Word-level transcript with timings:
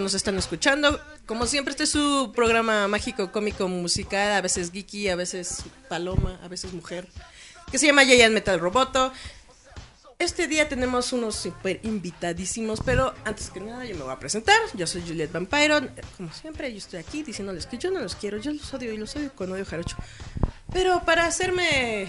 Que 0.00 0.04
nos 0.04 0.14
están 0.14 0.38
escuchando. 0.38 0.98
Como 1.26 1.46
siempre, 1.46 1.72
este 1.72 1.84
es 1.84 1.90
su 1.90 2.32
programa 2.34 2.88
mágico, 2.88 3.30
cómico, 3.30 3.68
musical, 3.68 4.32
a 4.32 4.40
veces 4.40 4.72
geeky, 4.72 5.10
a 5.10 5.14
veces 5.14 5.62
paloma, 5.90 6.40
a 6.42 6.48
veces 6.48 6.72
mujer, 6.72 7.06
que 7.70 7.76
se 7.76 7.86
llama 7.86 8.06
Giant 8.06 8.32
Metal 8.32 8.58
Roboto. 8.58 9.12
Este 10.18 10.48
día 10.48 10.70
tenemos 10.70 11.12
unos 11.12 11.34
super 11.34 11.80
invitadísimos, 11.82 12.80
pero 12.82 13.14
antes 13.26 13.50
que 13.50 13.60
nada 13.60 13.84
yo 13.84 13.94
me 13.94 14.02
voy 14.02 14.12
a 14.12 14.18
presentar. 14.18 14.58
Yo 14.72 14.86
soy 14.86 15.02
Juliet 15.02 15.32
Vampiro. 15.32 15.80
Como 16.16 16.32
siempre, 16.32 16.72
yo 16.72 16.78
estoy 16.78 17.00
aquí 17.00 17.22
diciéndoles 17.22 17.66
que 17.66 17.76
yo 17.76 17.90
no 17.90 18.00
los 18.00 18.14
quiero, 18.14 18.38
yo 18.38 18.54
los 18.54 18.72
odio 18.72 18.94
y 18.94 18.96
los 18.96 19.14
odio 19.16 19.34
con 19.34 19.52
odio 19.52 19.66
jarocho. 19.66 19.98
Pero 20.72 21.04
para 21.04 21.26
hacerme 21.26 22.08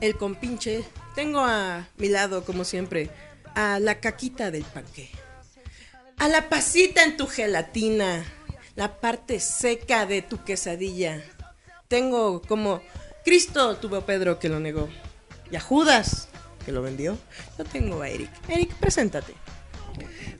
el 0.00 0.16
compinche, 0.16 0.84
tengo 1.16 1.40
a 1.40 1.88
mi 1.96 2.08
lado, 2.08 2.44
como 2.44 2.62
siempre, 2.62 3.10
a 3.56 3.80
la 3.80 3.98
caquita 3.98 4.52
del 4.52 4.62
panque. 4.62 5.10
A 6.20 6.28
la 6.28 6.50
pasita 6.50 7.02
en 7.02 7.16
tu 7.16 7.26
gelatina. 7.26 8.22
La 8.76 9.00
parte 9.00 9.40
seca 9.40 10.04
de 10.04 10.20
tu 10.20 10.44
quesadilla. 10.44 11.24
Tengo 11.88 12.42
como 12.42 12.82
Cristo 13.24 13.76
tuvo 13.76 13.96
a 13.96 14.04
Pedro 14.04 14.38
que 14.38 14.50
lo 14.50 14.60
negó. 14.60 14.90
Y 15.50 15.56
a 15.56 15.60
Judas 15.60 16.28
que 16.66 16.72
lo 16.72 16.82
vendió. 16.82 17.16
Yo 17.56 17.64
tengo 17.64 18.02
a 18.02 18.08
Eric. 18.10 18.28
Eric, 18.50 18.74
preséntate. 18.74 19.32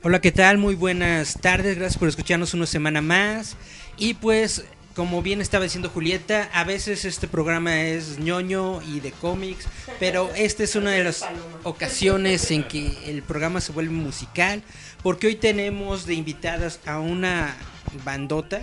Hola, 0.03 0.21
¿qué 0.21 0.31
tal? 0.31 0.59
Muy 0.59 0.75
buenas 0.75 1.41
tardes, 1.41 1.75
gracias 1.75 1.97
por 1.97 2.07
escucharnos 2.07 2.53
una 2.53 2.67
semana 2.67 3.01
más. 3.01 3.57
Y 3.97 4.13
pues, 4.13 4.63
como 4.95 5.23
bien 5.23 5.41
estaba 5.41 5.63
diciendo 5.63 5.89
Julieta, 5.89 6.47
a 6.53 6.63
veces 6.63 7.05
este 7.05 7.27
programa 7.27 7.81
es 7.81 8.19
ñoño 8.19 8.83
y 8.83 8.99
de 8.99 9.11
cómics, 9.13 9.65
pero 9.99 10.29
esta 10.35 10.63
es 10.63 10.75
una 10.75 10.91
de 10.91 11.05
las 11.05 11.25
ocasiones 11.63 12.51
en 12.51 12.67
que 12.67 13.09
el 13.09 13.23
programa 13.23 13.61
se 13.61 13.71
vuelve 13.71 13.93
musical, 13.93 14.63
porque 15.03 15.27
hoy 15.27 15.35
tenemos 15.35 16.05
de 16.05 16.13
invitadas 16.13 16.79
a 16.85 16.99
una 16.99 17.55
bandota 18.03 18.61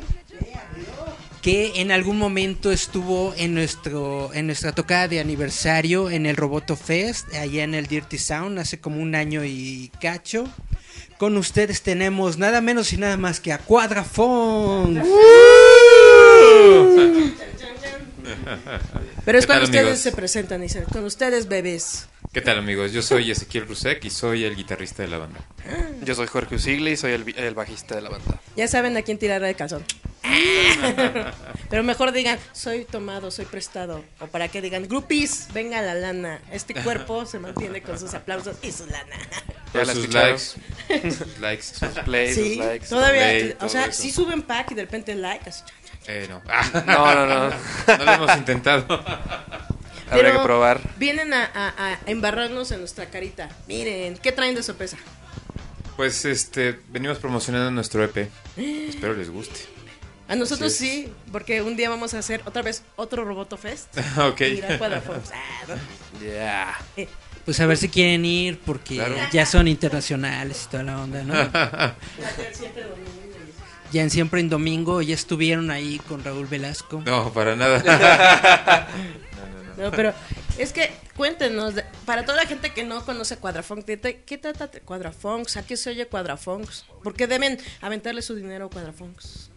que 1.42 1.80
en 1.80 1.92
algún 1.92 2.18
momento 2.18 2.72
estuvo 2.72 3.32
en 3.36 3.54
nuestro 3.54 4.30
en 4.34 4.46
nuestra 4.46 4.72
tocada 4.72 5.08
de 5.08 5.20
aniversario 5.20 6.10
en 6.10 6.26
el 6.26 6.36
Roboto 6.36 6.76
Fest 6.76 7.32
allá 7.34 7.64
en 7.64 7.74
el 7.74 7.86
Dirty 7.86 8.18
Sound 8.18 8.58
hace 8.58 8.80
como 8.80 9.00
un 9.00 9.14
año 9.14 9.44
y 9.44 9.90
cacho. 10.00 10.48
Con 11.16 11.36
ustedes 11.36 11.82
tenemos 11.82 12.38
nada 12.38 12.60
menos 12.60 12.92
y 12.92 12.96
nada 12.96 13.16
más 13.16 13.40
que 13.40 13.52
a 13.52 13.58
Cuadrafón. 13.58 15.02
Pero 19.24 19.38
es 19.38 19.46
¿Qué 19.46 19.48
tal, 19.48 19.56
cuando 19.58 19.64
ustedes 19.64 19.82
amigos? 19.84 19.98
se 20.00 20.12
presentan 20.12 20.60
y 20.60 20.64
dicen, 20.64 20.84
con 20.84 21.04
ustedes 21.04 21.48
bebés. 21.48 22.08
¿Qué 22.32 22.40
tal 22.40 22.58
amigos? 22.58 22.92
Yo 22.92 23.02
soy 23.02 23.30
Ezequiel 23.30 23.66
Rusek 23.66 24.04
y 24.04 24.10
soy 24.10 24.44
el 24.44 24.54
guitarrista 24.56 25.02
de 25.02 25.08
la 25.08 25.18
banda. 25.18 25.40
Yo 26.02 26.14
soy 26.14 26.26
Jorge 26.26 26.56
Usigli 26.56 26.92
y 26.92 26.96
soy 26.96 27.12
el, 27.12 27.34
el 27.38 27.54
bajista 27.54 27.94
de 27.96 28.02
la 28.02 28.10
banda. 28.10 28.40
Ya 28.56 28.68
saben 28.68 28.96
a 28.96 29.02
quién 29.02 29.18
tirar 29.18 29.42
el 29.42 29.56
calzón. 29.56 29.84
Pero 31.70 31.82
mejor 31.82 32.12
digan, 32.12 32.38
soy 32.52 32.84
tomado, 32.84 33.30
soy 33.30 33.44
prestado. 33.46 34.04
O 34.20 34.26
para 34.26 34.48
que 34.48 34.60
digan, 34.60 34.86
groupies, 34.88 35.48
venga 35.52 35.80
la 35.82 35.94
lana. 35.94 36.40
Este 36.52 36.74
cuerpo 36.74 37.24
se 37.26 37.38
mantiene 37.38 37.82
con 37.82 37.98
sus 37.98 38.12
aplausos 38.14 38.56
y 38.62 38.72
su 38.72 38.86
lana. 38.86 39.16
Ya 39.74 39.84
sus 39.86 40.12
likes. 40.12 40.38
sus 41.10 41.38
likes. 41.40 41.62
Sus 41.62 41.88
plays, 42.04 42.34
Sí, 42.34 42.56
sus 42.56 42.64
likes. 42.64 42.86
todavía, 42.88 43.22
play, 43.22 43.56
o 43.60 43.68
sea, 43.68 43.92
sí 43.92 44.10
suben 44.10 44.42
pack 44.42 44.72
y 44.72 44.74
de 44.74 44.82
repente 44.82 45.14
like. 45.14 45.48
Así. 45.48 45.62
Eh, 46.08 46.26
no. 46.28 46.40
No, 46.86 47.14
no, 47.14 47.26
no. 47.26 47.50
no 47.98 48.04
lo 48.04 48.12
hemos 48.12 48.36
intentado. 48.36 48.84
Habría 50.10 50.24
Pero 50.28 50.32
que 50.38 50.44
probar. 50.44 50.80
Vienen 50.96 51.34
a, 51.34 51.44
a- 51.54 51.74
a 51.92 51.98
embarrarnos 52.06 52.70
en 52.72 52.80
nuestra 52.80 53.06
carita. 53.10 53.50
Miren, 53.66 54.16
¿qué 54.16 54.32
traen 54.32 54.54
de 54.54 54.62
sorpresa? 54.62 54.96
Pues 55.96 56.24
este, 56.24 56.80
venimos 56.88 57.18
promocionando 57.18 57.70
nuestro 57.70 58.02
EP. 58.02 58.30
Espero 58.56 59.12
les 59.14 59.28
guste. 59.30 59.60
A 60.26 60.34
nosotros 60.36 60.72
sí, 60.74 61.12
porque 61.32 61.62
un 61.62 61.76
día 61.76 61.88
vamos 61.90 62.12
a 62.14 62.18
hacer 62.18 62.42
otra 62.46 62.62
vez 62.62 62.82
otro 62.96 63.24
Roboto 63.24 63.56
Fest. 63.58 63.96
ok. 64.18 64.40
Y 64.40 64.44
ir 64.44 64.66
a 64.66 64.78
Cuadrafox. 64.78 65.30
Ah. 66.40 66.78
Eh, 66.96 67.08
Pues 67.44 67.60
a 67.60 67.66
ver 67.66 67.76
si 67.78 67.88
quieren 67.88 68.24
ir 68.26 68.58
porque 68.64 68.96
Claro. 68.96 69.14
ya 69.32 69.44
son 69.46 69.68
internacionales 69.68 70.64
y 70.66 70.70
toda 70.70 70.82
la 70.84 71.00
onda, 71.02 71.22
¿no? 71.22 71.34
Ya 73.92 74.02
en 74.02 74.10
Siempre 74.10 74.40
en 74.40 74.48
Domingo 74.50 75.00
ya 75.02 75.14
estuvieron 75.14 75.70
ahí 75.70 75.98
con 76.08 76.22
Raúl 76.24 76.46
Velasco. 76.46 77.02
No, 77.06 77.32
para 77.32 77.56
nada. 77.56 78.86
No, 79.76 79.92
pero 79.92 80.12
es 80.58 80.72
que 80.72 80.90
cuéntenos, 81.16 81.76
de- 81.76 81.84
para 82.04 82.24
toda 82.24 82.36
la 82.42 82.46
gente 82.48 82.72
que 82.74 82.82
no 82.82 83.04
conoce 83.04 83.36
Cuadrafunk, 83.36 83.84
¿de- 83.86 83.96
de 83.96 84.22
¿qué 84.22 84.36
trata 84.36 84.66
de 84.66 84.80
Cuadrafunks? 84.80 85.56
¿A 85.56 85.62
qué 85.64 85.76
se 85.76 85.90
oye 85.90 86.06
Cuadrafunks? 86.08 86.84
¿Por 87.04 87.14
qué 87.14 87.28
deben 87.28 87.58
aventarle 87.80 88.20
su 88.22 88.34
dinero 88.34 88.66
a 88.66 88.70
Cuadrafunks? 88.70 89.50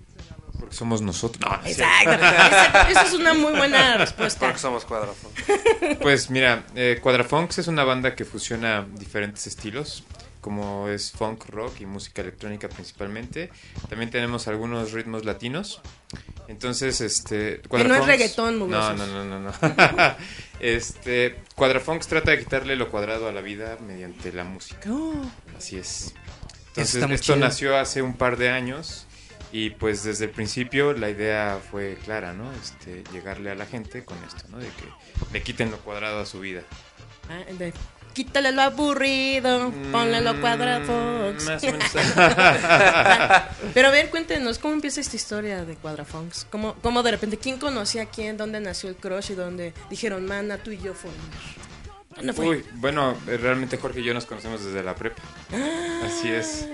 Porque 0.59 0.75
somos 0.75 1.01
nosotros. 1.01 1.41
No, 1.49 1.57
no 1.57 1.63
es 1.65 1.79
Exacto. 1.79 2.11
Esa, 2.23 2.89
esa 2.91 3.01
es 3.01 3.13
una 3.13 3.33
muy 3.33 3.53
buena 3.53 3.97
respuesta. 3.97 4.41
Porque 4.45 4.59
somos 4.59 4.85
cuadrafón. 4.85 5.31
Pues 5.99 6.29
mira, 6.29 6.65
eh, 6.75 6.99
Quadrafunks 7.01 7.57
es 7.57 7.67
una 7.67 7.83
banda 7.83 8.13
que 8.13 8.23
fusiona 8.23 8.85
diferentes 8.99 9.47
estilos, 9.47 10.03
como 10.41 10.89
es 10.89 11.11
funk, 11.11 11.45
rock 11.49 11.81
y 11.81 11.85
música 11.85 12.21
electrónica 12.21 12.67
principalmente. 12.67 13.49
También 13.89 14.09
tenemos 14.11 14.47
algunos 14.47 14.91
ritmos 14.91 15.23
latinos. 15.23 15.81
Entonces, 16.47 16.99
este... 16.99 17.61
Que 17.61 17.83
no 17.83 17.95
es 17.95 18.05
reggaetón, 18.05 18.59
No, 18.59 18.65
mugrosos. 18.65 18.97
no, 18.97 19.07
no, 19.07 19.23
no, 19.23 19.39
no. 19.39 19.53
este, 20.59 21.37
Quadrafunks 21.55 22.07
trata 22.07 22.31
de 22.31 22.39
quitarle 22.39 22.75
lo 22.75 22.89
cuadrado 22.89 23.27
a 23.29 23.31
la 23.31 23.41
vida 23.41 23.77
mediante 23.85 24.33
la 24.33 24.43
música. 24.43 24.89
Así 25.57 25.77
es. 25.77 26.13
Entonces, 26.69 26.95
esto 27.03 27.17
chido. 27.19 27.35
nació 27.37 27.77
hace 27.77 28.01
un 28.01 28.13
par 28.15 28.37
de 28.37 28.49
años 28.49 29.05
y 29.51 29.71
pues 29.71 30.03
desde 30.03 30.25
el 30.25 30.31
principio 30.31 30.93
la 30.93 31.09
idea 31.09 31.59
fue 31.69 31.97
clara, 32.05 32.33
¿no? 32.33 32.51
Este, 32.53 33.03
llegarle 33.11 33.51
a 33.51 33.55
la 33.55 33.65
gente 33.65 34.03
con 34.05 34.17
esto, 34.23 34.43
¿no? 34.49 34.57
De 34.57 34.67
que 34.67 34.85
le 35.33 35.43
quiten 35.43 35.69
lo 35.71 35.77
cuadrado 35.79 36.21
a 36.21 36.25
su 36.25 36.39
vida. 36.39 36.61
Ah, 37.29 37.43
de- 37.51 37.73
quítale 38.13 38.51
lo 38.51 38.61
aburrido, 38.61 39.71
ponle 39.91 40.21
lo. 40.21 40.33
Mm, 40.33 40.41
menos. 40.41 41.91
Pero 43.73 43.87
a 43.87 43.91
ver, 43.91 44.09
cuéntenos, 44.09 44.59
¿cómo 44.59 44.73
empieza 44.73 45.01
esta 45.01 45.15
historia 45.15 45.65
de 45.65 45.75
Cuadrafunks? 45.75 46.47
¿Cómo, 46.49 46.75
¿Cómo 46.81 47.03
de 47.03 47.11
repente, 47.11 47.37
quién 47.37 47.57
conocía 47.57 48.03
a 48.03 48.05
quién? 48.05 48.37
¿Dónde 48.37 48.59
nació 48.59 48.89
el 48.89 48.95
crush? 48.95 49.31
¿Y 49.31 49.35
dónde 49.35 49.73
dijeron, 49.89 50.25
mana, 50.25 50.57
tú 50.57 50.71
y 50.71 50.77
yo 50.77 50.93
fue? 50.93 51.11
Uy, 52.37 52.65
bueno, 52.75 53.15
eh, 53.27 53.37
realmente 53.37 53.77
Jorge 53.77 54.01
y 54.01 54.03
yo 54.03 54.13
nos 54.13 54.25
conocemos 54.25 54.63
desde 54.63 54.83
la 54.83 54.95
prepa. 54.95 55.21
Así 56.03 56.29
es. 56.29 56.67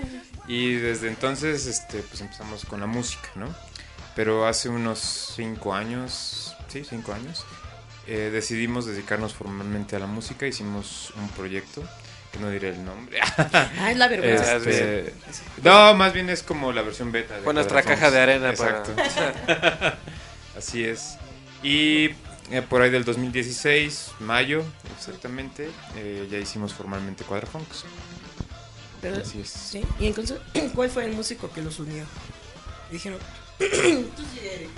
Y 0.48 0.74
desde 0.74 1.08
entonces, 1.08 1.66
este, 1.66 2.00
pues 2.00 2.20
empezamos 2.20 2.64
con 2.64 2.80
la 2.80 2.86
música, 2.86 3.28
¿no? 3.34 3.54
Pero 4.16 4.46
hace 4.46 4.68
unos 4.68 5.32
cinco 5.36 5.74
años, 5.74 6.56
sí, 6.68 6.82
cinco 6.84 7.12
años, 7.12 7.44
eh, 8.08 8.30
decidimos 8.32 8.86
dedicarnos 8.86 9.34
formalmente 9.34 9.94
a 9.94 9.98
la 9.98 10.06
música. 10.06 10.46
Hicimos 10.46 11.12
un 11.16 11.28
proyecto, 11.28 11.82
que 12.32 12.38
no 12.38 12.50
diré 12.50 12.70
el 12.70 12.84
nombre. 12.84 13.20
Ah, 13.80 13.90
es 13.90 13.96
la 13.96 14.08
vergüenza. 14.08 14.56
Este, 14.56 15.14
no, 15.62 15.94
más 15.94 16.12
bien 16.12 16.30
es 16.30 16.42
como 16.42 16.72
la 16.72 16.82
versión 16.82 17.12
beta. 17.12 17.36
de 17.36 17.42
Fue 17.42 17.54
nuestra 17.54 17.82
caja 17.82 18.10
de 18.10 18.20
arena 18.20 18.50
Exacto. 18.50 18.92
para... 18.94 19.98
Así 20.56 20.84
es. 20.84 21.16
Y 21.62 22.06
eh, 22.50 22.62
por 22.68 22.82
ahí 22.82 22.90
del 22.90 23.04
2016, 23.04 24.12
mayo 24.20 24.64
exactamente, 24.96 25.68
eh, 25.96 26.26
ya 26.30 26.38
hicimos 26.38 26.72
formalmente 26.72 27.24
Quadrafunks. 27.24 27.84
Pero- 29.02 29.18
Así 29.18 29.40
es. 29.40 29.48
¿sí? 29.50 29.84
Y 30.00 30.06
entonces, 30.06 30.38
¿cuál 30.74 30.90
fue 30.90 31.04
el 31.04 31.12
músico 31.12 31.50
que 31.52 31.62
los 31.62 31.78
unió? 31.78 32.04
Dijeron, 32.90 33.18
Eric. 33.60 34.70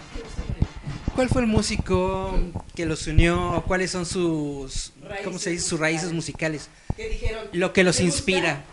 ¿Cuál 1.15 1.29
fue 1.29 1.43
el 1.43 1.47
músico 1.49 2.39
que 2.75 2.87
los 2.87 3.07
unió? 3.07 3.53
¿O 3.53 3.63
¿Cuáles 3.63 3.91
son 3.91 4.07
sus, 4.07 4.93
cómo 5.25 5.39
se 5.39 5.51
dice, 5.51 5.67
sus 5.67 5.81
raíces 5.81 6.13
musicales? 6.13 6.69
¿Qué 6.97 7.09
dijeron? 7.09 7.47
Lo 7.53 7.73
que 7.73 7.85
los 7.85 7.97
¿Te 7.97 8.05
gusta? 8.05 8.17
inspira. 8.19 8.65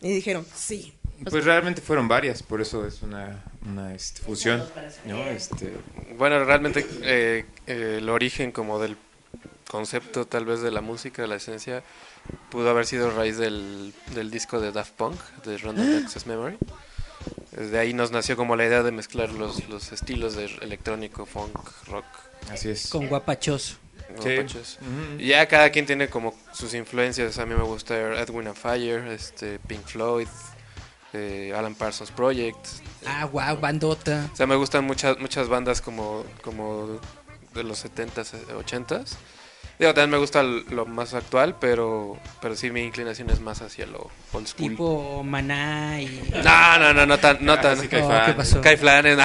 Y 0.00 0.12
dijeron, 0.12 0.44
sí. 0.54 0.94
Pues 1.30 1.44
realmente 1.44 1.80
fueron 1.80 2.08
varias, 2.08 2.42
por 2.42 2.60
eso 2.60 2.84
es 2.84 3.02
una, 3.02 3.44
una 3.70 3.94
este, 3.94 4.22
fusión. 4.22 4.64
¿no? 5.06 5.24
Este, 5.26 5.72
Bueno, 6.18 6.44
realmente 6.44 6.84
eh, 7.02 7.44
eh, 7.68 7.98
el 7.98 8.08
origen 8.08 8.50
como 8.50 8.80
del 8.80 8.96
concepto 9.68 10.26
tal 10.26 10.44
vez 10.44 10.60
de 10.60 10.72
la 10.72 10.80
música, 10.80 11.22
de 11.22 11.28
la 11.28 11.36
esencia, 11.36 11.84
pudo 12.50 12.68
haber 12.70 12.86
sido 12.86 13.08
a 13.08 13.14
raíz 13.14 13.38
del, 13.38 13.94
del 14.14 14.30
disco 14.32 14.60
de 14.60 14.72
Daft 14.72 14.92
Punk, 14.94 15.20
de 15.44 15.58
Random 15.58 16.04
Access 16.04 16.26
Memory. 16.26 16.58
Desde 17.52 17.78
ahí 17.78 17.92
nos 17.92 18.10
nació 18.10 18.36
como 18.36 18.56
la 18.56 18.64
idea 18.64 18.82
de 18.82 18.92
mezclar 18.92 19.30
los, 19.30 19.68
los 19.68 19.92
estilos 19.92 20.34
de 20.34 20.46
electrónico, 20.62 21.26
funk, 21.26 21.58
rock. 21.86 22.04
así 22.50 22.70
es. 22.70 22.88
Con 22.88 23.08
guapachoso. 23.08 23.76
¿no? 24.16 24.22
Sí. 24.22 24.36
Pachos. 24.36 24.78
Ujú. 24.80 25.20
Y 25.20 25.28
ya 25.28 25.46
cada 25.46 25.70
quien 25.70 25.86
tiene 25.86 26.08
como 26.08 26.34
sus 26.52 26.74
influencias. 26.74 27.38
A 27.38 27.46
mí 27.46 27.54
me 27.54 27.62
gusta 27.62 27.94
Edwin 28.20 28.48
and 28.48 28.56
Fire, 28.56 29.06
este, 29.08 29.58
Pink 29.58 29.84
Floyd, 29.84 30.28
eh, 31.12 31.52
Alan 31.56 31.74
Parsons 31.74 32.10
Project. 32.10 32.66
Ah, 33.06 33.26
wow, 33.26 33.56
bandota. 33.58 34.28
O 34.32 34.36
sea, 34.36 34.46
me 34.46 34.56
gustan 34.56 34.84
muchas 34.84 35.18
muchas 35.18 35.48
bandas 35.48 35.80
como, 35.80 36.24
como 36.42 37.00
de 37.54 37.64
los 37.64 37.84
70s, 37.84 38.34
eh, 38.34 38.54
80s. 38.54 39.16
Digo, 39.82 39.94
también 39.94 40.10
me 40.10 40.18
gusta 40.18 40.44
lo 40.44 40.86
más 40.86 41.12
actual, 41.12 41.56
pero, 41.58 42.16
pero 42.40 42.54
sí 42.54 42.70
mi 42.70 42.82
inclinación 42.82 43.30
es 43.30 43.40
más 43.40 43.62
hacia 43.62 43.84
lo 43.84 44.12
old 44.30 44.46
school. 44.46 44.70
Tipo 44.70 45.24
Maná 45.24 46.00
y... 46.00 46.30
No, 46.44 46.78
no, 46.78 46.94
no, 46.94 47.04
no 47.04 47.18
tan... 47.18 47.44
No 47.44 47.60
tan 47.60 47.76
sí, 47.76 47.86
Oh, 47.86 47.90
Caifanes. 47.90 48.26
¿Qué 48.26 48.32
pasó? 48.34 48.60
Caifanes, 48.60 49.16
no. 49.16 49.24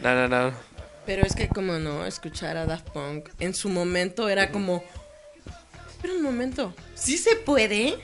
No, 0.00 0.14
no, 0.14 0.26
no. 0.26 0.56
Pero 1.04 1.26
es 1.26 1.34
que 1.34 1.48
como 1.48 1.74
no, 1.74 2.06
escuchar 2.06 2.56
a 2.56 2.64
Daft 2.64 2.88
Punk 2.88 3.28
en 3.40 3.52
su 3.52 3.68
momento 3.68 4.30
era 4.30 4.50
como... 4.50 4.82
Espera 5.90 6.14
un 6.14 6.22
momento, 6.22 6.72
¿sí 6.94 7.18
se 7.18 7.36
puede? 7.36 7.98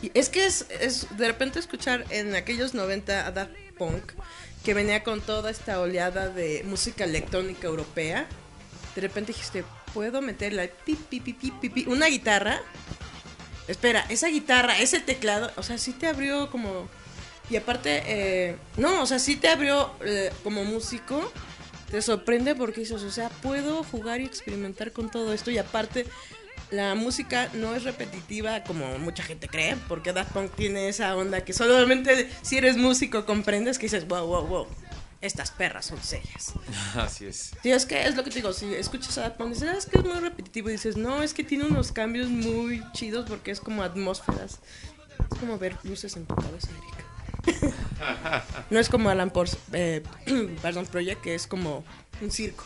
Y 0.00 0.10
es 0.14 0.30
que 0.30 0.46
es, 0.46 0.64
es 0.80 1.18
de 1.18 1.26
repente 1.26 1.58
escuchar 1.58 2.06
en 2.08 2.34
aquellos 2.34 2.72
90 2.72 3.26
a 3.26 3.30
Daft 3.30 3.52
Punk, 3.76 4.12
que 4.64 4.72
venía 4.72 5.04
con 5.04 5.20
toda 5.20 5.50
esta 5.50 5.80
oleada 5.80 6.30
de 6.30 6.64
música 6.64 7.04
electrónica 7.04 7.66
europea, 7.66 8.26
de 8.94 9.02
repente 9.02 9.34
dijiste, 9.34 9.64
¿puedo 9.96 10.20
pi, 10.84 10.94
pi, 10.94 11.20
pi, 11.20 11.70
pi, 11.70 11.84
una 11.88 12.08
guitarra. 12.08 12.60
Espera, 13.66 14.04
esa 14.10 14.28
guitarra, 14.28 14.78
ese 14.78 15.00
teclado, 15.00 15.50
o 15.56 15.62
sea, 15.62 15.78
sí 15.78 15.92
te 15.92 16.06
abrió 16.06 16.50
como... 16.50 16.86
Y 17.48 17.56
aparte, 17.56 18.02
eh, 18.04 18.56
no, 18.76 19.00
o 19.00 19.06
sea, 19.06 19.18
sí 19.18 19.36
te 19.36 19.48
abrió 19.48 19.90
eh, 20.04 20.30
como 20.44 20.64
músico, 20.64 21.32
te 21.90 22.02
sorprende 22.02 22.54
porque 22.54 22.80
dices, 22.80 23.02
o 23.02 23.10
sea, 23.10 23.30
puedo 23.30 23.84
jugar 23.84 24.20
y 24.20 24.26
experimentar 24.26 24.92
con 24.92 25.10
todo 25.10 25.32
esto 25.32 25.50
y 25.50 25.56
aparte 25.56 26.04
la 26.70 26.94
música 26.94 27.48
no 27.54 27.74
es 27.74 27.84
repetitiva 27.84 28.64
como 28.64 28.98
mucha 28.98 29.22
gente 29.22 29.48
cree, 29.48 29.76
porque 29.88 30.12
Daft 30.12 30.32
Punk 30.32 30.54
tiene 30.56 30.88
esa 30.88 31.16
onda 31.16 31.42
que 31.42 31.54
solamente 31.54 32.28
si 32.42 32.58
eres 32.58 32.76
músico 32.76 33.24
comprendes 33.24 33.78
que 33.78 33.86
dices, 33.86 34.06
wow, 34.06 34.26
wow, 34.26 34.46
wow, 34.46 34.66
estas 35.26 35.50
perras 35.50 35.86
son 35.86 36.02
serias. 36.02 36.52
Así 36.96 37.26
es. 37.26 37.52
Sí, 37.62 37.70
es 37.70 37.86
que 37.86 38.06
es 38.06 38.14
lo 38.16 38.24
que 38.24 38.30
te 38.30 38.36
digo, 38.36 38.52
si 38.52 38.72
escuchas 38.74 39.18
a 39.18 39.30
dices, 39.30 39.68
"Ah, 39.72 39.76
es 39.76 39.86
que 39.86 39.98
es 39.98 40.04
muy 40.04 40.14
repetitivo, 40.20 40.68
y 40.68 40.72
dices, 40.72 40.96
no, 40.96 41.22
es 41.22 41.34
que 41.34 41.44
tiene 41.44 41.64
unos 41.64 41.92
cambios 41.92 42.28
muy 42.28 42.82
chidos 42.92 43.26
porque 43.28 43.50
es 43.50 43.60
como 43.60 43.82
atmósferas. 43.82 44.60
Es 45.30 45.38
como 45.38 45.58
ver 45.58 45.76
luces 45.84 46.16
en 46.16 46.26
tu 46.26 46.34
cabeza, 46.34 46.68
Erika. 46.70 47.04
no 48.70 48.78
es 48.78 48.88
como 48.88 49.08
Alan 49.10 49.30
Pors, 49.30 49.56
eh, 49.72 50.02
perdón, 50.62 50.86
Project, 50.86 51.22
que 51.22 51.34
es 51.34 51.46
como 51.46 51.84
un 52.20 52.30
circo. 52.30 52.64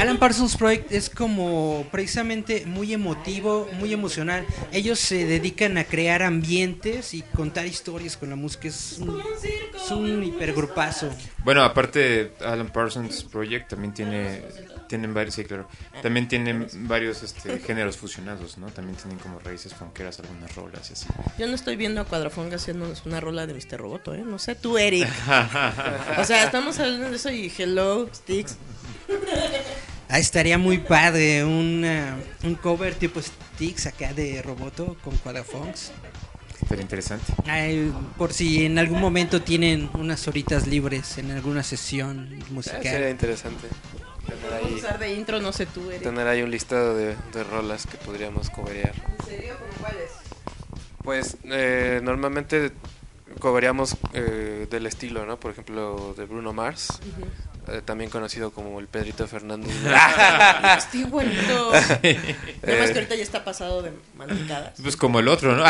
Alan 0.00 0.18
Parsons 0.18 0.56
Project 0.56 0.92
es 0.92 1.10
como 1.10 1.86
precisamente 1.90 2.64
muy 2.66 2.92
emotivo, 2.92 3.68
muy 3.78 3.92
emocional. 3.92 4.46
Ellos 4.72 4.98
se 4.98 5.24
dedican 5.24 5.78
a 5.78 5.84
crear 5.84 6.22
ambientes 6.22 7.14
y 7.14 7.22
contar 7.22 7.66
historias 7.66 8.16
con 8.16 8.30
la 8.30 8.36
música. 8.36 8.68
Es 8.68 8.98
un, 8.98 9.20
es 9.74 9.90
un 9.90 10.22
hipergrupazo. 10.22 11.10
Bueno, 11.44 11.62
aparte 11.64 12.32
Alan 12.44 12.70
Parsons 12.70 13.24
Project 13.24 13.70
también 13.70 13.94
tiene 13.94 14.42
tienen 14.88 15.14
varios, 15.14 15.34
sí, 15.34 15.44
claro. 15.44 15.68
También 16.02 16.28
tienen 16.28 16.68
varios 16.86 17.22
este, 17.22 17.58
géneros 17.58 17.96
fusionados, 17.96 18.58
¿no? 18.58 18.68
También 18.68 18.96
tienen 18.96 19.18
como 19.18 19.38
raíces 19.40 19.74
funkeras 19.74 20.20
algunas 20.20 20.54
rolas 20.54 20.90
y 20.90 20.92
así. 20.92 21.06
Yo 21.38 21.46
no 21.46 21.54
estoy 21.54 21.76
viendo 21.76 22.00
a 22.00 22.04
Cuadrafonga 22.04 22.56
haciéndonos 22.56 23.04
una 23.06 23.20
rola 23.20 23.46
de 23.46 23.54
Mr. 23.54 23.78
Roboto, 23.78 24.14
¿eh? 24.14 24.22
No 24.24 24.38
sé, 24.38 24.54
tú, 24.54 24.78
Eric. 24.78 25.08
o 26.18 26.24
sea, 26.24 26.44
estamos 26.44 26.78
hablando 26.78 27.10
de 27.10 27.16
eso 27.16 27.30
y 27.30 27.52
Hello, 27.56 28.08
Sticks. 28.14 28.56
Ah, 30.08 30.18
estaría 30.18 30.58
muy 30.58 30.78
padre 30.78 31.44
una- 31.44 32.16
un 32.44 32.54
cover 32.54 32.94
tipo 32.94 33.20
Sticks 33.20 33.86
acá 33.86 34.12
de 34.12 34.42
Roboto 34.42 34.96
con 35.02 35.16
Quadrafunks. 35.16 35.90
Pero 36.68 36.80
interesante. 36.80 37.32
Ay, 37.46 37.92
por 38.16 38.32
si 38.32 38.64
en 38.64 38.78
algún 38.78 39.00
momento 39.00 39.42
tienen 39.42 39.90
unas 39.94 40.26
horitas 40.28 40.66
libres 40.66 41.18
en 41.18 41.30
alguna 41.32 41.62
sesión 41.62 42.28
Eh, 42.32 42.38
sería 42.38 42.50
musical. 42.52 43.10
interesante 43.10 43.66
tener 44.26 44.40
Vamos 44.50 44.52
a 44.52 44.66
ahí, 44.68 44.74
usar 44.74 44.98
de 44.98 45.14
intro, 45.14 45.40
no 45.40 45.52
sé 45.52 45.66
tú, 45.66 45.90
Eric. 45.90 46.02
tener 46.02 46.26
ahí 46.28 46.42
un 46.42 46.50
listado 46.50 46.96
de, 46.96 47.16
de 47.32 47.44
rolas 47.44 47.86
que 47.86 47.96
podríamos 47.98 48.48
coverear. 48.50 48.94
¿En 49.18 49.26
serio? 49.26 49.56
¿Cómo 49.58 49.72
cuáles? 49.80 50.10
Pues 51.02 51.36
eh, 51.44 52.00
normalmente 52.02 52.70
coveríamos 53.40 53.96
eh, 54.14 54.66
del 54.70 54.86
estilo, 54.86 55.26
¿no? 55.26 55.38
Por 55.38 55.50
ejemplo, 55.50 56.14
de 56.16 56.24
Bruno 56.24 56.52
Mars, 56.54 56.88
eh, 57.68 57.82
también 57.84 58.10
conocido 58.10 58.50
como 58.50 58.78
el 58.80 58.88
Pedrito 58.88 59.26
Fernández. 59.26 59.74
Estoy 60.78 61.04
bonito. 61.04 61.72
Nada 62.62 62.78
más 62.78 62.90
que 62.90 62.98
ahorita 62.98 63.14
ya 63.14 63.22
está 63.22 63.44
pasado 63.44 63.82
de. 63.82 63.92
Pues 64.82 64.96
como 64.96 65.20
el 65.20 65.28
otro, 65.28 65.56
¿no? 65.56 65.64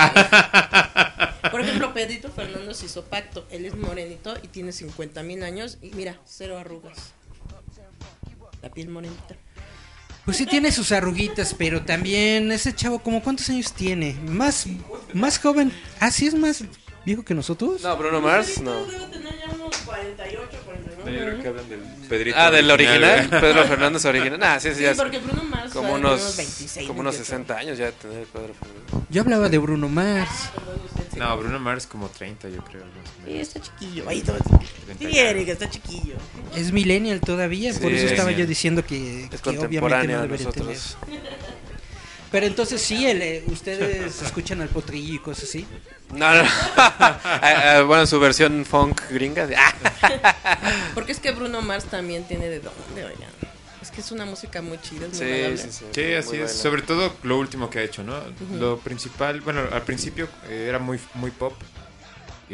Por 1.50 1.60
ejemplo, 1.60 1.94
Pedrito 1.94 2.30
Fernández 2.30 2.82
hizo 2.82 3.04
pacto. 3.04 3.46
Él 3.50 3.64
es 3.66 3.76
morenito 3.76 4.34
y 4.42 4.48
tiene 4.48 4.72
50 4.72 5.22
mil 5.22 5.42
años. 5.42 5.78
Y 5.82 5.90
mira, 5.90 6.16
cero 6.24 6.58
arrugas. 6.58 7.12
La 8.62 8.70
piel 8.70 8.88
morenita. 8.88 9.36
Pues 10.24 10.38
sí 10.38 10.46
tiene 10.46 10.72
sus 10.72 10.90
arruguitas, 10.90 11.54
pero 11.56 11.84
también 11.84 12.50
ese 12.50 12.74
chavo, 12.74 12.98
como 12.98 13.22
cuántos 13.22 13.50
años 13.50 13.72
tiene? 13.74 14.14
Más, 14.24 14.66
más 15.12 15.38
joven. 15.38 15.70
Ah, 16.00 16.10
sí 16.10 16.26
es 16.26 16.34
más 16.34 16.64
viejo 17.04 17.22
que 17.24 17.34
nosotros. 17.34 17.82
no, 17.82 17.96
Bruno 17.96 18.22
Mars, 18.22 18.60
no. 18.62 18.86
Debe 18.86 19.06
tener 19.08 19.38
ya 19.38 19.54
unos 19.54 19.76
48, 19.78 20.48
49. 21.04 21.18
Yo 21.18 21.24
creo 21.30 21.42
que 21.42 21.48
hablan 21.48 21.68
del 21.68 22.08
Pedrito. 22.08 22.36
Ah, 22.38 22.50
del 22.50 22.70
original. 22.70 23.28
Pedro 23.30 23.64
Fernández 23.64 24.04
original. 24.04 24.38
Nah, 24.38 24.58
sí, 24.58 24.68
sí, 24.70 24.74
Sí, 24.76 24.82
ya 24.82 24.90
es 24.90 24.96
porque 24.96 25.18
Bruno 25.18 25.44
Mars 25.44 25.72
como 25.72 25.94
unos, 25.94 26.36
26. 26.36 26.86
como 26.88 27.00
unos 27.00 27.14
yo 27.14 27.18
creo. 27.24 27.26
60 27.26 27.56
años 27.56 27.78
ya 27.78 27.86
de 27.86 27.92
tener 27.92 28.24
Pedro 28.26 28.54
Fernández. 28.54 29.08
Yo 29.10 29.22
hablaba 29.22 29.48
de 29.48 29.58
Bruno 29.58 29.88
Mars. 29.88 30.50
Perdón, 30.54 30.80
sí. 31.12 31.18
No, 31.18 31.36
Bruno 31.38 31.60
Mars 31.60 31.86
como 31.86 32.08
30, 32.08 32.48
yo 32.48 32.64
creo. 32.64 32.82
Más 32.84 33.08
o 33.22 33.26
Sí, 33.26 33.38
está 33.38 33.60
chiquillo. 33.60 34.08
Ahí 34.08 34.20
todo. 34.20 34.36
30 34.38 34.98
Sí, 34.98 35.18
Eric, 35.18 35.48
está 35.48 35.70
chiquillo. 35.70 36.14
Es 36.56 36.72
millennial 36.72 37.20
todavía, 37.20 37.72
por 37.74 37.92
eso 37.92 38.06
estaba 38.06 38.30
sí. 38.30 38.36
yo 38.36 38.46
diciendo 38.46 38.84
que, 38.84 39.28
Es 39.32 39.40
que 39.40 39.50
obviamente 39.58 40.08
no 40.08 40.18
a 40.18 40.22
debería 40.22 40.50
tener. 40.50 40.76
Pero 42.34 42.46
entonces 42.46 42.82
sí, 42.82 43.06
el, 43.06 43.22
eh, 43.22 43.44
ustedes 43.46 44.20
escuchan 44.20 44.60
al 44.60 44.68
potrillo 44.68 45.14
y 45.14 45.18
cosas 45.20 45.44
así. 45.44 45.64
No, 46.12 46.34
no. 46.34 46.42
Ah, 46.76 47.20
ah, 47.78 47.82
bueno, 47.86 48.08
su 48.08 48.18
versión 48.18 48.64
funk 48.64 49.02
gringa. 49.08 49.46
de- 49.46 49.54
ah. 49.54 49.72
Porque 50.94 51.12
es 51.12 51.20
que 51.20 51.30
Bruno 51.30 51.62
Mars 51.62 51.84
también 51.84 52.24
tiene 52.24 52.48
de 52.48 52.58
dónde, 52.58 53.04
oigan. 53.04 53.30
Es 53.80 53.92
que 53.92 54.00
es 54.00 54.10
una 54.10 54.24
música 54.24 54.60
muy 54.62 54.80
chida, 54.80 55.06
es 55.06 55.12
muy 55.20 55.56
Sí, 55.56 55.58
sí, 55.58 55.68
sí. 55.70 55.84
Sí, 55.92 56.00
muy 56.00 56.14
así 56.14 56.18
es. 56.18 56.26
bailable. 56.26 56.48
Sobre 56.48 56.82
todo 56.82 57.14
lo 57.22 57.38
último 57.38 57.70
que 57.70 57.78
ha 57.78 57.82
hecho, 57.82 58.02
¿no? 58.02 58.20
Lo 58.58 58.78
principal, 58.80 59.40
bueno, 59.40 59.60
al 59.70 59.82
principio 59.82 60.26
eh, 60.48 60.66
era 60.68 60.80
muy, 60.80 60.98
muy 61.14 61.30
pop, 61.30 61.52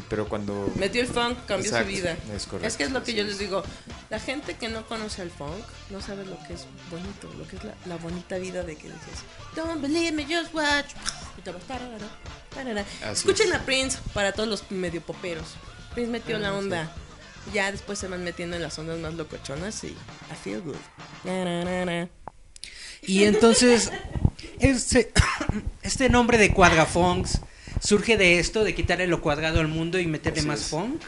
pero 0.09 0.29
cuando... 0.29 0.73
Metió 0.77 1.01
el 1.03 1.09
funk, 1.09 1.39
cambió 1.47 1.71
Exacto, 1.71 1.91
su 1.91 1.97
vida. 1.97 2.17
es 2.35 2.47
correcto, 2.47 2.79
que 2.79 2.85
es 2.85 2.91
lo 2.93 3.03
que 3.03 3.15
yo 3.15 3.23
es. 3.23 3.29
les 3.29 3.39
digo. 3.39 3.63
La 4.09 4.21
gente 4.21 4.55
que 4.57 4.69
no 4.69 4.87
conoce 4.87 5.23
el 5.23 5.31
funk 5.31 5.65
no 5.91 6.01
sabe 6.01 6.25
lo 6.25 6.39
que 6.47 6.55
es 6.55 6.67
bonito, 6.91 7.33
lo 7.39 7.47
que 7.49 7.57
es 7.57 7.65
la, 7.65 7.75
la 7.87 7.97
bonita 7.97 8.39
vida 8.39 8.63
de 8.63 8.77
que 8.77 8.85
dices, 8.89 9.25
Don't 9.57 9.81
believe 9.83 10.13
me, 10.13 10.25
just 10.25 10.55
watch. 10.55 10.87
Y 11.39 11.43
te 11.43 11.51
vas, 11.51 11.63
tarara, 11.65 11.99
tarara. 12.55 12.85
Escuchen 13.11 13.49
es. 13.49 13.55
a 13.55 13.61
Prince 13.65 13.99
para 14.15 14.33
todos 14.33 14.49
los 14.49 14.71
medio 14.71 15.01
poperos. 15.01 15.55
Prince 15.95 16.11
metió 16.13 16.37
Ah, 16.37 16.41
la 16.41 16.55
onda. 16.55 16.93
Ya 17.55 17.73
después 17.73 17.99
se 17.99 18.07
van 18.07 18.23
metiendo 18.23 18.55
en 18.57 18.63
las 18.63 18.79
ondas 18.79 18.99
más 18.99 19.15
locochonas 19.15 19.83
y 19.85 19.89
I 19.89 19.97
feel 20.45 20.61
good. 20.61 20.77
Y 23.03 23.25
entonces, 23.25 23.91
este, 24.61 25.13
este 25.83 26.09
nombre 26.11 26.39
de 26.39 26.53
Cuadrafunks 26.53 27.41
surge 27.81 28.17
de 28.17 28.39
esto, 28.39 28.63
de 28.65 28.75
quitarle 28.75 29.07
lo 29.07 29.21
cuadrado 29.21 29.61
al 29.61 29.69
mundo 29.69 29.99
y 29.99 30.07
meterle 30.07 30.41
Así 30.41 30.49
más 30.49 30.61
es. 30.61 30.67
funk. 30.69 31.01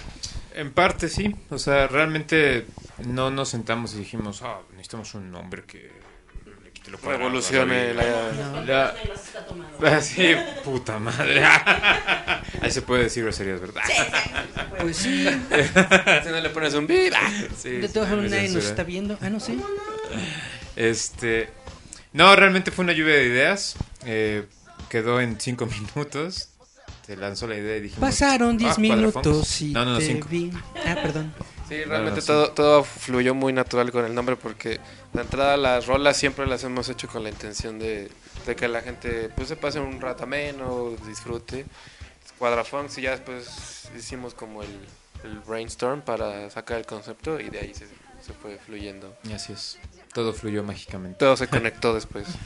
En 0.55 0.73
parte 0.73 1.09
sí, 1.09 1.35
o 1.51 1.59
sea, 1.59 1.87
realmente 1.87 2.67
no 3.07 3.31
nos 3.31 3.49
sentamos 3.51 3.95
y 3.95 3.99
dijimos, 3.99 4.43
ah, 4.43 4.59
necesitamos 4.73 5.15
un 5.15 5.31
nombre 5.31 5.63
que 5.65 5.91
le 6.65 6.71
quite 6.73 6.91
lo 6.91 6.99
cuadrado 6.99 7.25
a 7.25 7.29
Revolucione 7.29 7.93
vida". 7.93 8.03
la... 8.65 8.65
La- 8.65 8.95
Ah, 9.85 10.01
sí, 10.01 10.33
puta 10.63 10.99
madre. 11.01 11.43
Ahí 12.61 12.71
se 12.71 12.83
puede 12.83 13.05
decir 13.05 13.25
groserías, 13.25 13.61
¿verdad? 13.61 13.83
Pues 14.79 14.97
sí, 14.99 15.27
Si 16.23 16.29
no 16.29 16.41
le 16.41 16.51
pones 16.51 16.75
un 16.75 16.87
beep, 16.87 17.13
ah. 17.17 17.29
Sí, 17.61 17.71
de 17.71 17.89
sí, 17.89 17.95
todas 17.95 18.11
formas 18.11 18.31
nadie 18.31 18.49
nos 18.51 18.65
está 18.65 18.85
viendo. 18.85 19.19
Ah, 19.21 19.29
no 19.31 19.41
sé. 19.41 19.57
Este. 20.77 21.49
No, 22.13 22.35
realmente 22.37 22.71
fue 22.71 22.85
una 22.85 22.93
lluvia 22.93 23.15
de 23.17 23.25
ideas. 23.25 23.75
eh, 24.05 24.45
quedó 24.89 25.21
en 25.21 25.41
cinco 25.41 25.67
minutos. 25.97 26.51
Se 27.13 27.17
lanzó 27.21 27.47
la 27.47 27.57
idea 27.57 27.77
y 27.77 27.81
dijimos. 27.83 28.01
Pasaron 28.09 28.57
10 28.57 28.71
"Ah, 28.73 28.75
Cuadrafonks". 28.77 29.17
minutos 29.27 29.61
y 29.61 29.73
No, 29.73 29.85
no, 29.85 29.93
no, 29.93 29.99
te 29.99 30.07
cinco. 30.07 30.29
vi. 30.31 30.51
Ah, 30.87 30.95
perdón. 30.95 31.35
Sí, 31.69 31.85
realmente 31.85 32.23
sí. 32.23 32.27
todo, 32.27 32.51
todo 32.53 32.85
fluyó 32.85 33.35
muy 33.35 33.53
natural 33.53 33.93
con 33.93 34.07
el 34.07 34.15
nombre 34.15 34.37
porque 34.37 34.81
de 35.13 35.21
entrada 35.21 35.59
las 35.59 35.87
rolas 35.87 36.17
siempre 36.17 36.47
las 36.47 36.65
hemos 36.65 36.89
hecho 36.89 37.09
con 37.09 37.23
la 37.23 37.29
intención 37.29 37.79
de, 37.79 38.11
de 38.47 38.57
que 38.57 38.67
la 38.67 38.81
gente 38.81 39.29
pues 39.37 39.49
se 39.49 39.57
pase 39.57 39.79
un 39.79 40.01
rato 40.01 40.25
ameno, 40.25 40.93
disfrute. 41.07 41.67
Cuadrafunks 42.39 42.97
y 42.99 43.03
ya 43.03 43.11
después 43.11 43.89
hicimos 43.97 44.33
como 44.35 44.63
el, 44.63 44.71
el 45.25 45.39
brainstorm 45.41 46.01
para 46.01 46.49
sacar 46.51 46.79
el 46.79 46.87
concepto 46.87 47.39
y 47.39 47.51
de 47.51 47.59
ahí 47.61 47.75
se, 47.75 47.87
se 48.25 48.33
fue 48.41 48.59
fluyendo. 48.65 49.15
Y 49.29 49.33
así 49.35 49.53
es. 49.53 49.79
Todo 50.15 50.33
fluyó 50.33 50.63
mágicamente. 50.65 51.19
Todo 51.19 51.37
se 51.37 51.47
conectó 51.49 51.95
después. 51.95 52.27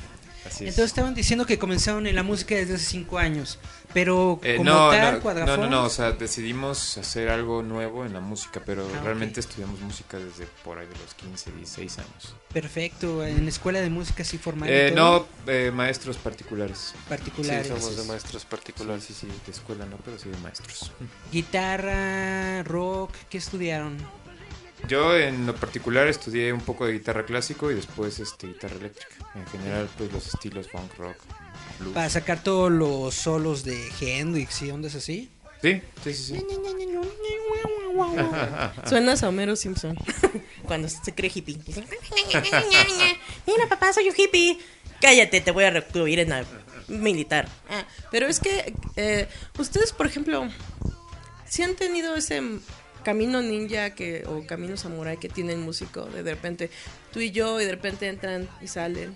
Así 0.46 0.64
es. 0.64 0.70
Entonces 0.70 0.86
estaban 0.86 1.14
diciendo 1.14 1.44
que 1.46 1.58
comenzaron 1.58 2.06
en 2.06 2.14
la 2.14 2.22
música 2.22 2.54
desde 2.54 2.74
hace 2.74 2.84
5 2.84 3.18
años. 3.18 3.58
Pero 3.94 4.38
Eh, 4.42 4.56
como 4.56 4.70
no, 4.70 4.90
tal, 4.90 5.00
no, 5.00 5.18
no, 5.18 5.24
Cuadrafonks- 5.24 5.58
no, 5.60 5.66
no, 5.70 5.84
o 5.84 5.88
sea, 5.88 6.12
decidimos 6.12 6.98
hacer 6.98 7.28
algo 7.30 7.62
nuevo 7.62 8.04
en 8.04 8.12
la 8.12 8.20
música, 8.20 8.60
pero 8.64 8.86
Ah, 8.94 9.00
realmente 9.02 9.40
estudiamos 9.40 9.80
música 9.80 10.18
desde 10.18 10.46
por 10.64 10.78
ahí 10.78 10.86
de 10.86 10.96
los 10.98 11.14
15, 11.14 11.50
16 11.52 11.98
años. 11.98 12.34
Perfecto. 12.52 13.24
En 13.24 13.48
escuela 13.48 13.80
de 13.80 13.88
música 13.88 14.22
sí 14.24 14.36
formal. 14.38 14.68
Eh, 14.70 14.92
no, 14.94 15.26
eh, 15.46 15.70
maestros 15.74 16.16
particulares. 16.18 16.92
Sí, 16.92 16.98
Particulares. 17.08 17.68
somos 17.68 17.96
de 17.96 18.04
maestros 18.04 18.42
Sí, 18.42 18.48
particulares. 18.50 19.04
sí, 19.04 19.14
sí, 19.18 19.28
de 19.46 19.52
escuela 19.52 19.86
no, 19.86 19.96
pero 20.04 20.18
sí 20.18 20.28
de 20.28 20.36
maestros. 20.38 20.92
Guitarra, 21.32 22.62
rock, 22.64 23.12
¿qué 23.30 23.38
estudiaron? 23.38 23.96
Yo 24.88 25.16
en 25.16 25.46
lo 25.46 25.54
particular 25.54 26.06
estudié 26.06 26.52
un 26.52 26.60
poco 26.60 26.86
de 26.86 26.92
guitarra 26.92 27.24
clásico 27.24 27.70
y 27.70 27.74
después 27.74 28.18
este 28.20 28.48
guitarra 28.48 28.76
eléctrica. 28.76 29.14
En 29.34 29.46
general, 29.46 29.88
pues 29.96 30.12
los 30.12 30.26
estilos 30.26 30.68
funk, 30.70 30.94
rock, 30.96 31.16
blues. 31.80 31.94
Para 31.94 32.08
sacar 32.08 32.42
todos 32.42 32.70
los 32.70 33.14
solos 33.14 33.64
de 33.64 33.88
Hendrix 34.00 34.62
y 34.62 34.70
ondas 34.70 34.94
así. 34.94 35.30
Sí, 35.62 35.82
sí, 36.04 36.14
sí, 36.14 36.22
sí. 36.34 36.46
Suenas 38.88 39.22
a 39.22 39.28
Homero 39.28 39.56
Simpson 39.56 39.96
cuando 40.66 40.88
se 40.88 41.14
cree 41.14 41.30
hippie. 41.34 41.58
Mira, 43.46 43.68
papá, 43.68 43.92
soy 43.92 44.08
un 44.08 44.14
hippie. 44.16 44.58
Cállate, 45.00 45.40
te 45.40 45.50
voy 45.50 45.64
a 45.64 45.70
recluir 45.70 46.20
en 46.20 46.30
la 46.30 46.44
militar. 46.88 47.48
Ah, 47.68 47.84
pero 48.10 48.26
es 48.26 48.40
que 48.40 48.74
eh, 48.96 49.28
ustedes, 49.58 49.92
por 49.92 50.06
ejemplo, 50.06 50.48
si 51.48 51.62
han 51.62 51.74
tenido 51.74 52.16
ese 52.16 52.42
camino 53.06 53.38
ninja 53.40 53.94
que 53.94 54.08
o 54.26 54.42
camino 54.52 54.74
samurai 54.76 55.16
que 55.22 55.28
tiene 55.36 55.52
el 55.54 55.60
músico, 55.62 56.06
de, 56.10 56.22
de 56.26 56.32
repente 56.34 56.62
tú 57.12 57.20
y 57.20 57.30
yo 57.30 57.60
y 57.60 57.64
de 57.64 57.70
repente 57.78 58.08
entran 58.08 58.48
y 58.60 58.66
salen 58.66 59.14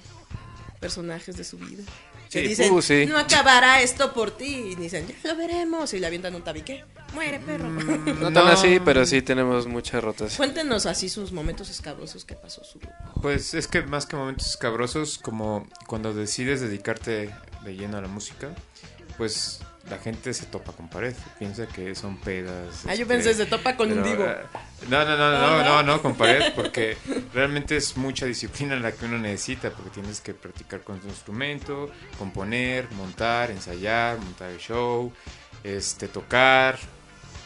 personajes 0.78 1.36
de 1.36 1.42
su 1.44 1.58
vida. 1.58 1.82
Que 2.30 2.42
Sí, 2.42 2.48
dicen, 2.48 2.72
uh, 2.72 2.80
sí. 2.80 3.06
no 3.06 3.18
acabará 3.18 3.82
esto 3.82 4.12
por 4.14 4.30
ti. 4.30 4.70
Y 4.70 4.74
dicen, 4.76 5.04
ya 5.08 5.32
lo 5.32 5.36
veremos. 5.36 5.92
Y 5.94 5.98
le 5.98 6.06
avientan 6.06 6.32
un 6.36 6.42
tabique. 6.42 6.84
Muere, 7.12 7.40
perro. 7.40 7.68
No 8.22 8.32
tan 8.32 8.44
No. 8.46 8.52
así, 8.52 8.78
pero 8.84 9.04
sí 9.04 9.20
tenemos 9.20 9.66
mucha 9.66 10.00
rotación. 10.00 10.36
Cuéntenos 10.36 10.86
así 10.86 11.08
sus 11.08 11.32
momentos 11.32 11.68
escabrosos 11.70 12.24
que 12.24 12.36
pasó 12.36 12.62
su 12.62 12.78
grupo. 12.78 12.94
Pues 13.20 13.52
es 13.54 13.66
que 13.66 13.82
más 13.82 14.06
que 14.06 14.14
momentos 14.14 14.46
escabrosos, 14.46 15.18
como 15.18 15.66
cuando 15.88 16.14
decides 16.14 16.60
dedicarte 16.60 17.34
de 17.64 17.74
lleno 17.74 17.96
a 17.98 18.00
la 18.02 18.06
música, 18.08 18.50
pues 19.18 19.58
la 19.90 19.98
gente 19.98 20.32
se 20.32 20.46
topa 20.46 20.72
con 20.72 20.88
pared, 20.88 21.14
piensa 21.38 21.66
que 21.66 21.94
son 21.94 22.16
pedas. 22.18 22.84
Ah, 22.86 22.94
yo 22.94 23.02
este, 23.02 23.06
pensé, 23.06 23.34
se 23.34 23.46
topa 23.46 23.76
con 23.76 23.90
un 23.90 24.02
divo. 24.02 24.24
eh, 24.24 24.36
No, 24.88 25.04
no, 25.04 25.16
no, 25.16 25.30
no, 25.32 25.64
no, 25.64 25.82
no, 25.82 26.00
con 26.00 26.14
pared, 26.14 26.52
porque 26.54 26.96
realmente 27.34 27.76
es 27.76 27.96
mucha 27.96 28.24
disciplina 28.26 28.76
la 28.76 28.92
que 28.92 29.04
uno 29.06 29.18
necesita, 29.18 29.70
porque 29.70 29.90
tienes 29.90 30.20
que 30.20 30.32
practicar 30.32 30.82
con 30.82 31.00
tu 31.00 31.08
instrumento, 31.08 31.90
componer, 32.18 32.90
montar, 32.92 33.50
ensayar, 33.50 34.18
montar 34.18 34.50
el 34.50 34.58
show, 34.58 35.12
este, 35.64 36.08
tocar, 36.08 36.78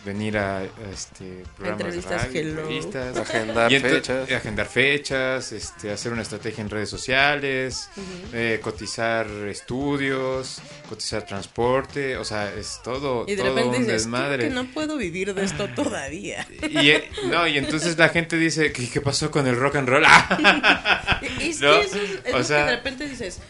venir 0.05 0.37
a, 0.37 0.59
a, 0.59 0.65
este 0.93 1.45
programas 1.57 1.81
Entrevistas, 1.95 2.23
de 2.33 2.43
radio, 2.43 2.51
entrevistas, 2.53 3.17
Agendar 3.17 3.73
y 3.73 3.81
fechas. 3.81 4.31
y 4.31 4.35
agendar 4.35 4.67
fechas, 4.67 5.53
este, 5.53 5.91
hacer 5.91 6.13
una 6.13 6.23
estrategia 6.23 6.61
en 6.63 6.71
redes 6.71 6.91
sociales, 6.91 7.89
eh, 8.33 8.61
cotizar 8.63 9.27
estudios, 9.49 10.61
cotizar 10.89 11.25
transporte, 11.25 12.17
o 12.17 12.25
sea, 12.25 12.53
es 12.55 12.81
todo, 12.85 13.25
Y 13.27 13.33
de 13.35 13.43
todo 13.43 13.55
repente 13.55 13.77
un 13.79 13.83
dices, 13.85 14.03
desmadre. 14.05 14.49
que 14.49 14.55
no 14.55 14.67
puedo 14.73 14.97
vivir 14.97 15.33
de 15.35 15.45
esto 15.45 15.69
todavía. 15.75 16.47
Y, 16.69 16.91
eh, 16.91 17.09
no, 17.31 17.47
y 17.47 17.57
entonces 17.59 17.97
la 17.99 18.09
gente 18.11 18.37
dice, 18.37 18.73
¿qué, 18.73 18.89
qué 18.91 19.01
pasó 19.01 19.31
con 19.31 19.47
el 19.47 19.57
rock 19.57 19.77
and 19.77 19.89
roll? 19.89 20.05
Ah, 20.07 21.21
Y- 21.41 21.49
Es 21.51 21.61
No, 21.61 21.81
que 21.81 21.87
eso 21.87 21.97
es, 21.97 22.11
es 22.27 22.35
o 22.35 22.43
sea- 22.45 22.65
que 22.67 22.71
de 22.71 22.77
repente 22.77 23.09
dices, 23.09 23.41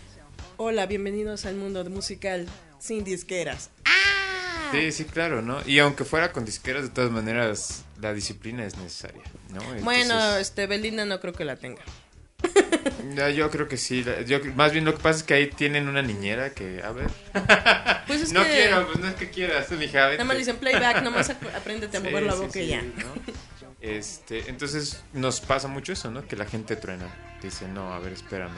hola, 0.56 0.87
bienvenidos 0.87 1.46
al 1.46 1.56
mundo 1.56 1.84
musical 1.90 2.46
sin 2.78 3.02
disqueras. 3.04 3.70
¡Ah! 3.84 3.90
sí, 4.75 4.93
sí, 4.93 5.04
claro, 5.04 5.43
¿no? 5.43 5.59
Y 5.66 5.78
aunque 5.78 6.04
fuera 6.04 6.33
con 6.33 6.45
disqueras, 6.45 6.83
de 6.83 6.88
todas 6.90 7.11
maneras, 7.11 7.85
la 8.00 8.12
disciplina 8.12 8.64
es 8.64 8.76
necesaria, 8.76 9.23
¿no? 9.52 9.61
Bueno, 9.83 10.37
este 10.37 10.66
Belinda 10.66 11.04
no 11.04 11.21
creo 11.21 11.33
que 11.33 11.45
la 11.45 11.57
tenga. 11.57 11.83
yo 13.35 13.50
creo 13.50 13.69
que 13.69 13.76
sí. 13.76 14.04
Yo, 14.26 14.38
más 14.54 14.73
bien 14.73 14.85
lo 14.85 14.95
que 14.95 15.02
pasa 15.02 15.19
es 15.19 15.23
que 15.25 15.35
ahí 15.35 15.47
tienen 15.49 15.88
una 15.88 16.02
niñera 16.02 16.50
que, 16.50 16.83
a 16.83 16.90
ver, 16.93 17.09
Pues 18.07 18.21
es 18.23 18.33
no 18.33 18.43
que 18.45 18.50
quiero, 18.50 18.87
pues 18.87 18.99
no 18.99 19.09
es 19.09 19.14
que 19.14 19.31
quieras, 19.31 19.69
hija, 19.73 20.11
nada 20.11 20.25
más 20.25 20.37
dicen 20.37 20.57
playback, 20.57 20.97
nada 20.97 21.11
más 21.11 21.31
ap- 21.31 21.54
apréndete 21.57 21.97
a 21.97 22.00
Sí, 22.00 22.07
mover 22.07 22.23
la 22.25 22.33
sí, 22.35 22.38
boca 22.38 22.52
sí, 22.52 22.61
y 22.61 22.66
ya. 22.69 22.83
¿no? 22.83 23.14
Este, 23.81 24.49
entonces 24.49 25.02
nos 25.12 25.40
pasa 25.40 25.69
mucho 25.69 25.93
eso, 25.93 26.11
¿no? 26.11 26.26
Que 26.26 26.37
la 26.37 26.47
gente 26.47 26.76
truena. 26.76 27.07
Dice, 27.43 27.69
no, 27.69 27.93
a 27.93 27.99
ver, 27.99 28.12
espérame. 28.14 28.52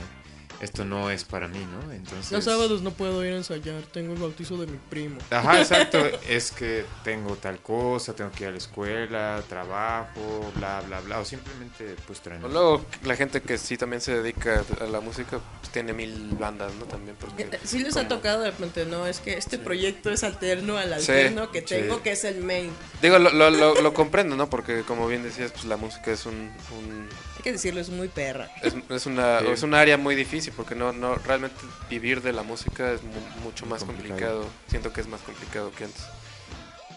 Esto 0.60 0.84
no 0.84 1.10
es 1.10 1.25
para 1.25 1.48
mí, 1.48 1.58
¿no? 1.58 1.92
Entonces. 1.92 2.32
Los 2.32 2.44
sábados 2.44 2.80
no 2.82 2.90
puedo 2.90 3.25
ir 3.25 3.32
a 3.34 3.36
ensayar, 3.36 3.82
tengo 3.92 4.14
el 4.14 4.18
bautizo 4.18 4.56
de 4.56 4.66
mi 4.66 4.78
primo. 4.90 5.18
Ajá, 5.30 5.60
exacto. 5.60 5.98
Es 6.28 6.50
que 6.50 6.84
tengo 7.04 7.36
tal 7.36 7.58
cosa, 7.58 8.14
tengo 8.14 8.30
que 8.32 8.44
ir 8.44 8.48
a 8.48 8.52
la 8.52 8.58
escuela, 8.58 9.42
trabajo, 9.48 10.50
bla, 10.56 10.80
bla, 10.86 11.00
bla. 11.00 11.18
O 11.20 11.25
simplemente, 11.25 11.94
pues, 12.06 12.20
O 12.20 12.22
trueno. 12.22 12.48
Luego 12.48 12.84
la 13.04 13.16
gente 13.16 13.40
que 13.42 13.58
sí 13.58 13.76
también 13.76 14.00
se 14.00 14.14
dedica 14.20 14.64
a 14.80 14.84
la 14.84 15.00
música 15.00 15.38
pues, 15.60 15.72
tiene 15.72 15.92
mil 15.92 16.30
bandas, 16.38 16.72
¿no? 16.75 16.84
También 16.86 17.16
porque 17.20 17.44
Eh, 17.44 17.60
Sí 17.64 17.80
les 17.80 17.96
ha 17.96 18.08
tocado 18.08 18.40
de 18.42 18.50
repente, 18.50 18.86
no, 18.86 19.06
es 19.06 19.20
que 19.20 19.36
este 19.36 19.58
proyecto 19.58 20.10
es 20.10 20.25
alterno 20.25 20.76
al 20.78 21.00
Sí, 21.00 21.12
alterno 21.12 21.50
que 21.50 21.62
tengo, 21.62 21.96
sí. 21.96 22.00
que 22.02 22.12
es 22.12 22.25
el 22.25 22.42
main. 22.42 22.70
Digo, 23.02 23.18
lo, 23.18 23.30
lo, 23.30 23.50
lo, 23.50 23.80
lo 23.82 23.94
comprendo, 23.94 24.36
¿no? 24.36 24.48
Porque 24.48 24.82
como 24.82 25.06
bien 25.06 25.22
decías, 25.22 25.52
pues 25.52 25.64
la 25.66 25.76
música 25.76 26.12
es 26.12 26.25
un, 26.26 26.34
un- 26.34 27.08
Hay 27.36 27.42
que 27.42 27.52
decirlo, 27.52 27.80
es 27.80 27.90
muy 27.90 28.08
perra. 28.08 28.48
es, 28.62 28.75
es 28.88 29.06
una 29.06 29.40
Sí. 29.40 29.46
es 29.48 29.62
un 29.62 29.75
área 29.75 29.96
muy 29.98 30.14
difícil 30.14 30.45
porque 30.52 30.74
no 30.74 30.92
no 30.92 31.14
realmente 31.16 31.56
vivir 31.90 32.22
de 32.22 32.32
la 32.32 32.42
música 32.42 32.92
es 32.92 33.02
mu- 33.02 33.42
mucho 33.42 33.66
más 33.66 33.84
Complicado. 33.84 34.16
complicado. 34.42 34.50
Siento 34.68 34.92
que 34.92 35.00
es 35.00 35.06
más 35.08 35.20
complicado 35.22 35.70
que 35.72 35.84
antes. 35.84 36.02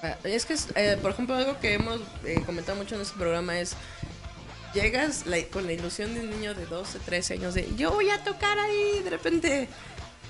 Ah, 0.03 0.15
Es 0.23 0.45
que, 0.45 0.55
eh, 0.75 0.97
por 1.01 1.11
ejemplo, 1.11 1.35
algo 1.35 1.59
que 1.59 1.73
hemos 1.73 1.99
eh, 2.23 2.41
comentado 2.45 2.77
mucho 2.77 2.95
en 2.95 3.01
este 3.01 3.17
programa 3.17 3.59
es, 3.59 3.73
llegas 4.73 5.25
la- 5.25 5.43
con 5.51 5.65
la 5.65 5.73
ilusión 5.73 6.13
de 6.13 6.21
un 6.21 6.29
niño 6.29 6.53
de 6.53 6.65
12, 6.65 6.99
13 6.99 7.33
años 7.35 7.53
de, 7.53 7.67
yo 7.75 7.91
voy 7.91 8.09
a 8.09 8.23
tocar 8.23 8.57
ahí, 8.59 9.01
de 9.03 9.09
repente, 9.09 9.67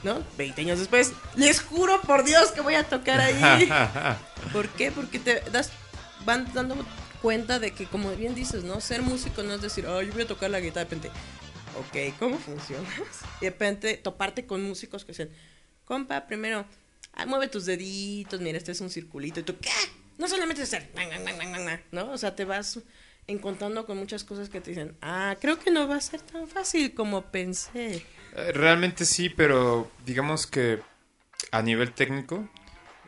¿no? 0.04 0.24
20 0.38 0.62
años 0.62 0.80
después, 0.80 1.12
les 1.36 1.62
juro 1.62 2.02
por 2.02 2.24
Dios 2.24 2.52
que 2.52 2.62
voy 2.62 2.76
a 2.76 2.84
tocar 2.86 3.20
ahí. 3.20 3.70
¿Por 4.54 4.70
qué? 4.70 4.92
Porque 4.92 5.20
te 5.20 5.42
das, 5.52 5.72
van 6.26 6.52
dando 6.54 6.76
cuenta 7.22 7.60
de 7.60 7.72
que, 7.72 7.86
como 7.86 8.12
bien 8.16 8.34
dices, 8.34 8.64
¿no? 8.64 8.80
Ser 8.80 9.02
músico 9.02 9.44
no 9.44 9.54
es 9.54 9.62
decir, 9.62 9.86
oh, 9.88 10.02
yo 10.02 10.14
voy 10.14 10.24
a 10.24 10.28
tocar 10.28 10.50
la 10.50 10.62
guitarra, 10.62 10.86
de 10.86 10.96
repente, 10.96 11.12
ok, 11.78 12.16
¿cómo 12.20 12.38
funciona? 12.38 12.88
Y 13.42 13.46
de 13.46 13.50
repente 13.52 13.98
toparte 13.98 14.46
con 14.46 14.64
músicos 14.64 15.06
que 15.06 15.12
dicen, 15.12 15.30
compa, 15.86 16.28
primero, 16.28 16.66
ah, 17.14 17.26
mueve 17.26 17.48
tus 17.48 17.66
deditos, 17.66 18.40
mira, 18.42 18.58
este 18.58 18.72
es 18.72 18.82
un 18.82 18.90
circulito, 18.90 19.40
y 19.40 19.44
tú, 19.44 19.56
¿qué? 19.60 19.70
No 20.18 20.28
solamente 20.28 20.64
hacer, 20.64 20.90
na, 20.96 21.06
na, 21.08 21.20
na, 21.20 21.32
na, 21.34 21.46
na, 21.46 21.60
na", 21.60 21.82
¿no? 21.92 22.12
O 22.12 22.18
sea, 22.18 22.36
te 22.36 22.46
vas 22.46 22.80
encontrando 23.28 23.86
con 23.86 23.98
muchas 23.98 24.24
cosas 24.24 24.50
que 24.50 24.60
te 24.60 24.72
dicen, 24.72 24.98
ah, 25.02 25.36
creo 25.40 25.60
que 25.60 25.72
no 25.72 25.88
va 25.88 25.96
a 25.98 26.02
ser 26.02 26.22
tan 26.22 26.48
fácil 26.48 26.94
como 26.94 27.24
pensé. 27.32 28.04
Eh, 28.36 28.52
Realmente 28.54 29.06
sí, 29.06 29.30
pero 29.30 29.90
digamos 30.06 30.48
que 30.48 30.80
a 31.52 31.62
nivel 31.62 31.94
técnico 31.94 32.50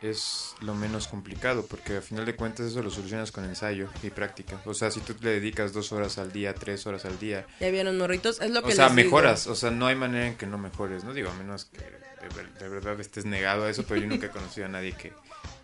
es 0.02 0.54
lo 0.60 0.74
menos 0.74 1.06
complicado, 1.08 1.64
porque 1.66 1.96
a 1.98 2.00
final 2.02 2.26
de 2.26 2.34
cuentas 2.34 2.66
eso 2.66 2.82
lo 2.82 2.90
solucionas 2.90 3.30
con 3.32 3.44
ensayo 3.44 3.88
y 4.02 4.10
práctica. 4.10 4.60
O 4.64 4.74
sea, 4.74 4.90
si 4.90 5.00
tú 5.00 5.14
le 5.20 5.30
dedicas 5.30 5.72
dos 5.72 5.92
horas 5.92 6.18
al 6.18 6.32
día, 6.32 6.54
tres 6.54 6.86
horas 6.86 7.04
al 7.04 7.18
día, 7.18 7.46
Ya 7.60 7.70
vieron 7.70 7.96
morritos, 7.98 8.40
es 8.40 8.50
lo 8.50 8.62
que 8.62 8.68
o 8.68 8.72
sea, 8.72 8.86
les 8.88 8.96
digo. 8.96 9.06
mejoras. 9.10 9.46
O 9.46 9.54
sea, 9.54 9.70
no 9.70 9.86
hay 9.86 9.94
manera 9.94 10.26
en 10.26 10.36
que 10.36 10.46
no 10.46 10.58
mejores, 10.58 11.04
¿no? 11.04 11.14
Digo, 11.14 11.30
a 11.30 11.34
menos 11.34 11.66
que 11.66 11.78
de, 11.80 12.34
ver- 12.34 12.52
de 12.58 12.68
verdad 12.68 13.00
estés 13.00 13.24
negado 13.24 13.64
a 13.64 13.70
eso, 13.70 13.84
pero 13.84 14.00
yo 14.00 14.06
nunca 14.06 14.26
he 14.26 14.30
conocido 14.30 14.66
a 14.66 14.68
nadie 14.68 14.92
que, 14.92 15.12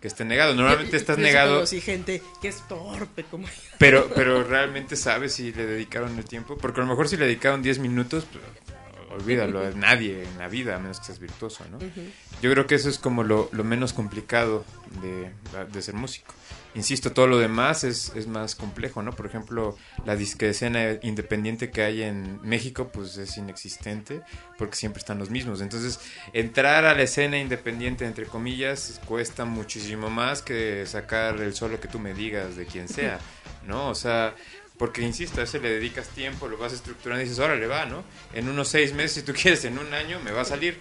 que 0.01 0.07
esté 0.07 0.25
negado. 0.25 0.55
Normalmente 0.55 0.95
estás 0.97 1.17
Yo 1.17 1.21
sí 1.23 1.27
negado, 1.27 1.53
conocí 1.55 1.81
gente 1.81 2.21
que 2.41 2.47
es 2.49 2.65
torpe 2.67 3.23
como 3.25 3.47
pero, 3.77 4.09
pero 4.13 4.43
realmente 4.43 4.95
sabes 4.95 5.33
si 5.33 5.51
le 5.53 5.65
dedicaron 5.65 6.17
el 6.17 6.25
tiempo. 6.25 6.57
Porque 6.57 6.79
a 6.81 6.83
lo 6.83 6.89
mejor 6.89 7.07
si 7.09 7.17
le 7.17 7.25
dedicaron 7.25 7.61
10 7.61 7.79
minutos, 7.79 8.25
pues, 8.31 8.43
olvídalo, 9.11 9.71
nadie 9.75 10.23
en 10.23 10.37
la 10.37 10.47
vida, 10.47 10.75
a 10.75 10.79
menos 10.79 10.99
que 10.99 11.07
seas 11.07 11.19
virtuoso, 11.19 11.63
¿no? 11.71 11.79
Yo 12.41 12.51
creo 12.51 12.67
que 12.67 12.75
eso 12.75 12.89
es 12.89 12.97
como 12.97 13.23
lo, 13.23 13.49
lo 13.51 13.63
menos 13.63 13.93
complicado 13.93 14.65
de, 15.01 15.31
de 15.71 15.81
ser 15.81 15.95
músico. 15.95 16.33
Insisto, 16.75 17.11
todo 17.11 17.25
lo 17.25 17.39
demás 17.39 17.83
es, 17.83 18.11
es 18.15 18.27
más 18.27 18.55
complejo, 18.55 19.01
¿no? 19.01 19.11
Por 19.15 19.25
ejemplo, 19.25 19.75
la 20.05 20.15
disque 20.15 20.49
escena 20.49 20.99
independiente 21.01 21.71
que 21.71 21.81
hay 21.81 22.03
en 22.03 22.39
México, 22.43 22.89
pues 22.93 23.17
es 23.17 23.37
inexistente, 23.37 24.21
porque 24.57 24.75
siempre 24.75 24.99
están 24.99 25.17
los 25.17 25.31
mismos. 25.31 25.61
Entonces, 25.61 25.99
entrar 26.31 26.85
a 26.85 26.93
la 26.93 27.01
escena 27.01 27.39
independiente, 27.39 28.05
entre 28.05 28.25
comillas, 28.25 29.01
cuesta 29.05 29.45
muchísimo 29.45 30.11
más 30.11 30.43
que 30.43 30.85
sacar 30.85 31.41
el 31.41 31.55
solo 31.55 31.79
que 31.79 31.87
tú 31.87 31.97
me 31.97 32.13
digas 32.13 32.55
de 32.55 32.67
quien 32.67 32.87
sea, 32.87 33.19
¿no? 33.67 33.89
O 33.89 33.95
sea, 33.95 34.35
porque 34.79 35.01
insisto, 35.01 35.41
a 35.41 35.43
ese 35.43 35.59
le 35.59 35.69
dedicas 35.69 36.07
tiempo, 36.07 36.47
lo 36.47 36.57
vas 36.57 36.71
estructurando 36.71 37.21
y 37.21 37.25
dices, 37.25 37.39
órale, 37.39 37.67
va, 37.67 37.85
¿no? 37.85 38.05
En 38.33 38.47
unos 38.47 38.69
seis 38.69 38.93
meses, 38.93 39.11
si 39.11 39.21
tú 39.23 39.33
quieres, 39.39 39.65
en 39.65 39.77
un 39.77 39.93
año 39.93 40.19
me 40.21 40.31
va 40.31 40.41
a 40.41 40.45
salir. 40.45 40.79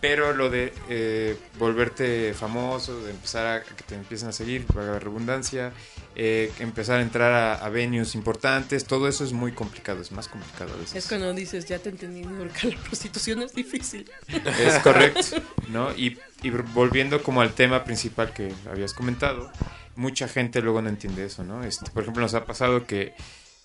Pero 0.00 0.32
lo 0.32 0.48
de 0.48 0.72
eh, 0.88 1.36
volverte 1.58 2.32
famoso, 2.34 3.02
de 3.02 3.10
empezar 3.10 3.46
a 3.46 3.62
que 3.64 3.82
te 3.82 3.96
empiecen 3.96 4.28
a 4.28 4.32
seguir, 4.32 4.64
para 4.66 4.92
la 4.92 4.98
redundancia, 5.00 5.72
eh, 6.14 6.52
empezar 6.60 7.00
a 7.00 7.02
entrar 7.02 7.32
a, 7.32 7.54
a 7.54 7.68
venues 7.70 8.14
importantes, 8.14 8.84
todo 8.84 9.08
eso 9.08 9.24
es 9.24 9.32
muy 9.32 9.50
complicado, 9.50 10.02
es 10.02 10.12
más 10.12 10.28
complicado 10.28 10.74
a 10.74 10.76
veces. 10.76 10.94
Es 10.94 11.08
cuando 11.08 11.32
dices, 11.32 11.64
ya 11.64 11.78
te 11.80 11.88
entendí, 11.88 12.22
porque 12.22 12.68
la 12.68 12.76
prostitución 12.82 13.42
es 13.42 13.54
difícil. 13.54 14.08
Es 14.60 14.78
correcto, 14.80 15.38
¿no? 15.68 15.90
Y, 15.96 16.18
y 16.42 16.50
volviendo 16.50 17.22
como 17.22 17.40
al 17.40 17.54
tema 17.54 17.82
principal 17.82 18.32
que 18.32 18.52
habías 18.70 18.92
comentado, 18.94 19.50
mucha 19.98 20.28
gente 20.28 20.62
luego 20.62 20.80
no 20.80 20.88
entiende 20.88 21.24
eso, 21.24 21.42
¿no? 21.42 21.64
Este, 21.64 21.90
por 21.90 22.02
ejemplo, 22.02 22.22
nos 22.22 22.34
ha 22.34 22.44
pasado 22.44 22.86
que 22.86 23.14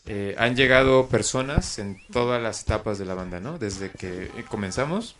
eh, 0.06 0.36
han 0.38 0.56
llegado 0.56 1.08
personas 1.08 1.80
en 1.80 1.98
todas 2.12 2.42
las 2.42 2.64
etapas 2.64 2.98
de 2.98 3.06
la 3.06 3.14
banda, 3.14 3.40
¿no? 3.40 3.58
Desde 3.58 3.90
que 3.92 4.30
comenzamos, 4.50 5.16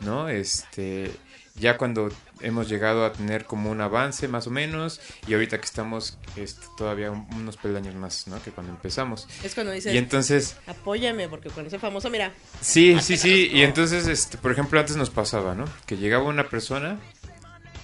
¿no? 0.00 0.28
Este, 0.28 1.10
ya 1.56 1.76
cuando 1.76 2.10
hemos 2.40 2.68
llegado 2.68 3.04
a 3.04 3.12
tener 3.12 3.44
como 3.44 3.70
un 3.70 3.80
avance 3.80 4.26
más 4.26 4.46
o 4.46 4.50
menos 4.50 5.00
y 5.28 5.34
ahorita 5.34 5.58
que 5.58 5.64
estamos 5.66 6.18
este, 6.36 6.66
todavía 6.76 7.10
un- 7.12 7.28
unos 7.34 7.56
peldaños 7.56 7.94
más, 7.94 8.26
¿no? 8.26 8.42
Que 8.42 8.50
cuando 8.50 8.72
empezamos. 8.72 9.28
Es 9.44 9.54
cuando 9.54 9.72
dices, 9.72 9.94
Y 9.94 9.98
entonces, 9.98 10.56
apóyame, 10.66 11.28
porque 11.28 11.50
cuando 11.50 11.70
sea 11.70 11.78
famoso, 11.78 12.10
mira, 12.10 12.32
Sí, 12.60 12.96
sí, 13.00 13.16
sí. 13.16 13.50
Y 13.52 13.62
entonces, 13.62 14.06
este, 14.08 14.36
por 14.38 14.50
ejemplo, 14.50 14.80
antes 14.80 14.96
nos 14.96 15.10
pasaba, 15.10 15.54
¿no? 15.54 15.64
Que 15.86 15.96
llegaba 15.96 16.24
una 16.24 16.48
persona 16.48 16.98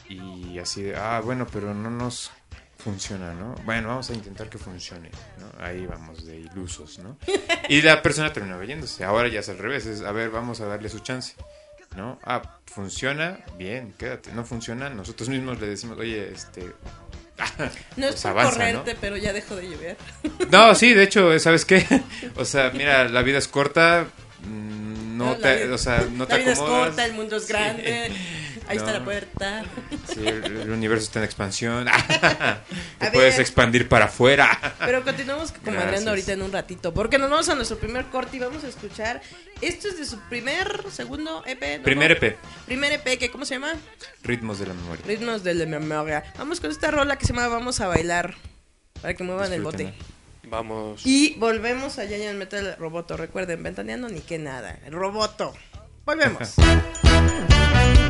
y 0.08 0.58
así 0.58 0.82
de, 0.82 0.96
ah, 0.96 1.20
bueno, 1.24 1.46
pero 1.52 1.72
no 1.72 1.90
nos 1.90 2.32
funciona, 2.80 3.32
¿no? 3.34 3.54
Bueno, 3.64 3.88
vamos 3.88 4.10
a 4.10 4.14
intentar 4.14 4.48
que 4.48 4.58
funcione, 4.58 5.10
¿no? 5.38 5.64
Ahí 5.64 5.86
vamos 5.86 6.24
de 6.26 6.36
ilusos, 6.38 6.98
¿no? 6.98 7.16
Y 7.68 7.82
la 7.82 8.02
persona 8.02 8.32
terminaba 8.32 8.64
yéndose. 8.64 9.04
Ahora 9.04 9.28
ya 9.28 9.40
es 9.40 9.48
al 9.48 9.58
revés, 9.58 9.86
es, 9.86 10.02
a 10.02 10.10
ver, 10.12 10.30
vamos 10.30 10.60
a 10.60 10.66
darle 10.66 10.88
su 10.88 10.98
chance, 11.00 11.34
¿no? 11.96 12.18
Ah, 12.24 12.42
funciona, 12.66 13.38
bien, 13.58 13.94
quédate. 13.98 14.32
No 14.32 14.44
funciona, 14.44 14.90
nosotros 14.90 15.28
mismos 15.28 15.60
le 15.60 15.68
decimos, 15.68 15.98
oye, 15.98 16.30
este... 16.32 16.72
no 17.96 18.06
es 18.08 18.12
Pues 18.12 18.22
por 18.22 18.30
avanza, 18.32 18.52
correrte, 18.52 18.96
pero 19.00 19.16
ya 19.16 19.32
dejo 19.32 19.56
de 19.56 19.68
llover. 19.70 19.96
No, 20.50 20.74
sí, 20.74 20.92
de 20.94 21.04
hecho, 21.04 21.38
¿sabes 21.38 21.64
qué? 21.64 21.86
O 22.36 22.44
sea, 22.44 22.70
mira, 22.74 23.08
la 23.08 23.22
vida 23.22 23.38
es 23.38 23.48
corta, 23.48 24.06
mm, 24.44 25.16
no, 25.16 25.24
No, 25.26 25.36
te, 25.36 25.64
vida- 25.64 25.74
o 25.74 25.78
sea, 25.78 26.06
no 26.12 26.26
te 26.26 26.32
la 26.34 26.38
vida 26.38 26.52
es 26.52 26.58
corta, 26.58 27.04
el 27.04 27.12
mundo 27.14 27.36
es 27.36 27.46
grande, 27.48 28.10
ahí 28.70 28.76
está 28.76 28.92
la 28.92 29.04
puerta. 29.04 29.64
Sí, 30.06 30.26
el, 30.26 30.44
el 30.44 30.70
universo 30.70 31.04
está 31.04 31.18
en 31.20 31.24
expansión. 31.24 31.84
te 32.98 33.06
A 33.06 33.12
puedes 33.12 33.34
ver. 33.34 33.40
expandir 33.40 33.88
para 33.88 34.06
afuera. 34.06 34.74
Pero 34.78 35.02
continuamos 35.04 35.52
comadreando 35.64 36.10
ahorita 36.10 36.32
en 36.32 36.42
un 36.42 36.52
ratito, 36.52 36.94
porque 36.94 37.18
nos 37.18 37.30
vamos 37.30 37.48
a 37.48 37.54
nuestro 37.54 37.78
primer 37.78 38.06
corte 38.06 38.36
y 38.36 38.40
vamos 38.40 38.64
a 38.64 38.68
escuchar. 38.68 39.20
Esto 39.60 39.88
es 39.88 39.98
de 39.98 40.06
su 40.06 40.18
primer, 40.28 40.84
segundo 40.90 41.42
EP. 41.46 41.78
¿no? 41.78 41.84
Primer 41.84 42.12
EP, 42.12 42.36
Primer 42.66 42.92
EP, 42.92 43.18
que 43.18 43.30
¿cómo 43.30 43.44
se 43.44 43.54
llama? 43.54 43.74
Ritmos 44.22 44.58
de 44.58 44.66
la 44.66 44.74
Memoria. 44.74 45.04
Ritmos 45.06 45.42
de 45.44 45.54
la 45.54 45.66
memoria. 45.66 46.24
Vamos 46.38 46.60
con 46.60 46.70
esta 46.70 46.90
rola 46.90 47.16
que 47.16 47.26
se 47.26 47.32
llama 47.34 47.48
Vamos 47.48 47.80
a 47.80 47.88
bailar. 47.88 48.34
Para 49.02 49.14
que 49.14 49.22
muevan 49.24 49.52
el 49.52 49.62
bote. 49.62 49.92
Vamos. 50.44 51.02
Y 51.06 51.34
volvemos 51.38 51.98
a 51.98 52.06
Giant 52.06 52.38
Metal 52.38 52.76
Roboto. 52.78 53.16
Recuerden, 53.16 53.62
ventaneando 53.62 54.08
ni 54.08 54.20
que 54.20 54.38
nada. 54.38 54.78
El 54.84 54.92
roboto. 54.92 55.54
Volvemos. 56.04 56.54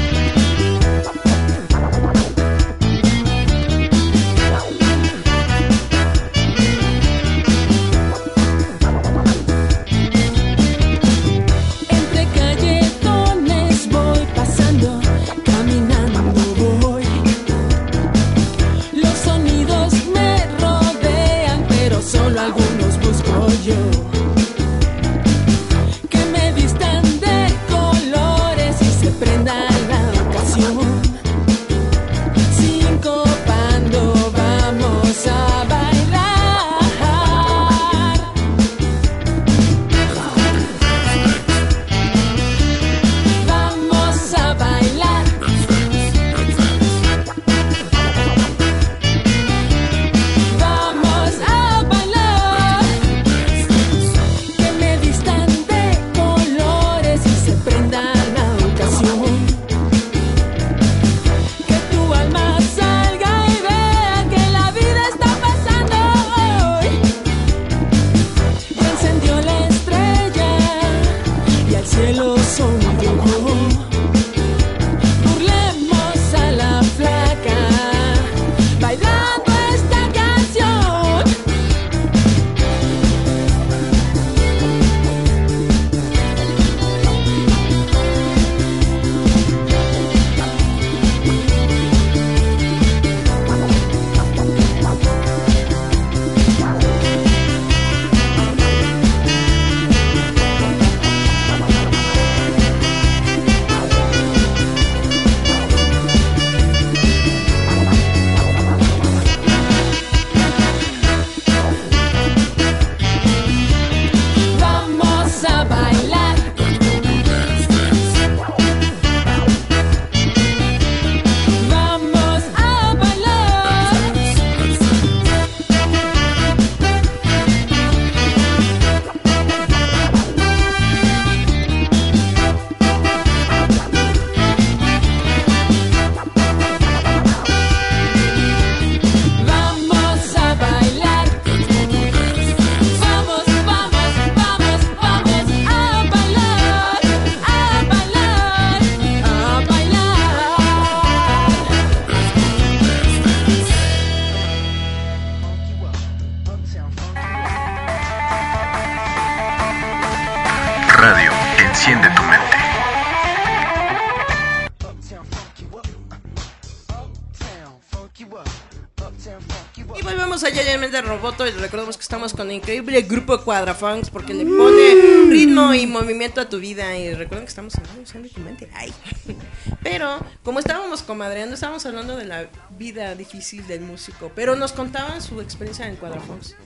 Estamos 172.11 172.33
con 172.33 172.49
el 172.49 172.57
increíble 172.57 173.03
grupo 173.03 173.39
Cuadrafunks 173.39 174.09
porque 174.09 174.33
le 174.33 174.43
pone 174.43 175.29
ritmo 175.29 175.73
y 175.73 175.87
movimiento 175.87 176.41
a 176.41 176.49
tu 176.49 176.59
vida 176.59 176.97
y 176.97 177.13
recuerden 177.13 177.45
que 177.45 177.49
estamos 177.51 177.73
hablando 177.75 178.01
de 178.03 178.27
tu 178.27 178.41
mente. 178.41 178.69
Ay. 178.73 178.93
Pero 179.81 180.19
como 180.43 180.59
estábamos 180.59 181.03
comadreando, 181.03 181.55
estábamos 181.55 181.85
hablando 181.85 182.17
de 182.17 182.25
la 182.25 182.49
vida 182.77 183.15
difícil 183.15 183.65
del 183.65 183.79
músico, 183.79 184.29
pero 184.35 184.57
nos 184.57 184.73
contaban 184.73 185.21
su 185.21 185.39
experiencia 185.39 185.87
en 185.87 185.95
Cuadrafunks, 185.95 186.57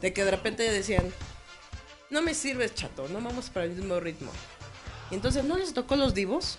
de 0.00 0.14
que 0.14 0.24
de 0.24 0.30
repente 0.30 0.62
decían, 0.62 1.04
no 2.08 2.22
me 2.22 2.32
sirves 2.32 2.74
chato, 2.74 3.06
no 3.10 3.20
vamos 3.20 3.50
para 3.50 3.66
el 3.66 3.72
mismo 3.72 4.00
ritmo. 4.00 4.32
Y 5.10 5.16
entonces, 5.16 5.44
¿no 5.44 5.58
les 5.58 5.74
tocó 5.74 5.96
los 5.96 6.14
divos? 6.14 6.58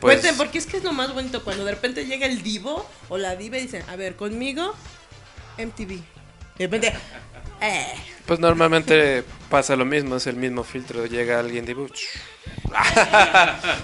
Pues, 0.00 0.20
Cuenten, 0.20 0.38
porque 0.38 0.56
es 0.56 0.64
que 0.64 0.78
es 0.78 0.84
lo 0.84 0.94
más 0.94 1.12
bonito 1.12 1.44
cuando 1.44 1.66
de 1.66 1.72
repente 1.72 2.06
llega 2.06 2.24
el 2.24 2.42
divo 2.42 2.86
o 3.10 3.18
la 3.18 3.36
diva 3.36 3.58
y 3.58 3.62
dicen, 3.62 3.84
a 3.90 3.96
ver, 3.96 4.16
conmigo, 4.16 4.72
MTV. 5.58 6.19
Y 6.60 6.66
de 6.66 6.68
repente, 6.68 6.92
eh. 7.62 7.86
pues 8.26 8.38
normalmente 8.38 9.24
pasa 9.48 9.76
lo 9.76 9.86
mismo, 9.86 10.16
es 10.16 10.26
el 10.26 10.36
mismo 10.36 10.62
filtro, 10.62 11.06
llega 11.06 11.38
alguien 11.40 11.64
de... 11.64 11.72
o 11.74 11.88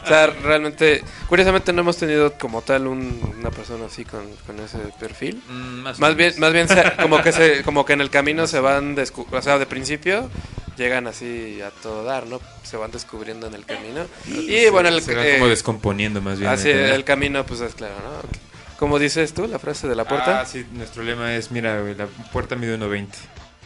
sea, 0.06 0.26
realmente, 0.42 1.02
curiosamente 1.26 1.72
no 1.72 1.80
hemos 1.80 1.96
tenido 1.96 2.34
como 2.34 2.60
tal 2.60 2.86
un- 2.86 3.34
una 3.38 3.50
persona 3.50 3.86
así 3.86 4.04
con, 4.04 4.30
con 4.46 4.60
ese 4.60 4.76
perfil. 5.00 5.42
Mm, 5.48 5.98
más 5.98 6.16
bien, 6.16 6.34
más 6.38 6.52
bien 6.52 6.68
se- 6.68 6.92
como 7.00 7.22
que 7.22 7.32
se, 7.32 7.62
como 7.64 7.86
que 7.86 7.94
en 7.94 8.02
el 8.02 8.10
camino 8.10 8.46
se 8.46 8.60
van, 8.60 8.94
descu- 8.94 9.26
o 9.30 9.40
sea, 9.42 9.58
de 9.58 9.64
principio 9.66 10.28
llegan 10.76 11.06
así 11.06 11.60
a 11.62 11.70
todo 11.70 12.04
dar, 12.04 12.26
¿no? 12.26 12.40
Se 12.62 12.76
van 12.76 12.90
descubriendo 12.90 13.46
en 13.46 13.54
el 13.54 13.64
camino. 13.64 14.04
Y 14.26 14.68
bueno, 14.68 14.90
el, 14.90 15.00
se 15.00 15.14
van 15.14 15.26
eh, 15.26 15.34
como 15.38 15.48
descomponiendo 15.48 16.20
más 16.20 16.38
bien. 16.38 16.50
así 16.50 16.70
en 16.70 16.78
el 16.78 16.90
el 16.92 17.04
camino, 17.04 17.44
pues 17.46 17.60
es 17.62 17.74
claro, 17.74 17.94
¿no? 18.04 18.45
Como 18.78 18.98
dices 18.98 19.32
tú, 19.32 19.46
la 19.46 19.58
frase 19.58 19.88
de 19.88 19.94
la 19.94 20.04
puerta. 20.04 20.40
Ah, 20.40 20.46
sí, 20.46 20.66
nuestro 20.72 21.02
lema 21.02 21.34
es, 21.34 21.50
mira, 21.50 21.80
güey, 21.80 21.94
la 21.94 22.06
puerta 22.06 22.56
mide 22.56 22.78
1.20. 22.78 23.08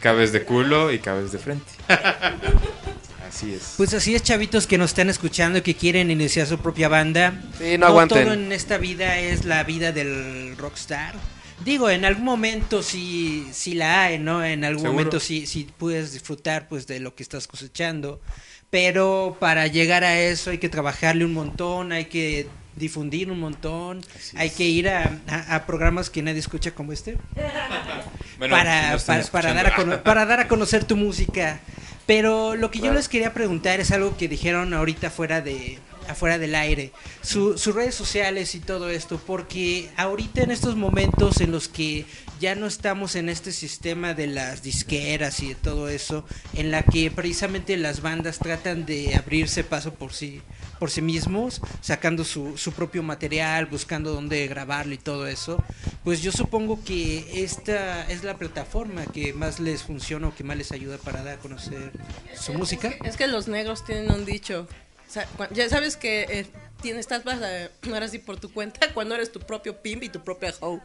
Cabes 0.00 0.32
de 0.32 0.44
culo 0.44 0.92
y 0.92 0.98
cabes 0.98 1.32
de 1.32 1.38
frente. 1.38 1.70
Así 3.28 3.54
es. 3.54 3.74
Pues 3.76 3.94
así 3.94 4.16
es, 4.16 4.24
chavitos 4.24 4.66
que 4.66 4.76
nos 4.76 4.90
están 4.90 5.08
escuchando 5.08 5.60
y 5.60 5.62
que 5.62 5.76
quieren 5.76 6.10
iniciar 6.10 6.48
su 6.48 6.58
propia 6.58 6.88
banda. 6.88 7.40
Sí, 7.58 7.78
no 7.78 7.86
aguanten. 7.86 8.24
todo 8.24 8.34
en 8.34 8.50
esta 8.50 8.76
vida 8.76 9.18
es 9.20 9.44
la 9.44 9.62
vida 9.62 9.92
del 9.92 10.56
rockstar. 10.56 11.14
Digo, 11.64 11.88
en 11.90 12.04
algún 12.04 12.24
momento 12.24 12.82
sí, 12.82 13.46
sí 13.52 13.74
la 13.74 14.02
hay, 14.02 14.18
¿no? 14.18 14.44
En 14.44 14.64
algún 14.64 14.82
Seguro. 14.82 14.92
momento 14.94 15.20
sí, 15.20 15.46
sí 15.46 15.68
puedes 15.78 16.12
disfrutar 16.12 16.66
pues 16.68 16.88
de 16.88 16.98
lo 16.98 17.14
que 17.14 17.22
estás 17.22 17.46
cosechando. 17.46 18.20
Pero 18.70 19.36
para 19.38 19.68
llegar 19.68 20.02
a 20.02 20.18
eso 20.18 20.50
hay 20.50 20.58
que 20.58 20.68
trabajarle 20.68 21.24
un 21.24 21.34
montón, 21.34 21.92
hay 21.92 22.06
que 22.06 22.48
difundir 22.80 23.30
un 23.30 23.38
montón, 23.38 24.00
hay 24.34 24.50
que 24.50 24.64
ir 24.64 24.88
a, 24.88 25.20
a- 25.28 25.54
a 25.54 25.66
programas 25.66 26.10
que 26.10 26.22
nadie 26.22 26.40
escucha 26.40 26.72
como 26.72 26.92
este. 26.92 27.16
Bueno, 28.38 28.56
para, 28.56 28.98
si 28.98 29.06
para, 29.06 29.22
para 29.24 29.52
dar 29.52 29.66
a 29.66 30.02
para 30.02 30.24
dar 30.24 30.40
a 30.40 30.48
conocer 30.48 30.84
tu 30.84 30.96
música. 30.96 31.60
Pero 32.06 32.56
lo 32.56 32.70
que 32.70 32.78
yo 32.80 32.90
les 32.94 33.06
quería 33.06 33.34
preguntar 33.34 33.80
es 33.80 33.90
algo 33.90 34.16
que 34.16 34.28
dijeron 34.28 34.72
ahorita 34.72 35.10
fuera 35.10 35.42
de 35.42 35.78
afuera 36.10 36.38
del 36.38 36.54
aire, 36.54 36.92
Su- 37.22 37.56
sus 37.58 37.74
redes 37.74 37.94
sociales 37.94 38.54
y 38.54 38.60
todo 38.60 38.90
esto, 38.90 39.20
porque 39.26 39.90
ahorita 39.96 40.42
en 40.42 40.50
estos 40.50 40.76
momentos 40.76 41.40
en 41.40 41.52
los 41.52 41.68
que 41.68 42.04
ya 42.40 42.54
no 42.54 42.66
estamos 42.66 43.16
en 43.16 43.28
este 43.28 43.52
sistema 43.52 44.14
de 44.14 44.26
las 44.26 44.62
disqueras 44.62 45.40
y 45.42 45.48
de 45.48 45.54
todo 45.56 45.88
eso, 45.90 46.24
en 46.54 46.70
la 46.70 46.82
que 46.82 47.10
precisamente 47.10 47.76
las 47.76 48.00
bandas 48.00 48.38
tratan 48.38 48.86
de 48.86 49.14
abrirse 49.14 49.62
paso 49.62 49.92
por 49.92 50.14
sí, 50.14 50.40
por 50.78 50.90
sí 50.90 51.02
mismos, 51.02 51.60
sacando 51.82 52.24
su, 52.24 52.56
su 52.56 52.72
propio 52.72 53.02
material, 53.02 53.66
buscando 53.66 54.12
dónde 54.14 54.46
grabarlo 54.48 54.94
y 54.94 54.98
todo 54.98 55.26
eso, 55.26 55.62
pues 56.02 56.22
yo 56.22 56.32
supongo 56.32 56.82
que 56.82 57.44
esta 57.44 58.10
es 58.10 58.24
la 58.24 58.38
plataforma 58.38 59.04
que 59.04 59.34
más 59.34 59.60
les 59.60 59.82
funciona 59.82 60.28
o 60.28 60.34
que 60.34 60.42
más 60.42 60.56
les 60.56 60.72
ayuda 60.72 60.96
para 60.96 61.22
dar 61.22 61.34
a 61.34 61.38
conocer 61.40 61.92
su 62.34 62.54
música. 62.54 62.94
Es 63.04 63.18
que 63.18 63.26
los 63.26 63.48
negros 63.48 63.84
tienen 63.84 64.10
un 64.10 64.24
dicho. 64.24 64.66
Ya 65.52 65.68
sabes 65.68 65.96
que 65.96 66.22
eh, 66.28 66.46
tienes, 66.80 67.00
estás 67.10 67.26
a- 67.26 67.70
ahora 67.92 68.08
sí 68.08 68.18
por 68.18 68.38
tu 68.38 68.52
cuenta 68.52 68.80
cuando 68.94 69.14
eres 69.14 69.32
tu 69.32 69.40
propio 69.40 69.76
pimp 69.82 70.02
y 70.04 70.08
tu 70.08 70.22
propia 70.22 70.54
hoe. 70.60 70.80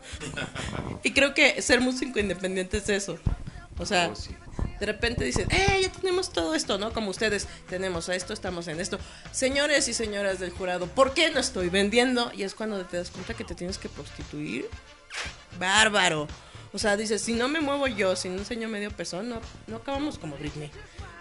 y 1.04 1.12
creo 1.14 1.34
que 1.34 1.62
ser 1.62 1.82
músico 1.82 2.20
independiente 2.20 2.78
es 2.78 2.90
eso. 2.90 3.18
O 3.78 3.86
sea, 3.86 4.10
Oh, 4.12 4.16
sí. 4.16 4.34
de 4.80 4.86
repente 4.86 5.26
dices, 5.26 5.46
¡eh, 5.50 5.80
ya 5.82 5.92
tenemos 5.92 6.32
todo 6.32 6.56
esto, 6.56 6.78
¿no? 6.78 6.94
Como 6.94 7.10
ustedes 7.10 7.46
tenemos 7.70 8.08
esto, 8.08 8.32
estamos 8.34 8.68
en 8.70 8.80
esto. 8.80 8.98
Señores 9.32 9.88
y 9.90 9.94
señoras 9.94 10.40
del 10.40 10.52
jurado, 10.52 10.88
¿por 10.88 11.14
qué 11.14 11.30
no 11.32 11.40
estoy 11.42 11.68
vendiendo? 11.70 12.32
Y 12.34 12.44
es 12.44 12.56
cuando 12.56 12.86
te 12.86 12.96
das 12.98 13.12
cuenta 13.12 13.34
que 13.34 13.44
te 13.44 13.54
tienes 13.54 13.78
que 13.78 13.90
prostituir. 13.90 14.70
Bárbaro. 15.60 16.28
O 16.74 16.80
sea, 16.80 16.98
dices, 16.98 17.22
si 17.22 17.34
no 17.34 17.48
me 17.48 17.62
muevo 17.62 17.88
yo, 17.88 18.16
si 18.16 18.28
no 18.30 18.38
enseño 18.38 18.68
medio 18.68 18.92
pezón, 18.92 19.30
no, 19.30 19.42
no 19.68 19.78
acabamos 19.78 20.18
como 20.18 20.36
Britney. 20.38 20.72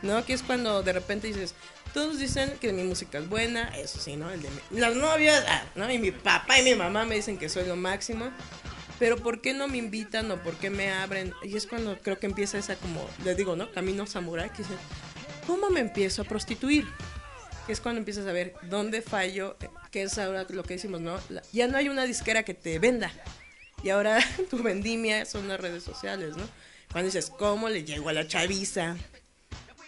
¿No? 0.03 0.25
Que 0.25 0.33
es 0.33 0.43
cuando 0.43 0.83
de 0.83 0.93
repente 0.93 1.29
dices, 1.29 1.55
todos 1.95 2.19
dicen 2.19 2.53
que 2.61 2.73
mi 2.73 2.83
música 2.83 3.19
es 3.19 3.29
buena, 3.29 3.75
eso 3.79 3.99
sí, 4.01 4.17
¿no? 4.17 4.31
El 4.31 4.43
de 4.43 4.51
mi- 4.51 4.81
las 4.81 4.95
novias, 4.97 5.43
ah, 5.49 5.63
¿no? 5.77 5.91
Y 5.91 5.99
mi 5.99 6.11
papá 6.11 6.59
y 6.59 6.63
mi 6.63 6.75
mamá 6.75 7.05
me 7.07 7.15
dicen 7.15 7.39
que 7.39 7.49
soy 7.49 7.67
lo 7.67 7.77
máximo. 7.77 8.31
Pero 8.99 9.17
¿por 9.17 9.41
qué 9.41 9.55
no 9.55 9.67
me 9.67 9.79
invitan 9.79 10.31
o 10.31 10.43
por 10.43 10.55
qué 10.57 10.71
me 10.71 10.91
abren? 10.93 11.33
Y 11.43 11.57
es 11.57 11.67
cuando 11.67 11.99
creo 12.01 12.19
que 12.19 12.27
empieza 12.27 12.59
esa 12.59 12.77
como, 12.77 13.09
les 13.25 13.37
digo, 13.37 13.57
¿no? 13.57 13.73
Camino 13.73 14.07
samurai, 14.07 14.51
que 14.51 14.59
dice, 14.59 14.75
¿cómo 15.47 15.69
me 15.71 15.81
empiezo 15.81 16.23
a 16.23 16.25
prostituir? 16.25 16.87
Es 17.67 17.81
cuando 17.81 17.99
empiezas 17.99 18.27
a 18.27 18.33
ver 18.33 18.55
dónde 18.63 19.01
fallo, 19.03 19.57
eh, 19.63 19.69
que 19.91 20.03
es 20.03 20.17
ahora 20.19 20.47
lo 20.49 20.63
que 20.63 20.75
decimos, 20.75 21.01
¿no? 21.01 21.19
La- 21.29 21.43
ya 21.53 21.67
no 21.67 21.77
hay 21.79 21.89
una 21.89 22.05
disquera 22.05 22.43
que 22.45 22.55
te 22.55 22.79
venda. 22.79 23.11
Y 23.83 23.91
ahora 23.91 24.19
tu 24.51 24.63
vendimia 24.63 25.25
son 25.25 25.49
las 25.49 25.59
redes 25.61 25.83
sociales, 25.83 26.37
¿no? 26.37 26.49
Cuando 26.93 27.07
dices, 27.11 27.31
¿cómo 27.37 27.69
le 27.69 27.83
llego 27.85 28.09
a 28.11 28.13
la 28.13 28.29
chaviza? 28.29 28.97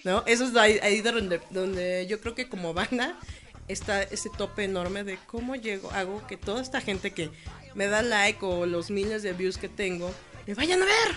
¿No? 0.06 0.22
Eso 0.24 0.44
es 0.44 0.54
ahí, 0.54 0.78
ahí 0.84 1.02
de 1.02 1.10
donde, 1.10 1.40
donde 1.50 2.06
yo 2.08 2.20
creo 2.20 2.36
que 2.36 2.48
como 2.48 2.72
banda 2.72 3.18
está 3.66 4.04
ese 4.04 4.30
tope 4.30 4.62
enorme 4.62 5.02
de 5.02 5.18
cómo 5.26 5.56
llego, 5.56 5.90
hago 5.90 6.24
que 6.28 6.36
toda 6.36 6.62
esta 6.62 6.80
gente 6.80 7.10
que 7.12 7.28
me 7.74 7.88
da 7.88 8.02
like 8.02 8.38
o 8.46 8.66
los 8.66 8.88
miles 8.92 9.24
de 9.24 9.32
views 9.32 9.58
que 9.58 9.68
tengo, 9.68 10.14
me 10.46 10.54
vayan 10.54 10.80
a 10.80 10.84
ver. 10.84 11.16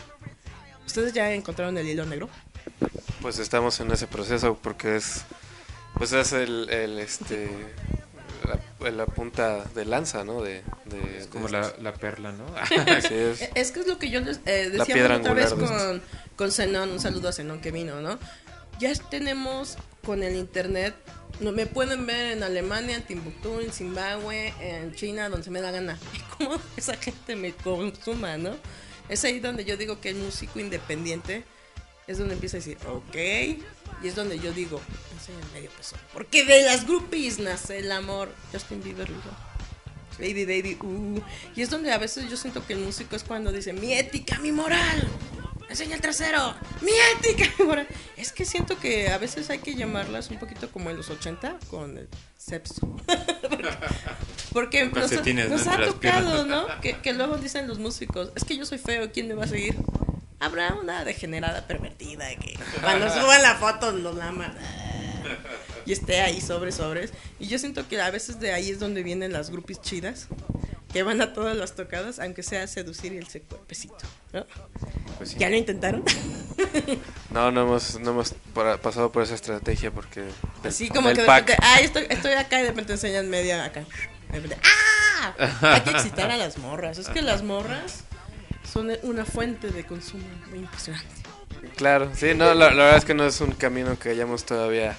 ¿Ustedes 0.87 1.13
ya 1.13 1.31
encontraron 1.35 1.77
el 1.77 1.87
hilo 1.87 2.03
negro? 2.07 2.29
Pues 3.21 3.37
estamos 3.37 3.79
en 3.79 3.91
ese 3.91 4.07
proceso 4.07 4.57
porque 4.59 4.95
es 4.95 5.21
pues 5.93 6.11
es 6.13 6.33
el, 6.33 6.67
el, 6.71 6.97
este 6.97 7.47
la, 8.79 8.89
la 8.89 9.05
punta 9.05 9.65
de 9.75 9.85
lanza, 9.85 10.23
¿no? 10.23 10.41
De, 10.41 10.63
de- 10.85 11.17
Es 11.19 11.27
como 11.27 11.45
de 11.45 11.51
la, 11.51 11.73
la 11.79 11.93
perla, 11.93 12.31
¿no? 12.31 12.45
Así 12.97 13.13
es. 13.13 13.41
Es 13.53 13.71
que 13.71 13.81
es 13.81 13.87
lo 13.87 13.99
que 13.99 14.09
yo 14.09 14.19
les 14.21 14.39
eh, 14.47 14.71
decía 14.71 15.15
otra 15.15 15.33
vez 15.35 15.53
con, 15.53 16.01
con 16.35 16.51
Zenón, 16.51 16.89
un 16.89 16.99
saludo 16.99 17.29
a 17.29 17.33
Zenón 17.33 17.61
que 17.61 17.69
vino, 17.69 18.01
¿no? 18.01 18.17
Ya 18.79 18.93
tenemos 18.95 19.77
con 20.03 20.23
el 20.23 20.35
internet, 20.35 20.95
no, 21.39 21.51
me 21.51 21.65
pueden 21.65 22.05
ver 22.05 22.33
en 22.33 22.43
Alemania, 22.43 22.97
en 22.97 23.03
Timbuktu, 23.03 23.59
en 23.59 23.71
Zimbabue, 23.71 24.53
en 24.59 24.93
China, 24.93 25.29
donde 25.29 25.45
se 25.45 25.51
me 25.51 25.61
da 25.61 25.71
gana. 25.71 25.97
Y 26.13 26.19
cómo 26.37 26.59
esa 26.75 26.95
gente 26.95 27.35
me 27.35 27.53
consuma, 27.53 28.37
¿no? 28.37 28.55
Es 29.07 29.23
ahí 29.23 29.39
donde 29.39 29.65
yo 29.65 29.77
digo 29.77 29.99
que 29.99 30.09
el 30.09 30.15
músico 30.15 30.59
independiente 30.59 31.43
es 32.07 32.17
donde 32.17 32.33
empieza 32.33 32.57
a 32.57 32.59
decir, 32.59 32.77
ok, 32.87 33.15
y 34.01 34.07
es 34.07 34.15
donde 34.15 34.39
yo 34.39 34.51
digo, 34.51 34.81
enseña 35.13 35.39
el 35.39 35.51
medio 35.53 35.69
peso. 35.71 35.95
Porque 36.13 36.45
de 36.45 36.63
las 36.63 36.85
groupies 36.85 37.39
nace 37.39 37.79
el 37.79 37.91
amor. 37.91 38.33
Justin 38.51 38.81
Bieber 38.83 39.07
dijo. 39.07 39.29
Baby, 40.17 40.45
baby, 40.45 40.77
uh. 40.81 41.21
Y 41.55 41.61
es 41.61 41.69
donde 41.69 41.91
a 41.91 41.97
veces 41.97 42.29
yo 42.29 42.35
siento 42.35 42.65
que 42.65 42.73
el 42.73 42.79
músico 42.79 43.15
es 43.15 43.23
cuando 43.23 43.51
dice, 43.51 43.73
mi 43.73 43.93
ética, 43.93 44.39
mi 44.39 44.51
moral. 44.51 45.07
Enseña 45.69 45.95
el 45.95 46.01
trasero. 46.01 46.55
Es 48.17 48.33
que 48.33 48.43
siento 48.43 48.77
que 48.77 49.09
a 49.09 49.17
veces 49.17 49.49
hay 49.49 49.59
que 49.59 49.75
llamarlas 49.75 50.29
un 50.29 50.39
poquito 50.39 50.69
como 50.71 50.89
en 50.89 50.97
los 50.97 51.09
80 51.09 51.57
con 51.69 51.97
el 51.97 52.09
sexo. 52.37 52.97
porque 54.53 54.85
nos, 54.85 55.67
ha- 55.67 55.85
tocado. 55.85 56.45
¿no? 56.45 56.67
Que, 56.81 56.97
que 56.97 57.13
luego 57.13 57.37
dicen 57.37 57.67
los 57.67 57.79
músicos, 57.79 58.31
es 58.35 58.43
que 58.43 58.57
yo 58.57 58.65
soy 58.65 58.77
feo, 58.77 59.11
¿quién 59.11 59.27
me 59.27 59.35
va 59.35 59.45
a 59.45 59.47
seguir? 59.47 59.75
Habrá 60.39 60.73
una 60.73 61.03
degenerada 61.05 61.67
pervertida 61.67 62.29
que 62.35 62.57
cuando 62.81 63.09
suban 63.09 63.41
la 63.41 63.55
foto 63.55 63.91
los 63.91 64.15
lamas 64.15 64.51
y 65.85 65.91
esté 65.93 66.21
ahí 66.21 66.41
sobre 66.41 66.71
sobres. 66.71 67.11
Y 67.39 67.47
yo 67.47 67.59
siento 67.59 67.87
que 67.87 67.99
a 68.01 68.09
veces 68.11 68.39
de 68.39 68.51
ahí 68.53 68.69
es 68.71 68.79
donde 68.79 69.03
vienen 69.03 69.33
las 69.33 69.49
grupis 69.49 69.81
chidas, 69.81 70.27
que 70.93 71.03
van 71.03 71.21
a 71.21 71.33
todas 71.33 71.55
las 71.55 71.75
tocadas, 71.75 72.19
aunque 72.19 72.41
sea 72.43 72.65
seducir 72.67 73.13
el 73.13 73.27
cuerpecito, 73.43 73.95
¿no? 74.33 74.45
Pues 75.17 75.29
sí. 75.31 75.35
¿Ya 75.39 75.49
lo 75.49 75.55
intentaron? 75.55 76.03
No, 77.31 77.51
no 77.51 77.61
hemos, 77.61 77.99
no 77.99 78.09
hemos 78.11 78.33
pasado 78.81 79.11
por 79.11 79.23
esa 79.23 79.35
estrategia 79.35 79.91
porque 79.91 80.21
del- 80.21 80.33
Así 80.65 80.89
como 80.89 81.07
del 81.07 81.17
que 81.17 81.21
de 81.23 81.27
repente, 81.29 81.55
ay, 81.61 81.85
estoy, 81.85 82.05
estoy 82.09 82.33
acá 82.33 82.59
y 82.59 82.63
de 82.63 82.69
repente 82.69 82.93
enseñan 82.93 83.29
media 83.29 83.63
acá. 83.63 83.85
Repente, 84.31 84.57
¡ah! 84.63 85.33
Hay 85.61 85.81
que 85.81 85.91
excitar 85.91 86.31
a 86.31 86.37
las 86.37 86.57
morras. 86.57 86.97
Es 86.97 87.07
que 87.07 87.21
las 87.21 87.43
morras 87.43 88.03
son 88.71 88.91
una 89.03 89.25
fuente 89.25 89.69
de 89.69 89.85
consumo 89.85 90.25
muy 90.49 90.59
impresionante. 90.59 91.07
Claro, 91.75 92.09
sí, 92.15 92.33
no, 92.35 92.53
la, 92.53 92.71
la 92.71 92.83
verdad 92.83 92.97
es 92.97 93.05
que 93.05 93.13
no 93.13 93.25
es 93.25 93.39
un 93.41 93.51
camino 93.51 93.97
que 93.99 94.09
hayamos 94.09 94.43
todavía 94.45 94.97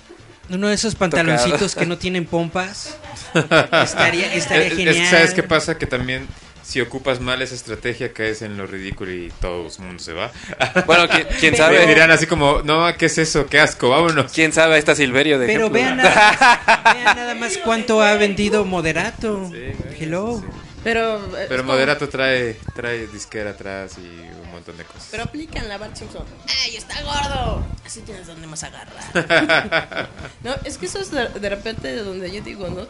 Uno 0.51 0.69
de 0.69 0.75
esos 0.75 0.95
pantaloncitos 0.95 1.75
que 1.75 1.87
no 1.87 1.97
tienen 1.99 2.27
pompas. 2.27 2.97
Estaría, 3.35 4.35
estaría 4.35 4.67
Es- 4.67 4.73
es- 4.73 4.77
genial. 4.79 5.07
¿Sabes 5.11 5.33
qué 5.35 5.43
pasa? 5.43 5.79
Que 5.79 5.87
también 5.87 6.27
si 6.63 6.81
ocupas 6.81 7.21
mal 7.21 7.41
esa 7.43 7.55
estrategia 7.55 8.13
caes 8.13 8.43
en 8.43 8.57
lo 8.57 8.67
ridículo 8.67 9.11
y 9.13 9.33
todo 9.41 9.67
el 9.67 9.85
mundo 9.85 10.03
se 10.03 10.13
va. 10.13 10.31
Bueno, 10.87 11.09
¿quién, 11.09 11.27
quién 11.41 11.57
sabe? 11.57 11.87
dirán 11.87 12.11
así 12.11 12.27
como, 12.27 12.63
no, 12.63 12.87
¿qué 12.97 13.07
es 13.07 13.19
eso? 13.19 13.47
¿Qué 13.47 13.59
asco? 13.61 13.89
Vámonos. 13.91 14.33
¿Quién 14.33 14.53
sabe? 14.53 14.75
Ahí 14.75 14.79
está 14.81 14.95
Silverio 14.95 15.39
de 15.39 15.47
Pero 15.47 15.67
ejemplo. 15.67 15.81
vean 15.81 15.97
nada, 15.97 16.61
vean 16.95 17.17
nada 17.17 17.35
más 17.35 17.57
cuánto 17.59 18.03
ha 18.03 18.15
vendido 18.15 18.65
Moderato. 18.65 19.51
Hello. 19.99 20.43
Pero, 20.83 21.17
eh, 21.19 21.31
Pero 21.31 21.43
es 21.57 21.61
como- 21.61 21.73
Moderato 21.73 22.09
trae, 22.09 22.55
trae 22.75 23.07
disquera 23.07 23.51
atrás 23.51 23.97
y 23.99 24.01
un 24.43 24.51
montón 24.51 24.77
de 24.79 24.85
cosas. 24.85 25.09
Pero 25.11 25.25
aplican 25.25 25.69
la 25.69 25.77
Bart 25.79 25.95
Simpson. 25.97 26.25
¡Ay, 26.65 26.77
está 26.77 27.03
gordo! 27.03 27.67
Así 27.85 28.01
tienes 28.01 28.27
donde 28.27 28.47
más 28.47 28.63
agarrar. 28.63 30.09
no, 30.43 30.55
es 30.65 30.79
que 30.79 30.87
eso 30.87 30.99
es 31.01 31.11
de, 31.11 31.29
de 31.29 31.49
repente 31.51 31.89
de 31.89 32.03
donde 32.03 32.31
yo 32.31 32.41
digo, 32.43 32.69
¿no? 32.69 32.87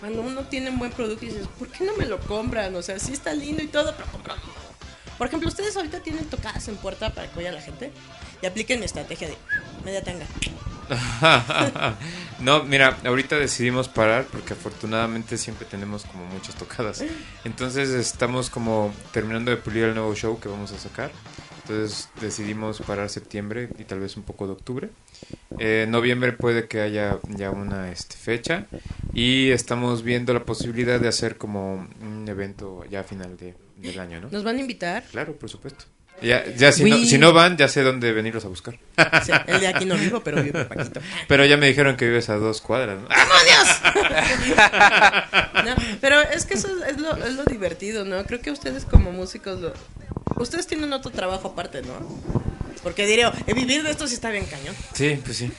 Cuando 0.00 0.22
uno 0.22 0.42
tiene 0.44 0.70
un 0.70 0.78
buen 0.78 0.92
producto 0.92 1.24
y 1.24 1.28
dices, 1.28 1.46
¿por 1.58 1.68
qué 1.68 1.84
no 1.84 1.94
me 1.96 2.06
lo 2.06 2.20
compran? 2.20 2.74
O 2.74 2.82
sea, 2.82 2.98
sí 2.98 3.12
está 3.12 3.32
lindo 3.34 3.62
y 3.62 3.66
todo, 3.68 3.94
pero 3.96 4.10
cómpralo. 4.12 4.40
Por 5.18 5.26
ejemplo, 5.26 5.48
ustedes 5.48 5.74
ahorita 5.76 6.00
tienen 6.00 6.26
tocadas 6.26 6.68
en 6.68 6.76
puerta 6.76 7.10
para 7.10 7.28
que 7.28 7.36
vaya 7.36 7.50
la 7.52 7.62
gente 7.62 7.90
y 8.42 8.46
apliquen 8.46 8.78
mi 8.80 8.84
estrategia 8.86 9.28
de 9.28 9.36
media 9.84 10.02
tanga. 10.04 10.26
no, 12.40 12.64
mira, 12.64 12.96
ahorita 13.04 13.36
decidimos 13.36 13.88
parar 13.88 14.26
porque 14.30 14.52
afortunadamente 14.52 15.38
siempre 15.38 15.66
tenemos 15.66 16.04
como 16.04 16.24
muchas 16.26 16.54
tocadas. 16.54 17.04
Entonces 17.44 17.90
estamos 17.90 18.50
como 18.50 18.92
terminando 19.12 19.50
de 19.50 19.56
pulir 19.56 19.84
el 19.84 19.94
nuevo 19.94 20.14
show 20.14 20.38
que 20.40 20.48
vamos 20.48 20.72
a 20.72 20.78
sacar. 20.78 21.10
Entonces 21.62 22.08
decidimos 22.20 22.80
parar 22.80 23.10
septiembre 23.10 23.68
y 23.76 23.84
tal 23.84 23.98
vez 23.98 24.16
un 24.16 24.22
poco 24.22 24.46
de 24.46 24.52
octubre. 24.52 24.90
Eh, 25.58 25.86
noviembre 25.88 26.32
puede 26.32 26.68
que 26.68 26.80
haya 26.80 27.18
ya 27.28 27.50
una 27.50 27.90
este, 27.90 28.16
fecha 28.16 28.66
y 29.12 29.50
estamos 29.50 30.04
viendo 30.04 30.32
la 30.32 30.44
posibilidad 30.44 31.00
de 31.00 31.08
hacer 31.08 31.36
como 31.36 31.88
un 32.00 32.24
evento 32.28 32.84
ya 32.88 33.00
a 33.00 33.04
final 33.04 33.36
de, 33.36 33.54
del 33.76 33.98
año, 33.98 34.20
¿no? 34.20 34.28
¿Nos 34.30 34.44
van 34.44 34.56
a 34.56 34.60
invitar? 34.60 35.02
Claro, 35.10 35.34
por 35.36 35.50
supuesto. 35.50 35.86
Ya, 36.22 36.44
ya 36.56 36.72
si, 36.72 36.84
no, 36.84 36.96
si 36.96 37.18
no 37.18 37.32
van, 37.34 37.58
ya 37.58 37.68
sé 37.68 37.82
dónde 37.82 38.10
venirlos 38.12 38.44
a 38.46 38.48
buscar. 38.48 38.78
Sí, 39.24 39.32
el 39.46 39.60
de 39.60 39.66
aquí 39.66 39.84
no 39.84 39.96
vivo, 39.96 40.20
pero 40.24 40.42
vive 40.42 40.64
Paquito. 40.64 41.00
Pero 41.28 41.44
ya 41.44 41.58
me 41.58 41.66
dijeron 41.66 41.96
que 41.96 42.06
vives 42.06 42.30
a 42.30 42.36
dos 42.36 42.62
cuadras, 42.62 42.98
¿no? 43.00 43.08
No, 45.64 45.74
pero 46.00 46.20
es 46.20 46.46
que 46.46 46.54
eso 46.54 46.68
es 46.86 46.98
lo, 47.00 47.16
es 47.16 47.34
lo 47.34 47.44
divertido, 47.44 48.04
¿no? 48.04 48.24
Creo 48.24 48.40
que 48.40 48.50
ustedes 48.50 48.84
como 48.84 49.10
músicos, 49.12 49.60
lo- 49.60 49.72
ustedes 50.36 50.66
tienen 50.66 50.92
otro 50.92 51.10
trabajo 51.10 51.48
aparte, 51.48 51.82
¿no? 51.82 51.94
Porque 52.82 53.06
diré, 53.06 53.22
eh, 53.46 53.54
vivir 53.54 53.82
de 53.82 53.90
esto 53.90 54.06
sí 54.06 54.14
está 54.14 54.30
bien 54.30 54.46
cañón. 54.46 54.74
Sí, 54.94 55.20
pues 55.24 55.38
sí. 55.38 55.50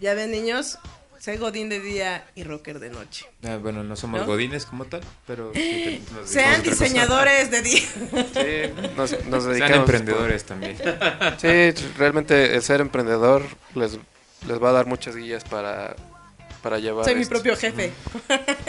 Ya 0.00 0.14
ven, 0.14 0.30
niños, 0.32 0.78
soy 1.18 1.36
godín 1.38 1.68
de 1.68 1.80
día 1.80 2.24
y 2.34 2.44
rocker 2.44 2.78
de 2.78 2.90
noche. 2.90 3.26
Ah, 3.44 3.56
bueno, 3.60 3.82
no 3.84 3.96
somos 3.96 4.20
¿No? 4.20 4.26
godines 4.26 4.66
como 4.66 4.84
tal, 4.84 5.00
pero... 5.26 5.52
sí 5.54 5.60
te- 5.60 6.12
nos 6.14 6.30
dedicamos 6.30 6.30
a 6.30 6.32
Sean 6.32 6.62
diseñadores 6.62 7.50
de 7.50 7.62
día. 7.62 7.80
Sí, 8.34 8.72
nos, 8.96 9.10
nos 9.26 9.42
Sean 9.44 9.52
dedicamos 9.52 9.76
emprendedores 9.78 10.44
también. 10.44 10.76
Sí, 11.38 11.86
realmente 11.98 12.54
el 12.54 12.62
ser 12.62 12.80
emprendedor 12.80 13.42
les, 13.74 13.98
les 14.46 14.62
va 14.62 14.70
a 14.70 14.72
dar 14.72 14.86
muchas 14.86 15.16
guías 15.16 15.44
para, 15.44 15.96
para 16.62 16.78
llevar. 16.78 17.04
Soy 17.04 17.14
mi 17.14 17.22
esto. 17.22 17.34
propio 17.34 17.56
jefe. 17.56 17.92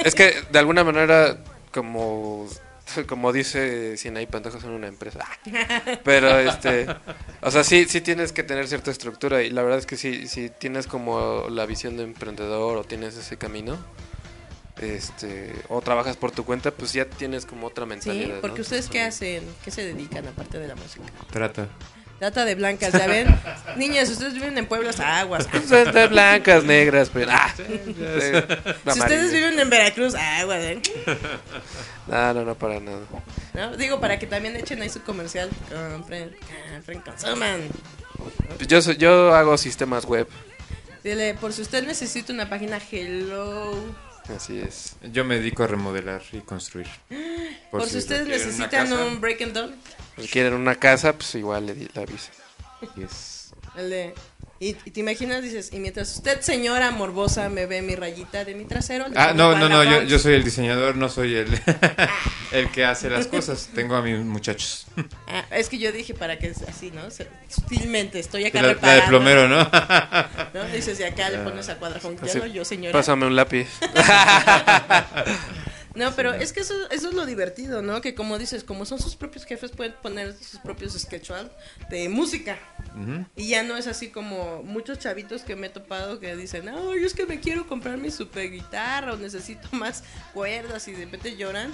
Es 0.03 0.15
que 0.15 0.33
de 0.51 0.60
alguna 0.60 0.83
manera, 0.83 1.38
como, 1.73 2.47
como 3.08 3.34
dice 3.34 3.97
Sinaí 3.97 4.26
Pantoja, 4.28 4.60
son 4.60 4.71
una 4.71 4.88
empresa. 4.88 5.26
Pero 6.04 6.39
este, 6.39 6.88
o 7.41 7.52
sea, 7.52 7.63
sí, 7.63 7.86
sí 7.86 8.02
tienes 8.02 8.32
que 8.32 8.43
tener 8.43 8.67
cierta 8.67 8.91
estructura 8.91 9.43
y 9.43 9.50
la 9.50 9.62
verdad 9.63 9.80
es 9.80 9.86
que 9.86 9.97
si, 9.97 10.28
si 10.28 10.50
tienes 10.50 10.88
como 10.88 11.47
la 11.50 11.65
visión 11.65 11.97
de 11.97 12.04
emprendedor 12.04 12.78
o 12.78 12.84
tienes 12.84 13.15
ese 13.17 13.38
camino, 13.38 13.78
este, 14.80 15.54
o 15.69 15.82
trabajas 15.82 16.17
por 16.17 16.32
tu 16.32 16.45
cuenta, 16.45 16.71
pues 16.71 16.93
ya 16.93 17.06
tienes 17.06 17.45
como 17.45 17.67
otra 17.67 17.86
Sí, 17.86 17.89
mentalidad. 17.89 18.36
¿no? 18.36 18.41
porque 18.41 18.62
ustedes 18.62 18.88
qué 18.89 19.02
hacen, 19.02 19.43
qué 19.63 19.71
se 19.71 19.84
dedican 19.86 20.28
aparte 20.28 20.60
de 20.60 20.67
la 20.67 20.76
música. 20.76 21.06
Trata. 21.32 21.67
Trata 22.19 22.45
de 22.45 22.56
blancas, 22.56 22.93
¿ya 22.93 23.06
ven? 23.08 23.27
Niñas, 23.75 24.10
ustedes 24.10 24.34
viven 24.34 24.58
en 24.58 24.65
pueblos 24.65 24.99
aguas. 24.99 25.47
De 25.93 26.08
blancas, 26.08 26.63
negras, 26.63 27.12
pero... 27.13 27.30
ah, 27.32 27.53
Si 27.56 28.99
ustedes 28.99 29.32
viven 29.32 29.60
en 29.60 29.69
Veracruz, 29.69 30.15
aguas, 30.15 30.60
¿eh? 30.63 30.82
No, 32.08 32.34
no, 32.34 32.43
no, 32.43 32.56
para 32.56 32.80
nada. 32.80 33.01
¿No? 33.53 33.77
Digo, 33.77 33.99
para 33.99 34.17
que 34.17 34.25
también 34.25 34.56
echen 34.56 34.82
ahí 34.82 34.89
su 34.89 35.01
comercial. 35.03 35.49
Compren, 35.69 36.36
compren, 36.73 37.01
consuman. 37.01 37.62
Yo, 38.67 38.82
soy- 38.82 38.97
yo 38.97 39.34
hago 39.36 39.58
sistemas 39.58 40.06
web, 40.06 40.27
Dile, 41.03 41.36
por 41.36 41.53
si 41.53 41.62
usted 41.62 41.86
necesita 41.86 42.34
una 42.34 42.49
página, 42.49 42.80
hello. 42.91 43.75
así 44.36 44.60
es. 44.60 44.95
Yo 45.13 45.23
me 45.23 45.36
dedico 45.36 45.63
a 45.63 45.67
remodelar 45.67 46.21
y 46.34 46.39
construir. 46.39 46.88
Por, 47.71 47.86
si, 47.88 47.97
ustedes 47.97 48.27
necesitan 48.27 48.91
un 48.93 49.19
break 49.21 49.41
and 49.41 49.53
down. 49.53 49.75
Si 50.19 50.27
quieren 50.27 50.53
una 50.53 50.75
casa, 50.75 51.13
pues 51.13 51.34
igual 51.36 51.65
le, 51.67 51.73
di- 51.75 51.89
le 51.93 52.01
aviso. 52.01 52.30
yes. 52.95 53.51
El 53.75 53.89
de, 53.91 54.13
y, 54.60 54.69
y 54.86 54.91
te 54.91 54.99
imaginas, 55.01 55.43
dices, 55.43 55.69
y 55.71 55.77
mientras 55.77 56.15
usted, 56.15 56.41
señora 56.41 56.89
morbosa, 56.89 57.47
me 57.49 57.67
ve 57.67 57.84
mi 57.84 57.95
rayita 57.95 58.43
de 58.43 58.56
mi 58.56 58.65
trasero. 58.65 59.08
le 59.08 59.13
Ah, 59.15 59.34
no, 59.36 59.56
no, 59.56 59.69
no, 59.69 59.84
yo, 60.03 60.17
soy 60.17 60.34
el 60.34 60.43
diseñador, 60.43 60.95
no 60.95 61.10
soy 61.10 61.36
el, 61.36 61.47
el 62.51 62.71
que 62.71 62.84
hace 62.84 63.08
las 63.12 63.27
cosas. 63.27 63.69
Tengo 63.75 63.95
a 63.95 64.01
mis 64.01 64.17
muchachos. 64.17 64.88
Ah, 65.27 65.45
es 65.51 65.69
que 65.69 65.77
yo 65.77 65.91
dije 65.91 66.15
para 66.15 66.39
que 66.39 66.47
es 66.47 66.63
así, 66.63 66.89
¿no? 66.89 67.03
Sutilmente, 67.49 68.17
estoy 68.19 68.45
acá 68.47 68.63
La, 68.63 68.69
la 68.69 68.73
de 68.73 68.73
reparando. 68.75 69.10
plomero, 69.10 69.47
¿no? 69.47 69.58
¿no? 70.56 70.63
Dices, 70.73 70.99
y 70.99 71.03
acá 71.03 71.30
le 71.30 71.38
pones 71.39 71.69
a 71.69 71.77
cuadrafón. 71.77 72.17
Así, 72.23 72.39
yo 72.51 72.65
señora. 72.65 72.93
Pásame 72.93 73.27
un 73.27 73.36
lápiz. 73.36 73.67
No, 75.97 76.15
pero 76.15 76.31
es 76.31 76.53
que 76.53 76.60
eso, 76.60 76.75
eso 76.91 77.10
es 77.10 77.15
lo 77.15 77.25
divertido, 77.25 77.81
¿no? 77.81 78.01
Que 78.01 78.13
como 78.13 78.38
dices, 78.38 78.63
como 78.63 78.86
son 78.86 78.99
sus 78.99 79.15
propios 79.15 79.45
jefes, 79.45 79.71
pueden 79.71 79.95
poner 80.01 80.36
sus 80.36 80.60
propios 80.60 80.93
schedule 80.93 81.49
de 81.89 82.07
música. 82.07 82.57
Y 83.36 83.49
ya 83.49 83.63
no 83.63 83.75
es 83.75 83.88
así 83.88 84.10
como 84.10 84.62
muchos 84.63 84.99
chavitos 84.99 85.41
que 85.41 85.55
me 85.55 85.67
he 85.67 85.69
topado 85.71 86.19
que 86.19 86.36
dicen, 86.36 86.65
no, 86.65 86.95
yo 86.95 87.05
es 87.05 87.13
que 87.13 87.25
me 87.25 87.39
quiero 87.39 87.67
comprar 87.67 87.97
mi 87.97 88.12
super 88.12 88.49
guitarra 88.51 89.13
o 89.13 89.17
necesito 89.17 89.67
más 89.71 90.03
cuerdas 90.33 90.88
y 90.88 90.91
de 90.91 91.05
repente 91.05 91.36
lloran 91.36 91.71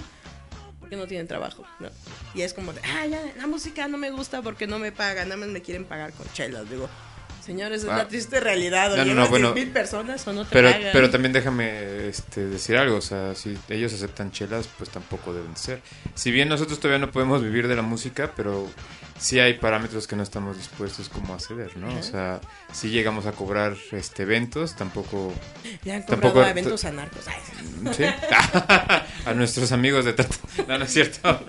porque 0.80 0.96
no 0.96 1.06
tienen 1.06 1.26
trabajo, 1.26 1.64
¿no? 1.78 1.88
Y 2.34 2.42
es 2.42 2.54
como 2.54 2.72
de, 2.72 2.80
ah, 2.82 3.06
ya, 3.06 3.20
la 3.36 3.46
música 3.46 3.88
no 3.88 3.98
me 3.98 4.10
gusta 4.10 4.40
porque 4.40 4.66
no 4.66 4.78
me 4.78 4.90
pagan, 4.90 5.28
nada 5.28 5.38
más 5.38 5.48
me 5.50 5.60
quieren 5.60 5.84
pagar 5.84 6.12
con 6.12 6.26
chelas. 6.32 6.68
Digo, 6.70 6.88
señores, 7.44 7.82
es 7.84 7.88
Ah. 7.88 7.98
la 7.98 8.08
triste 8.08 8.40
realidad. 8.40 8.92
O 8.92 8.96
No, 8.96 9.04
no, 9.04 9.14
no, 9.14 9.28
bueno, 9.28 9.52
10,000 9.52 9.72
personas 9.72 10.26
o 10.26 10.32
no 10.32 10.44
te 10.44 10.50
Pero, 10.52 10.70
pagan. 10.70 10.88
pero 10.92 11.10
también 11.10 11.32
déjame 11.32 12.08
este, 12.08 12.46
decir 12.46 12.76
algo, 12.76 12.96
o 12.96 13.00
sea, 13.02 13.34
si 13.34 13.56
ellos 13.68 13.92
aceptan 13.92 14.30
chelas, 14.32 14.68
pues 14.78 14.90
tampoco 14.90 15.34
deben 15.34 15.56
ser. 15.56 15.80
Si 16.14 16.30
bien 16.30 16.48
nosotros 16.48 16.78
todavía 16.80 17.04
no 17.04 17.12
podemos 17.12 17.42
vivir 17.42 17.68
de 17.68 17.76
la 17.76 17.82
música, 17.82 18.32
pero 18.34 18.68
sí 19.18 19.38
hay 19.38 19.54
parámetros 19.54 20.06
que 20.06 20.16
no 20.16 20.22
estamos 20.22 20.56
dispuestos 20.56 21.08
como 21.08 21.34
a 21.34 21.38
ceder, 21.40 21.76
¿no? 21.76 21.88
O 21.98 22.02
sea, 22.02 22.40
si 22.72 22.88
llegamos 22.90 23.26
a 23.26 23.32
cobrar 23.32 23.76
este 23.92 24.22
eventos, 24.24 24.74
tampoco... 24.76 25.32
Ya 25.84 25.96
han 25.96 26.06
tampoco- 26.06 26.40
a 26.40 26.50
eventos 26.50 26.84
anarcos. 26.84 27.24
Ay, 27.28 27.94
¿Sí? 27.94 28.04
a 29.26 29.34
nuestros 29.34 29.72
amigos 29.72 30.04
de 30.04 30.14
trato. 30.14 30.36
No, 30.68 30.78
no 30.78 30.84
es 30.84 30.92
cierto. 30.92 31.40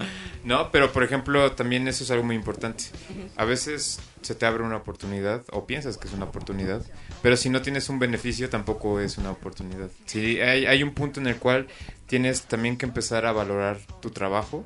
No, 0.43 0.71
pero 0.71 0.91
por 0.91 1.03
ejemplo, 1.03 1.53
también 1.53 1.87
eso 1.87 2.03
es 2.03 2.11
algo 2.11 2.23
muy 2.23 2.35
importante. 2.35 2.83
A 3.35 3.45
veces 3.45 3.99
se 4.25 4.35
te 4.35 4.45
abre 4.45 4.63
una 4.63 4.77
oportunidad 4.77 5.43
o 5.51 5.65
piensas 5.65 5.97
que 5.97 6.07
es 6.07 6.13
una 6.13 6.25
oportunidad, 6.25 6.81
pero 7.21 7.37
si 7.37 7.49
no 7.49 7.61
tienes 7.61 7.87
un 7.89 7.99
beneficio 7.99 8.49
tampoco 8.49 8.99
es 8.99 9.17
una 9.17 9.31
oportunidad. 9.31 9.89
Sí, 10.05 10.41
hay, 10.41 10.65
hay 10.65 10.83
un 10.83 10.93
punto 10.93 11.19
en 11.19 11.27
el 11.27 11.37
cual 11.37 11.67
tienes 12.07 12.43
también 12.43 12.77
que 12.77 12.85
empezar 12.85 13.25
a 13.25 13.31
valorar 13.31 13.77
tu 14.01 14.09
trabajo, 14.11 14.65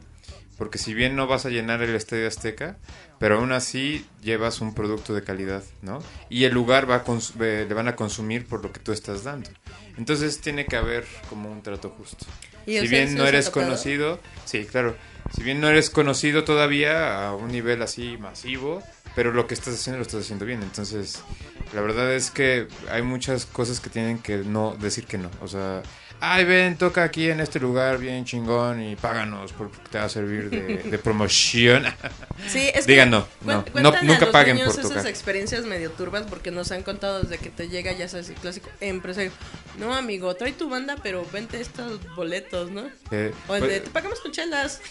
porque 0.58 0.78
si 0.78 0.94
bien 0.94 1.16
no 1.16 1.28
vas 1.28 1.46
a 1.46 1.50
llenar 1.50 1.82
el 1.82 1.96
Estadio 1.96 2.28
Azteca, 2.28 2.78
pero 3.18 3.38
aún 3.38 3.52
así 3.54 4.06
llevas 4.22 4.60
un 4.62 4.74
producto 4.74 5.14
de 5.14 5.24
calidad, 5.24 5.64
¿no? 5.82 6.02
Y 6.30 6.44
el 6.46 6.54
lugar 6.54 6.90
va 6.90 6.96
a 6.96 7.06
cons- 7.06 7.36
le 7.36 7.66
van 7.74 7.88
a 7.88 7.96
consumir 7.96 8.46
por 8.46 8.64
lo 8.64 8.72
que 8.72 8.80
tú 8.80 8.92
estás 8.92 9.24
dando. 9.24 9.50
Entonces 9.98 10.40
tiene 10.42 10.66
que 10.66 10.76
haber 10.78 11.06
como 11.30 11.50
un 11.52 11.62
trato 11.62 11.90
justo. 11.90 12.26
¿Y 12.66 12.78
a 12.78 12.82
Si 12.82 12.88
bien 12.88 13.16
no 13.16 13.26
eres 13.26 13.50
conocido, 13.50 14.20
sí, 14.46 14.66
claro. 14.66 14.96
Si 15.36 15.44
bien 15.44 15.62
no 15.62 15.68
eres 15.70 15.90
conocido 15.90 16.44
todavía 16.44 17.28
a 17.28 17.36
un 17.36 17.52
nivel 17.52 17.82
así 17.82 18.18
masivo, 18.18 18.82
pero 19.16 19.32
lo 19.34 19.48
que 19.48 19.54
estás 19.54 19.74
haciendo 19.76 19.98
lo 19.98 20.04
estás 20.04 20.22
haciendo 20.24 20.46
bien. 20.46 20.62
Entonces, 20.64 21.22
la 21.74 21.82
verdad 21.82 22.14
es 22.14 22.32
que 22.32 22.68
hay 22.90 23.02
muchas 23.02 23.46
cosas 23.46 23.80
que 23.80 23.90
tienen 23.90 24.20
que 24.20 24.38
no 24.38 24.76
decir 24.80 25.06
que 25.06 25.18
no. 25.18 25.30
O 25.42 25.48
sea, 25.48 25.82
ay, 26.22 26.44
ven, 26.46 26.78
toca 26.78 27.04
aquí 27.04 27.30
en 27.30 27.40
este 27.40 27.60
lugar 27.60 27.98
bien 27.98 28.26
chingón 28.26 28.82
y 28.82 28.96
páganos 28.96 29.54
porque 29.54 29.78
te 29.92 29.98
va 29.98 30.06
a 30.06 30.10
servir 30.10 30.50
de, 30.50 30.78
de 30.90 30.98
promoción. 31.04 31.86
Sí, 32.48 32.70
es 32.74 32.86
Digan 32.86 33.10
no, 33.10 33.28
no, 33.42 33.64
no, 33.76 33.92
nunca 34.04 34.22
los 34.22 34.30
paguen 34.30 34.56
niños 34.58 34.74
por 34.74 34.80
esas 34.80 34.92
tocar. 34.94 35.08
experiencias 35.08 35.66
medio 35.66 35.92
turbas 35.92 36.24
porque 36.30 36.52
nos 36.52 36.72
han 36.72 36.84
contado 36.84 37.22
desde 37.22 37.38
que 37.38 37.50
te 37.50 37.70
llega, 37.70 37.92
ya 37.94 38.08
sabes, 38.08 38.30
el 38.30 38.36
clásico 38.36 38.70
empresario. 38.80 39.32
No, 39.78 39.94
amigo, 39.94 40.36
trae 40.36 40.52
tu 40.52 40.70
banda, 40.70 40.98
pero 41.02 41.26
vente 41.32 41.62
estos 41.62 42.00
boletos, 42.16 42.70
¿no? 42.72 42.84
Eh, 43.12 43.34
O 43.48 43.56
el 43.56 43.62
de, 43.62 43.68
pues, 43.68 43.84
te 43.84 43.90
pagamos 43.92 44.20
con 44.20 44.32
chelas. 44.32 44.82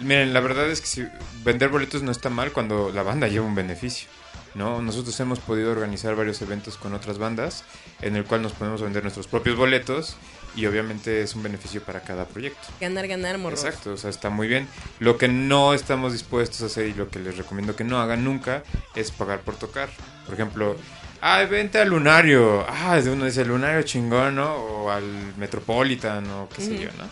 Miren, 0.00 0.32
la 0.32 0.40
verdad 0.40 0.70
es 0.70 0.80
que 0.80 0.86
si 0.86 1.06
vender 1.44 1.68
boletos 1.68 2.02
no 2.02 2.12
está 2.12 2.30
mal 2.30 2.52
cuando 2.52 2.90
la 2.92 3.02
banda 3.02 3.28
lleva 3.28 3.46
un 3.46 3.54
beneficio. 3.54 4.08
¿no? 4.54 4.82
Nosotros 4.82 5.18
hemos 5.20 5.38
podido 5.40 5.70
organizar 5.70 6.14
varios 6.16 6.40
eventos 6.42 6.76
con 6.76 6.94
otras 6.94 7.18
bandas 7.18 7.64
en 8.02 8.16
el 8.16 8.24
cual 8.24 8.42
nos 8.42 8.52
podemos 8.52 8.82
vender 8.82 9.02
nuestros 9.02 9.26
propios 9.26 9.56
boletos 9.56 10.16
y 10.56 10.66
obviamente 10.66 11.22
es 11.22 11.34
un 11.34 11.42
beneficio 11.42 11.82
para 11.82 12.00
cada 12.00 12.26
proyecto. 12.26 12.68
Ganar, 12.80 13.06
ganar, 13.06 13.38
morro. 13.38 13.54
Exacto, 13.54 13.92
o 13.92 13.96
sea, 13.96 14.10
está 14.10 14.30
muy 14.30 14.48
bien. 14.48 14.66
Lo 14.98 15.16
que 15.16 15.28
no 15.28 15.74
estamos 15.74 16.12
dispuestos 16.12 16.62
a 16.62 16.66
hacer 16.66 16.88
y 16.88 16.94
lo 16.94 17.08
que 17.08 17.18
les 17.18 17.36
recomiendo 17.36 17.76
que 17.76 17.84
no 17.84 18.00
hagan 18.00 18.24
nunca 18.24 18.62
es 18.94 19.10
pagar 19.10 19.40
por 19.40 19.56
tocar. 19.56 19.88
Por 20.24 20.34
ejemplo, 20.34 20.76
ah, 21.20 21.44
vente 21.44 21.78
al 21.78 21.90
Lunario. 21.90 22.66
Ah, 22.68 22.98
uno 23.06 23.26
dice 23.26 23.44
Lunario 23.44 23.82
chingón, 23.82 24.36
¿no? 24.36 24.54
O 24.54 24.90
al 24.90 25.04
Metropolitan 25.36 26.28
o 26.30 26.48
qué 26.48 26.62
sé 26.62 26.78
yo, 26.78 26.88
¿no? 26.98 27.04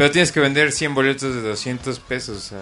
Pero 0.00 0.10
tienes 0.12 0.32
que 0.32 0.40
vender 0.40 0.72
100 0.72 0.94
boletos 0.94 1.34
de 1.34 1.42
200 1.42 2.00
pesos, 2.00 2.52
o. 2.52 2.56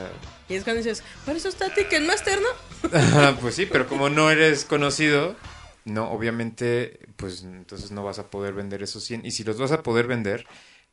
Y 0.49 0.57
es 0.57 0.65
cuando 0.65 0.83
dices, 0.83 1.05
por 1.25 1.37
eso 1.37 1.49
está 1.49 1.73
Ticketmaster, 1.73 2.37
¿no? 2.41 2.89
Ajá, 2.99 3.37
pues 3.41 3.55
sí, 3.55 3.65
pero 3.67 3.87
como 3.87 4.09
no 4.09 4.29
eres 4.29 4.65
conocido, 4.65 5.37
no, 5.85 6.11
obviamente, 6.11 6.99
pues 7.15 7.45
entonces 7.45 7.93
no 7.93 8.03
vas 8.03 8.19
a 8.19 8.29
poder 8.29 8.55
vender 8.55 8.83
esos 8.83 9.05
100. 9.05 9.25
Y 9.25 9.31
si 9.31 9.45
los 9.45 9.57
vas 9.57 9.71
a 9.71 9.85
poder 9.85 10.09
vender, 10.09 10.47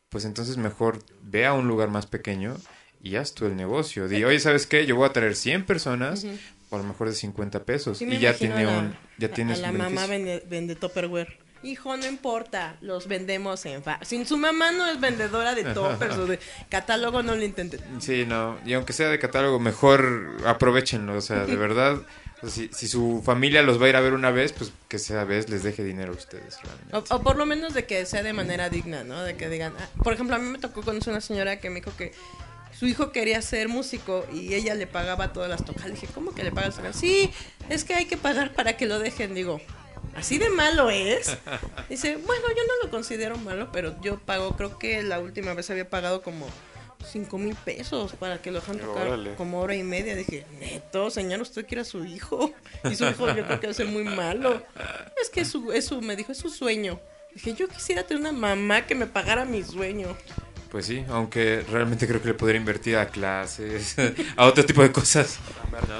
pues 0.10 0.24
entonces 0.24 0.58
mejor 0.58 1.00
ve 1.24 1.48
a 1.48 1.54
un 1.54 1.68
lugar 1.68 1.90
más 1.90 2.06
pequeño 2.06 2.56
y 3.02 3.16
haz 3.16 3.34
tú 3.34 3.48
el 3.48 3.56
negocio. 3.56 4.08
Di, 4.08 4.24
oye, 4.24 4.40
¿sabes 4.40 4.68
qué? 4.68 4.86
Yo 4.86 4.96
voy 4.98 5.10
a 5.10 5.14
traer 5.14 5.36
100 5.36 5.66
personas 5.66 6.26
Ujú. 6.26 6.38
por 6.70 6.82
lo 6.82 6.88
mejor 6.88 7.10
de 7.10 7.16
50 7.16 7.64
pesos. 7.64 7.98
Sí 7.98 8.06
y 8.06 8.20
ya 8.20 8.36
tiene 8.36 8.54
a 8.56 8.64
la- 8.66 8.78
un, 8.78 8.96
ya 9.18 9.30
a- 9.30 9.32
tienes 9.32 9.58
a 9.58 9.62
la 9.64 9.72
un 9.72 9.78
mamá 9.80 10.06
beneficio. 10.06 10.10
vende, 10.12 10.44
vende 10.48 10.76
Tupperware. 10.76 11.40
Hijo, 11.66 11.98
no 11.98 12.06
importa, 12.06 12.76
los 12.82 13.08
vendemos 13.08 13.66
en 13.66 13.82
fa 13.82 14.00
Sin 14.04 14.26
su 14.26 14.38
mamá 14.38 14.72
no 14.72 14.86
es 14.86 15.00
vendedora 15.00 15.56
de 15.56 15.64
toppers 15.64 16.16
o 16.20 16.28
de 16.28 16.40
catálogo, 16.70 17.24
no 17.24 17.36
lo 17.36 17.44
intenten. 17.44 17.82
Sí, 18.00 18.26
no, 18.26 18.58
y 18.66 18.74
aunque 18.74 18.94
sea 18.94 19.10
de 19.10 19.18
catálogo, 19.18 19.60
mejor 19.60 20.38
aprovechenlo, 20.46 21.16
o 21.16 21.22
sea, 21.22 21.46
de 21.46 21.56
verdad. 21.56 21.96
o 22.42 22.42
sea, 22.42 22.50
si, 22.50 22.70
si 22.72 22.88
su 22.88 23.24
familia 23.26 23.64
los 23.64 23.82
va 23.82 23.88
a 23.88 23.90
ir 23.90 23.96
a 23.96 24.02
ver 24.02 24.14
una 24.14 24.30
vez, 24.30 24.54
pues 24.54 24.72
que 24.88 24.98
esa 24.98 25.24
vez 25.24 25.50
les 25.50 25.64
deje 25.64 25.84
dinero 25.84 26.14
a 26.14 26.16
ustedes. 26.16 26.60
realmente. 26.62 26.96
O, 26.96 27.16
o 27.16 27.22
por 27.24 27.36
lo 27.36 27.48
menos 27.48 27.74
de 27.74 27.86
que 27.86 28.06
sea 28.06 28.22
de 28.22 28.34
manera 28.34 28.70
digna, 28.70 29.04
¿no? 29.04 29.24
De 29.24 29.36
que 29.36 29.50
digan, 29.50 29.74
ah, 29.80 29.90
por 30.04 30.14
ejemplo, 30.14 30.36
a 30.36 30.40
mí 30.40 30.48
me 30.48 30.60
tocó 30.60 30.84
conocer 30.84 31.12
una 31.12 31.22
señora 31.22 31.60
que 31.60 31.70
me 31.72 31.80
dijo 31.80 31.92
que 31.98 32.14
su 32.78 32.86
hijo 32.88 33.12
quería 33.12 33.42
ser 33.42 33.70
músico 33.70 34.26
y 34.34 34.54
ella 34.54 34.76
le 34.76 34.86
pagaba 34.86 35.32
todas 35.32 35.50
las 35.50 35.64
tocadas. 35.64 35.88
Le 35.88 35.94
dije, 35.94 36.08
¿cómo 36.14 36.36
que 36.36 36.44
le 36.44 36.52
pagas? 36.52 36.80
Sí, 36.94 37.32
es 37.70 37.86
que 37.86 37.94
hay 37.94 38.06
que 38.06 38.18
pagar 38.18 38.54
para 38.54 38.76
que 38.76 38.86
lo 38.86 39.00
dejen. 39.00 39.34
Digo, 39.34 39.62
¿así 40.16 40.38
de 40.38 40.50
malo 40.50 40.90
es? 40.90 41.38
Dice, 41.90 42.16
bueno, 42.18 42.48
yo 42.50 42.64
no 42.68 42.86
lo 42.86 42.92
considero 42.92 43.38
malo, 43.38 43.70
pero 43.72 44.00
yo 44.02 44.20
pago, 44.20 44.56
creo 44.56 44.78
que 44.80 45.04
la 45.04 45.20
última 45.20 45.54
vez 45.54 45.70
había 45.70 45.90
pagado 45.90 46.22
como 46.22 46.48
cinco 47.06 47.38
mil 47.38 47.56
pesos 47.56 48.14
para 48.14 48.42
que 48.42 48.52
lo 48.52 48.60
dejan 48.60 48.80
tocar 48.80 49.08
Órale. 49.08 49.36
como 49.36 49.62
hora 49.62 49.76
y 49.76 49.84
media. 49.84 50.16
Dije, 50.16 50.46
neto, 50.60 51.10
señor, 51.10 51.42
usted 51.42 51.66
quiere 51.66 51.82
a 51.82 51.86
su 51.86 52.04
hijo. 52.06 52.52
Y 52.90 52.96
su 52.96 53.06
hijo 53.06 53.28
yo 53.28 53.46
creo 53.46 53.60
que 53.60 53.68
va 53.68 53.72
a 53.72 53.76
ser 53.76 53.88
muy 53.88 54.04
malo. 54.04 54.62
Es 55.22 55.30
que 55.30 55.42
es 55.42 55.48
su, 55.50 55.72
es 55.72 55.86
su, 55.86 56.02
me 56.02 56.16
dijo, 56.16 56.32
es 56.32 56.38
su 56.38 56.50
sueño. 56.50 57.00
Dije, 57.34 57.54
yo 57.54 57.68
quisiera 57.68 58.04
tener 58.04 58.22
una 58.22 58.32
mamá 58.32 58.86
que 58.86 58.96
me 58.96 59.08
pagara 59.08 59.46
mi 59.46 59.64
sueño. 59.64 60.16
Pues 60.76 60.88
sí, 60.88 61.06
aunque 61.08 61.64
realmente 61.72 62.06
creo 62.06 62.22
que 62.22 62.28
le 62.28 62.34
podría 62.34 62.60
invertir 62.60 62.98
a 62.98 63.08
clases, 63.08 63.96
a 64.36 64.46
otro 64.46 64.66
tipo 64.66 64.82
de 64.82 64.92
cosas. 64.92 65.38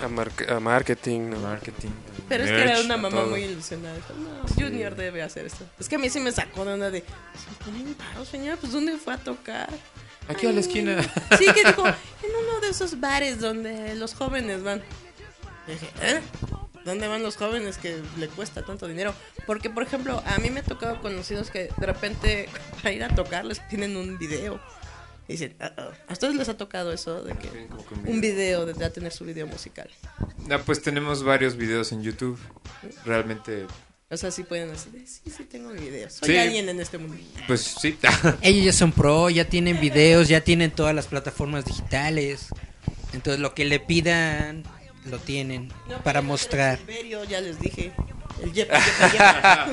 A, 0.04 0.10
mar- 0.10 0.30
a 0.50 0.60
marketing, 0.60 1.30
¿no? 1.30 1.40
Marketing. 1.40 1.92
Pero 2.28 2.44
es 2.44 2.52
que 2.52 2.62
era 2.62 2.82
una 2.82 2.98
mamá 2.98 3.24
muy 3.24 3.44
ilusionada. 3.46 3.96
No, 4.18 4.46
Junior 4.62 4.94
debe 4.98 5.22
hacer 5.24 5.46
esto. 5.46 5.64
Es 5.80 5.88
que 5.88 5.96
a 5.96 5.98
mí 5.98 6.10
sí 6.10 6.20
me 6.20 6.34
sacó 6.34 6.66
de 6.66 6.74
una 6.74 6.90
de, 6.90 7.06
"Cinco 7.48 7.72
mil 7.72 7.96
varos, 7.96 8.28
señora, 8.28 8.58
pues 8.58 8.74
¿dónde 8.74 8.98
fue 8.98 9.14
a 9.14 9.18
tocar? 9.18 9.70
Aquí 10.28 10.46
a 10.46 10.52
la 10.52 10.60
esquina. 10.60 11.02
Sí, 11.40 11.46
que 11.54 11.64
dijo, 11.70 11.88
en 11.88 12.36
uno 12.46 12.60
de 12.60 12.68
esos 12.70 13.00
bares 13.00 13.40
donde 13.40 13.96
los 13.96 14.14
jóvenes 14.14 14.62
van. 14.62 14.82
Y 15.70 15.72
dije, 15.72 15.88
¿eh? 16.02 16.20
¿Dónde 16.86 17.08
van 17.08 17.24
los 17.24 17.36
jóvenes 17.36 17.78
que 17.78 18.02
le 18.18 18.28
cuesta 18.28 18.64
tanto 18.64 18.88
dinero? 18.88 19.14
Porque, 19.48 19.70
por 19.70 19.84
ejemplo, 19.84 20.22
a 20.26 20.38
mí 20.38 20.50
me 20.52 20.60
ha 20.60 20.64
tocado 20.64 21.02
conocidos 21.02 21.50
que 21.50 21.70
de 21.78 21.86
repente 21.86 22.48
para 22.78 22.92
ir 22.94 23.04
a 23.04 23.14
tocar 23.14 23.44
les 23.44 23.68
tienen 23.68 23.98
un 23.98 24.18
video. 24.18 24.60
Y 25.28 25.34
dicen. 25.34 25.56
¿a 25.60 26.14
ustedes 26.14 26.36
les 26.36 26.48
ha 26.50 26.56
tocado 26.58 26.94
eso? 26.94 27.24
De 27.24 27.34
que 27.34 27.48
un 27.50 28.08
un 28.16 28.22
video, 28.22 28.68
de 28.68 28.76
ya 28.76 28.92
tener 28.92 29.12
su 29.12 29.26
video 29.26 29.48
musical. 29.48 29.90
Ah, 30.52 30.60
pues 30.64 30.82
tenemos 30.84 31.24
varios 31.24 31.58
videos 31.58 31.92
en 31.92 32.04
YouTube. 32.04 32.38
Realmente, 33.04 33.66
O 34.12 34.18
sea, 34.18 34.30
sí 34.30 34.44
pueden 34.44 34.70
decir, 34.70 34.92
sí, 35.08 35.32
sí 35.36 35.44
tengo 35.46 35.72
mi 35.72 35.80
video. 35.82 36.08
Soy 36.12 36.30
Sí. 36.30 36.38
alguien 36.38 36.70
en 36.70 36.80
este 36.80 37.00
mundo. 37.00 37.18
pues 37.48 37.62
sí. 37.82 37.98
Ellos 38.44 38.66
ya 38.66 38.72
son 38.74 38.92
pro, 38.92 39.32
ya 39.32 39.46
tienen 39.46 39.80
videos, 39.80 40.28
ya 40.28 40.42
tienen 40.42 40.70
todas 40.70 40.94
las 40.94 41.08
plataformas 41.08 41.66
digitales. 41.66 42.50
Entonces 43.14 43.40
lo 43.40 43.56
que 43.56 43.66
le 43.66 43.80
pidan 43.80 44.64
lo 45.06 45.20
tienen 45.20 45.72
No, 45.88 46.00
para 46.00 46.22
mostrar. 46.22 46.80
El 46.88 47.10
ya 47.28 47.42
les 47.42 47.60
dije. 47.60 47.94
El 48.42 48.52
yepa, 48.54 48.78
yepa, 48.78 49.12
yepa. 49.12 49.68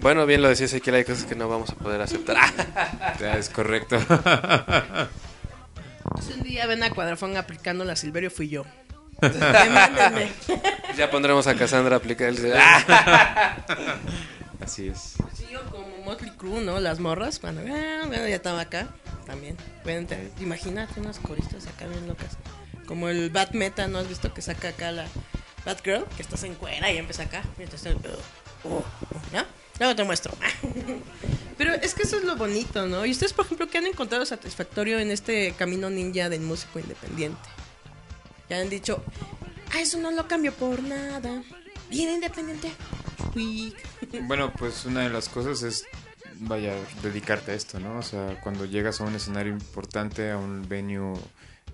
Bueno, 0.00 0.24
bien 0.26 0.42
lo 0.42 0.48
decías 0.48 0.72
aquí, 0.74 0.90
hay 0.90 1.04
cosas 1.04 1.24
que 1.24 1.34
no 1.34 1.48
vamos 1.48 1.70
a 1.70 1.74
poder 1.74 2.00
aceptar. 2.00 2.36
Es 3.38 3.48
correcto. 3.48 3.98
Un 6.34 6.42
día 6.42 6.66
ven 6.66 6.82
a 6.82 6.90
Cuadrafón 6.90 7.36
aplicando 7.36 7.84
la 7.84 7.96
Silverio, 7.96 8.30
fui 8.30 8.48
yo. 8.48 8.64
Ya 10.96 11.10
pondremos 11.10 11.46
a 11.46 11.54
Cassandra 11.54 11.96
a 11.96 11.98
aplicar 11.98 12.28
el... 12.28 12.52
Así 14.60 14.88
es. 14.88 15.14
Sí, 15.34 15.46
yo 15.50 15.64
como 15.70 15.86
Motley 16.04 16.32
Crue, 16.32 16.60
¿no? 16.60 16.80
Las 16.80 16.98
morras, 16.98 17.38
cuando 17.38 17.60
ah, 17.62 18.04
bueno, 18.06 18.26
ya 18.26 18.36
estaba 18.36 18.60
acá, 18.60 18.88
también. 19.26 19.56
Pueden 19.82 20.08
imagínate 20.40 21.00
unas 21.00 21.18
coristas 21.20 21.66
acá 21.66 21.86
bien 21.86 22.06
locas. 22.08 22.36
Como 22.88 23.10
el 23.10 23.28
Bat 23.28 23.52
Meta, 23.52 23.86
¿no 23.86 23.98
has 23.98 24.08
visto 24.08 24.32
que 24.32 24.40
saca 24.40 24.70
acá 24.70 24.90
la 24.90 25.06
Batgirl? 25.66 26.06
Que 26.16 26.22
estás 26.22 26.42
en 26.44 26.54
cuera 26.54 26.90
y 26.90 26.96
empieza 26.96 27.24
acá. 27.24 27.42
Y 27.58 27.64
entonces, 27.64 27.94
uh, 28.64 28.68
uh, 28.68 28.82
¿no? 29.30 29.44
Luego 29.78 29.94
te 29.94 30.04
muestro. 30.04 30.32
Pero 31.58 31.74
es 31.74 31.94
que 31.94 32.04
eso 32.04 32.16
es 32.16 32.24
lo 32.24 32.36
bonito, 32.36 32.86
¿no? 32.86 33.04
Y 33.04 33.10
ustedes, 33.10 33.34
por 33.34 33.44
ejemplo, 33.44 33.68
¿qué 33.68 33.76
han 33.76 33.86
encontrado 33.86 34.24
satisfactorio 34.24 34.98
en 34.98 35.10
este 35.10 35.52
camino 35.52 35.90
ninja 35.90 36.30
del 36.30 36.40
músico 36.40 36.78
independiente? 36.78 37.38
Ya 38.48 38.58
han 38.58 38.70
dicho, 38.70 39.04
ah, 39.74 39.80
eso 39.80 39.98
no 39.98 40.10
lo 40.10 40.26
cambio 40.26 40.54
por 40.54 40.82
nada. 40.82 41.42
Bien 41.90 42.14
independiente. 42.14 42.72
Bueno, 44.22 44.50
pues 44.58 44.86
una 44.86 45.02
de 45.02 45.10
las 45.10 45.28
cosas 45.28 45.62
es, 45.62 45.84
vaya, 46.36 46.74
dedicarte 47.02 47.50
a 47.50 47.54
esto, 47.54 47.78
¿no? 47.80 47.98
O 47.98 48.02
sea, 48.02 48.40
cuando 48.40 48.64
llegas 48.64 49.02
a 49.02 49.04
un 49.04 49.14
escenario 49.14 49.52
importante, 49.52 50.30
a 50.30 50.38
un 50.38 50.66
venue 50.66 51.18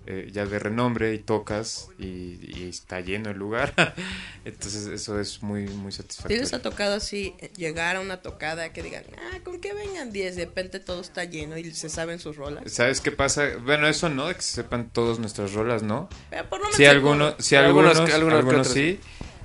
eh, 0.07 0.29
ya 0.33 0.45
de 0.47 0.59
renombre 0.59 1.15
y 1.15 1.19
tocas 1.19 1.89
y, 1.99 2.39
y 2.43 2.67
está 2.69 3.01
lleno 3.01 3.31
el 3.31 3.39
lugar, 3.39 3.73
entonces 4.45 4.87
eso 4.87 5.19
es 5.21 5.43
muy, 5.43 5.67
muy 5.69 5.93
¿Sí 5.93 5.99
satisfactorio. 5.99 6.41
les 6.43 6.53
ha 6.53 6.61
tocado 6.63 6.95
así 6.95 7.35
eh, 7.39 7.51
llegar 7.57 7.97
a 7.97 8.01
una 8.01 8.19
tocada 8.23 8.73
que 8.73 8.83
digan, 8.83 9.05
ah, 9.17 9.39
con 9.45 9.61
que 9.61 9.73
vengan 9.73 10.13
10, 10.13 10.37
de 10.37 10.45
repente 10.45 10.81
todo 10.81 11.01
está 11.01 11.25
lleno 11.25 11.57
y 11.57 11.73
se 11.73 11.89
saben 11.89 12.19
sus 12.19 12.37
rolas? 12.37 12.71
¿Sabes 12.73 13.01
qué 13.01 13.13
pasa? 13.13 13.49
Bueno, 13.63 13.89
eso 13.89 14.09
no, 14.09 14.27
de 14.29 14.35
que 14.35 14.43
se 14.43 14.53
sepan 14.57 14.91
todas 14.91 15.19
nuestras 15.19 15.53
rolas, 15.53 15.83
¿no? 15.83 16.09
Pero 16.31 16.49
por 16.49 16.59
lo 16.59 16.65
menos 16.65 16.77
Sí, 16.77 16.85
algunos, 16.87 17.35
sí, 17.39 17.57
Algunos- 17.57 17.99
algunos, 17.99 18.69
sí. 18.69 19.01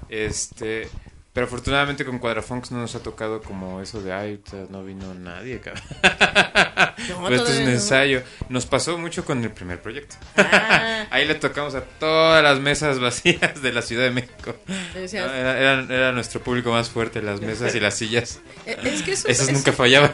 Este, 0.09 0.89
pero 1.39 1.47
afortunadamente 1.47 2.03
con 2.03 2.19
Cuadrafunks 2.19 2.69
no 2.71 2.79
nos 2.79 2.95
ha 2.95 2.99
tocado 2.99 3.41
como 3.41 3.79
eso 3.81 4.01
de, 4.01 4.11
ay, 4.11 4.41
no 4.67 4.83
vino 4.83 5.13
nadie, 5.13 5.61
cabrón. 5.61 5.81
No, 7.07 7.23
Pero 7.23 7.35
esto 7.37 7.49
es 7.53 7.59
un 7.59 7.63
no. 7.63 7.69
ensayo. 7.71 8.23
Nos 8.49 8.65
pasó 8.65 8.97
mucho 8.97 9.23
con 9.23 9.41
el 9.41 9.49
primer 9.51 9.81
proyecto. 9.81 10.17
Ah, 10.35 11.05
Ahí 11.11 11.25
le 11.25 11.35
tocamos 11.35 11.75
a 11.75 11.81
todas 11.81 12.43
las 12.43 12.59
mesas 12.59 12.99
vacías 12.99 13.61
de 13.61 13.71
la 13.71 13.81
Ciudad 13.81 14.03
de 14.03 14.11
México. 14.11 14.53
decías, 14.93 15.27
No, 15.27 15.33
era, 15.33 15.57
era- 15.57 15.85
era 15.95 16.11
nuestro 16.11 16.41
público 16.41 16.71
más 16.73 16.89
fuerte, 16.89 17.21
las 17.21 17.39
mesas 17.39 17.73
y 17.73 17.79
las 17.79 17.95
sillas. 17.95 18.41
es 18.65 19.01
que 19.03 19.13
eso, 19.13 19.29
Esas 19.29 19.47
es- 19.47 19.53
nunca 19.53 19.71
fallaban. 19.71 20.11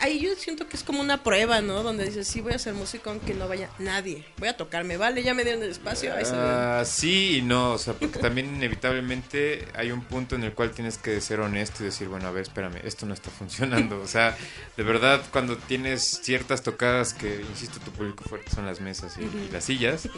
Ahí 0.00 0.20
yo 0.20 0.34
siento 0.36 0.68
que 0.68 0.76
es 0.76 0.82
como 0.82 1.00
una 1.00 1.22
prueba, 1.22 1.60
¿no? 1.60 1.82
Donde 1.82 2.04
dices, 2.04 2.26
sí, 2.26 2.40
voy 2.40 2.52
a 2.52 2.58
ser 2.58 2.74
músico 2.74 3.10
aunque 3.10 3.34
no 3.34 3.48
vaya 3.48 3.70
nadie. 3.78 4.24
Voy 4.38 4.48
a 4.48 4.56
tocarme, 4.56 4.96
vale, 4.96 5.22
ya 5.22 5.34
me 5.34 5.44
dieron 5.44 5.62
el 5.62 5.70
espacio. 5.70 6.14
Ahí. 6.14 6.24
Ah, 6.32 6.82
sí 6.84 7.38
y 7.38 7.42
no, 7.42 7.72
o 7.72 7.78
sea, 7.78 7.94
porque 7.94 8.18
también 8.18 8.54
inevitablemente 8.54 9.66
hay 9.74 9.92
un 9.92 10.02
punto 10.02 10.34
en 10.34 10.44
el 10.44 10.52
cual 10.52 10.70
tienes 10.72 10.98
que 10.98 11.20
ser 11.20 11.40
honesto 11.40 11.82
y 11.82 11.86
decir, 11.86 12.08
bueno, 12.08 12.28
a 12.28 12.30
ver, 12.30 12.42
espérame, 12.42 12.80
esto 12.84 13.06
no 13.06 13.14
está 13.14 13.30
funcionando. 13.30 14.00
O 14.00 14.06
sea, 14.06 14.36
de 14.76 14.82
verdad, 14.82 15.22
cuando 15.30 15.56
tienes 15.56 16.20
ciertas 16.22 16.62
tocadas 16.62 17.14
que, 17.14 17.40
insisto, 17.48 17.78
tu 17.80 17.90
público 17.92 18.24
fuerte 18.24 18.50
son 18.50 18.66
las 18.66 18.80
mesas 18.80 19.16
y, 19.18 19.22
y 19.22 19.50
las 19.52 19.64
sillas, 19.64 20.08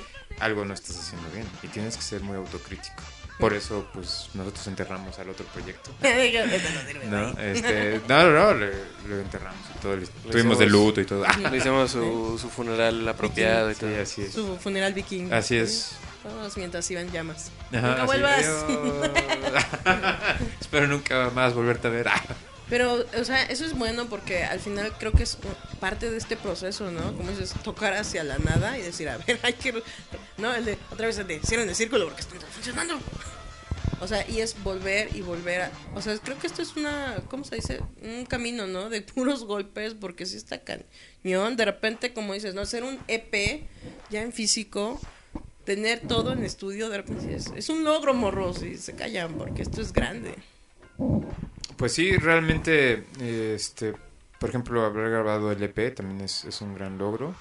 algo 0.40 0.64
no 0.64 0.74
estás 0.74 0.98
haciendo 0.98 1.28
bien 1.30 1.46
y 1.62 1.68
tienes 1.68 1.96
que 1.96 2.02
ser 2.02 2.22
muy 2.22 2.36
autocrítico. 2.36 3.02
Por 3.38 3.52
eso, 3.52 3.84
pues, 3.92 4.28
nosotros 4.34 4.66
enterramos 4.68 5.18
al 5.18 5.28
otro 5.30 5.44
proyecto. 5.46 5.90
No. 7.10 7.28
Este, 7.40 8.00
no, 8.08 8.30
no, 8.30 8.54
lo 8.54 9.20
enterramos 9.20 9.58
y 9.76 9.80
todo. 9.80 9.96
le- 9.96 10.06
Tuvimos 10.30 10.58
de 10.58 10.66
luto 10.66 11.00
y 11.00 11.04
todo. 11.04 11.24
Le 11.50 11.56
hicimos 11.56 11.90
su, 11.90 12.38
su 12.40 12.48
funeral 12.48 13.06
apropiado 13.08 13.70
y 13.70 13.74
Sí, 13.74 13.80
todo. 13.80 14.00
así 14.02 14.22
es. 14.22 14.32
Su 14.32 14.56
funeral 14.56 14.94
viking. 14.94 15.32
Así 15.32 15.56
es. 15.56 15.92
Todos 16.22 16.56
mientras 16.56 16.90
iban 16.90 17.10
llamas. 17.12 17.50
Ajá, 17.72 17.88
Nunca 17.88 18.04
vuelvas. 18.04 18.46
Espero 20.60 20.86
nunca 20.86 21.30
más 21.34 21.54
volverte 21.54 21.88
a 21.88 21.90
ver. 21.90 22.08
Pero, 22.74 23.06
o 23.20 23.24
sea, 23.24 23.44
eso 23.44 23.64
es 23.64 23.78
bueno 23.78 24.06
porque 24.08 24.42
al 24.42 24.58
final 24.58 24.92
creo 24.98 25.12
que 25.12 25.22
es 25.22 25.38
parte 25.78 26.10
de 26.10 26.16
este 26.16 26.36
proceso, 26.36 26.90
¿no? 26.90 27.16
Como 27.16 27.30
dices, 27.30 27.54
tocar 27.62 27.92
hacia 27.94 28.24
la 28.24 28.36
nada 28.38 28.76
y 28.76 28.82
decir, 28.82 29.08
a 29.08 29.16
ver, 29.16 29.38
hay 29.44 29.52
que... 29.52 29.80
No, 30.38 30.52
el 30.52 30.64
de, 30.64 30.76
otra 30.90 31.06
vez 31.06 31.16
el 31.18 31.28
de, 31.28 31.38
cierren 31.46 31.68
el 31.68 31.76
círculo 31.76 32.06
porque 32.06 32.22
está 32.22 32.34
funcionando. 32.52 32.98
O 34.00 34.08
sea, 34.08 34.28
y 34.28 34.40
es 34.40 34.60
volver 34.64 35.14
y 35.14 35.20
volver 35.20 35.60
a... 35.60 35.70
O 35.94 36.02
sea, 36.02 36.18
creo 36.18 36.36
que 36.40 36.48
esto 36.48 36.62
es 36.62 36.74
una... 36.74 37.22
¿Cómo 37.28 37.44
se 37.44 37.54
dice? 37.54 37.80
Un 38.02 38.26
camino, 38.26 38.66
¿no? 38.66 38.90
De 38.90 39.02
puros 39.14 39.44
golpes, 39.44 39.94
porque 39.94 40.26
sí 40.26 40.36
está 40.36 40.60
cañón. 40.64 41.54
De 41.54 41.64
repente, 41.64 42.12
como 42.12 42.34
dices, 42.34 42.56
¿no? 42.56 42.62
Hacer 42.62 42.82
un 42.82 42.98
EP 43.06 43.68
ya 44.10 44.20
en 44.20 44.32
físico, 44.32 45.00
tener 45.64 46.00
todo 46.00 46.32
en 46.32 46.42
estudio, 46.42 46.88
de 46.88 46.96
repente 46.96 47.36
es, 47.36 47.52
es 47.54 47.68
un 47.68 47.84
logro, 47.84 48.14
morros, 48.14 48.64
y 48.64 48.78
se 48.78 48.94
callan, 48.94 49.34
porque 49.34 49.62
esto 49.62 49.80
es 49.80 49.92
grande. 49.92 50.34
Pues 51.76 51.92
sí, 51.92 52.16
realmente, 52.16 53.04
este, 53.54 53.94
por 54.38 54.48
ejemplo, 54.50 54.84
haber 54.84 55.10
grabado 55.10 55.50
el 55.52 55.62
EP 55.62 55.94
también 55.94 56.20
es, 56.20 56.44
es 56.44 56.60
un 56.60 56.74
gran 56.74 56.98
logro. 56.98 57.34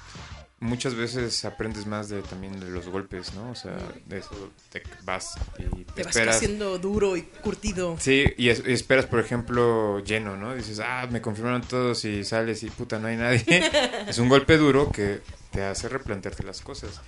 Muchas 0.59 0.95
veces 0.95 1.43
aprendes 1.43 1.86
más 1.88 2.07
de 2.07 2.21
también 2.21 2.57
de 2.57 2.69
los 2.69 2.88
golpes, 2.88 3.34
¿no? 3.34 3.51
O 3.51 3.55
sea, 3.55 3.77
de 4.05 4.19
eso 4.19 4.49
te 4.71 4.81
vas 5.03 5.36
y 5.59 5.84
te, 5.84 5.91
Te 5.93 6.03
vas 6.03 6.15
esperas. 6.15 6.38
haciendo 6.38 6.79
duro 6.79 7.17
y 7.17 7.23
curtido. 7.23 7.97
Sí, 7.99 8.23
y, 8.38 8.47
es- 8.47 8.63
y 8.65 8.71
esperas, 8.71 9.05
por 9.07 9.19
ejemplo, 9.19 9.99
lleno, 9.99 10.38
¿no? 10.38 10.55
Dices, 10.55 10.79
ah, 10.79 11.05
me 11.11 11.21
confirmaron 11.21 11.63
todos 11.63 12.05
y 12.05 12.23
sales 12.23 12.63
y 12.63 12.69
puta, 12.69 12.97
no 12.97 13.09
hay 13.09 13.17
nadie. 13.17 13.43
es 14.07 14.17
un 14.19 14.29
golpe 14.29 14.57
duro 14.57 14.89
que 14.89 15.19
te 15.51 15.63
hace 15.65 15.89
replantearte 15.89 16.43
las 16.43 16.61
cosas, 16.61 17.01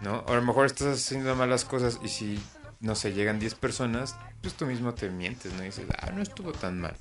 ¿no? 0.00 0.20
O 0.20 0.32
a 0.32 0.36
lo 0.36 0.42
mejor 0.42 0.66
estás 0.66 0.96
haciendo 0.96 1.34
malas 1.34 1.64
cosas 1.64 1.98
y 2.04 2.08
si, 2.08 2.40
no 2.82 2.94
sé, 2.94 3.12
llegan 3.14 3.38
10 3.40 3.54
personas, 3.54 4.14
pues 4.42 4.54
tú 4.54 4.66
mismo 4.66 4.92
te 4.94 5.08
mientes, 5.08 5.52
¿no? 5.54 5.62
Y 5.62 5.66
dices, 5.66 5.86
ah, 5.98 6.10
no 6.14 6.20
estuvo 6.22 6.52
tan 6.52 6.78
mal, 6.80 6.94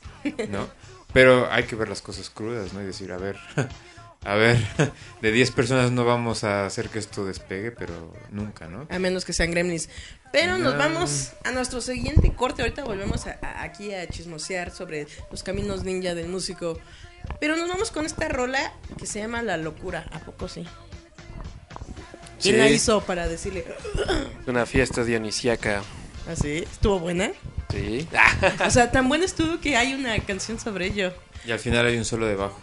¿no? 0.50 0.70
Pero 1.14 1.52
hay 1.52 1.64
que 1.66 1.76
ver 1.76 1.90
las 1.90 2.02
cosas 2.02 2.30
crudas, 2.30 2.72
¿no? 2.72 2.82
Y 2.82 2.86
decir, 2.86 3.12
a 3.12 3.18
ver, 3.18 3.36
a 4.24 4.36
ver, 4.36 4.58
de 5.22 5.32
10 5.34 5.52
personas 5.52 5.92
no 5.92 6.06
vamos 6.06 6.44
a 6.46 6.66
hacer 6.66 6.88
que 6.90 7.00
esto 7.00 7.26
despegue, 7.26 7.72
pero 7.72 8.14
nunca, 8.30 8.68
¿no? 8.70 8.88
A 8.90 9.00
menos 9.00 9.26
que 9.26 9.34
sean 9.34 9.52
gremlins. 9.52 9.90
Pero 10.32 10.58
nos 10.58 10.74
No. 10.74 10.80
vamos 10.80 11.34
a 11.44 11.52
nuestro 11.52 11.82
siguiente 11.82 12.34
corte. 12.34 12.62
Ahorita 12.62 12.86
volvemos 12.86 13.28
a- 13.28 13.38
a- 13.42 13.64
aquí 13.64 13.94
a 13.94 14.08
chismosear 14.08 14.72
sobre 14.72 15.06
los 15.30 15.44
caminos 15.44 15.84
ninja 15.84 16.14
del 16.16 16.30
músico. 16.30 16.80
Pero 17.42 17.58
nos 17.58 17.68
vamos 17.68 17.92
con 17.92 18.06
esta 18.06 18.30
rola 18.30 18.72
que 18.98 19.06
se 19.08 19.20
llama 19.20 19.42
La 19.42 19.58
Locura. 19.58 20.06
¿A 20.12 20.20
poco 20.20 20.48
sí? 20.48 20.66
¿Quién 22.42 22.56
Sí. 22.56 22.60
la 22.62 22.70
hizo 22.70 23.02
para 23.02 23.28
decirle 23.28 23.66
Una 24.48 24.66
fiesta 24.66 25.04
dionisíaca. 25.04 25.82
así? 26.30 26.58
¿Estuvo 26.72 27.00
buena? 27.00 27.32
Sí. 27.72 28.08
O 28.66 28.70
sea, 28.70 28.92
tan 28.92 29.08
buena 29.08 29.26
estuvo 29.26 29.60
que 29.60 29.76
hay 29.78 29.94
una 29.94 30.18
canción 30.20 30.60
sobre 30.60 30.88
ello. 30.88 31.14
Y 31.46 31.52
al 31.52 31.60
final 31.60 31.86
hay 31.86 31.98
un 31.98 32.06
solo 32.06 32.26
de 32.28 32.36
bajo, 32.36 32.60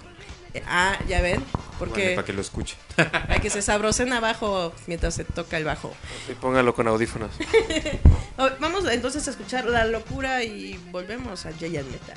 Eh, 0.54 0.62
Ah, 0.66 0.98
ya 1.08 1.20
ven. 1.20 1.42
Porque 1.78 2.14
para 2.16 2.24
que 2.26 2.32
lo 2.32 2.40
escuche. 2.40 2.76
hay 3.28 3.38
que 3.40 3.50
se 3.50 3.62
sabrosen 3.62 4.12
abajo 4.12 4.72
mientras 4.88 5.14
se 5.14 5.24
toca 5.24 5.56
el 5.56 5.64
bajo. 5.64 5.94
Sí, 6.26 6.34
póngalo 6.40 6.74
con 6.74 6.88
audífonos. 6.88 7.30
Oh, 8.40 8.48
Vamos 8.60 8.84
entonces 8.88 9.26
a 9.26 9.32
escuchar 9.32 9.64
La 9.64 9.84
Locura 9.84 10.44
y 10.44 10.78
volvemos 10.92 11.44
a 11.44 11.50
Giant 11.52 11.88
Metal. 11.90 12.16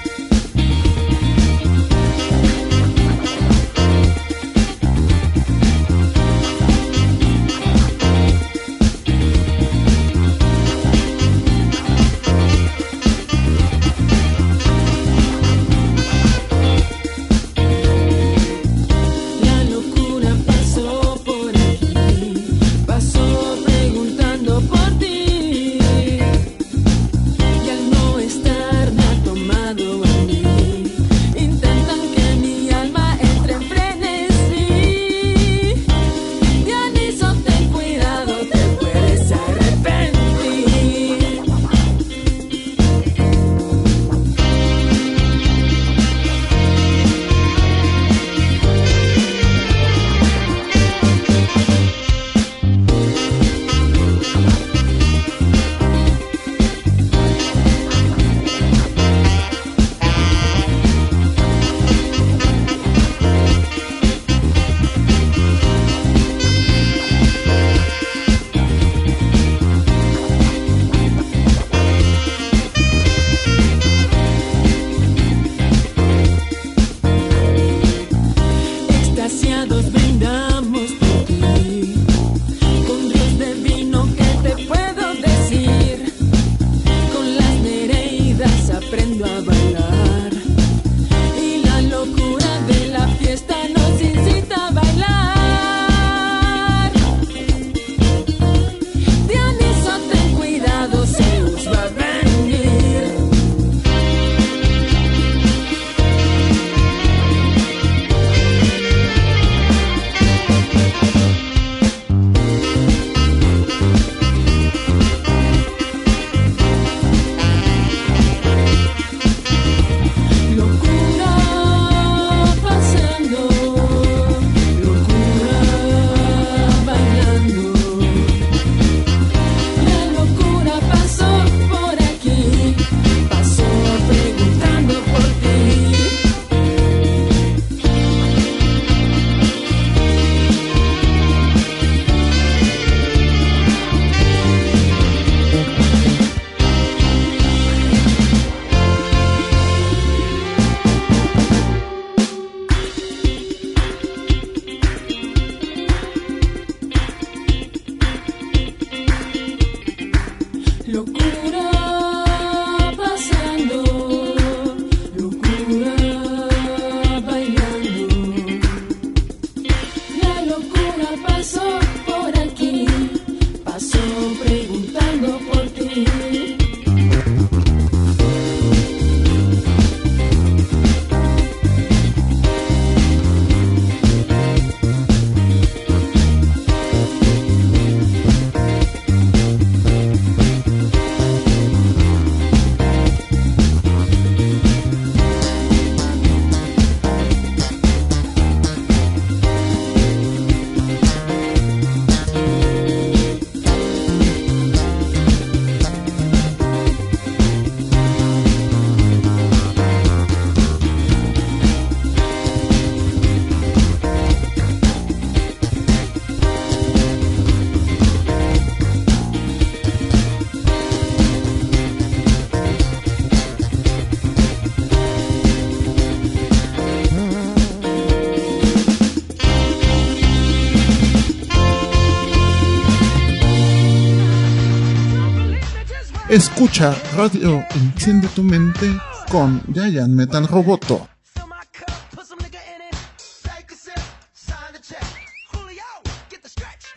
Escucha 236.31 236.95
Radio 237.17 237.65
Enciende 237.75 238.29
tu 238.29 238.41
Mente 238.41 238.89
con 239.29 239.61
Giant 239.73 240.13
Metal 240.13 240.47
Roboto. 240.47 241.09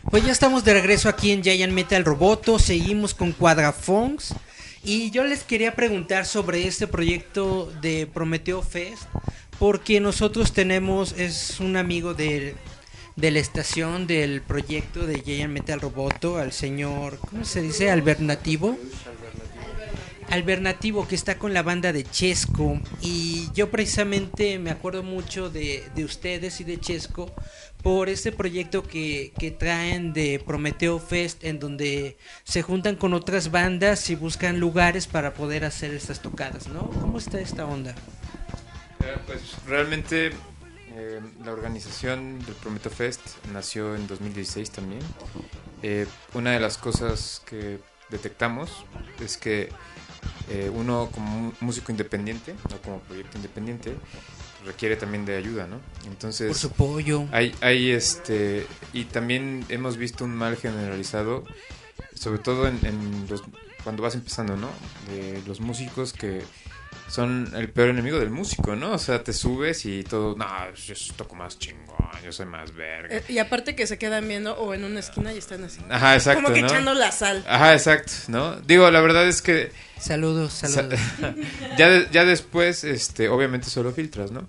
Pues 0.09 0.25
ya 0.25 0.31
estamos 0.31 0.63
de 0.63 0.73
regreso 0.73 1.09
aquí 1.09 1.31
en 1.31 1.43
Giant 1.43 1.73
Metal 1.73 2.05
Roboto, 2.05 2.59
seguimos 2.59 3.13
con 3.13 3.33
Quadrafonks 3.33 4.33
y 4.85 5.11
yo 5.11 5.25
les 5.25 5.43
quería 5.43 5.75
preguntar 5.75 6.25
sobre 6.25 6.65
este 6.65 6.87
proyecto 6.87 7.69
de 7.81 8.07
Prometeo 8.07 8.61
Fest 8.61 9.03
porque 9.59 9.99
nosotros 9.99 10.53
tenemos, 10.53 11.11
es 11.11 11.59
un 11.59 11.75
amigo 11.75 12.13
de, 12.13 12.55
de 13.17 13.31
la 13.31 13.39
estación 13.39 14.07
del 14.07 14.41
proyecto 14.41 15.05
de 15.05 15.19
Giant 15.19 15.51
Metal 15.51 15.81
Roboto, 15.81 16.37
al 16.37 16.53
señor, 16.53 17.19
¿cómo 17.29 17.43
se 17.43 17.61
dice? 17.61 17.91
Albernativo. 17.91 18.77
Albernativo 20.29 21.07
que 21.07 21.15
está 21.15 21.37
con 21.37 21.53
la 21.53 21.63
banda 21.63 21.93
de 21.93 22.03
Chesco 22.03 22.79
y 23.01 23.49
yo 23.53 23.69
precisamente 23.71 24.59
me 24.59 24.71
acuerdo 24.71 25.03
mucho 25.03 25.49
de, 25.49 25.83
de 25.95 26.05
ustedes 26.05 26.59
y 26.61 26.63
de 26.63 26.79
Chesco 26.79 27.33
por 27.83 28.09
este 28.09 28.31
proyecto 28.31 28.83
que, 28.83 29.31
que 29.37 29.51
traen 29.51 30.11
de 30.13 30.41
Prometeo 30.45 30.99
Fest 30.99 31.43
en 31.43 31.59
donde 31.59 32.17
se 32.43 32.63
juntan 32.63 32.95
con 32.95 33.13
otras 33.13 33.51
bandas 33.51 34.09
y 34.09 34.15
buscan 34.15 34.59
lugares 34.59 35.05
para 35.07 35.33
poder 35.35 35.63
hacer 35.65 35.93
estas 35.93 36.21
tocadas, 36.21 36.67
¿no? 36.67 36.89
¿Cómo 36.89 37.19
está 37.19 37.39
esta 37.39 37.65
onda? 37.65 37.91
Eh, 39.01 39.17
Pues 39.27 39.41
realmente 39.67 40.31
eh, 40.95 41.21
la 41.43 41.51
organización 41.51 42.39
del 42.39 42.55
Prometo 42.55 42.89
Fest 42.89 43.21
nació 43.53 43.95
en 43.95 44.07
2016 44.07 44.71
también. 44.71 45.01
Eh, 45.83 46.07
una 46.33 46.51
de 46.53 46.59
las 46.59 46.77
cosas 46.79 47.41
que 47.45 47.79
detectamos 48.09 48.85
es 49.19 49.37
que 49.37 49.69
eh, 50.49 50.69
uno 50.73 51.09
como 51.11 51.53
músico 51.59 51.91
independiente 51.91 52.55
o 52.73 52.77
como 52.81 52.99
proyecto 52.99 53.37
independiente 53.37 53.95
requiere 54.65 54.95
también 54.95 55.25
de 55.25 55.35
ayuda, 55.37 55.67
¿no? 55.67 55.79
Entonces 56.07 56.47
Por 56.47 56.57
su 56.57 56.67
apoyo. 56.67 57.25
hay, 57.31 57.53
hay 57.61 57.91
este 57.91 58.65
y 58.93 59.05
también 59.05 59.65
hemos 59.69 59.97
visto 59.97 60.25
un 60.25 60.35
mal 60.35 60.57
generalizado, 60.57 61.43
sobre 62.15 62.39
todo 62.39 62.67
en, 62.67 62.79
en 62.83 63.27
los, 63.29 63.43
cuando 63.83 64.01
vas 64.03 64.15
empezando, 64.15 64.55
¿no? 64.57 64.69
De 65.11 65.41
los 65.45 65.59
músicos 65.61 66.13
que 66.13 66.41
son 67.07 67.51
el 67.55 67.69
peor 67.69 67.89
enemigo 67.89 68.19
del 68.19 68.29
músico, 68.31 68.75
¿no? 68.75 68.93
O 68.93 68.97
sea, 68.97 69.23
te 69.23 69.31
subes 69.31 69.85
y 69.85 70.03
todo, 70.03 70.35
no, 70.35 70.45
yo 70.73 70.93
toco 71.15 71.35
más 71.35 71.57
chingón, 71.59 71.85
yo 72.23 72.31
soy 72.31 72.45
más 72.47 72.73
verga. 72.73 73.17
Eh, 73.17 73.23
Y 73.29 73.37
aparte 73.37 73.75
que 73.75 73.85
se 73.87 73.97
quedan 73.97 74.27
viendo 74.27 74.55
o 74.57 74.73
en 74.73 74.83
una 74.83 74.99
esquina 74.99 75.31
y 75.33 75.37
están 75.37 75.63
así. 75.63 75.79
Ajá, 75.89 76.15
exacto, 76.15 76.41
Como 76.41 76.53
que 76.53 76.61
¿no? 76.61 76.67
echando 76.67 76.93
la 76.93 77.11
sal. 77.11 77.45
Ajá, 77.47 77.73
exacto, 77.73 78.11
¿no? 78.29 78.55
Digo, 78.61 78.89
la 78.91 79.01
verdad 79.01 79.27
es 79.27 79.41
que 79.41 79.71
Saludos, 79.99 80.53
saludos. 80.53 80.99
ya, 81.77 81.89
de- 81.89 82.07
ya 82.11 82.25
después, 82.25 82.83
este, 82.83 83.29
obviamente 83.29 83.69
solo 83.69 83.91
filtras, 83.91 84.31
¿no? 84.31 84.47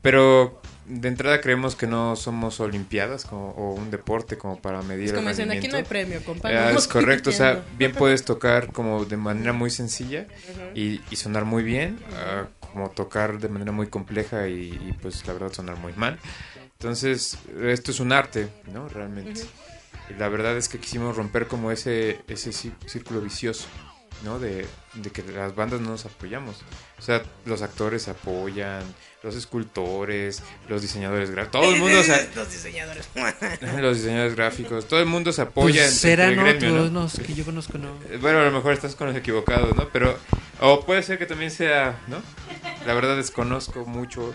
Pero 0.00 0.62
de 0.88 1.08
entrada 1.08 1.40
creemos 1.40 1.76
que 1.76 1.86
no 1.86 2.16
somos 2.16 2.60
olimpiadas 2.60 3.24
como, 3.24 3.50
o 3.50 3.72
un 3.74 3.90
deporte 3.90 4.38
como 4.38 4.58
para 4.60 4.82
medir 4.82 5.06
Es 5.06 5.12
como 5.12 5.28
el 5.28 5.36
dicen, 5.36 5.50
aquí 5.50 5.68
no 5.68 5.76
hay 5.76 5.82
premio, 5.84 6.22
compa. 6.24 6.48
Ah, 6.48 6.72
es 6.72 6.86
correcto, 6.88 7.30
o 7.30 7.32
sea, 7.32 7.64
bien 7.76 7.92
puedes 7.92 8.24
tocar 8.24 8.72
como 8.72 9.04
de 9.04 9.16
manera 9.16 9.52
muy 9.52 9.70
sencilla 9.70 10.26
y, 10.74 11.00
y 11.10 11.16
sonar 11.16 11.44
muy 11.44 11.62
bien, 11.62 11.98
ah, 12.14 12.46
como 12.72 12.90
tocar 12.90 13.38
de 13.38 13.48
manera 13.48 13.72
muy 13.72 13.86
compleja 13.88 14.48
y, 14.48 14.70
y, 14.70 14.94
pues 15.00 15.26
la 15.26 15.32
verdad 15.34 15.52
sonar 15.52 15.76
muy 15.78 15.92
mal. 15.94 16.18
Entonces, 16.78 17.38
esto 17.62 17.90
es 17.90 18.00
un 18.00 18.12
arte, 18.12 18.48
¿no? 18.72 18.88
Realmente. 18.88 19.42
Y 20.10 20.14
la 20.18 20.28
verdad 20.28 20.56
es 20.56 20.68
que 20.68 20.78
quisimos 20.78 21.16
romper 21.16 21.46
como 21.48 21.70
ese, 21.72 22.20
ese 22.28 22.50
cí- 22.50 22.72
círculo 22.86 23.20
vicioso, 23.20 23.66
¿no? 24.24 24.38
De, 24.38 24.66
de 24.94 25.10
que 25.10 25.22
las 25.22 25.54
bandas 25.54 25.80
no 25.80 25.90
nos 25.90 26.04
apoyamos. 26.06 26.56
O 26.98 27.02
sea, 27.02 27.22
los 27.44 27.62
actores 27.62 28.02
se 28.02 28.10
apoyan, 28.10 28.82
los 29.22 29.34
escultores, 29.36 30.42
los 30.68 30.82
diseñadores 30.82 31.30
gráficos, 31.30 31.60
todo 31.60 31.72
el 31.72 31.80
mundo 31.80 32.02
se... 32.02 32.28
Los 32.36 32.50
diseñadores. 32.52 33.08
los 33.80 33.96
diseñadores 33.96 34.34
gráficos, 34.36 34.86
todo 34.88 35.00
el 35.00 35.06
mundo 35.06 35.32
se 35.32 35.42
apoya 35.42 35.82
Pues 35.82 35.92
en- 35.92 35.98
serán 35.98 36.28
el 36.30 36.36
gremio, 36.36 36.74
otros, 36.74 36.92
¿no? 36.92 37.02
no, 37.04 37.26
que 37.26 37.34
yo 37.34 37.44
conozco, 37.44 37.78
no. 37.78 37.88
Eh, 38.10 38.18
Bueno, 38.20 38.40
a 38.40 38.44
lo 38.44 38.52
mejor 38.52 38.72
estás 38.72 38.94
con 38.94 39.08
los 39.08 39.16
equivocados, 39.16 39.74
¿no? 39.76 39.88
Pero, 39.92 40.16
o 40.60 40.84
puede 40.84 41.02
ser 41.02 41.18
que 41.18 41.26
también 41.26 41.50
sea, 41.50 42.00
¿no? 42.08 42.20
La 42.86 42.94
verdad 42.94 43.16
desconozco 43.16 43.84
mucho. 43.86 44.32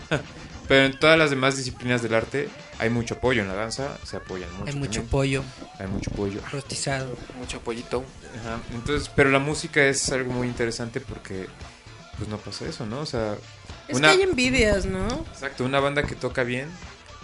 Pero 0.68 0.86
en 0.86 0.98
todas 0.98 1.18
las 1.18 1.30
demás 1.30 1.56
disciplinas 1.56 2.00
del 2.02 2.14
arte 2.14 2.48
hay 2.78 2.88
mucho 2.90 3.14
apoyo. 3.14 3.42
En 3.42 3.48
la 3.48 3.54
danza 3.54 3.98
se 4.04 4.16
apoyan 4.16 4.50
mucho. 4.54 4.70
Hay 4.70 4.74
mucho 4.76 5.00
también. 5.02 5.10
pollo. 5.10 5.44
Hay 5.78 5.86
mucho 5.86 6.10
apoyo. 6.10 6.40
Rostizado. 6.50 7.16
Mucho 7.38 7.60
pollito. 7.60 8.04
Ajá. 8.40 8.58
Entonces, 8.72 9.10
pero 9.14 9.30
la 9.30 9.38
música 9.38 9.84
es 9.84 10.10
algo 10.10 10.32
muy 10.32 10.46
interesante 10.48 11.00
porque, 11.00 11.46
pues 12.16 12.28
no 12.30 12.38
pasa 12.38 12.64
eso, 12.66 12.86
¿no? 12.86 13.00
O 13.00 13.06
sea, 13.06 13.36
Es 13.88 14.00
que 14.00 14.06
hay 14.06 14.22
envidias, 14.22 14.86
¿no? 14.86 15.06
Exacto, 15.32 15.64
una 15.64 15.80
banda 15.80 16.02
que 16.04 16.14
toca 16.14 16.44
bien, 16.44 16.68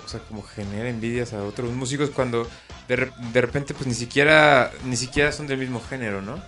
o 0.04 0.08
sea, 0.08 0.20
como 0.20 0.42
genera 0.42 0.88
envidias 0.90 1.32
a 1.32 1.42
otros 1.42 1.70
músicos 1.72 2.10
cuando 2.10 2.46
de, 2.88 2.96
re- 2.96 3.12
de 3.32 3.40
repente 3.40 3.72
pues 3.72 3.86
ni 3.86 3.94
siquiera 3.94 4.70
ni 4.84 4.96
siquiera 4.96 5.32
son 5.32 5.46
del 5.46 5.58
mismo 5.58 5.80
género, 5.80 6.20
¿no? 6.20 6.42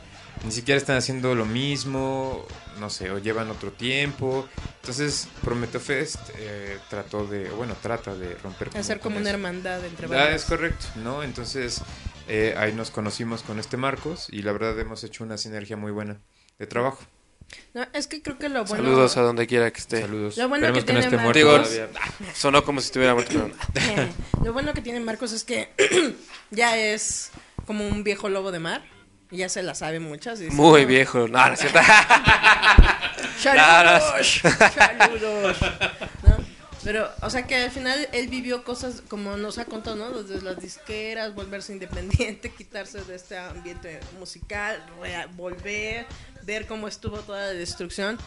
Ni 0.44 0.50
siquiera 0.50 0.76
están 0.76 0.96
haciendo 0.96 1.34
lo 1.36 1.44
mismo, 1.46 2.44
no 2.80 2.90
sé, 2.90 3.10
o 3.12 3.18
llevan 3.18 3.48
otro 3.50 3.70
tiempo. 3.70 4.48
Entonces, 4.80 5.28
Prometo 5.44 5.78
Fest 5.78 6.16
eh, 6.36 6.78
trató 6.90 7.26
de, 7.26 7.48
bueno, 7.50 7.76
trata 7.80 8.14
de 8.16 8.34
romper 8.42 8.70
Hacer 8.76 8.98
como 8.98 9.16
una 9.18 9.28
eso. 9.28 9.36
hermandad 9.36 9.84
entre 9.84 10.06
Ah, 10.06 10.10
bandas. 10.10 10.34
es 10.34 10.44
correcto, 10.44 10.86
¿no? 10.96 11.22
Entonces, 11.22 11.80
eh, 12.26 12.54
ahí 12.58 12.72
nos 12.72 12.90
conocimos 12.90 13.42
con 13.42 13.60
este 13.60 13.76
Marcos 13.76 14.26
y 14.30 14.42
la 14.42 14.50
verdad 14.52 14.76
hemos 14.80 15.04
hecho 15.04 15.22
una 15.22 15.38
sinergia 15.38 15.76
muy 15.76 15.92
buena 15.92 16.18
de 16.58 16.66
trabajo. 16.66 16.98
No, 17.74 17.86
es 17.92 18.06
que 18.08 18.20
creo 18.22 18.38
que 18.38 18.48
lo 18.48 18.64
bueno... 18.64 18.82
Saludos 18.82 19.16
a 19.18 19.20
donde 19.22 19.46
quiera 19.46 19.70
que 19.70 19.78
esté. 19.78 20.00
Saludos. 20.00 20.36
Lo 20.38 20.48
bueno 20.48 20.66
Esperemos 20.66 20.84
que 20.84 20.86
que 20.86 20.92
no 20.94 21.00
tiene 21.00 21.16
esté 21.16 21.22
muerto 21.24 21.38
Digo, 21.38 21.86
todavía. 21.86 22.32
sonó 22.34 22.64
como 22.64 22.80
si 22.80 22.86
estuviera 22.86 23.14
muerto. 23.14 23.48
pero- 23.74 24.02
Eh, 24.02 24.12
Lo 24.44 24.52
bueno 24.52 24.72
que 24.74 24.80
tiene 24.80 24.98
Marcos 25.00 25.32
es 25.32 25.44
que 25.44 25.68
ya 26.50 26.76
es 26.78 27.30
como 27.66 27.86
un 27.86 28.02
viejo 28.02 28.28
lobo 28.28 28.50
de 28.50 28.58
mar. 28.58 28.82
Y 29.32 29.38
ya 29.38 29.48
se 29.48 29.62
la 29.62 29.74
sabe 29.74 29.98
muchas. 29.98 30.38
dice, 30.38 30.54
Muy 30.54 30.82
no, 30.82 30.86
viejo. 30.86 31.26
No, 31.26 31.46
no 31.46 31.54
es 31.54 31.60
cierto. 31.60 31.80
¡Saludos! 33.38 34.42
¡Saludos! 34.74 35.56
¿No? 36.22 36.36
Pero, 36.84 37.08
o 37.22 37.30
sea 37.30 37.46
que 37.46 37.56
al 37.56 37.70
final 37.70 38.08
él 38.12 38.28
vivió 38.28 38.62
cosas 38.62 39.02
como 39.08 39.36
nos 39.36 39.58
ha 39.58 39.64
contado, 39.64 39.96
¿no? 39.96 40.22
Desde 40.22 40.42
las 40.42 40.60
disqueras, 40.60 41.34
volverse 41.34 41.72
independiente, 41.72 42.50
quitarse 42.56 43.02
de 43.04 43.14
este 43.14 43.38
ambiente 43.38 44.00
musical, 44.18 44.84
volver, 45.34 46.06
ver 46.42 46.66
cómo 46.66 46.86
estuvo 46.86 47.18
toda 47.20 47.46
la 47.46 47.52
destrucción 47.52 48.18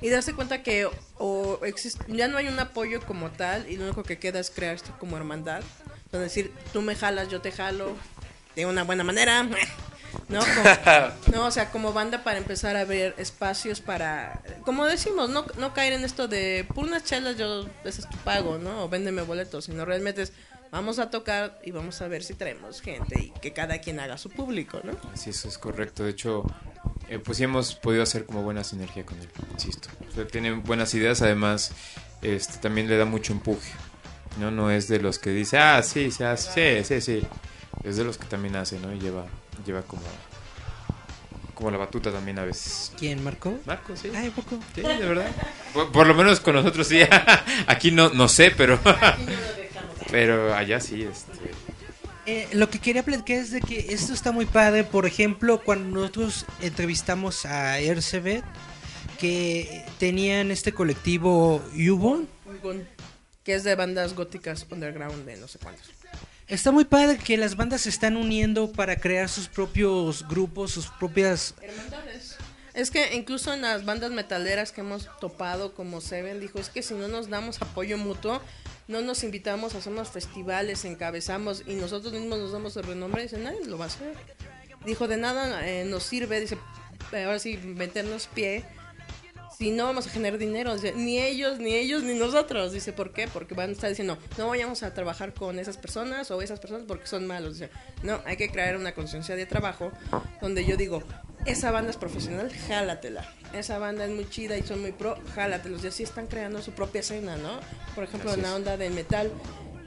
y 0.00 0.10
darse 0.10 0.32
cuenta 0.32 0.62
que 0.62 0.88
o 1.18 1.58
existe, 1.64 2.04
ya 2.08 2.28
no 2.28 2.38
hay 2.38 2.46
un 2.48 2.58
apoyo 2.58 3.00
como 3.04 3.30
tal 3.30 3.68
y 3.68 3.76
lo 3.76 3.84
único 3.84 4.04
que 4.04 4.18
queda 4.18 4.38
es 4.38 4.50
crear 4.50 4.76
esto 4.76 4.94
como 4.98 5.16
hermandad. 5.16 5.62
Es 6.12 6.20
decir, 6.20 6.54
tú 6.72 6.80
me 6.82 6.94
jalas, 6.94 7.28
yo 7.28 7.40
te 7.40 7.52
jalo 7.52 7.96
de 8.54 8.64
una 8.64 8.84
buena 8.84 9.04
manera. 9.04 9.46
¿No? 10.28 10.40
Como- 11.24 11.36
no, 11.36 11.46
o 11.46 11.50
sea, 11.50 11.70
como 11.70 11.92
banda 11.92 12.22
para 12.24 12.38
empezar 12.38 12.76
a 12.76 12.84
ver 12.84 13.14
espacios 13.18 13.80
para, 13.80 14.40
como 14.64 14.84
decimos, 14.86 15.28
no, 15.30 15.44
no 15.58 15.72
caer 15.74 15.92
en 15.94 16.04
esto 16.04 16.28
de 16.28 16.66
por 16.74 16.84
unas 16.84 17.04
chelas 17.04 17.36
yo, 17.36 17.66
ese 17.84 18.02
es 18.02 18.08
tu 18.08 18.16
pago, 18.18 18.58
¿no? 18.58 18.84
O 18.84 18.88
véndeme 18.88 19.22
boletos, 19.22 19.64
sino 19.66 19.84
realmente 19.84 20.22
es, 20.22 20.32
vamos 20.70 20.98
a 20.98 21.10
tocar 21.10 21.58
y 21.64 21.70
vamos 21.70 22.00
a 22.02 22.08
ver 22.08 22.22
si 22.22 22.34
traemos 22.34 22.80
gente 22.82 23.20
y 23.20 23.30
que 23.40 23.52
cada 23.52 23.78
quien 23.78 24.00
haga 24.00 24.18
su 24.18 24.30
público, 24.30 24.80
¿no? 24.84 24.92
Sí, 25.14 25.30
eso 25.30 25.48
es 25.48 25.56
correcto. 25.58 26.04
De 26.04 26.10
hecho, 26.10 26.42
eh, 27.08 27.18
pues 27.18 27.38
sí 27.38 27.44
hemos 27.44 27.74
podido 27.74 28.02
hacer 28.02 28.24
como 28.26 28.42
buena 28.42 28.64
sinergia 28.64 29.04
con 29.06 29.18
él, 29.18 29.28
insisto. 29.52 29.88
O 30.10 30.14
sea, 30.14 30.26
tiene 30.26 30.52
buenas 30.52 30.92
ideas, 30.94 31.22
además, 31.22 31.72
este 32.22 32.58
también 32.58 32.88
le 32.88 32.96
da 32.96 33.04
mucho 33.06 33.32
empuje. 33.32 33.70
No, 34.38 34.50
no 34.50 34.70
es 34.70 34.88
de 34.88 35.00
los 35.00 35.18
que 35.18 35.30
dice, 35.30 35.58
ah, 35.58 35.82
sí, 35.82 36.10
se 36.10 36.24
hace, 36.24 36.84
sí, 36.84 37.00
sí, 37.00 37.20
sí. 37.20 37.26
Es 37.84 37.96
de 37.96 38.04
los 38.04 38.18
que 38.18 38.26
también 38.26 38.56
hace, 38.56 38.78
¿no? 38.78 38.92
Y 38.92 38.98
lleva, 39.00 39.24
lleva 39.64 39.82
como, 39.82 40.02
como 41.54 41.70
la 41.70 41.78
batuta 41.78 42.12
también 42.12 42.38
a 42.38 42.44
veces. 42.44 42.92
¿Quién, 42.98 43.22
Marco? 43.22 43.58
Marco, 43.66 43.96
sí. 43.96 44.10
Ay, 44.14 44.30
poco. 44.30 44.58
Sí, 44.74 44.82
de 44.82 44.98
verdad. 44.98 45.30
Por, 45.72 45.92
por 45.92 46.06
lo 46.06 46.14
menos 46.14 46.40
con 46.40 46.54
nosotros 46.54 46.86
sí. 46.86 47.00
Aquí 47.66 47.90
no, 47.90 48.10
no 48.10 48.28
sé, 48.28 48.50
pero, 48.50 48.78
pero 50.10 50.54
allá 50.54 50.80
sí, 50.80 51.02
este. 51.02 51.32
Eh, 52.26 52.46
lo 52.52 52.68
que 52.68 52.78
quería 52.78 53.02
platicar 53.02 53.38
es 53.38 53.50
de 53.50 53.62
que 53.62 53.86
esto 53.94 54.12
está 54.12 54.32
muy 54.32 54.44
padre. 54.44 54.84
Por 54.84 55.06
ejemplo, 55.06 55.62
cuando 55.64 55.98
nosotros 55.98 56.44
entrevistamos 56.60 57.46
a 57.46 57.78
Ercebet, 57.78 58.44
que 59.18 59.84
tenían 59.98 60.50
este 60.50 60.72
colectivo 60.72 61.62
Yubon. 61.74 62.28
Que 63.44 63.54
es 63.54 63.64
de 63.64 63.74
bandas 63.74 64.14
góticas 64.14 64.66
underground 64.70 65.24
de 65.24 65.38
no 65.38 65.48
sé 65.48 65.58
cuántos. 65.58 65.90
Está 66.48 66.72
muy 66.72 66.86
padre 66.86 67.18
que 67.18 67.36
las 67.36 67.56
bandas 67.56 67.82
se 67.82 67.90
están 67.90 68.16
uniendo 68.16 68.72
para 68.72 68.96
crear 68.96 69.28
sus 69.28 69.48
propios 69.48 70.26
grupos, 70.26 70.72
sus 70.72 70.88
propias... 70.88 71.54
Es 72.72 72.90
que 72.90 73.14
incluso 73.16 73.52
en 73.52 73.62
las 73.62 73.84
bandas 73.84 74.12
metaleras 74.12 74.72
que 74.72 74.80
hemos 74.80 75.08
topado, 75.20 75.74
como 75.74 76.00
Seven, 76.00 76.40
dijo, 76.40 76.58
es 76.58 76.70
que 76.70 76.82
si 76.82 76.94
no 76.94 77.08
nos 77.08 77.28
damos 77.28 77.60
apoyo 77.60 77.98
mutuo, 77.98 78.40
no 78.86 79.02
nos 79.02 79.24
invitamos, 79.24 79.74
hacemos 79.74 80.08
festivales, 80.10 80.84
encabezamos 80.84 81.64
y 81.66 81.74
nosotros 81.74 82.12
mismos 82.12 82.38
nos 82.38 82.52
damos 82.52 82.76
el 82.76 82.84
renombre, 82.84 83.24
dice, 83.24 83.36
nadie 83.38 83.64
lo 83.66 83.76
va 83.78 83.86
a 83.86 83.88
hacer. 83.88 84.14
Dijo, 84.86 85.08
de 85.08 85.16
nada 85.16 85.68
eh, 85.68 85.84
nos 85.84 86.04
sirve, 86.04 86.40
dice, 86.40 86.56
ahora 87.12 87.40
sí, 87.40 87.58
meternos 87.58 88.28
pie 88.28 88.64
si 89.58 89.72
no 89.72 89.86
vamos 89.86 90.06
a 90.06 90.10
generar 90.10 90.38
dinero. 90.38 90.72
Dice, 90.74 90.92
ni 90.94 91.18
ellos, 91.18 91.58
ni 91.58 91.74
ellos, 91.74 92.04
ni 92.04 92.14
nosotros. 92.14 92.72
Dice, 92.72 92.92
¿por 92.92 93.12
qué? 93.12 93.26
Porque 93.26 93.54
van 93.54 93.70
a 93.70 93.72
estar 93.72 93.90
diciendo, 93.90 94.16
no 94.36 94.46
vayamos 94.46 94.84
a 94.84 94.94
trabajar 94.94 95.34
con 95.34 95.58
esas 95.58 95.76
personas 95.76 96.30
o 96.30 96.40
esas 96.40 96.60
personas 96.60 96.84
porque 96.86 97.08
son 97.08 97.26
malos. 97.26 97.54
Dice, 97.54 97.70
no, 98.04 98.20
hay 98.24 98.36
que 98.36 98.50
crear 98.50 98.76
una 98.76 98.94
conciencia 98.94 99.34
de 99.34 99.46
trabajo 99.46 99.90
donde 100.40 100.64
yo 100.64 100.76
digo, 100.76 101.02
esa 101.44 101.72
banda 101.72 101.90
es 101.90 101.96
profesional, 101.96 102.52
jálatela. 102.68 103.28
Esa 103.52 103.80
banda 103.80 104.04
es 104.04 104.12
muy 104.12 104.30
chida 104.30 104.56
y 104.56 104.62
son 104.62 104.80
muy 104.80 104.92
pro, 104.92 105.18
jálatelos. 105.34 105.82
Y 105.82 105.88
así 105.88 106.04
están 106.04 106.28
creando 106.28 106.62
su 106.62 106.70
propia 106.70 107.00
escena, 107.00 107.36
¿no? 107.36 107.58
Por 107.96 108.04
ejemplo, 108.04 108.32
en 108.34 108.42
la 108.42 108.54
onda 108.54 108.76
del 108.76 108.92
metal. 108.92 109.32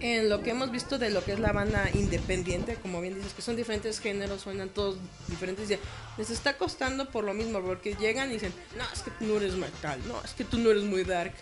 En 0.02 0.30
lo 0.30 0.42
que 0.42 0.50
hemos 0.50 0.72
visto 0.72 0.98
de 0.98 1.12
lo 1.12 1.24
que 1.24 1.34
es 1.34 1.40
la 1.40 1.52
banda 1.52 1.88
independiente, 1.94 2.76
como 2.76 3.02
bien 3.02 3.14
dices, 3.14 3.34
que 3.34 3.44
son 3.44 3.56
diferentes 3.56 4.00
géneros, 4.00 4.42
suenan 4.42 4.70
todos 4.70 4.98
diferentes, 5.28 5.78
les 6.18 6.30
está 6.32 6.58
costando 6.58 7.08
por 7.10 7.24
lo 7.24 7.36
mismo, 7.36 7.62
porque 7.62 7.94
llegan 7.94 8.32
y 8.32 8.34
dicen, 8.34 8.52
no, 8.76 8.84
es 8.92 9.04
que 9.04 9.12
tú 9.12 9.26
no 9.26 9.38
eres 9.38 9.54
metal, 9.54 10.00
no, 10.08 10.20
es 10.24 10.32
que 10.32 10.44
tú 10.44 10.58
no 10.58 10.72
eres 10.72 10.84
muy 10.84 11.04
dark. 11.04 11.34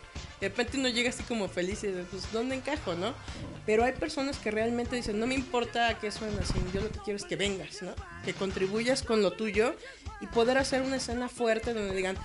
De 0.41 0.49
repente 0.49 0.77
uno 0.77 0.89
llega 0.89 1.09
así 1.09 1.23
como 1.23 1.47
feliz 1.47 1.85
y 1.85 1.87
dice, 1.87 2.03
pues, 2.11 2.31
¿dónde 2.33 2.55
encajo, 2.55 2.95
no? 2.95 3.13
Pero 3.65 3.85
hay 3.85 3.93
personas 3.93 4.37
que 4.37 4.51
realmente 4.51 4.93
dicen, 4.97 5.19
no 5.21 5.27
me 5.27 5.35
importa 5.35 5.97
que 5.97 6.11
suene 6.11 6.37
así, 6.41 6.55
yo 6.73 6.81
lo 6.81 6.91
que 6.91 6.99
quiero 6.99 7.15
es 7.15 7.23
que 7.23 7.37
vengas, 7.37 7.81
¿no? 7.81 7.93
Que 8.25 8.33
contribuyas 8.33 9.03
con 9.03 9.21
lo 9.21 9.31
tuyo 9.31 9.73
y 10.19 10.27
poder 10.27 10.57
hacer 10.57 10.81
una 10.81 10.97
escena 10.97 11.29
fuerte 11.29 11.73
donde 11.73 11.95
digan, 11.95 12.17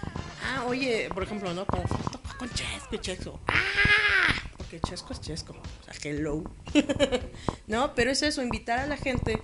ah, 0.45 0.65
oye, 0.67 1.09
por 1.15 1.23
ejemplo, 1.23 1.55
¿no? 1.55 1.65
Para 1.65 1.85
toca 1.85 2.37
con 2.39 2.51
Chesco, 2.51 2.97
Chesco, 2.97 3.41
¡ah! 3.47 4.35
Porque 4.75 4.89
Chesco 4.89 5.13
es 5.13 5.21
Chesco, 5.21 5.53
o 5.53 5.85
sea, 5.85 5.95
hello. 6.11 6.43
no, 7.69 7.95
pero 7.95 8.11
es 8.11 8.23
eso, 8.23 8.43
invitar 8.43 8.81
a 8.81 8.87
la 8.87 8.97
gente 8.97 9.41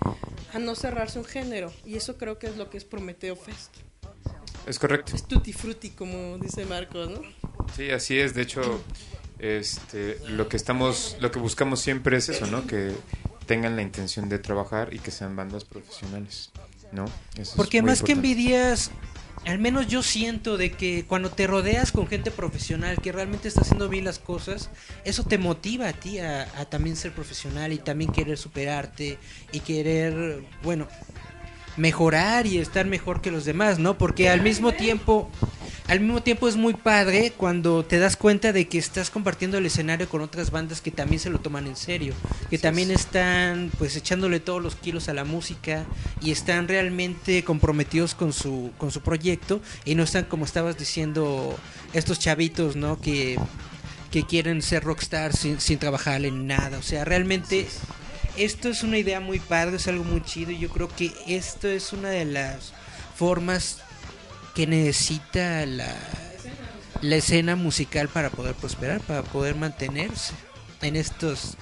a 0.53 0.59
no 0.59 0.75
cerrarse 0.75 1.21
un 1.21 1.25
género. 1.25 1.73
Y 1.85 1.95
eso 1.95 2.17
creo 2.17 2.39
que 2.41 2.49
es 2.49 2.57
lo 2.57 2.69
que 2.69 2.79
es 2.79 2.85
Prometeo 2.85 3.37
Fest. 3.37 3.77
Es 4.67 4.81
correcto. 4.81 5.15
Es 5.15 5.25
tutti 5.29 5.53
frutti, 5.53 5.91
como 5.91 6.37
dice 6.39 6.67
Marcos, 6.67 7.11
¿no? 7.11 7.21
Sí, 7.77 7.91
así 7.91 8.19
es. 8.19 8.35
De 8.35 8.43
hecho, 8.43 8.83
este, 9.39 10.19
lo 10.31 10.49
que 10.49 10.57
estamos, 10.57 11.17
lo 11.21 11.31
que 11.31 11.39
buscamos 11.39 11.81
siempre 11.81 12.17
es 12.17 12.29
eso, 12.29 12.47
¿no? 12.47 12.67
Que 12.67 12.93
tengan 13.47 13.77
la 13.77 13.83
intención 13.83 14.29
de 14.29 14.41
trabajar 14.41 14.93
y 14.93 14.99
que 14.99 15.13
sean 15.13 15.37
bandas 15.37 15.65
profesionales, 15.65 16.51
¿no? 16.91 17.05
Eso 17.35 17.43
es 17.43 17.51
Porque 17.51 17.83
más 17.83 18.03
que 18.03 18.13
importante. 18.13 18.31
envidias, 18.31 18.91
al 19.47 19.59
menos 19.59 19.87
yo 19.87 20.03
siento 20.03 20.57
de 20.57 20.73
que 20.73 21.07
cuando 21.07 21.31
te 21.31 21.47
rodeas 21.47 21.93
con 21.93 22.07
gente 22.07 22.31
profesional 22.31 23.01
que 23.01 23.13
realmente 23.13 23.49
está 23.49 23.63
haciendo 23.63 23.89
bien 23.89 24.05
las 24.05 24.19
cosas, 24.19 24.71
eso 25.05 25.25
te 25.25 25.39
motiva 25.39 25.89
a 25.89 25.93
ti 25.93 26.19
a, 26.19 26.43
a 26.59 26.67
también 26.67 26.97
ser 26.97 27.13
profesional 27.13 27.73
y 27.73 27.79
también 27.79 28.13
querer 28.13 28.37
superarte 28.37 29.19
y 29.53 29.61
querer, 29.61 30.43
bueno, 30.63 30.89
mejorar 31.77 32.47
y 32.47 32.59
estar 32.59 32.87
mejor 32.87 33.21
que 33.21 33.31
los 33.31 33.45
demás, 33.45 33.79
¿no? 33.79 33.97
Porque 33.97 34.29
al 34.29 34.43
mismo 34.43 34.73
tiempo, 34.73 35.29
al 35.87 36.01
mismo 36.01 36.23
tiempo 36.23 36.49
es 36.49 36.57
muy 36.57 36.75
padre 36.75 37.33
cuando 37.37 37.85
te 37.85 37.99
das 37.99 38.17
cuenta 38.17 38.53
de 38.53 38.69
que 38.69 38.79
estás 38.79 39.11
compartiendo 39.11 39.59
el 39.59 39.67
escenario 39.67 40.09
con 40.09 40.21
otras 40.21 40.51
bandas 40.51 40.81
que 40.81 40.91
también 40.91 41.21
se 41.21 41.31
lo 41.31 41.41
toman 41.41 41.67
en 41.67 41.77
serio, 41.77 42.15
que 42.49 42.59
también 42.59 42.91
están 42.91 43.71
pues 43.79 43.97
echándole 43.97 44.41
todos 44.41 44.63
los 44.63 44.77
kilos 44.77 45.09
a 45.09 45.15
la 45.15 45.25
música 45.25 45.85
y 46.21 46.31
están 46.31 46.69
realmente 46.69 47.45
comprometidos 47.45 48.15
con 48.15 48.33
su 48.33 48.71
con 48.79 48.91
su 48.91 49.01
proyecto 49.01 49.61
y 49.85 49.95
no 49.95 50.03
están 50.03 50.25
como 50.25 50.45
estabas 50.45 50.79
diciendo 50.79 51.57
estos 51.93 52.19
chavitos, 52.19 52.77
¿no? 52.77 53.01
Que 53.01 53.39
que 54.11 54.25
quieren 54.25 54.61
ser 54.61 54.83
rockstar 54.83 55.37
sin, 55.37 55.61
sin 55.61 55.79
trabajar 55.79 56.25
en 56.25 56.47
nada, 56.47 56.79
o 56.79 56.83
sea, 56.83 57.05
realmente 57.05 57.69
esto 58.37 58.69
es 58.69 58.83
una 58.83 58.99
idea 58.99 59.21
muy 59.21 59.39
padre, 59.39 59.77
es 59.77 59.89
algo 59.89 60.05
muy 60.05 60.23
chido 60.23 60.51
y 60.51 60.59
yo 60.59 60.69
creo 60.69 60.89
que 60.89 61.13
esto 61.27 61.69
es 61.69 61.93
una 61.93 62.11
de 62.11 62.25
las 62.25 62.73
formas 63.17 63.79
que 64.55 64.67
necesita 64.67 65.65
la, 65.67 65.95
la 67.03 67.17
escena 67.17 67.57
musical 67.57 68.09
para 68.09 68.31
poder 68.31 68.55
prosperar, 68.55 69.01
para 69.01 69.23
poder 69.23 69.55
mantenerse 69.55 70.35
en 70.83 70.97
estos 70.97 71.57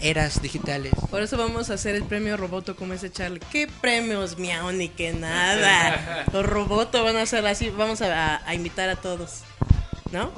eras 0.00 0.40
digitales. 0.40 0.92
Por 1.10 1.22
eso 1.22 1.36
vamos 1.36 1.70
a 1.70 1.74
hacer 1.74 1.94
el 1.94 2.04
premio 2.04 2.36
Roboto 2.36 2.76
como 2.76 2.94
ese 2.94 3.10
Charlie. 3.10 3.40
¿Qué 3.50 3.68
premios, 3.80 4.38
miau, 4.38 4.72
ni 4.72 4.88
que 4.88 5.12
nada? 5.12 6.24
Los 6.32 6.46
Roboto 6.46 7.04
van 7.04 7.16
a 7.16 7.26
ser 7.26 7.46
así, 7.46 7.70
vamos 7.70 8.00
a, 8.02 8.46
a 8.46 8.54
invitar 8.54 8.88
a 8.88 8.96
todos. 8.96 9.40
¿No? 10.10 10.30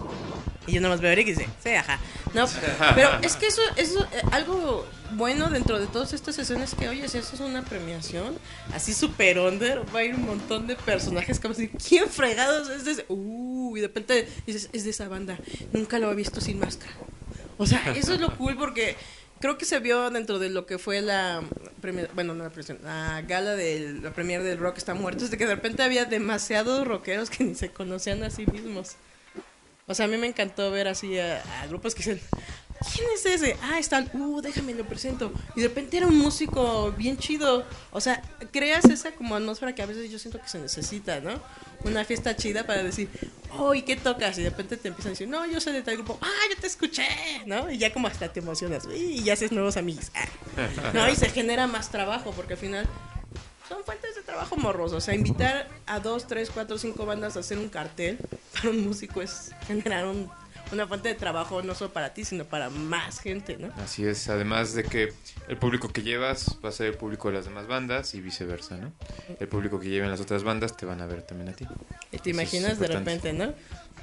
Y 0.67 0.73
yo 0.73 0.81
nomás 0.81 1.01
veo 1.01 1.11
a 1.11 1.13
Eric 1.13 1.29
y 1.29 1.31
dice, 1.33 1.49
sí, 1.63 1.71
ajá. 1.71 1.99
No, 2.33 2.47
pero 2.95 3.19
es 3.23 3.37
que 3.37 3.47
eso, 3.47 3.61
eso, 3.77 4.05
eh, 4.13 4.23
algo 4.33 4.87
bueno 5.13 5.51
dentro 5.51 5.79
de 5.79 5.87
todas 5.87 6.13
estas 6.13 6.35
sesiones 6.35 6.75
que, 6.75 6.89
oye, 6.89 7.09
si 7.09 7.19
eso 7.19 7.35
es 7.35 7.41
una 7.41 7.63
premiación, 7.63 8.37
así 8.73 8.93
super 8.95 9.39
under, 9.39 9.83
va 9.95 10.01
a 10.01 10.05
ir 10.05 10.15
un 10.15 10.27
montón 10.27 10.67
de 10.67 10.77
personajes 10.77 11.39
que 11.39 11.49
van 11.49 11.57
a 11.57 11.59
decir, 11.59 11.79
¿quién 11.89 12.09
fregados 12.09 12.69
es 12.71 12.85
de 12.85 12.93
ese? 12.93 13.05
Uh, 13.09 13.77
y 13.77 13.81
de 13.81 13.87
repente 13.87 14.29
dices, 14.47 14.69
es 14.73 14.85
de 14.85 14.91
esa 14.91 15.09
banda, 15.09 15.39
nunca 15.73 15.99
lo 15.99 16.11
he 16.11 16.15
visto 16.15 16.41
sin 16.41 16.59
máscara. 16.59 16.93
O 17.59 17.67
sea, 17.67 17.93
eso 17.97 18.15
es 18.15 18.21
lo 18.21 18.37
cool 18.39 18.57
porque 18.57 18.97
creo 19.41 19.59
que 19.59 19.65
se 19.67 19.79
vio 19.79 20.11
dentro 20.11 20.39
de 20.39 20.49
lo 20.51 20.67
que 20.67 20.79
fue 20.79 21.01
la 21.03 21.43
premier- 21.83 22.11
bueno, 22.15 22.35
no 22.35 22.43
la, 22.45 22.51
premiación, 22.51 22.79
la 22.83 23.23
gala 23.23 23.55
de 23.55 23.99
la 24.03 24.13
premier 24.13 24.43
del 24.43 24.59
rock 24.59 24.79
está 24.79 24.95
muerto, 24.95 25.25
es 25.25 25.31
de 25.31 25.37
que 25.39 25.47
de 25.47 25.55
repente 25.55 25.83
había 25.83 26.07
demasiados 26.07 26.87
rockeros 26.87 27.31
que 27.31 27.45
ni 27.45 27.55
se 27.55 27.71
conocían 27.71 28.23
a 28.25 28.31
sí 28.31 28.47
mismos. 28.47 28.97
O 29.87 29.95
sea, 29.95 30.07
a 30.07 30.09
mí 30.09 30.17
me 30.17 30.27
encantó 30.27 30.71
ver 30.71 30.89
así 30.89 31.19
a, 31.19 31.43
a 31.61 31.67
grupos 31.67 31.95
que 31.95 31.99
dicen, 32.03 32.21
¿quién 32.95 33.07
es 33.15 33.25
ese? 33.27 33.57
Ah, 33.63 33.79
están, 33.79 34.11
uh, 34.15 34.41
déjame 34.41 34.75
lo 34.75 34.85
presento. 34.85 35.33
Y 35.57 35.61
de 35.63 35.69
repente 35.69 35.97
era 35.97 36.07
un 36.07 36.19
músico 36.19 36.93
bien 36.93 37.17
chido. 37.19 37.65
O 37.93 38.01
sea, 38.01 38.23
creas 38.53 38.85
esa 38.87 39.13
como 39.13 39.35
atmósfera 39.37 39.75
que 39.75 39.83
a 39.83 39.87
veces 39.87 40.11
yo 40.11 40.19
siento 40.19 40.41
que 40.41 40.49
se 40.49 40.59
necesita, 40.59 41.21
¿no? 41.21 41.41
Una 41.85 42.05
fiesta 42.05 42.35
chida 42.37 42.65
para 42.65 42.83
decir, 42.83 43.09
oh, 43.59 43.75
¿y 43.75 43.83
qué 43.83 43.97
tocas? 43.97 44.39
Y 44.39 44.43
de 44.43 44.51
repente 44.51 44.77
te 44.77 44.89
empiezan 44.89 45.11
a 45.11 45.13
decir, 45.13 45.29
no, 45.29 45.45
yo 45.47 45.61
soy 45.61 45.73
de 45.75 45.83
tal 45.83 45.97
grupo, 45.97 46.19
ah, 46.23 46.31
yo 46.55 46.61
te 46.61 46.67
escuché, 46.67 47.07
¿no? 47.47 47.71
Y 47.71 47.79
ya 47.79 47.93
como 47.93 48.09
hasta 48.09 48.33
te 48.33 48.41
emocionas, 48.41 48.87
y 48.95 49.23
ya 49.23 49.35
haces 49.35 49.53
nuevos 49.53 49.77
amigos. 49.77 50.11
Ah. 50.15 50.91
¿No? 50.95 51.09
Y 51.11 51.17
se 51.17 51.29
genera 51.31 51.67
más 51.67 51.91
trabajo, 51.91 52.33
porque 52.33 52.55
al 52.55 52.59
final 52.59 52.89
son 53.69 53.85
fuentes 53.85 54.15
de 54.15 54.23
trabajo 54.23 54.57
morros. 54.57 54.93
O 54.93 55.01
sea, 55.01 55.15
invitar 55.15 55.69
a 55.87 56.01
dos, 56.01 56.27
tres, 56.27 56.51
cuatro, 56.53 56.79
cinco 56.79 57.05
bandas 57.07 57.37
a 57.37 57.41
hacer 57.41 57.59
un 57.59 57.69
cartel 57.69 58.19
para 58.55 58.71
un 58.71 58.87
músico 58.87 59.21
es 59.23 59.51
generar 59.67 60.07
un- 60.07 60.31
una 60.73 60.87
fuente 60.87 61.09
de 61.09 61.15
trabajo 61.15 61.63
no 61.63 61.75
solo 61.75 61.93
para 61.93 62.15
ti, 62.15 62.25
sino 62.25 62.45
para 62.45 62.71
más 62.71 63.21
gente, 63.21 63.57
¿no? 63.59 63.73
Así 63.83 64.05
es, 64.07 64.29
además 64.29 64.75
de 64.75 64.85
que 64.85 65.13
el 65.49 65.57
público 65.57 65.93
que 65.93 66.03
llevas 66.03 66.57
va 66.65 66.69
a 66.71 66.73
ser 66.73 66.87
el 66.89 66.95
público 66.95 67.29
de 67.29 67.35
las 67.35 67.45
demás 67.45 67.67
bandas 67.67 68.15
y 68.15 68.21
viceversa, 68.21 68.77
¿no? 68.77 68.93
El 69.41 69.49
público 69.49 69.79
que 69.79 69.89
lleven 69.89 70.11
las 70.11 70.21
otras 70.21 70.43
bandas 70.43 70.77
te 70.77 70.87
van 70.87 71.01
a 71.01 71.07
ver 71.07 71.23
también 71.23 71.51
a 71.51 71.53
ti. 71.53 71.67
Y 72.13 72.19
te 72.19 72.31
Eso 72.31 72.31
imaginas 72.31 72.79
de 72.79 72.87
repente, 72.89 73.33
¿no? 73.33 73.53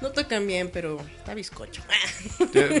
No 0.00 0.10
tocan 0.10 0.46
bien, 0.46 0.70
pero 0.72 1.00
está 1.18 1.32
bizcocho. 1.34 1.82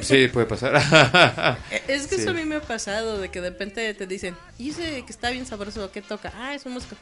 Sí, 0.02 0.28
puede 0.28 0.46
pasar. 0.46 0.72
Eh, 1.70 1.82
Es 1.88 2.06
que 2.06 2.16
Sí. 2.16 2.22
eso 2.22 2.30
a 2.30 2.34
mí 2.34 2.44
me 2.44 2.56
ha 2.56 2.60
pasado, 2.60 3.18
de 3.18 3.30
que 3.30 3.40
de 3.40 3.50
repente 3.50 3.94
te 3.94 4.06
dicen, 4.06 4.36
y 4.58 4.70
ese 4.70 5.04
que 5.04 5.12
está 5.12 5.30
bien 5.30 5.46
sabroso, 5.46 5.90
¿qué 5.92 6.02
toca? 6.02 6.32
Ah, 6.34 6.54
es 6.54 6.66
un 6.66 6.72
músico. 6.72 6.96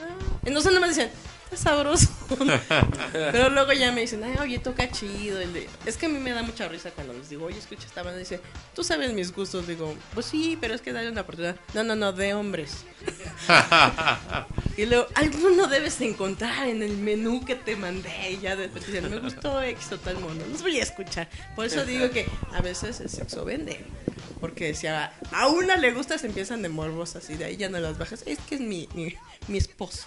Ah. 0.00 0.14
Y 0.46 0.50
no 0.50 0.60
me 0.80 0.88
dicen, 0.88 1.10
sabroso. 1.56 2.08
Pero 3.12 3.48
luego 3.50 3.72
ya 3.72 3.90
me 3.92 4.02
dicen, 4.02 4.22
ay, 4.24 4.34
oye, 4.40 4.58
toca 4.58 4.90
chido. 4.90 5.40
el 5.40 5.52
de- 5.52 5.68
Es 5.86 5.96
que 5.96 6.06
a 6.06 6.08
mí 6.08 6.18
me 6.18 6.32
da 6.32 6.42
mucha 6.42 6.68
risa 6.68 6.90
cuando 6.90 7.12
les 7.14 7.28
digo, 7.30 7.46
oye, 7.46 7.58
escucha 7.58 7.86
esta 7.86 8.02
banda. 8.02 8.18
Dice, 8.18 8.40
tú 8.74 8.84
sabes 8.84 9.12
mis 9.12 9.32
gustos. 9.32 9.66
Digo, 9.66 9.94
pues 10.14 10.26
sí, 10.26 10.58
pero 10.60 10.74
es 10.74 10.80
que 10.82 10.92
dale 10.92 11.10
una 11.10 11.22
oportunidad. 11.22 11.56
No, 11.74 11.82
no, 11.84 11.96
no, 11.96 12.12
de 12.12 12.34
hombres. 12.34 12.84
Y 14.76 14.86
luego, 14.86 15.08
alguno 15.16 15.66
debes 15.66 16.00
encontrar 16.00 16.68
en 16.68 16.82
el 16.84 16.96
menú 16.96 17.44
que 17.44 17.56
te 17.56 17.74
mandé. 17.74 18.30
Y 18.30 18.38
ya 18.38 18.54
después 18.54 18.86
dicen, 18.86 19.10
me 19.10 19.18
gustó 19.18 19.60
X 19.60 19.90
o 19.92 19.98
tal 19.98 20.18
mono. 20.20 20.40
Los 20.52 20.62
voy 20.62 20.78
a 20.78 20.82
escuchar. 20.84 21.28
Por 21.56 21.66
eso 21.66 21.84
digo 21.84 22.10
que 22.10 22.26
a 22.52 22.60
veces 22.60 23.00
el 23.00 23.08
sexo 23.10 23.44
vende. 23.44 23.84
Porque 24.40 24.74
si 24.74 24.86
a, 24.86 25.12
a 25.32 25.48
una 25.48 25.76
le 25.76 25.90
gusta, 25.90 26.16
se 26.16 26.28
empiezan 26.28 26.62
de 26.62 26.68
morbos 26.68 27.16
así. 27.16 27.34
De 27.34 27.44
ahí 27.46 27.56
ya 27.56 27.68
no 27.68 27.80
las 27.80 27.98
bajas. 27.98 28.22
Es 28.24 28.38
que 28.48 28.54
es 28.54 28.60
mi, 28.60 28.88
mi, 28.94 29.16
mi 29.48 29.58
esposo. 29.58 30.04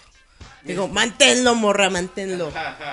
Digo, 0.64 0.88
manténlo, 0.88 1.54
morra, 1.54 1.90
manténlo. 1.90 2.52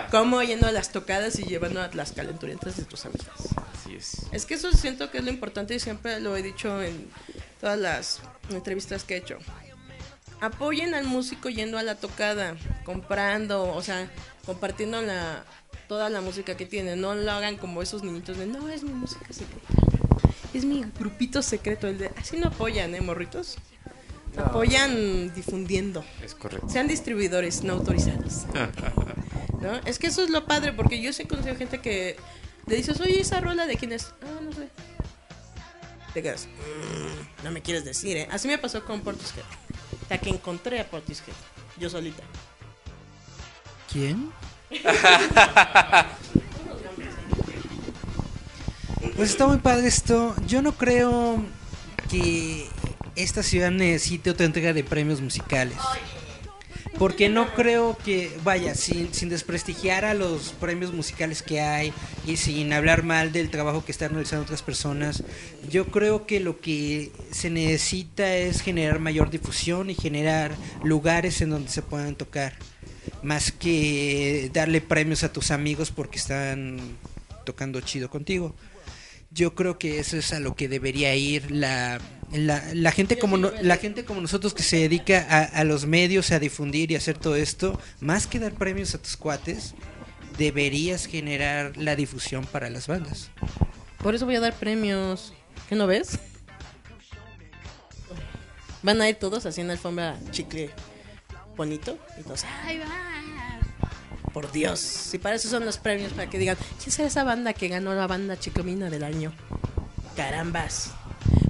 Como 0.09 0.41
yendo 0.41 0.67
a 0.67 0.71
las 0.71 0.91
tocadas 0.91 1.37
y 1.39 1.43
llevando 1.43 1.81
a 1.81 1.89
las 1.93 2.13
calenturientas 2.13 2.77
de 2.77 2.83
tus 2.83 3.05
amigas. 3.05 3.27
Así 3.73 3.95
es. 3.95 4.25
Es 4.31 4.45
que 4.45 4.55
eso 4.55 4.71
siento 4.71 5.11
que 5.11 5.19
es 5.19 5.23
lo 5.23 5.29
importante 5.29 5.75
y 5.75 5.79
siempre 5.79 6.19
lo 6.19 6.35
he 6.35 6.41
dicho 6.41 6.81
en 6.81 7.09
todas 7.61 7.77
las 7.77 8.21
entrevistas 8.49 9.03
que 9.03 9.15
he 9.15 9.17
hecho. 9.17 9.37
Apoyen 10.41 10.93
al 10.93 11.05
músico 11.05 11.49
yendo 11.49 11.77
a 11.77 11.83
la 11.83 11.95
tocada, 11.95 12.55
comprando, 12.85 13.73
o 13.73 13.81
sea, 13.81 14.09
compartiendo 14.45 15.01
la, 15.01 15.43
toda 15.87 16.09
la 16.09 16.21
música 16.21 16.55
que 16.55 16.65
tiene. 16.65 16.95
No 16.95 17.13
lo 17.13 17.31
hagan 17.31 17.57
como 17.57 17.81
esos 17.81 18.03
niñitos 18.03 18.37
de, 18.37 18.47
no, 18.47 18.69
es 18.69 18.83
mi 18.83 18.93
música 18.93 19.31
secreta. 19.31 19.67
Es 20.53 20.65
mi 20.65 20.83
grupito 20.97 21.41
secreto. 21.41 21.87
El 21.87 21.97
de, 21.97 22.11
así 22.17 22.37
no 22.37 22.47
apoyan, 22.47 22.95
¿eh, 22.95 23.01
morritos? 23.01 23.57
Apoyan 24.45 25.33
difundiendo. 25.33 26.03
Es 26.23 26.35
correcto. 26.35 26.69
Sean 26.69 26.87
distribuidores 26.87 27.63
no 27.63 27.73
autorizados. 27.73 28.45
¿No? 29.61 29.75
Es 29.85 29.99
que 29.99 30.07
eso 30.07 30.23
es 30.23 30.29
lo 30.29 30.45
padre, 30.45 30.71
porque 30.73 31.01
yo 31.01 31.11
sé 31.13 31.27
conocido 31.27 31.55
gente 31.55 31.79
que 31.79 32.15
le 32.65 32.75
dices, 32.75 32.99
oye, 33.01 33.19
esa 33.19 33.41
rola 33.41 33.65
de 33.65 33.75
quién 33.75 33.91
es. 33.91 34.13
Ah, 34.21 34.39
no 34.41 34.51
sé. 34.53 34.69
Te 36.13 36.23
quedas, 36.23 36.47
"Mm, 36.47 37.43
no 37.43 37.51
me 37.51 37.61
quieres 37.61 37.83
decir, 37.85 38.17
¿eh? 38.17 38.27
Así 38.31 38.47
me 38.47 38.57
pasó 38.57 38.83
con 38.85 39.01
Portishead. 39.01 39.43
O 40.03 40.07
sea, 40.07 40.17
que 40.17 40.29
encontré 40.29 40.79
a 40.79 40.89
Portishead, 40.89 41.35
yo 41.77 41.89
solita. 41.89 42.23
¿Quién? 43.91 44.31
Pues 49.15 49.31
está 49.31 49.47
muy 49.47 49.57
padre 49.57 49.87
esto. 49.87 50.35
Yo 50.47 50.61
no 50.61 50.73
creo 50.73 51.41
que 52.09 52.67
esta 53.19 53.43
ciudad 53.43 53.71
necesite 53.71 54.29
otra 54.29 54.45
entrega 54.45 54.73
de 54.73 54.83
premios 54.83 55.21
musicales. 55.21 55.77
Porque 56.97 57.29
no 57.29 57.53
creo 57.53 57.97
que, 58.03 58.31
vaya, 58.43 58.75
sin, 58.75 59.13
sin 59.13 59.29
desprestigiar 59.29 60.03
a 60.05 60.13
los 60.13 60.49
premios 60.59 60.91
musicales 60.91 61.41
que 61.41 61.61
hay 61.61 61.93
y 62.25 62.37
sin 62.37 62.73
hablar 62.73 63.03
mal 63.03 63.31
del 63.31 63.49
trabajo 63.49 63.85
que 63.85 63.91
están 63.91 64.11
realizando 64.11 64.43
otras 64.43 64.63
personas, 64.63 65.23
yo 65.69 65.85
creo 65.87 66.25
que 66.25 66.39
lo 66.39 66.59
que 66.59 67.11
se 67.31 67.49
necesita 67.49 68.35
es 68.35 68.61
generar 68.61 68.99
mayor 68.99 69.29
difusión 69.29 69.89
y 69.89 69.95
generar 69.95 70.51
lugares 70.83 71.39
en 71.41 71.51
donde 71.51 71.69
se 71.69 71.81
puedan 71.81 72.15
tocar. 72.15 72.53
Más 73.23 73.51
que 73.51 74.49
darle 74.53 74.81
premios 74.81 75.23
a 75.23 75.31
tus 75.31 75.51
amigos 75.51 75.91
porque 75.91 76.17
están 76.17 76.79
tocando 77.45 77.79
chido 77.81 78.09
contigo. 78.09 78.55
Yo 79.31 79.55
creo 79.55 79.77
que 79.77 79.99
eso 79.99 80.17
es 80.17 80.33
a 80.33 80.39
lo 80.39 80.55
que 80.55 80.67
debería 80.67 81.15
ir 81.15 81.51
la, 81.51 81.99
la, 82.31 82.63
la 82.73 82.91
gente 82.91 83.17
como 83.17 83.37
no- 83.37 83.51
la 83.61 83.77
gente 83.77 84.05
como 84.05 84.21
nosotros 84.21 84.53
que 84.53 84.63
se 84.63 84.77
dedica 84.77 85.25
a, 85.29 85.43
a 85.43 85.63
los 85.63 85.85
medios, 85.85 86.31
a 86.31 86.39
difundir 86.39 86.91
y 86.91 86.95
hacer 86.95 87.17
todo 87.17 87.35
esto, 87.35 87.79
más 88.01 88.27
que 88.27 88.39
dar 88.39 88.53
premios 88.53 88.93
a 88.95 89.01
tus 89.01 89.17
cuates, 89.17 89.73
deberías 90.37 91.05
generar 91.05 91.75
la 91.77 91.95
difusión 91.95 92.45
para 92.45 92.69
las 92.69 92.87
bandas. 92.87 93.29
Por 93.97 94.15
eso 94.15 94.25
voy 94.25 94.35
a 94.35 94.39
dar 94.39 94.53
premios. 94.53 95.33
¿Qué 95.67 95.75
no 95.75 95.87
ves? 95.87 96.19
Van 98.81 99.01
a 99.01 99.09
ir 99.09 99.15
todos 99.15 99.45
haciendo 99.45 99.73
alfombra 99.73 100.17
chicle 100.31 100.69
bonito 101.57 101.97
y 102.17 102.23
todos, 102.23 102.45
¡ay, 102.63 102.77
va! 102.79 102.85
Por 104.33 104.51
Dios, 104.51 104.79
si 104.79 105.17
para 105.17 105.35
eso 105.35 105.49
son 105.49 105.65
los 105.65 105.77
premios, 105.79 106.13
para 106.13 106.29
que 106.29 106.37
digan, 106.37 106.55
¿quién 106.81 106.91
será 106.91 107.07
esa 107.07 107.23
banda 107.23 107.51
que 107.53 107.67
ganó 107.67 107.93
la 107.95 108.07
banda 108.07 108.39
chicomina 108.39 108.89
del 108.89 109.03
año? 109.03 109.33
Carambas. 110.15 110.91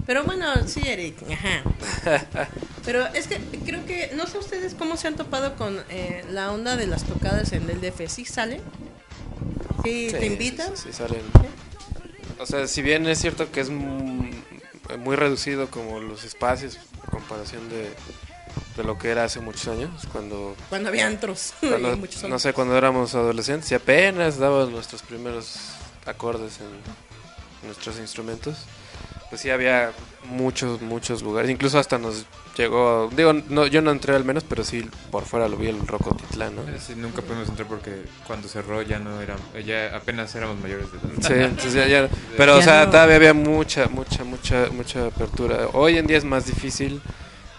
Pero 0.05 0.23
bueno, 0.23 0.45
sí, 0.67 0.81
Eric, 0.85 1.15
ajá. 1.31 2.47
Pero 2.85 3.05
es 3.13 3.27
que 3.27 3.37
creo 3.65 3.85
que, 3.85 4.11
no 4.15 4.25
sé 4.25 4.37
ustedes 4.39 4.73
cómo 4.73 4.97
se 4.97 5.07
han 5.07 5.15
topado 5.15 5.55
con 5.55 5.83
eh, 5.89 6.23
la 6.31 6.51
onda 6.51 6.75
de 6.77 6.87
las 6.87 7.03
tocadas 7.03 7.51
en 7.53 7.69
el 7.69 7.79
DF. 7.81 8.07
¿Sí 8.07 8.25
salen? 8.25 8.61
¿Sí, 9.83 10.07
te 10.11 10.25
invitan? 10.25 10.75
Sí, 10.75 10.83
sí, 10.87 10.93
salen. 10.93 11.21
O 12.39 12.45
sea, 12.45 12.67
si 12.67 12.81
bien 12.81 13.05
es 13.07 13.19
cierto 13.19 13.51
que 13.51 13.61
es 13.61 13.69
mm, 13.69 14.29
muy 14.99 15.15
reducido 15.15 15.69
como 15.69 15.99
los 15.99 16.23
espacios 16.23 16.75
en 16.75 17.09
comparación 17.11 17.69
de, 17.69 17.89
de 18.77 18.83
lo 18.83 18.97
que 18.97 19.09
era 19.09 19.25
hace 19.25 19.39
muchos 19.41 19.67
años, 19.67 20.07
cuando, 20.11 20.55
Cuando 20.69 20.89
había 20.89 21.05
antros. 21.07 21.53
cuando- 21.59 21.95
muchos 21.97 22.23
no 22.29 22.39
sé, 22.39 22.53
cuando 22.53 22.77
éramos 22.77 23.13
adolescentes 23.15 23.71
y 23.71 23.75
apenas 23.75 24.37
dábamos 24.37 24.71
nuestros 24.71 25.01
primeros 25.03 25.57
acordes 26.05 26.59
en 26.59 27.67
nuestros 27.67 27.99
instrumentos, 27.99 28.57
pues 29.29 29.41
sí 29.41 29.49
había 29.49 29.91
muchos, 30.25 30.81
muchos 30.81 31.21
lugares, 31.21 31.49
incluso 31.51 31.77
hasta 31.79 31.97
nos 31.97 32.25
llegó, 32.57 33.09
digo, 33.15 33.31
no, 33.33 33.67
yo 33.67 33.81
no 33.81 33.91
entré 33.91 34.15
al 34.15 34.25
menos, 34.25 34.43
pero 34.43 34.63
sí 34.63 34.89
por 35.11 35.23
fuera 35.25 35.47
lo 35.47 35.55
vi 35.55 35.67
el 35.67 35.87
Rocotitlán, 35.87 36.55
¿no? 36.55 36.61
Sí, 36.79 36.93
nunca 36.95 37.21
pudimos 37.21 37.47
entrar 37.47 37.67
porque 37.67 38.03
cuando 38.27 38.47
cerró 38.47 38.81
ya 38.81 38.99
no 38.99 39.21
era, 39.21 39.35
ya 39.65 39.95
apenas 39.95 40.33
éramos 40.35 40.59
mayores 40.59 40.87
de 40.91 40.97
edad. 40.97 41.27
Sí, 41.27 41.33
entonces 41.33 41.73
ya, 41.73 41.87
ya- 41.87 42.09
pero 42.37 42.57
o 42.57 42.61
sea, 42.61 42.85
no. 42.85 42.91
todavía 42.91 43.15
había 43.15 43.33
mucha, 43.33 43.87
mucha, 43.87 44.23
mucha, 44.23 44.67
mucha 44.71 45.05
apertura. 45.07 45.69
Hoy 45.73 45.97
en 45.97 46.07
día 46.07 46.17
es 46.17 46.25
más 46.25 46.45
difícil 46.45 47.01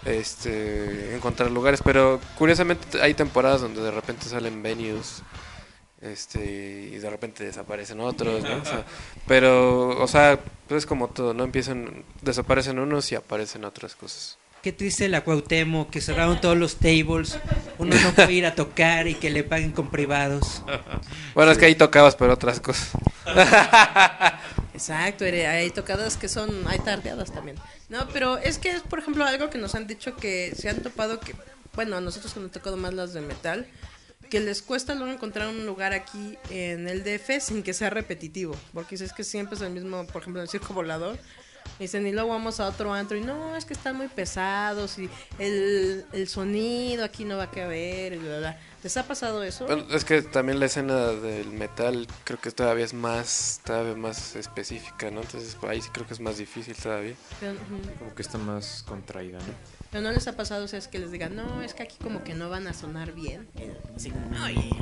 este 0.05 1.15
encontrar 1.15 1.51
lugares, 1.51 1.81
pero 1.85 2.21
curiosamente 2.39 3.01
hay 3.03 3.15
temporadas 3.15 3.61
donde 3.61 3.83
de 3.83 3.91
repente 3.91 4.27
salen 4.27 4.63
venues 4.63 5.23
este 6.01 6.91
y 6.93 6.99
de 6.99 7.11
repente 7.11 7.45
desaparecen 7.45 8.01
otros, 8.01 8.43
¿no? 8.43 8.57
O 8.57 8.65
sea, 8.65 8.85
pero, 9.27 10.01
o 10.01 10.07
sea, 10.07 10.41
pues 10.69 10.79
es 10.79 10.87
como 10.87 11.09
todo, 11.09 11.35
¿no? 11.35 11.45
Empiezan, 11.45 12.05
desaparecen 12.23 12.79
unos 12.79 13.11
y 13.13 13.17
aparecen 13.17 13.65
otras 13.65 13.95
cosas. 13.95 14.39
Qué 14.63 14.73
triste 14.73 15.09
la 15.09 15.25
Cuauhtémoc, 15.25 15.89
que 15.89 16.03
cerraron 16.03 16.39
todos 16.39 16.57
los 16.57 16.77
tables, 16.77 17.39
uno 17.79 17.97
no 17.97 18.13
puede 18.13 18.33
ir 18.35 18.45
a 18.45 18.55
tocar 18.55 19.09
y 19.09 19.15
que 19.15 19.31
le 19.31 19.43
paguen 19.43 19.73
con 19.73 19.91
privados. 19.91 20.63
Bueno, 21.35 21.53
es 21.53 21.57
que 21.57 21.65
ahí 21.65 21.75
tocabas, 21.75 22.15
pero 22.15 22.35
otras 22.35 22.61
cosas. 22.61 22.91
Exacto, 24.75 25.25
hay 25.25 25.71
tocadas 25.71 26.19
que 26.19 26.29
son, 26.29 26.51
hay 26.67 26.79
tardeadas 26.79 27.33
también. 27.33 27.57
No, 27.89 28.07
pero 28.13 28.37
es 28.37 28.59
que 28.59 28.71
es, 28.71 28.83
por 28.83 28.99
ejemplo, 28.99 29.25
algo 29.25 29.49
que 29.49 29.57
nos 29.57 29.75
han 29.75 29.87
dicho 29.87 30.17
que 30.17 30.53
se 30.55 30.69
han 30.69 30.83
topado 30.83 31.21
que, 31.21 31.35
bueno, 31.75 31.97
a 31.97 32.01
nosotros 32.03 32.35
que 32.35 32.41
nos 32.41 32.49
han 32.49 32.53
tocado 32.53 32.77
más 32.77 32.93
las 32.93 33.15
de 33.15 33.23
metal, 33.23 33.67
que 34.31 34.41
les 34.41 34.63
cuesta 34.63 34.95
luego 34.95 35.13
encontrar 35.13 35.49
un 35.49 35.67
lugar 35.67 35.93
aquí 35.93 36.39
en 36.49 36.89
el 36.89 37.03
DF 37.03 37.41
sin 37.41 37.63
que 37.63 37.75
sea 37.75 37.91
repetitivo. 37.91 38.57
Porque 38.73 38.97
si 38.97 39.05
es 39.05 39.13
que 39.13 39.25
siempre 39.25 39.57
es 39.57 39.63
el 39.63 39.73
mismo, 39.73 40.07
por 40.07 40.23
ejemplo, 40.23 40.41
en 40.41 40.45
el 40.45 40.49
circo 40.49 40.73
volador. 40.73 41.19
Dicen, 41.79 42.07
y 42.07 42.13
luego 42.13 42.31
vamos 42.31 42.61
a 42.61 42.67
otro 42.67 42.93
antro 42.93 43.17
y 43.17 43.23
no, 43.23 43.57
es 43.57 43.65
que 43.65 43.73
están 43.73 43.97
muy 43.97 44.09
pesados 44.09 44.99
y 44.99 45.09
el, 45.39 46.05
el 46.13 46.29
sonido 46.29 47.05
aquí 47.05 47.25
no 47.25 47.37
va 47.37 47.45
a 47.45 47.51
caber 47.51 48.15
y 48.15 48.19
bla, 48.19 48.39
bla. 48.39 48.61
¿Les 48.83 48.97
ha 48.97 49.07
pasado 49.07 49.43
eso? 49.43 49.67
Bueno, 49.67 49.85
es 49.91 50.05
que 50.05 50.23
también 50.23 50.59
la 50.59 50.67
escena 50.67 51.09
del 51.09 51.49
metal 51.49 52.07
creo 52.25 52.41
que 52.41 52.51
todavía 52.51 52.85
es 52.85 52.95
más, 52.95 53.61
todavía 53.65 53.95
más 53.95 54.37
específica, 54.37 55.11
¿no? 55.11 55.21
Entonces 55.23 55.55
por 55.55 55.71
ahí 55.71 55.81
sí 55.81 55.89
creo 55.93 56.07
que 56.07 56.15
es 56.15 56.21
más 56.21 56.39
difícil 56.39 56.75
todavía. 56.75 57.15
Pero, 57.41 57.53
ujú. 57.53 57.99
Como 57.99 58.15
que 58.15 58.23
está 58.23 58.39
más 58.39 58.83
contraída, 58.87 59.39
¿no? 59.39 59.80
Pero 59.91 60.03
no 60.05 60.13
les 60.13 60.29
ha 60.29 60.37
pasado, 60.37 60.65
o 60.65 60.69
sea, 60.69 60.79
es 60.79 60.87
que 60.89 60.99
les 61.01 61.11
digan, 61.11 61.35
no, 61.35 61.63
es 61.63 61.75
que 61.75 61.83
aquí 61.83 61.97
como 62.03 62.23
que 62.23 62.35
no 62.35 62.49
van 62.49 62.67
a 62.69 62.73
sonar 62.75 63.13
bien. 63.13 63.49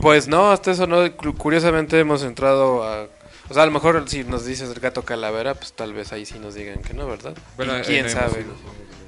Pues 0.03 0.29
no, 0.29 0.51
hasta 0.51 0.71
eso 0.73 0.87
no. 0.87 1.17
Cu- 1.17 1.35
Curiosamente 1.35 1.99
hemos 1.99 2.23
entrado 2.23 2.83
a... 2.85 3.07
O 3.51 3.55
sea, 3.55 3.63
a 3.63 3.67
lo 3.67 3.73
mejor 3.73 4.05
si 4.09 4.25
nos 4.25 4.45
dices 4.45 4.69
el 4.69 4.79
gato 4.81 5.03
calavera, 5.03 5.55
pues 5.55 5.73
tal 5.73 5.95
vez 5.95 6.13
ahí 6.13 6.27
sí 6.27 6.39
nos 6.39 6.55
digan 6.55 6.83
que 6.83 6.93
no, 6.93 7.07
¿verdad? 7.07 7.35
Bueno, 7.57 7.73
quién 7.87 8.05
no 8.05 8.11
hemos 8.11 8.31
sabe. 8.31 8.43
ido. 8.43 8.53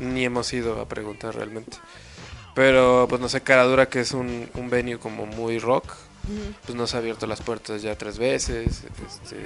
Ni 0.00 0.24
hemos 0.24 0.50
ido 0.54 0.80
a 0.80 0.88
preguntar 0.88 1.34
realmente. 1.34 1.76
Pero 2.54 3.06
pues 3.08 3.20
no 3.20 3.28
sé, 3.28 3.42
Caradura 3.42 3.90
que 3.90 4.00
es 4.00 4.12
un, 4.12 4.48
un 4.54 4.70
venue 4.70 4.98
como 4.98 5.26
muy 5.26 5.58
rock, 5.58 5.84
Ujú. 6.24 6.54
pues 6.64 6.74
nos 6.76 6.94
ha 6.94 6.98
abierto 6.98 7.26
las 7.26 7.42
puertas 7.42 7.82
ya 7.82 7.94
tres 7.96 8.16
veces. 8.18 8.82
Este, 9.06 9.36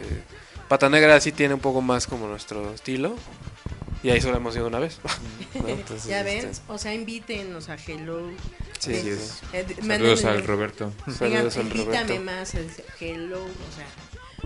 Pata 0.68 0.88
Negra 0.88 1.20
sí 1.20 1.32
tiene 1.32 1.54
un 1.54 1.60
poco 1.60 1.80
más 1.82 2.06
como 2.06 2.26
nuestro 2.26 2.72
estilo. 2.74 3.16
Y 4.02 4.10
ahí 4.10 4.20
solo 4.20 4.36
hemos 4.36 4.54
ido 4.54 4.66
una 4.66 4.78
vez. 4.78 4.98
¿no? 5.54 5.68
Entonces, 5.68 6.06
ya 6.08 6.20
este, 6.20 6.46
ven, 6.46 6.52
o 6.68 6.78
sea, 6.78 6.94
inviten, 6.94 7.54
o 7.56 7.60
sea, 7.60 7.76
hello. 7.86 8.28
Sí, 8.78 8.94
sí, 8.96 9.08
es. 9.10 9.40
eh, 9.52 9.64
d- 9.64 9.76
Saludos 9.86 10.24
al 10.24 10.44
Roberto. 10.46 10.92
Saludos 11.16 11.56
al 11.56 11.66
invítame 11.68 11.84
Roberto. 12.02 12.20
más, 12.22 12.54
el 12.54 12.70
hello, 13.00 13.42
o 13.42 13.74
sea. 13.74 13.86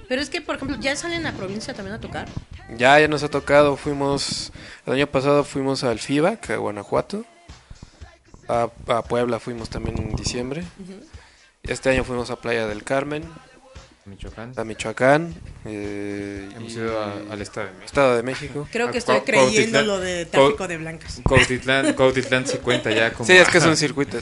Pero 0.09 0.23
es 0.23 0.31
que, 0.31 0.41
por 0.41 0.57
ejemplo, 0.57 0.77
ya 0.81 0.95
salen 0.97 1.27
a 1.27 1.33
provincia 1.33 1.75
también 1.75 1.97
a 1.97 2.01
tocar. 2.01 2.29
Ya, 2.77 2.99
ya 3.01 3.09
nos 3.09 3.23
ha 3.25 3.29
tocado. 3.29 3.77
Fuimos, 3.77 4.53
el 4.87 4.93
año 4.95 5.07
pasado 5.09 5.43
fuimos 5.45 5.83
al 5.85 5.99
FIBAC, 5.99 6.51
a 6.51 6.57
Guanajuato. 6.57 7.25
A, 8.49 8.71
a 8.87 9.03
Puebla 9.03 9.41
fuimos 9.41 9.69
también 9.71 9.99
en 9.99 10.15
diciembre. 10.17 10.63
Este 11.65 11.91
año 11.91 12.05
fuimos 12.05 12.31
a 12.31 12.37
Playa 12.37 12.67
del 12.67 12.85
Carmen, 12.85 13.25
Michoacán. 14.09 14.53
a 14.57 14.65
Michoacán. 14.65 15.35
eh, 15.65 16.49
Hemos 16.57 16.73
y- 16.73 16.77
ido 16.77 17.01
a- 17.01 17.13
al 17.31 17.41
Estado 17.43 17.67
de 17.67 17.73
México. 17.73 17.87
Estado 17.87 18.17
de 18.17 18.23
México. 18.23 18.69
Creo 18.73 18.91
que 18.91 18.99
estoy 18.99 19.21
creyendo 19.21 19.79
Cuautitlán- 19.81 19.87
lo 19.87 20.01
de 20.01 20.27
tráfico 20.27 20.69
de 20.69 20.77
blancas. 20.79 21.21
Cuautitlán 21.95 22.47
sí 22.47 22.59
cuenta 22.59 22.91
ya 22.91 23.13
como... 23.15 23.27
Sí, 23.27 23.33
es 23.35 23.49
que 23.49 23.59
es 23.59 23.65
un 23.67 23.77
circuito. 23.77 24.19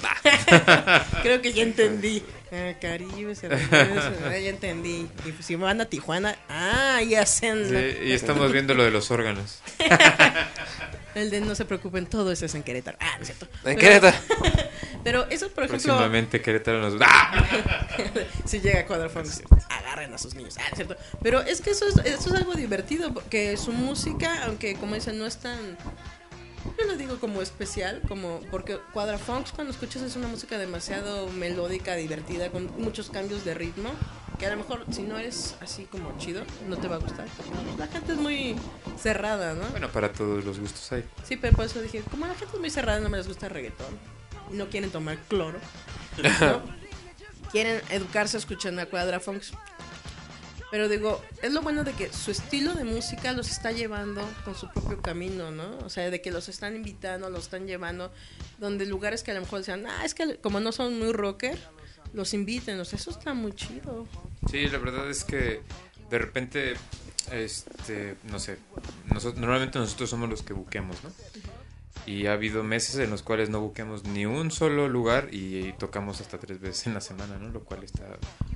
Creo 1.22 1.40
que 1.42 1.52
ya 1.52 1.62
entendí. 1.62 2.22
Ah, 2.52 2.74
Caribe, 2.80 3.34
ah, 3.72 4.38
ya 4.38 4.50
entendí. 4.50 5.08
Y 5.24 5.42
si 5.42 5.56
van 5.56 5.80
a 5.80 5.86
Tijuana, 5.86 6.36
ah, 6.48 7.00
ya 7.02 7.22
hacen. 7.22 7.68
Sí, 7.68 8.06
y 8.06 8.12
estamos 8.12 8.52
viendo 8.52 8.74
lo 8.74 8.84
de 8.84 8.90
los 8.92 9.10
órganos. 9.10 9.60
El 11.16 11.30
de 11.30 11.40
no 11.40 11.54
se 11.54 11.64
preocupen, 11.64 12.04
todo 12.06 12.30
eso 12.30 12.44
es 12.44 12.54
en 12.54 12.62
Querétaro. 12.62 12.98
Ah, 13.00 13.14
no 13.16 13.22
es 13.22 13.28
cierto. 13.28 13.46
En 13.64 13.76
Pero- 13.76 13.80
Querétaro. 13.80 14.16
Pero 15.02 15.26
eso, 15.30 15.48
por 15.48 15.64
ejemplo, 15.64 15.94
Próximamente 15.94 16.42
Querétaro 16.42 16.78
nos... 16.78 16.94
¡Ah! 17.00 17.46
si 18.44 18.60
llega 18.60 18.80
a 18.80 19.76
agarren 19.78 20.12
a 20.12 20.18
sus 20.18 20.34
niños. 20.34 20.56
Ah, 20.58 20.62
no 20.64 20.68
es 20.68 20.74
cierto. 20.74 20.96
Pero 21.22 21.40
es 21.40 21.62
que 21.62 21.70
eso 21.70 21.86
es, 21.88 21.96
eso 22.04 22.28
es 22.28 22.34
algo 22.34 22.54
divertido, 22.54 23.14
porque 23.14 23.56
su 23.56 23.72
música, 23.72 24.44
aunque 24.44 24.74
como 24.74 24.94
dicen, 24.94 25.18
no 25.18 25.24
es 25.24 25.38
tan... 25.38 25.78
No 26.86 26.96
digo 26.96 27.18
como 27.18 27.42
especial, 27.42 28.02
como 28.08 28.40
porque 28.50 28.78
Cuadrafonx 28.92 29.52
cuando 29.52 29.72
escuchas 29.72 30.02
es 30.02 30.16
una 30.16 30.28
música 30.28 30.58
demasiado 30.58 31.28
melódica, 31.28 31.94
divertida, 31.96 32.50
con 32.50 32.70
muchos 32.78 33.10
cambios 33.10 33.44
de 33.44 33.54
ritmo, 33.54 33.90
que 34.38 34.46
a 34.46 34.50
lo 34.50 34.56
mejor 34.56 34.84
si 34.90 35.02
no 35.02 35.18
eres 35.18 35.56
así 35.60 35.84
como 35.84 36.16
chido, 36.18 36.44
no 36.68 36.76
te 36.76 36.88
va 36.88 36.96
a 36.96 36.98
gustar. 36.98 37.26
La 37.78 37.86
gente 37.86 38.12
es 38.12 38.18
muy 38.18 38.56
cerrada, 39.00 39.54
¿no? 39.54 39.66
Bueno, 39.70 39.88
para 39.90 40.12
todos 40.12 40.44
los 40.44 40.58
gustos 40.58 40.92
hay. 40.92 41.04
Sí, 41.24 41.36
pero 41.36 41.56
por 41.56 41.66
eso 41.66 41.80
dije, 41.80 42.02
como 42.10 42.26
la 42.26 42.34
gente 42.34 42.54
es 42.54 42.60
muy 42.60 42.70
cerrada, 42.70 43.00
no 43.00 43.08
me 43.08 43.16
les 43.16 43.28
gusta 43.28 43.46
el 43.46 43.52
reggaetón. 43.52 43.98
No 44.52 44.68
quieren 44.68 44.90
tomar 44.90 45.18
cloro. 45.28 45.58
¿no? 46.40 46.62
quieren 47.50 47.80
educarse 47.90 48.36
escuchando 48.36 48.82
a 48.82 48.86
Cuadrafonx. 48.86 49.52
Pero 50.70 50.88
digo, 50.88 51.22
es 51.42 51.52
lo 51.52 51.62
bueno 51.62 51.84
de 51.84 51.92
que 51.92 52.12
su 52.12 52.30
estilo 52.30 52.74
de 52.74 52.84
música 52.84 53.32
los 53.32 53.50
está 53.50 53.70
llevando 53.70 54.28
con 54.44 54.54
su 54.54 54.68
propio 54.70 55.00
camino, 55.00 55.50
¿no? 55.50 55.78
O 55.84 55.88
sea, 55.88 56.10
de 56.10 56.20
que 56.20 56.30
los 56.30 56.48
están 56.48 56.74
invitando, 56.74 57.30
los 57.30 57.44
están 57.44 57.66
llevando 57.66 58.12
donde 58.58 58.84
lugares 58.84 59.22
que 59.22 59.30
a 59.30 59.34
lo 59.34 59.40
mejor 59.40 59.60
decían, 59.60 59.86
ah, 59.86 60.04
es 60.04 60.14
que 60.14 60.38
como 60.38 60.58
no 60.58 60.72
son 60.72 60.98
muy 60.98 61.12
rocker, 61.12 61.58
los 62.12 62.34
inviten, 62.34 62.80
o 62.80 62.84
sea, 62.84 62.98
eso 62.98 63.10
está 63.10 63.32
muy 63.34 63.52
chido. 63.54 64.06
Sí, 64.50 64.66
la 64.68 64.78
verdad 64.78 65.08
es 65.08 65.22
que 65.24 65.62
de 66.10 66.18
repente, 66.18 66.74
este, 67.30 68.16
no 68.24 68.38
sé, 68.38 68.58
nosotros, 69.12 69.40
normalmente 69.40 69.78
nosotros 69.78 70.10
somos 70.10 70.28
los 70.28 70.42
que 70.42 70.52
buquemos, 70.52 70.96
¿no? 71.04 71.10
Y 72.06 72.26
ha 72.28 72.32
habido 72.34 72.62
meses 72.62 72.96
en 73.00 73.10
los 73.10 73.22
cuales 73.22 73.50
no 73.50 73.60
buquemos 73.60 74.04
ni 74.04 74.26
un 74.26 74.52
solo 74.52 74.88
lugar 74.88 75.28
y, 75.32 75.72
tocamos 75.72 76.20
hasta 76.20 76.38
tres 76.38 76.60
veces 76.60 76.86
en 76.86 76.94
la 76.94 77.00
semana, 77.00 77.36
¿no? 77.36 77.48
Lo 77.48 77.64
cual 77.64 77.82
está 77.82 78.04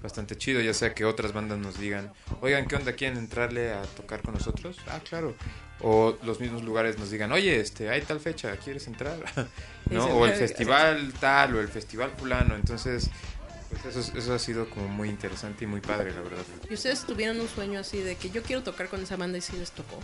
bastante 0.03 0.36
chido, 0.36 0.61
ya 0.61 0.72
sea 0.72 0.94
que 0.94 1.05
otras 1.05 1.32
bandas 1.32 1.59
nos 1.59 1.78
digan, 1.78 2.12
oigan, 2.40 2.66
¿qué 2.68 2.76
onda? 2.76 2.92
¿Quieren 2.92 3.18
entrarle 3.18 3.72
a 3.72 3.82
tocar 3.82 4.22
con 4.22 4.34
nosotros? 4.34 4.76
Ah, 4.88 5.01
claro. 5.07 5.34
O 5.80 6.16
los 6.24 6.38
mismos 6.40 6.62
lugares 6.62 6.98
nos 6.98 7.11
digan, 7.11 7.32
oye, 7.32 7.59
este, 7.59 7.90
hay 7.90 8.03
tal 8.03 8.20
fecha, 8.20 8.57
¿quieres 8.57 8.86
entrar? 8.86 9.18
¿No? 9.90 10.05
O 10.07 10.26
el 10.26 10.32
"Eh, 10.32 10.36
festival 10.36 11.12
tal, 11.18 11.57
o 11.57 11.61
el 11.61 11.68
festival 11.68 12.12
fulano. 12.16 12.55
Entonces, 12.55 13.11
pues 13.82 13.96
eso, 13.96 14.16
eso 14.16 14.34
ha 14.34 14.38
sido 14.38 14.70
como 14.70 14.86
muy 14.88 15.09
interesante 15.09 15.64
y 15.64 15.66
muy 15.66 15.80
padre, 15.80 16.12
la 16.12 16.20
verdad. 16.20 16.44
¿Y 16.68 16.74
ustedes 16.74 17.05
tuvieron 17.05 17.40
un 17.40 17.48
sueño 17.48 17.80
así 17.80 17.98
de 17.98 18.14
que 18.14 18.30
yo 18.30 18.42
quiero 18.42 18.62
tocar 18.62 18.88
con 18.88 19.03
esa 19.03 19.16
banda 19.16 19.38
y 19.38 19.40
si 19.40 19.57
les 19.57 19.72
tocó? 19.72 19.98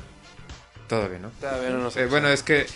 Todavía, 0.89 1.19
¿no? 1.19 1.31
Todavía 1.41 1.71
no 1.71 1.79
nos 1.79 1.97
Eh, 1.97 2.07
bueno, 2.07 2.29
es 2.29 2.43
que 2.43 2.67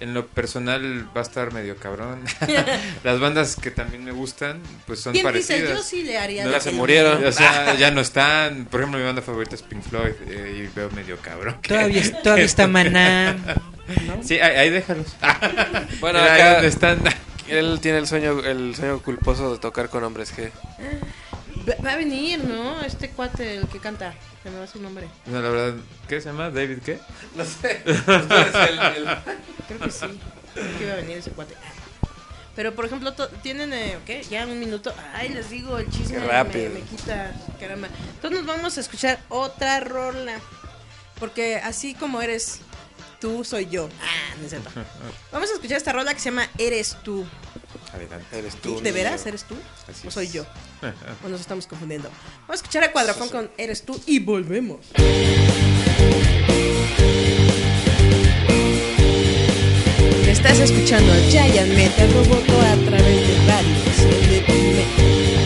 en 0.00 0.14
lo 0.14 0.26
personal 0.26 1.06
va 1.14 1.20
a 1.20 1.22
estar 1.22 1.52
medio 1.52 1.76
cabrón. 1.76 2.20
Las 3.04 3.20
bandas 3.20 3.56
que 3.56 3.70
también 3.70 4.02
me 4.04 4.12
gustan, 4.12 4.60
pues 4.86 5.00
son 5.00 5.12
¿Quién 5.12 5.24
parecidas. 5.24 5.60
dice 5.62 5.74
yo 5.74 5.82
sí 5.82 6.02
le 6.02 6.18
haría? 6.18 6.44
No, 6.44 6.50
de 6.50 6.60
se 6.60 6.70
que- 6.70 6.76
murieron. 6.76 7.24
O 7.24 7.32
sea, 7.32 7.74
ya 7.74 7.90
no 7.90 8.00
están. 8.00 8.64
Por 8.64 8.80
ejemplo, 8.80 8.98
mi 8.98 9.04
banda 9.06 9.22
favorita 9.22 9.54
es 9.54 9.62
Pink 9.62 9.82
Floyd 9.82 10.12
eh, 10.28 10.64
y 10.64 10.74
veo 10.76 10.90
medio 10.90 11.16
cabrón. 11.18 11.56
que- 11.62 11.68
Todavía, 11.68 12.22
todavía 12.22 12.44
está 12.44 12.66
Maná. 12.68 13.36
Sí, 14.22 14.34
ahí, 14.40 14.56
ahí 14.56 14.70
déjalos. 14.70 15.16
Bueno, 16.00 16.18
acá- 16.20 16.52
donde 16.54 16.68
están. 16.68 16.98
Él 17.48 17.78
tiene 17.82 17.98
el 17.98 18.06
sueño, 18.06 18.38
el 18.44 18.74
sueño 18.76 19.00
culposo 19.02 19.52
de 19.52 19.58
tocar 19.58 19.88
con 19.90 20.04
hombres 20.04 20.32
G. 20.36 20.50
Va- 21.68 21.92
a 21.92 21.96
venir, 21.96 22.42
¿no? 22.44 22.80
Este 22.82 23.10
cuate, 23.10 23.56
el 23.58 23.68
que 23.68 23.78
canta. 23.78 24.14
Se 24.42 24.50
me 24.50 24.58
va 24.58 24.66
su 24.66 24.80
nombre. 24.80 25.08
No, 25.26 25.40
la 25.42 25.48
verdad, 25.50 25.78
¿qué 26.08 26.20
se 26.20 26.28
llama? 26.30 26.50
¿David 26.50 26.78
qué? 26.84 26.98
No 27.36 27.44
sé. 27.44 27.82
Creo 27.84 29.80
que 29.80 29.90
sí. 29.90 30.06
Que 30.78 30.84
iba 30.84 30.92
a 30.94 30.96
venir 30.96 31.18
ese 31.18 31.30
cuate. 31.30 31.54
Pero, 32.56 32.74
por 32.74 32.84
ejemplo, 32.84 33.12
to- 33.14 33.28
tienen, 33.28 33.72
eh, 33.72 33.98
¿qué? 34.06 34.22
Ya 34.28 34.44
un 34.46 34.58
minuto. 34.58 34.92
Ay, 35.14 35.28
les 35.30 35.50
digo, 35.50 35.78
el 35.78 35.88
chisme 35.90 36.18
Qué 36.20 36.68
me, 36.68 36.68
me 36.70 36.80
quita, 36.82 37.32
caramba. 37.60 37.88
Entonces 38.14 38.40
nos 38.42 38.46
vamos 38.46 38.76
a 38.76 38.80
escuchar 38.80 39.20
otra 39.28 39.80
rola. 39.80 40.38
Porque 41.18 41.56
así 41.56 41.94
como 41.94 42.20
eres 42.22 42.60
tú, 43.20 43.44
soy 43.44 43.66
yo. 43.66 43.88
Ah, 44.02 44.34
no 44.38 44.44
es 44.44 44.50
cierto. 44.50 44.70
Vamos 45.32 45.50
a 45.50 45.52
escuchar 45.54 45.76
esta 45.76 45.92
rola 45.92 46.14
que 46.14 46.20
se 46.20 46.30
llama 46.30 46.48
Eres 46.58 46.96
tú. 47.04 47.26
Adelante. 47.92 48.38
Eres 48.38 48.54
tú. 48.56 48.76
¿De 48.76 48.82
niño. 48.82 48.94
veras 48.94 49.26
eres 49.26 49.44
tú? 49.44 49.56
Así 49.88 50.06
¿O 50.06 50.10
soy 50.10 50.26
es. 50.26 50.32
yo? 50.32 50.44
¿O 51.24 51.28
nos 51.28 51.40
estamos 51.40 51.66
confundiendo? 51.66 52.08
Vamos 52.42 52.50
a 52.50 52.54
escuchar 52.54 52.84
a 52.84 52.92
Cuadrafón 52.92 53.28
con 53.28 53.50
Eres 53.56 53.82
tú 53.82 54.00
y 54.06 54.20
volvemos. 54.20 54.86
Estás 60.28 60.58
escuchando 60.60 61.12
a 61.12 61.16
Giant 61.30 61.72
Metal 61.74 62.12
Roboto 62.12 62.60
a 62.60 62.76
través 62.88 63.28
de 63.28 63.36
radio. 63.46 65.39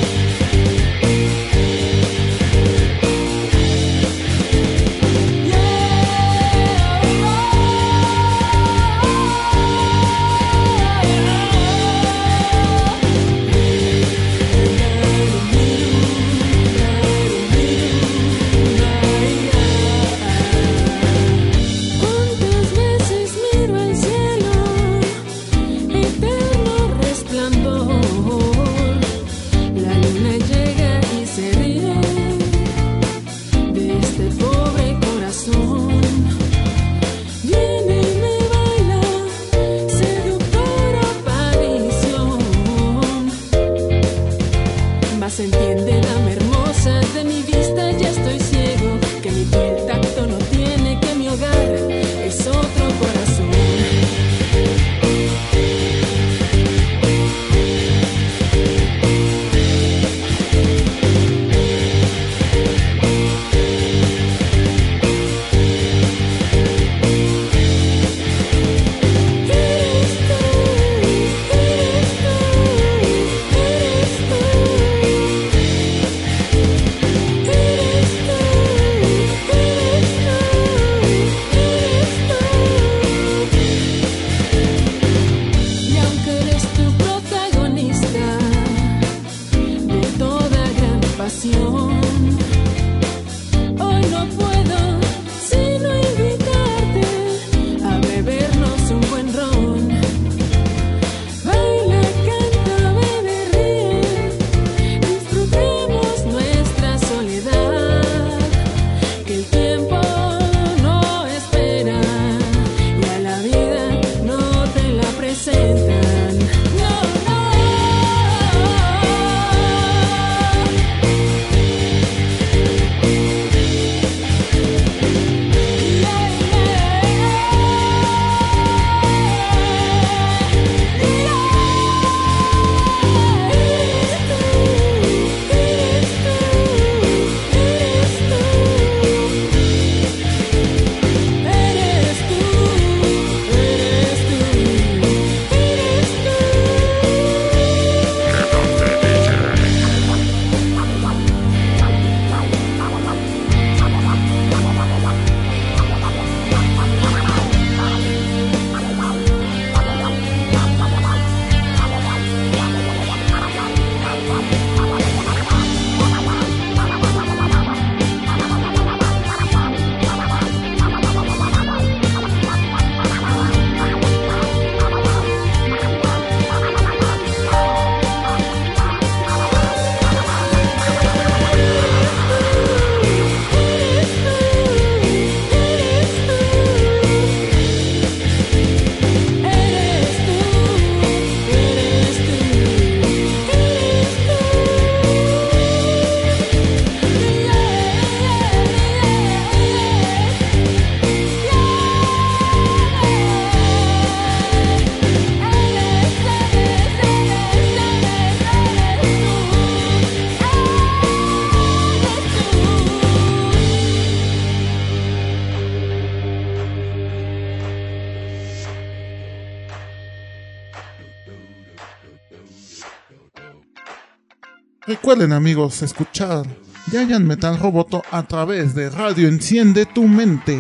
Recuerden 225.05 225.35
amigos 225.35 225.83
escuchar 225.83 226.47
Giant 226.91 227.27
Metal 227.27 227.59
Roboto 227.59 228.03
a 228.11 228.23
través 228.23 228.75
de 228.75 228.89
Radio 228.89 229.29
Enciende 229.29 229.85
tu 229.85 230.09
Mente. 230.09 230.59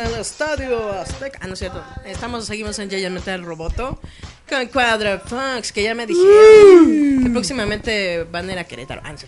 Al 0.00 0.20
estadio 0.20 0.92
Azteca. 0.92 1.40
Ah, 1.42 1.48
no 1.48 1.54
es 1.54 1.58
cierto. 1.58 1.82
Estamos, 2.04 2.44
seguimos 2.44 2.78
en 2.78 2.88
Giant 2.88 3.16
Metal 3.16 3.42
Roboto 3.42 4.00
con 4.48 4.64
Quadra 4.68 5.18
Fox, 5.18 5.72
que 5.72 5.82
ya 5.82 5.92
me 5.96 6.06
dijeron 6.06 7.24
que 7.24 7.30
próximamente 7.30 8.22
van 8.30 8.48
a 8.48 8.52
ir 8.52 8.58
a 8.60 8.64
Querétaro. 8.64 9.02
Ah, 9.04 9.10
no. 9.12 9.18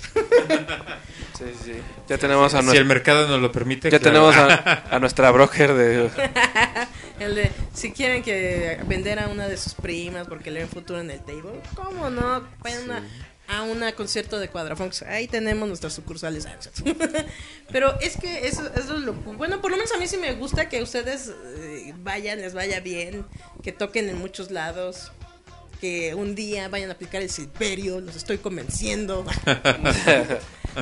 Sí, 1.41 1.55
sí. 1.65 1.73
Ya 2.09 2.19
tenemos 2.19 2.53
a, 2.55 2.63
Si 2.63 2.77
el 2.77 2.85
mercado 2.85 3.27
nos 3.27 3.41
lo 3.41 3.51
permite. 3.51 3.91
ya 3.91 3.99
claro. 3.99 4.31
tenemos 4.31 4.37
a, 4.37 4.85
a 4.95 4.99
nuestra 4.99 5.31
broker 5.31 5.75
de... 5.75 6.11
El 7.21 7.35
de, 7.35 7.51
si 7.75 7.93
quieren 7.93 8.23
que 8.23 8.79
vender 8.87 9.19
a 9.19 9.29
una 9.29 9.47
de 9.49 9.57
sus 9.59 9.75
primas 9.75 10.27
porque 10.27 10.51
le 10.51 10.61
ven 10.61 10.69
futuro 10.71 11.01
en 11.01 11.11
el 11.11 11.21
table, 11.21 11.61
¿cómo 11.75 12.09
no? 12.09 12.47
Vayan 12.63 12.91
a- 12.91 13.03
a 13.49 13.63
un 13.63 13.83
concierto 13.97 14.39
de 14.39 14.49
Quadrafonx. 14.49 15.03
Ahí 15.03 15.27
tenemos 15.29 15.67
nuestras 15.69 15.93
sucursales. 15.93 16.47
Pero 17.73 17.99
es 18.01 18.17
que 18.17 18.47
eso, 18.47 18.63
eso 18.75 18.95
es 18.95 19.01
lo... 19.01 19.13
Bueno, 19.13 19.61
por 19.61 19.71
lo 19.71 19.77
menos 19.77 19.93
a 19.93 19.99
mí 19.99 20.07
sí 20.07 20.17
me 20.19 20.33
gusta 20.35 20.69
que 20.69 20.83
ustedes 20.83 21.33
eh, 21.57 21.93
vayan, 21.99 22.39
les 22.41 22.55
vaya 22.55 22.81
bien, 22.81 23.27
que 23.63 23.73
toquen 23.73 24.09
en 24.09 24.19
muchos 24.19 24.51
lados. 24.51 25.13
Que 25.81 26.15
un 26.15 26.35
día 26.35 26.69
vayan 26.69 26.91
a 26.91 26.93
aplicar 26.93 27.23
el 27.23 27.31
silverio, 27.31 28.01
los 28.01 28.15
estoy 28.15 28.39
convenciendo. 28.39 29.25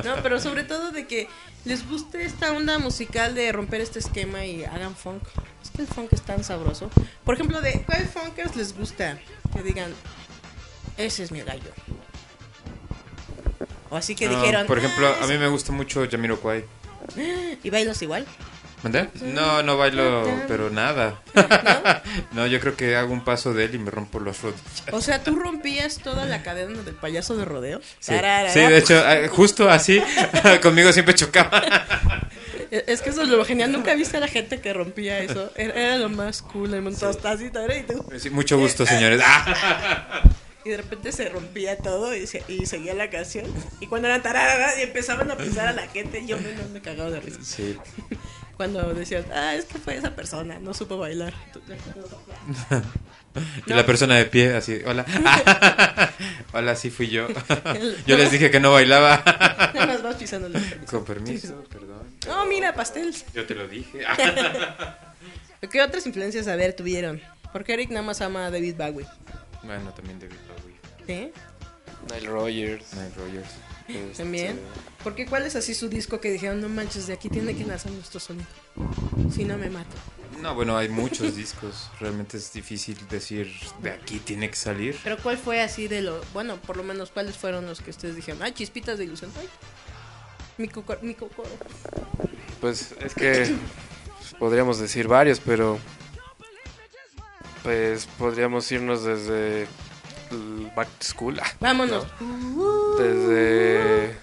No, 0.03 0.15
pero 0.23 0.39
sobre 0.39 0.63
todo 0.63 0.91
de 0.91 1.07
que 1.07 1.27
les 1.65 1.87
guste 1.87 2.23
esta 2.23 2.51
onda 2.53 2.79
musical 2.79 3.35
de 3.35 3.51
romper 3.51 3.81
este 3.81 3.99
esquema 3.99 4.45
y 4.45 4.63
hagan 4.63 4.95
funk. 4.95 5.23
Es 5.63 5.69
que 5.71 5.81
el 5.81 5.87
funk 5.87 6.13
es 6.13 6.21
tan 6.21 6.43
sabroso. 6.43 6.89
Por 7.23 7.35
ejemplo, 7.35 7.61
de 7.61 7.81
¿cuál 7.85 8.07
funkers 8.07 8.55
les 8.55 8.77
gusta? 8.77 9.17
Que 9.53 9.63
digan, 9.63 9.93
ese 10.97 11.23
es 11.23 11.31
mi 11.31 11.41
gallo. 11.41 11.71
O 13.89 13.95
así 13.97 14.15
que 14.15 14.27
No, 14.27 14.39
dijeron, 14.39 14.67
Por 14.67 14.77
ejemplo, 14.77 15.07
"Ah, 15.19 15.23
a 15.23 15.27
mí 15.27 15.37
me 15.37 15.47
gusta 15.47 15.71
mucho 15.71 16.07
Jamiroquai. 16.09 16.63
ese-". 17.15 17.57
¿Y 17.63 17.69
bailas 17.69 18.01
igual? 18.01 18.25
¿Mandé? 18.83 19.09
No, 19.21 19.61
no 19.61 19.77
bailo, 19.77 20.23
pero 20.47 20.69
nada. 20.69 21.21
No, 22.31 22.47
yo 22.47 22.59
creo 22.59 22.75
que 22.75 22.95
hago 22.95 23.11
un 23.13 23.23
paso 23.23 23.53
de 23.53 23.65
él 23.65 23.75
y 23.75 23.77
me 23.79 23.91
rompo 23.91 24.19
los 24.19 24.41
rodillas. 24.41 24.63
O 24.91 25.01
sea, 25.01 25.23
tú 25.23 25.35
rompías 25.35 25.97
toda 25.99 26.25
la 26.25 26.41
cadena 26.43 26.81
del 26.81 26.95
payaso 26.95 27.35
de 27.37 27.45
rodeo. 27.45 27.81
Sí. 27.99 28.13
Sí, 28.53 28.59
de 28.59 28.77
hecho, 28.77 28.95
eh, 29.11 29.27
justo 29.27 29.69
así, 29.69 30.01
conmigo 30.61 30.91
siempre 30.93 31.13
chocaba. 31.15 31.61
Es 32.71 33.01
que 33.01 33.09
eso 33.09 33.23
es 33.23 33.27
lo 33.29 33.43
genial. 33.45 33.71
Nunca 33.71 33.93
viste 33.95 34.17
a 34.17 34.19
la 34.19 34.27
gente 34.27 34.59
que 34.61 34.73
rompía 34.73 35.19
eso. 35.19 35.51
Era, 35.55 35.73
era 35.73 35.97
lo 35.97 36.09
más 36.09 36.41
cool. 36.41 36.73
El 36.73 36.81
montón 36.83 37.15
tarara, 37.17 37.77
y 37.77 37.83
tú. 37.83 38.05
Sí, 38.17 38.29
mucho 38.29 38.57
gusto, 38.57 38.85
señores. 38.85 39.21
Ah. 39.23 40.21
Y 40.65 40.71
de 40.71 40.77
repente 40.77 41.13
se 41.13 41.29
rompía 41.29 41.77
todo 41.77 42.13
y, 42.13 42.27
se- 42.27 42.43
y 42.49 42.65
seguía 42.65 42.93
la 42.93 43.09
canción. 43.09 43.45
Y 43.79 43.87
cuando 43.87 44.09
eran 44.09 44.21
tararara 44.21 44.77
y 44.77 44.83
empezaban 44.83 45.31
a 45.31 45.37
pisar 45.37 45.69
a 45.69 45.71
la 45.73 45.87
gente, 45.87 46.25
yo 46.27 46.37
me, 46.37 46.51
me 46.73 46.81
cagaba 46.81 47.09
de 47.09 47.21
risa. 47.21 47.39
Sí. 47.41 47.77
Cuando 48.59 48.93
decías, 48.93 49.23
ah, 49.33 49.55
es 49.55 49.63
que 49.63 49.77
fue 49.77 49.95
esa 49.95 50.13
persona, 50.13 50.59
no 50.59 50.73
supo 50.73 50.97
bailar. 50.97 51.33
Y 53.65 53.71
la 53.71 53.85
persona 53.85 54.15
de 54.17 54.25
pie, 54.25 54.53
así, 54.53 54.81
hola. 54.85 55.05
Hola, 56.51 56.75
sí 56.75 56.89
fui 56.89 57.07
yo. 57.07 57.27
Yo 58.07 58.17
les 58.17 58.31
dije 58.31 58.51
que 58.51 58.59
no 58.59 58.73
bailaba. 58.73 59.23
Nada 59.73 59.85
más 59.85 60.03
vas 60.03 60.15
pisando 60.15 60.49
la 60.49 60.59
Con 60.89 61.05
permiso, 61.05 61.63
perdón. 61.69 62.01
Oh, 62.27 62.45
mira, 62.47 62.73
pastel. 62.73 63.15
Yo 63.33 63.45
te 63.45 63.55
lo 63.55 63.67
dije. 63.67 64.03
¿Qué 65.71 65.81
otras 65.81 66.05
influencias, 66.07 66.47
a 66.47 66.55
ver, 66.57 66.73
tuvieron? 66.73 67.21
Porque 67.53 67.75
Eric 67.75 67.91
nada 67.91 68.01
más 68.01 68.19
ama 68.19 68.47
a 68.47 68.51
David 68.51 68.75
Bowie. 68.75 69.05
Bueno, 69.63 69.93
también 69.93 70.19
David 70.19 70.35
Bowie. 70.49 70.75
¿Sí? 71.07 71.31
Nile 72.13 72.27
Rogers. 72.27 72.93
Nile 72.93 73.11
Rogers. 73.15 73.49
este, 73.87 74.23
También. 74.23 74.59
Porque 75.03 75.25
¿cuál 75.25 75.45
es 75.45 75.55
así 75.55 75.73
su 75.73 75.87
disco 75.87 76.19
que 76.19 76.29
dijeron, 76.31 76.59
no 76.59 76.67
manches, 76.69 77.07
de 77.07 77.13
aquí 77.13 77.29
tiene 77.29 77.55
que 77.55 77.63
nacer 77.63 77.91
nuestro 77.91 78.19
sonido? 78.19 78.47
Si 79.33 79.45
no 79.45 79.57
me 79.57 79.69
mato. 79.69 79.95
No, 80.41 80.53
bueno, 80.55 80.77
hay 80.77 80.89
muchos 80.89 81.35
discos. 81.37 81.89
Realmente 81.99 82.37
es 82.37 82.51
difícil 82.51 82.97
decir 83.09 83.49
de 83.81 83.91
aquí 83.91 84.19
tiene 84.19 84.49
que 84.49 84.55
salir. 84.57 84.97
Pero 85.03 85.17
¿cuál 85.17 85.37
fue 85.37 85.61
así 85.61 85.87
de 85.87 86.01
lo... 86.01 86.21
Bueno, 86.33 86.57
por 86.57 86.75
lo 86.77 86.83
menos, 86.83 87.11
¿cuáles 87.11 87.37
fueron 87.37 87.65
los 87.65 87.81
que 87.81 87.91
ustedes 87.91 88.15
dijeron? 88.15 88.41
Ay, 88.43 88.51
chispitas 88.51 88.97
de 88.97 89.05
ilusión. 89.05 89.31
Ay, 89.39 89.47
mi, 90.57 90.67
coco, 90.67 90.95
mi 91.01 91.13
coco. 91.15 91.43
Pues 92.59 92.93
es 92.99 93.13
que 93.15 93.55
podríamos 94.37 94.79
decir 94.79 95.07
varios, 95.07 95.39
pero 95.39 95.79
pues 97.63 98.05
podríamos 98.17 98.69
irnos 98.71 99.03
desde 99.05 99.65
Back 100.75 100.89
to 100.99 101.05
School. 101.05 101.39
ah, 101.41 101.51
Vámonos. 101.59 102.05
¿no? 102.19 102.95
Desde 102.97 104.15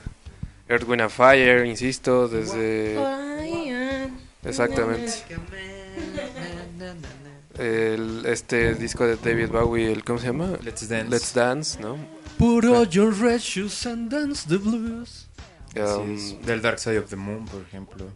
Earth, 0.69 0.85
Wind 0.89 1.01
and 1.03 1.11
Fire, 1.11 1.65
insisto, 1.65 2.29
desde... 2.29 2.97
Exactamente. 4.45 5.13
El, 7.59 8.25
este 8.27 8.75
disco 8.75 9.07
de 9.07 9.17
David 9.17 9.49
Bowie, 9.51 9.91
el, 9.91 10.05
¿cómo 10.05 10.19
se 10.19 10.27
llama? 10.27 10.59
Let's 10.63 10.89
Dance. 10.89 11.09
Let's 11.11 11.33
Dance, 11.35 11.81
¿no? 11.81 11.97
Put 12.39 12.65
on 12.67 12.87
your 12.91 13.15
red 13.15 13.41
shoes 13.41 13.87
and 13.87 14.11
dance 14.11 14.47
the 14.47 14.59
blues. 14.59 15.27
Um. 15.75 16.17
Del 16.45 16.61
Dark 16.61 16.79
Side 16.79 16.99
of 16.99 17.09
the 17.09 17.17
Moon, 17.17 17.47
por 17.47 17.63
ejemplo. 17.63 18.07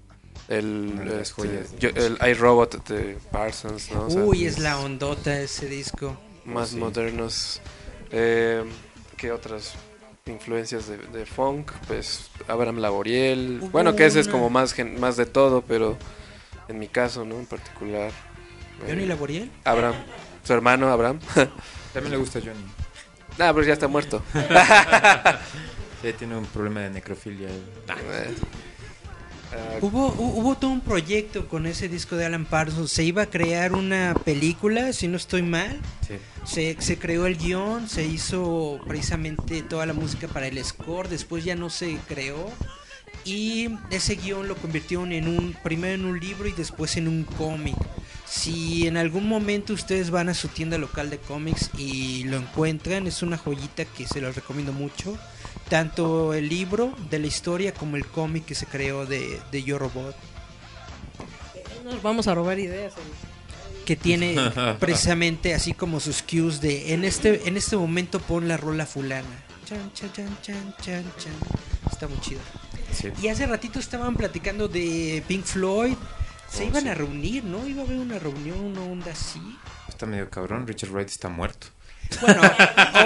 el, 0.49 0.95
las 1.07 1.31
este, 1.31 1.35
joyas 1.43 1.73
de 1.73 1.79
yo- 1.79 1.89
el 1.91 2.19
iRobot 2.31 2.87
de 2.89 3.17
Parsons, 3.33 3.91
¿no? 3.93 4.07
O 4.07 4.11
sea, 4.11 4.23
Uy, 4.25 4.45
es 4.45 4.59
la 4.59 4.79
ondota 4.81 5.41
ese 5.41 5.67
disco. 5.69 6.19
más 6.45 6.71
Sí. 6.71 6.77
modernos. 6.77 7.61
Eh, 8.11 8.63
¿Qué 9.17 9.31
otras 9.33 9.73
influencias 10.27 10.87
de, 10.89 10.99
de 10.99 11.27
funk? 11.27 11.73
Pues 11.87 12.31
Abraham 12.49 12.79
Laboriel. 12.79 13.61
Bueno, 13.73 13.97
que 13.97 14.07
ese 14.07 14.21
es 14.21 14.29
como 14.29 14.51
más, 14.51 14.73
gen- 14.73 14.99
más 15.01 15.17
de 15.17 15.27
todo, 15.27 15.63
pero 15.63 15.97
en 16.69 16.79
mi 16.79 16.89
caso, 16.89 17.25
¿no? 17.25 17.37
En 17.39 17.47
particular. 17.47 18.11
Johnny 18.87 19.05
eh, 19.05 19.07
Laboriel. 19.07 19.51
Abraham. 19.65 19.95
Su 20.45 20.53
hermano 20.53 20.89
Abraham. 20.89 21.19
También 21.93 22.13
le 22.13 22.17
gusta 22.19 22.39
a 22.39 22.43
Johnny. 22.43 22.65
nah, 23.39 23.53
pero 23.53 23.63
ya 23.65 23.73
está 23.75 23.89
muerto. 23.89 24.23
Sí, 26.03 26.15
tiene 26.15 26.35
un 26.35 26.47
problema 26.47 26.81
de 26.81 26.89
necrofilia. 26.89 27.49
él. 27.51 27.63
Ah, 29.53 29.79
Hubo, 29.81 30.13
hu- 30.15 30.41
hubo 30.41 30.55
todo 30.57 30.71
un 30.71 30.81
proyecto 30.81 31.49
con 31.49 31.67
ese 31.67 31.89
disco 31.89 32.17
de 32.17 32.27
Alan 32.27 32.45
Parsons. 32.45 32.91
Se 32.91 33.03
iba 33.05 33.23
a 33.23 33.27
crear 33.27 33.73
una 33.73 34.15
película, 34.25 34.93
si 34.93 35.09
no 35.09 35.17
estoy 35.17 35.43
mal. 35.43 35.81
Sí. 36.07 36.15
Se, 36.45 36.77
se 36.81 36.99
creó 36.99 37.27
el 37.27 37.37
guion, 37.37 37.89
se 37.89 38.05
hizo 38.07 38.79
precisamente 38.87 39.63
toda 39.63 39.87
la 39.87 39.93
música 39.93 40.29
para 40.29 40.47
el 40.47 40.63
score, 40.65 41.09
después 41.09 41.45
ya 41.45 41.57
no 41.57 41.69
se 41.71 41.97
creó. 42.09 42.51
Y 43.25 43.69
ese 43.91 44.15
guion 44.17 44.49
lo 44.49 44.57
convirtieron 44.57 45.13
en 45.13 45.29
un, 45.29 45.55
primero 45.63 45.95
en 45.95 46.05
un 46.07 46.19
libro 46.21 46.49
y 46.49 46.53
después 46.53 46.97
en 46.97 47.07
un 47.09 47.25
cómic. 47.25 47.77
Si 48.27 48.87
en 48.87 48.97
algún 48.97 49.29
momento 49.29 49.73
ustedes 49.75 50.11
van 50.11 50.29
a 50.29 50.35
su 50.35 50.47
tienda 50.49 50.79
local 50.79 51.11
de 51.11 51.19
cómics 51.19 51.71
y 51.77 52.23
lo 52.25 52.37
encuentran, 52.37 53.07
es 53.09 53.23
una 53.23 53.37
joyita 53.37 53.85
que 53.85 54.07
se 54.07 54.21
los 54.21 54.37
recomiendo 54.37 54.73
mucho. 54.73 55.19
Tanto 55.71 56.35
el 56.35 56.49
libro 56.49 56.95
de 57.11 57.19
la 57.21 57.27
historia 57.29 57.73
como 57.73 57.97
el 57.97 58.05
cómic 58.07 58.45
que 58.45 58.55
se 58.55 58.67
creó 58.67 59.07
de, 59.07 59.41
de 59.51 59.63
Yo 59.63 59.79
Robot. 59.79 60.15
Nos 61.85 62.03
vamos 62.03 62.27
a 62.29 62.35
robar 62.35 62.59
ideas. 62.59 62.93
Eric. 62.93 63.85
que 63.87 63.97
tiene 63.97 64.37
precisamente 64.81 65.55
así 65.55 65.73
como 65.73 65.99
sus 66.01 66.23
cues 66.23 66.61
de 66.61 66.93
en 66.93 67.05
este 67.05 67.49
en 67.49 67.57
este 67.57 67.77
momento 67.77 68.21
pon 68.21 68.47
la 68.49 68.57
rola 68.57 68.85
fulana. 68.85 69.45
Chan, 69.65 69.93
chan, 69.95 70.13
chan, 70.13 70.39
chan, 70.43 70.75
chan, 70.83 71.05
chan. 71.19 71.33
Está 71.91 72.09
muy 72.09 72.21
chido. 72.21 72.41
Sí. 72.93 73.09
Y 73.23 73.29
hace 73.29 73.47
ratito 73.47 73.79
estaban 73.79 74.17
platicando 74.17 74.67
de 74.69 75.23
Pink 75.29 75.45
Floyd. 75.45 75.95
Se 76.51 76.65
Oh, 76.65 76.67
iban 76.67 76.83
sí. 76.83 76.89
a 76.89 76.95
reunir, 76.95 77.45
¿no? 77.45 77.65
Iba 77.69 77.83
a 77.83 77.85
haber 77.87 77.99
una 77.99 78.19
reunión, 78.19 78.59
una 78.59 78.83
onda 78.83 79.13
así. 79.13 79.41
Está 79.89 80.07
medio 80.07 80.29
cabrón. 80.29 80.67
Richard 80.67 80.91
Wright 80.91 81.09
está 81.09 81.29
muerto. 81.29 81.69
Bueno, 82.21 82.43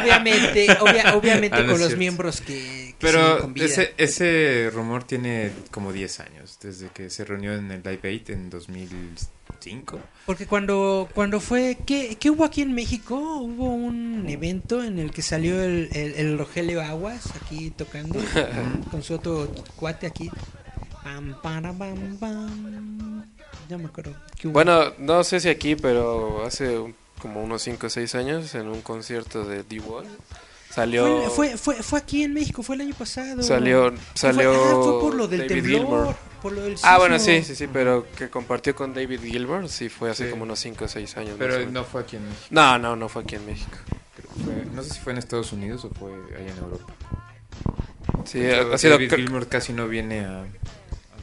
obviamente, 0.00 0.66
obvia- 0.80 1.14
obviamente 1.16 1.57
Ah, 1.57 1.61
no 1.62 1.72
con 1.72 1.78
los 1.80 1.88
cierto. 1.88 1.96
miembros 1.98 2.40
que, 2.40 2.94
que 2.98 3.07
Pero 3.07 3.50
ese, 3.57 3.94
ese 3.98 4.70
rumor 4.72 5.05
tiene 5.05 5.50
como 5.70 5.92
10 5.92 6.20
años, 6.20 6.59
desde 6.62 6.88
que 6.88 7.11
se 7.11 7.24
reunió 7.24 7.55
en 7.55 7.70
el 7.70 7.82
Live 7.82 8.20
8 8.22 8.32
en 8.32 8.50
2005. 8.50 10.00
Porque 10.26 10.46
cuando, 10.46 11.09
cuando 11.14 11.40
fue, 11.40 11.78
¿qué, 11.86 12.16
qué 12.18 12.30
hubo 12.30 12.44
aquí 12.44 12.62
en 12.62 12.74
México? 12.74 13.16
Hubo 13.40 13.74
un 13.74 14.24
evento 14.28 14.82
en 14.82 14.98
el 14.98 15.11
que 15.11 15.22
salió 15.22 15.62
el, 15.62 15.88
el, 15.92 16.14
el 16.14 16.38
Rogelio 16.38 16.82
Aguas 16.82 17.26
aquí 17.42 17.70
tocando 17.70 18.18
con 18.90 19.02
su 19.02 19.14
otro 19.14 19.50
cuate 19.76 20.07
aquí. 20.07 20.30
Pam, 21.02 21.34
para, 21.42 21.72
pam, 21.72 22.16
pam. 22.18 23.24
Ya 23.68 23.76
me 23.78 23.86
acuerdo. 23.86 24.14
Bueno, 24.44 24.92
no 24.98 25.22
sé 25.24 25.40
si 25.40 25.48
aquí, 25.48 25.76
pero 25.76 26.44
hace 26.44 26.78
un- 26.78 26.94
como 27.25 27.43
unos 27.43 27.62
5 27.62 27.87
o 27.87 27.91
6 27.91 28.14
años 28.16 28.55
en 28.55 28.68
un 28.68 28.83
concierto 28.83 29.45
de 29.47 29.62
D-Wall 29.62 30.05
Salió. 30.68 31.22
Fue, 31.31 31.31
fue, 31.31 31.57
fue, 31.57 31.83
fue 31.83 31.99
aquí 32.01 32.22
en 32.25 32.35
México, 32.35 32.62
fue 32.62 32.75
el 32.75 32.83
año 32.83 32.95
pasado. 32.95 33.43
Salió- 33.43 33.95
salió 34.12 34.53
Ah, 34.53 34.83
fue 34.83 35.01
por 35.01 35.14
lo 35.14 35.27
del 35.27 35.47
David 35.49 35.62
temblor. 35.79 36.14
Por 36.43 36.53
lo 36.53 36.62
del 36.64 36.77
Ah, 36.83 36.99
bueno, 36.99 37.18
sí, 37.18 37.43
sí, 37.43 37.55
sí, 37.55 37.66
pero 37.72 38.05
que 38.14 38.29
compartió 38.29 38.75
con 38.77 38.93
David 38.93 39.20
Gilbert, 39.22 39.68
sí, 39.68 39.89
fue 39.89 40.11
hace 40.11 40.25
Sí. 40.27 40.31
como 40.31 40.43
unos 40.43 40.59
5 40.59 40.85
o 40.85 40.89
6 40.89 41.16
años. 41.16 41.37
Pero 41.39 41.64
no 41.70 41.83
fue 41.85 42.03
aquí 42.03 42.16
en 42.16 42.25
México. 42.29 42.47
No, 42.51 42.79
no, 42.79 42.95
no 42.95 43.09
fue 43.09 43.22
aquí 43.22 43.37
en 43.37 43.47
México. 43.47 43.70
Creo 44.16 44.29
que 44.35 44.41
fue- 44.45 44.64
no 44.75 44.83
sé 44.83 44.91
si 44.91 45.01
fue 45.01 45.12
en 45.12 45.18
Estados 45.20 45.53
Unidos 45.55 45.85
o 45.87 45.91
fue 45.91 46.12
allá 46.37 46.51
en 46.51 46.59
Europa. 46.59 46.93
Sí, 48.27 48.45
ha 48.45 48.77
sido, 48.77 48.95
David 48.95 49.14
Gilmour 49.14 49.47
casi 49.49 49.72
no 49.72 49.87
viene 49.89 50.25
a, 50.25 50.43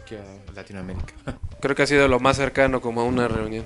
aquí 0.01 0.15
a 0.15 0.51
Latinoamérica. 0.55 1.13
creo 1.59 1.75
que 1.75 1.83
ha 1.83 1.87
sido 1.87 2.07
lo 2.07 2.19
más 2.19 2.37
cercano 2.37 2.79
como 2.81 3.01
a 3.01 3.03
una 3.03 3.27
reunión. 3.27 3.65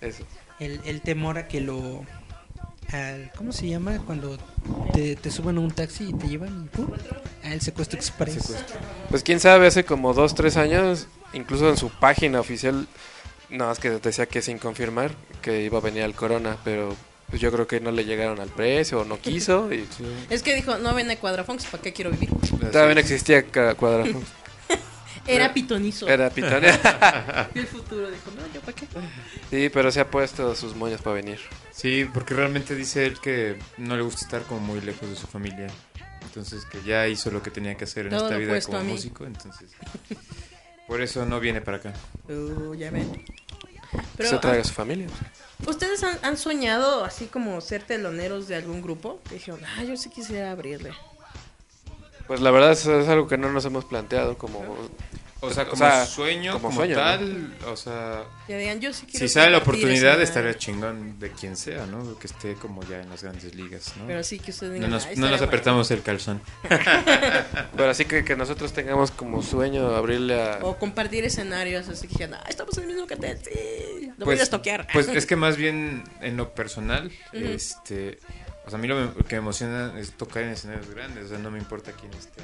Eso. 0.00 0.22
El, 0.60 0.80
el 0.84 1.00
temor 1.02 1.38
a 1.38 1.46
que 1.48 1.60
lo... 1.60 2.04
al- 2.92 3.30
¿Cómo 3.36 3.52
se 3.52 3.68
llama? 3.68 3.98
Cuando 4.06 4.38
te, 4.92 5.16
te 5.16 5.30
suben 5.30 5.56
a 5.56 5.60
un 5.60 5.70
taxi 5.70 6.08
y 6.08 6.12
te 6.14 6.28
llevan 6.28 6.64
y 6.64 6.76
¡pum! 6.76 6.88
al 7.44 7.60
secuestro 7.60 7.98
express. 7.98 8.56
Pues 9.10 9.22
quién 9.22 9.40
sabe, 9.40 9.66
hace 9.68 9.84
como 9.84 10.14
2, 10.14 10.34
3 10.34 10.56
años, 10.56 11.06
incluso 11.32 11.68
en 11.68 11.76
su 11.76 11.90
página 11.90 12.40
oficial, 12.40 12.86
nada 13.50 13.70
más 13.70 13.78
que 13.78 13.90
decía 13.90 14.26
que 14.26 14.42
sin 14.42 14.58
confirmar 14.58 15.12
que 15.42 15.62
iba 15.62 15.78
a 15.78 15.80
venir 15.80 16.02
al 16.02 16.14
Corona, 16.14 16.56
pero 16.64 16.94
pues 17.30 17.40
yo 17.42 17.52
creo 17.52 17.66
que 17.66 17.78
no 17.80 17.90
le 17.90 18.04
llegaron 18.06 18.40
al 18.40 18.48
precio 18.48 19.00
o 19.00 19.04
no 19.04 19.18
quiso 19.20 19.72
y 19.72 19.86
Es 20.30 20.42
que 20.42 20.54
dijo, 20.54 20.78
no 20.78 20.94
viene 20.94 21.18
Cuadrafonks, 21.18 21.66
¿para 21.66 21.82
qué 21.82 21.92
quiero 21.92 22.10
vivir? 22.10 22.30
todavía 22.72 22.94
no 22.94 23.00
existía 23.00 23.44
Cuadrafón. 23.44 24.24
Era 25.28 25.52
pitonizo. 25.52 26.08
Era 26.08 26.30
pitón. 26.30 26.62
Y 27.54 27.58
el 27.58 27.66
futuro 27.66 28.10
dijo, 28.10 28.30
no, 28.36 28.52
¿yo 28.52 28.60
para 28.60 28.72
qué? 28.72 28.86
Sí, 29.50 29.68
pero 29.72 29.90
se 29.92 30.00
ha 30.00 30.10
puesto 30.10 30.54
sus 30.54 30.74
moños 30.74 31.02
para 31.02 31.14
venir. 31.14 31.38
Sí, 31.70 32.08
porque 32.12 32.34
realmente 32.34 32.74
dice 32.74 33.06
él 33.06 33.20
que 33.20 33.58
no 33.76 33.96
le 33.96 34.02
gusta 34.02 34.24
estar 34.24 34.42
como 34.42 34.60
muy 34.60 34.80
lejos 34.80 35.08
de 35.08 35.16
su 35.16 35.26
familia. 35.26 35.68
Entonces 36.22 36.64
que 36.64 36.82
ya 36.82 37.06
hizo 37.08 37.30
lo 37.30 37.42
que 37.42 37.50
tenía 37.50 37.74
que 37.76 37.84
hacer 37.84 38.06
en 38.06 38.10
Todo 38.10 38.26
esta 38.26 38.36
vida 38.38 38.60
como 38.60 38.84
músico, 38.84 39.24
entonces 39.24 39.70
por 40.86 41.00
eso 41.02 41.24
no 41.26 41.40
viene 41.40 41.60
para 41.60 41.78
acá. 41.78 41.92
Uh, 42.28 42.74
ya 42.74 42.90
ven. 42.90 43.24
Pero, 44.16 44.28
se 44.28 44.38
traiga 44.38 44.58
ah, 44.58 44.62
a 44.62 44.64
su 44.64 44.74
familia. 44.74 45.06
¿Ustedes 45.66 46.02
han, 46.02 46.18
han 46.22 46.36
soñado 46.36 47.04
así 47.04 47.26
como 47.26 47.60
ser 47.60 47.82
teloneros 47.82 48.48
de 48.48 48.56
algún 48.56 48.82
grupo? 48.82 49.20
Dijeron, 49.30 49.60
ah, 49.76 49.84
yo 49.84 49.96
sí 49.96 50.10
quisiera 50.10 50.52
abrirle. 50.52 50.92
Pues 52.28 52.40
la 52.40 52.50
verdad 52.52 52.72
es 52.72 52.86
algo 52.86 53.26
que 53.26 53.36
no 53.38 53.50
nos 53.50 53.64
hemos 53.64 53.84
planteado 53.84 54.38
como... 54.38 54.60
O 55.40 55.52
sea, 55.52 55.62
O 55.62 55.68
como 55.68 55.76
sea, 55.84 56.04
sueño, 56.04 56.54
como 56.54 56.64
como, 56.70 56.80
sueño, 56.80 56.96
¿no? 56.96 57.00
tal, 57.00 57.54
o 57.68 57.76
sea, 57.76 58.24
Ya 58.48 58.56
digan, 58.58 58.80
yo 58.80 58.92
sí 58.92 59.06
quiero 59.06 59.20
si 59.20 59.32
sale 59.32 59.52
la 59.52 59.58
oportunidad 59.58 60.20
estaría 60.20 60.58
chingón 60.58 61.20
de 61.20 61.30
quien 61.30 61.56
sea, 61.56 61.86
¿no? 61.86 62.18
Que 62.18 62.26
esté 62.26 62.54
como 62.54 62.82
ya 62.88 63.00
en 63.00 63.08
las 63.08 63.22
grandes 63.22 63.54
ligas, 63.54 63.92
¿no? 63.98 64.08
Pero 64.08 64.24
sí 64.24 64.40
que 64.40 64.50
ustedes 64.50 64.70
no 64.72 64.74
digan, 64.74 64.90
nos, 64.90 65.06
"Ay, 65.06 65.14
no 65.14 65.26
nos 65.26 65.34
estaría 65.34 65.46
apretamos 65.46 65.90
el 65.92 66.02
calzón. 66.02 66.42
Pero 67.76 67.88
así 67.88 68.04
que, 68.04 68.24
que 68.24 68.34
nosotros 68.34 68.72
tengamos 68.72 69.12
como 69.12 69.40
sueño 69.40 69.94
abrirle 69.94 70.42
a... 70.42 70.58
O 70.62 70.76
compartir 70.76 71.24
escenarios, 71.24 71.88
así 71.88 72.08
que 72.08 72.14
dijeron, 72.14 72.34
ah, 72.34 72.46
estamos 72.48 72.76
en 72.78 72.82
el 72.84 72.88
mismo 72.90 73.06
cartel, 73.06 73.38
sí, 73.44 74.06
lo 74.16 74.24
voy 74.24 74.34
Pues, 74.34 74.40
a 74.40 74.42
estoquear. 74.42 74.88
pues 74.92 75.06
es 75.06 75.24
que 75.24 75.36
más 75.36 75.56
bien 75.56 76.02
en 76.20 76.36
lo 76.36 76.52
personal, 76.52 77.12
este, 77.32 78.18
o 78.68 78.70
sea, 78.70 78.78
a 78.78 78.82
mí 78.82 78.86
lo 78.86 79.14
que 79.24 79.34
me 79.36 79.38
emociona 79.38 79.98
es 79.98 80.12
tocar 80.12 80.44
en 80.44 80.50
escenarios 80.50 80.88
grandes, 80.90 81.24
o 81.24 81.28
sea, 81.30 81.38
no 81.38 81.50
me 81.50 81.58
importa 81.58 81.92
quién 81.92 82.12
esté 82.14 82.42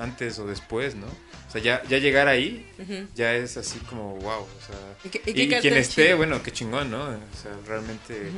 antes 0.00 0.38
o 0.38 0.46
después, 0.46 0.94
¿no? 0.94 1.06
O 1.06 1.50
sea, 1.52 1.62
ya, 1.62 1.82
ya 1.88 1.98
llegar 1.98 2.28
ahí 2.28 2.66
ya 3.14 3.34
es 3.34 3.56
así 3.56 3.78
como 3.88 4.16
wow, 4.16 4.40
o 4.42 4.48
sea, 4.66 4.76
¿Y 5.04 5.08
qué- 5.08 5.22
y 5.26 5.30
y, 5.30 5.34
qué 5.34 5.48
cartel 5.48 5.60
quien 5.62 5.74
esté, 5.80 6.04
chido? 6.06 6.16
bueno, 6.16 6.42
qué 6.42 6.50
chingón, 6.52 6.90
¿no? 6.90 7.02
O 7.04 7.42
sea, 7.42 7.52
realmente 7.66 8.30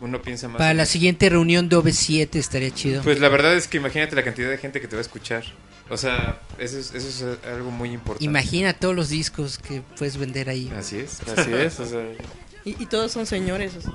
uno 0.00 0.20
piensa 0.22 0.48
más 0.48 0.58
Para 0.58 0.72
en- 0.72 0.76
la 0.76 0.86
siguiente 0.86 1.28
reunión 1.30 1.68
de 1.70 1.76
OV7 1.76 2.36
estaría 2.36 2.70
chido. 2.70 3.02
Pues 3.02 3.18
la 3.18 3.28
verdad 3.30 3.54
es 3.56 3.66
que 3.68 3.78
imagínate 3.78 4.14
la 4.14 4.22
cantidad 4.24 4.50
de 4.50 4.58
gente 4.58 4.80
que 4.80 4.88
te 4.88 4.96
va 4.96 5.00
a 5.00 5.02
escuchar. 5.02 5.42
O 5.88 5.96
sea, 5.96 6.40
eso 6.58 6.78
es, 6.78 6.92
eso 6.94 7.32
es 7.32 7.38
algo 7.46 7.70
muy 7.70 7.92
importante. 7.92 8.24
Imagina 8.24 8.72
todos 8.74 8.94
los 8.94 9.08
discos 9.08 9.58
que 9.58 9.82
puedes 9.96 10.16
vender 10.16 10.48
ahí. 10.50 10.70
Así 10.76 10.98
es. 10.98 11.20
Así 11.28 11.52
es, 11.52 11.78
o 11.80 11.86
sea, 11.86 12.02
Y, 12.64 12.82
y 12.82 12.86
todos 12.86 13.12
son 13.12 13.24
señores. 13.26 13.72
así. 13.76 13.88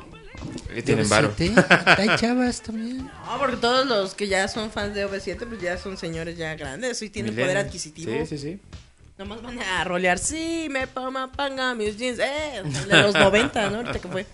Y 0.75 0.81
tienen 0.81 1.07
varo. 1.09 1.33
OV7, 1.35 1.97
Hay 1.97 2.15
chavas 2.17 2.61
también. 2.61 2.97
No, 3.05 3.37
porque 3.39 3.57
todos 3.57 3.85
los 3.85 4.13
que 4.15 4.27
ya 4.27 4.47
son 4.47 4.71
fans 4.71 4.93
de 4.95 5.05
OV7, 5.07 5.45
pues 5.47 5.61
ya 5.61 5.77
son 5.77 5.97
señores 5.97 6.37
ya 6.37 6.55
grandes 6.55 7.01
y 7.01 7.09
tienen 7.09 7.35
poder 7.35 7.57
adquisitivo. 7.57 8.11
Sí, 8.11 8.25
sí, 8.25 8.37
sí. 8.37 8.59
Nomás 9.17 9.41
van 9.41 9.59
a 9.59 9.83
rolear, 9.83 10.17
sí, 10.17 10.67
me 10.71 10.87
ponga, 10.87 11.31
panga 11.31 11.75
mis 11.75 11.97
jeans, 11.97 12.17
eh, 12.19 12.63
de 12.87 13.01
los 13.03 13.13
90, 13.13 13.69
¿no? 13.69 13.77
Ahorita 13.77 13.99
que 13.99 14.07
fue. 14.07 14.25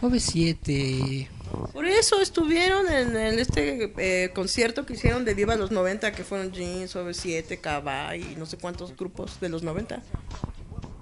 OV7. 0.00 1.28
Por 1.72 1.84
eso 1.86 2.20
estuvieron 2.20 2.88
en, 2.88 3.16
el- 3.16 3.38
este 3.38 3.92
eh, 3.98 4.30
concierto 4.32 4.86
que 4.86 4.94
hicieron 4.94 5.24
de 5.24 5.34
Viva 5.34 5.56
los 5.56 5.70
90, 5.70 6.12
que 6.12 6.24
fueron 6.24 6.52
Jeans, 6.52 6.94
OV7, 6.96 7.60
Cava 7.60 8.16
y 8.16 8.34
no 8.36 8.46
sé 8.46 8.56
cuántos 8.56 8.96
grupos 8.96 9.40
de 9.40 9.48
los 9.48 9.62
90. 9.62 10.02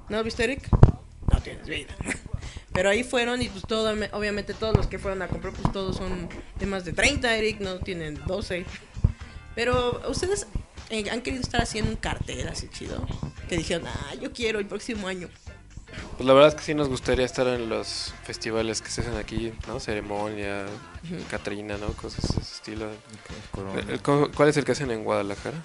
¿No 0.08 0.22
viste, 0.24 0.44
Eric? 0.44 0.68
No 1.32 1.40
tienes 1.42 1.66
vida. 1.66 1.94
Pero 2.78 2.90
ahí 2.90 3.02
fueron 3.02 3.42
y 3.42 3.48
pues 3.48 3.64
todo, 3.66 3.92
obviamente 4.12 4.54
todos 4.54 4.76
los 4.76 4.86
que 4.86 5.00
fueron 5.00 5.20
a 5.22 5.26
comprar, 5.26 5.52
pues 5.52 5.72
todos 5.72 5.96
son 5.96 6.28
de 6.60 6.66
más 6.66 6.84
de 6.84 6.92
30, 6.92 7.36
Eric, 7.36 7.58
no 7.58 7.80
tienen 7.80 8.20
12. 8.24 8.64
Pero 9.56 10.00
ustedes 10.08 10.46
eh, 10.88 11.10
han 11.10 11.20
querido 11.22 11.42
estar 11.42 11.60
haciendo 11.60 11.90
un 11.90 11.96
cartel 11.96 12.46
así 12.46 12.68
chido. 12.68 13.04
Que 13.48 13.56
dijeron, 13.56 13.88
ah, 13.88 14.14
yo 14.22 14.32
quiero 14.32 14.60
el 14.60 14.66
próximo 14.66 15.08
año. 15.08 15.28
pues 16.16 16.24
la 16.24 16.32
verdad 16.34 16.50
es 16.50 16.54
que 16.54 16.62
sí 16.62 16.72
nos 16.74 16.88
gustaría 16.88 17.26
estar 17.26 17.48
en 17.48 17.68
los 17.68 18.14
festivales 18.22 18.80
que 18.80 18.90
se 18.90 19.00
hacen 19.00 19.16
aquí, 19.16 19.52
¿no? 19.66 19.80
Ceremonia, 19.80 20.66
Ujú. 21.02 21.16
Catrina, 21.28 21.78
¿no? 21.78 21.88
Cosas 21.94 22.28
de 22.32 22.42
ese 22.42 22.52
estilo. 22.52 22.90
El- 23.76 23.90
el- 23.90 24.02
¿cu- 24.02 24.30
¿Cuál 24.36 24.50
es 24.50 24.56
el 24.56 24.64
que 24.64 24.70
hacen 24.70 24.92
en 24.92 25.02
Guadalajara? 25.02 25.56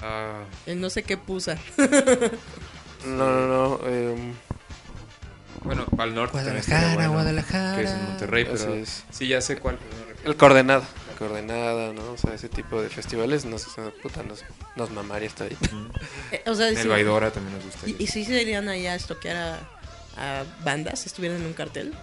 Ah, 0.00 0.44
El 0.64 0.80
no 0.80 0.88
sé 0.88 1.02
qué 1.02 1.18
pusa. 1.18 1.58
No, 3.04 3.46
no, 3.46 3.46
no. 3.78 3.86
em, 3.88 4.32
bueno, 5.64 5.86
al 5.98 6.14
norte 6.14 6.32
Guadalajara, 6.32 6.94
bueno, 6.94 7.12
Guadalajara. 7.12 7.76
Que 7.76 7.82
es 7.84 7.90
en 7.90 8.04
Monterrey, 8.04 8.44
pero 8.44 8.74
es. 8.74 9.04
sí, 9.10 9.28
ya 9.28 9.40
sé 9.40 9.56
cuál. 9.56 9.76
no 10.24 10.30
el 10.30 10.36
Coordenada. 10.36 10.84
Coordenada, 11.18 11.92
¿no? 11.92 12.12
O 12.12 12.16
sea, 12.18 12.34
ese 12.34 12.48
tipo 12.48 12.80
de 12.82 12.88
festivales 12.88 13.44
nos, 13.44 13.66
puta, 14.02 14.22
nos, 14.22 14.42
nos 14.76 14.90
mamaría 14.90 15.28
estar 15.28 15.46
ahí. 15.48 15.56
Eh, 16.32 16.42
o 16.46 16.54
sea, 16.54 16.68
En 16.68 16.76
sí- 16.76 16.82
el 16.82 16.88
Baidora 16.88 17.30
también 17.30 17.54
nos 17.56 17.64
gustaría. 17.64 17.94
¿Y, 17.98 18.02
y 18.02 18.06
si 18.08 18.24
se 18.24 18.40
irían 18.42 18.68
allá 18.68 18.92
a 18.92 18.96
estoquear 18.96 19.36
a, 19.36 20.40
a 20.40 20.44
bandas 20.64 21.00
si 21.00 21.06
estuvieran 21.08 21.40
en 21.40 21.46
un 21.46 21.52
cartel? 21.52 21.94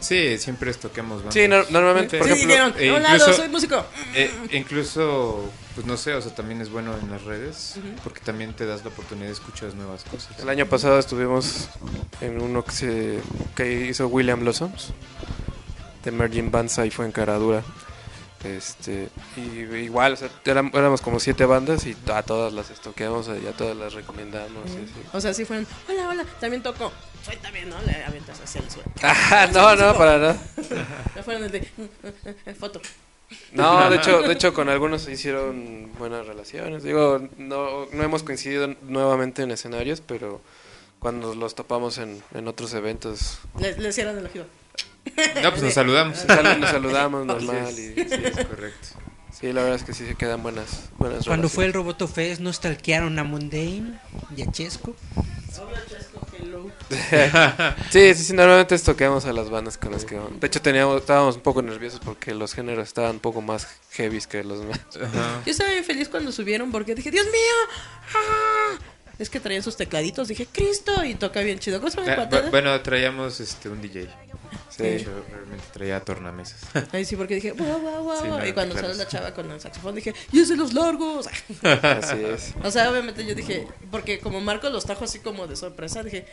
Sí, 0.00 0.38
siempre 0.38 0.70
estoquemos 0.70 1.18
bandas. 1.18 1.34
Sí, 1.34 1.46
no- 1.48 1.64
normalmente, 1.68 2.16
por 2.18 2.26
Sí, 2.26 2.32
ejemplo, 2.32 2.54
dijeron, 2.54 2.74
e 2.78 2.90
hola, 2.92 3.08
incluso- 3.16 3.32
soy 3.34 3.48
músico. 3.50 3.84
Eh, 4.14 4.30
incluso, 4.52 5.50
pues 5.74 5.86
no 5.86 5.96
sé, 5.96 6.14
o 6.14 6.20
sea, 6.22 6.34
también 6.34 6.60
es 6.60 6.70
bueno 6.70 6.94
en 6.98 7.10
las 7.10 7.22
redes, 7.24 7.76
porque 8.04 8.20
también 8.20 8.52
te 8.54 8.66
das 8.66 8.82
la 8.84 8.90
oportunidad 8.90 9.26
de 9.26 9.32
escuchar 9.32 9.74
nuevas 9.74 10.04
cosas. 10.04 10.38
El 10.38 10.48
año 10.48 10.66
pasado 10.66 10.98
estuvimos 10.98 11.68
en 12.20 12.40
uno 12.42 12.64
que, 12.64 12.72
se, 12.72 13.18
que 13.56 13.86
hizo 13.86 14.06
William 14.08 14.40
Blossoms 14.40 14.88
de 16.04 16.10
Merging 16.10 16.50
Bands, 16.50 16.78
ahí 16.78 16.90
fue 16.90 17.04
en 17.06 17.12
Caradura. 17.12 17.62
Este, 18.44 19.08
y 19.36 19.40
igual, 19.84 20.14
o 20.14 20.16
sea, 20.16 20.28
éram- 20.44 20.74
éramos 20.76 21.00
como 21.00 21.20
siete 21.20 21.44
bandas 21.44 21.86
y 21.86 21.96
a 22.12 22.24
todas 22.24 22.52
las 22.52 22.70
estoqueamos 22.70 23.28
y 23.28 23.46
a 23.46 23.52
todas 23.52 23.76
las 23.76 23.92
recomendamos. 23.94 24.68
y 24.68 24.82
así. 24.84 25.02
O 25.12 25.20
sea, 25.20 25.32
si 25.32 25.44
fueran, 25.44 25.64
hola, 25.88 26.08
hola, 26.08 26.24
también 26.40 26.60
toco. 26.60 26.90
Soy 27.24 27.36
también, 27.36 27.70
¿no? 27.70 27.80
Le 27.82 28.02
aventas 28.04 28.40
hacia 28.40 28.60
el 28.60 28.68
suelo. 28.68 28.90
Ah, 29.02 29.46
no, 29.52 29.76
no, 29.76 29.96
para 29.96 30.18
nada. 30.18 30.36
Ya 31.14 31.22
fueron 31.22 31.44
el 31.44 31.52
de 31.52 31.58
eh, 32.46 32.54
foto. 32.58 32.80
No, 33.52 33.88
de 33.90 33.96
hecho, 33.96 34.22
de 34.22 34.32
hecho 34.32 34.52
con 34.54 34.68
algunos 34.68 35.02
se 35.02 35.12
hicieron 35.12 35.90
buenas 35.98 36.26
relaciones. 36.26 36.82
Digo, 36.82 37.28
no, 37.38 37.86
no 37.92 38.02
hemos 38.02 38.22
coincidido 38.22 38.74
nuevamente 38.82 39.42
en 39.42 39.50
escenarios, 39.50 40.00
pero 40.00 40.40
cuando 40.98 41.34
los 41.34 41.54
topamos 41.54 41.98
en, 41.98 42.22
en 42.34 42.48
otros 42.48 42.72
eventos, 42.74 43.38
Le, 43.58 43.76
le 43.78 43.88
hicieron 43.88 44.16
el 44.18 44.26
ojido. 44.26 44.46
No, 45.42 45.50
pues 45.50 45.62
nos 45.62 45.74
saludamos. 45.74 46.16
nos 46.24 46.36
sal- 46.36 46.60
nos 46.60 46.70
saludamos 46.70 47.26
normal. 47.26 47.66
es, 47.68 47.78
Y, 47.78 47.94
sí, 47.94 48.22
es 48.24 48.46
correcto. 48.46 48.88
sí, 49.32 49.52
la 49.52 49.62
verdad 49.62 49.76
es 49.76 49.82
que 49.84 49.94
sí 49.94 50.06
se 50.06 50.14
quedan 50.14 50.42
buenas, 50.42 50.90
buenas 50.98 51.26
Cuando 51.26 51.48
fue 51.48 51.64
el. 51.64 51.72
Roboto 51.72 52.06
Fest, 52.06 52.40
¿no 52.40 52.52
stalkearon 52.52 53.18
a 53.18 53.24
Mundane 53.24 53.98
y 54.36 54.42
a 54.42 54.50
Chesco? 54.52 54.94
Sí, 57.90 58.14
sí, 58.14 58.24
sí, 58.24 58.32
normalmente 58.32 58.78
toqueamos 58.78 59.24
a 59.26 59.32
las 59.32 59.50
bandas 59.50 59.78
con 59.78 59.92
las 59.92 60.04
que 60.04 60.16
vamos. 60.16 60.40
De 60.40 60.46
hecho, 60.46 60.60
teníamos, 60.62 61.00
estábamos 61.00 61.36
un 61.36 61.42
poco 61.42 61.62
nerviosos 61.62 62.00
porque 62.04 62.34
los 62.34 62.54
géneros 62.54 62.88
estaban 62.88 63.12
un 63.12 63.20
poco 63.20 63.40
más 63.40 63.66
heavies 63.92 64.26
que 64.26 64.42
los 64.44 64.60
demás. 64.60 64.80
Yo 64.94 65.50
estaba 65.50 65.70
bien 65.70 65.84
feliz 65.84 66.08
cuando 66.08 66.32
subieron 66.32 66.70
porque 66.72 66.94
dije, 66.94 67.10
Dios 67.10 67.26
mío. 67.26 67.76
¡ah! 68.14 68.78
Es 69.18 69.28
que 69.30 69.38
traían 69.40 69.62
sus 69.62 69.76
tecladitos. 69.76 70.28
Dije, 70.28 70.46
Cristo. 70.50 71.04
Y 71.04 71.14
toca 71.14 71.40
bien 71.40 71.58
chido. 71.58 71.78
¿Cómo 71.78 71.90
se 71.90 72.00
llama 72.00 72.22
Ah, 72.22 72.28
bu- 72.30 72.50
bueno, 72.50 72.80
traíamos 72.80 73.38
este 73.40 73.68
un 73.68 73.80
DJ. 73.80 74.08
Sí. 74.70 74.82
De 74.82 74.96
hecho, 74.96 75.10
realmente 75.30 75.64
traía 75.72 76.00
tornamesas. 76.00 76.60
Ahí 76.92 77.04
sí, 77.04 77.14
porque 77.14 77.34
dije. 77.36 77.50
Sí, 77.56 77.56
guau. 77.62 78.26
no, 78.26 78.46
y 78.46 78.52
cuando 78.52 78.74
claro. 78.74 78.88
salió 78.88 79.04
la 79.04 79.08
chava 79.08 79.34
con 79.34 79.50
el 79.50 79.60
saxofón, 79.60 79.94
dije, 79.94 80.14
¡y 80.32 80.40
es 80.40 80.48
de 80.48 80.56
los 80.56 80.72
largos! 80.72 81.28
Así 81.62 82.24
es. 82.24 82.54
o 82.62 82.70
sea, 82.70 82.90
obviamente 82.90 83.24
yo 83.26 83.34
dije, 83.34 83.66
porque 83.90 84.18
como 84.18 84.40
Marcos 84.40 84.72
los 84.72 84.84
trajo 84.86 85.04
así 85.04 85.18
como 85.18 85.46
de 85.46 85.56
sorpresa, 85.56 86.02
dije, 86.02 86.26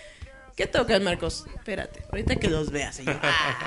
¿qué 0.60 0.68
tocan, 0.68 1.02
Marcos? 1.06 1.46
Espérate, 1.56 2.04
ahorita 2.12 2.36
que 2.36 2.50
los 2.50 2.70
veas. 2.70 3.00
Y 3.00 3.06
yo, 3.06 3.14
"Ah". 3.24 3.66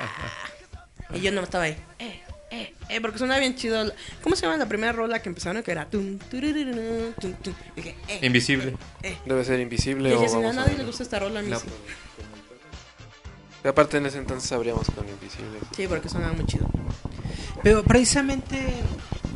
Y 1.11 1.21
yo 1.21 1.31
no 1.31 1.41
estaba 1.41 1.63
ahí. 1.65 1.75
Eh, 1.97 2.21
eh, 2.51 2.73
eh, 2.89 3.01
porque 3.01 3.17
sonaba 3.17 3.39
bien 3.39 3.55
chido. 3.55 3.91
¿Cómo 4.21 4.35
se 4.35 4.43
llama 4.43 4.57
la 4.57 4.67
primera 4.67 4.91
rola 4.93 5.19
que 5.23 5.29
empezaron? 5.29 5.63
Que 5.63 5.71
era 5.71 5.89
tum, 5.89 6.19
tum, 6.19 7.33
tum. 7.41 7.53
Dije, 7.75 7.95
eh, 8.07 8.19
Invisible. 8.21 8.75
eh. 9.01 9.17
Debe 9.25 9.43
ser 9.43 9.59
invisible 9.59 10.09
Dije, 10.11 10.25
o 10.25 10.29
si 10.29 10.35
a 10.35 10.37
vamos 10.37 10.55
a 10.57 10.61
nadie 10.61 10.77
le 10.77 10.83
gusta 10.83 11.01
esta 11.01 11.17
rola, 11.17 11.39
a 11.39 11.43
mí 11.43 11.49
No. 11.49 11.59
sí. 11.59 11.67
Y 13.63 13.67
aparte 13.67 13.97
en 13.97 14.05
ese 14.05 14.17
entonces 14.17 14.49
sabríamos 14.49 14.87
con 14.91 15.07
invisible. 15.07 15.59
Sí, 15.75 15.87
porque 15.87 16.09
sonaba 16.09 16.33
muy 16.33 16.45
chido. 16.45 16.67
Pero 17.63 17.83
precisamente 17.83 18.73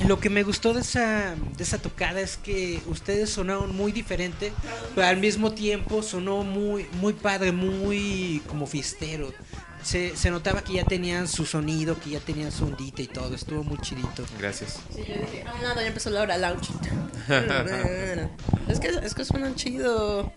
lo 0.05 0.19
que 0.19 0.29
me 0.29 0.43
gustó 0.43 0.73
de 0.73 0.81
esa, 0.81 1.35
de 1.35 1.63
esa 1.63 1.77
tocada 1.77 2.19
es 2.19 2.37
que 2.37 2.81
ustedes 2.87 3.29
sonaron 3.29 3.75
muy 3.75 3.91
diferente, 3.91 4.51
pero 4.93 5.07
al 5.07 5.17
mismo 5.17 5.53
tiempo 5.53 6.03
sonó 6.03 6.43
muy, 6.43 6.87
muy 6.99 7.13
padre, 7.13 7.51
muy 7.51 8.41
como 8.47 8.67
fiestero. 8.67 9.33
Se, 9.81 10.17
se 10.17 10.29
notaba 10.29 10.63
que 10.63 10.73
ya 10.73 10.83
tenían 10.83 11.29
su 11.29 11.45
sonido, 11.45 11.97
que 11.97 12.09
ya 12.11 12.19
tenían 12.19 12.51
su 12.51 12.65
ondita 12.65 13.01
y 13.01 13.07
todo, 13.07 13.33
estuvo 13.33 13.63
muy 13.63 13.77
chidito. 13.77 14.25
Gracias. 14.37 14.79
Sí, 14.93 15.03
yo 15.07 15.13
dije, 15.15 15.45
ah, 15.47 15.53
nada, 15.61 15.81
ya 15.81 15.87
empezó 15.87 16.09
la 16.09 16.21
hora 16.21 16.37
lounge. 16.37 16.73
es 18.67 18.79
que 18.79 18.87
es 18.87 19.13
que 19.15 19.23
suenan 19.23 19.55
chido. 19.55 20.33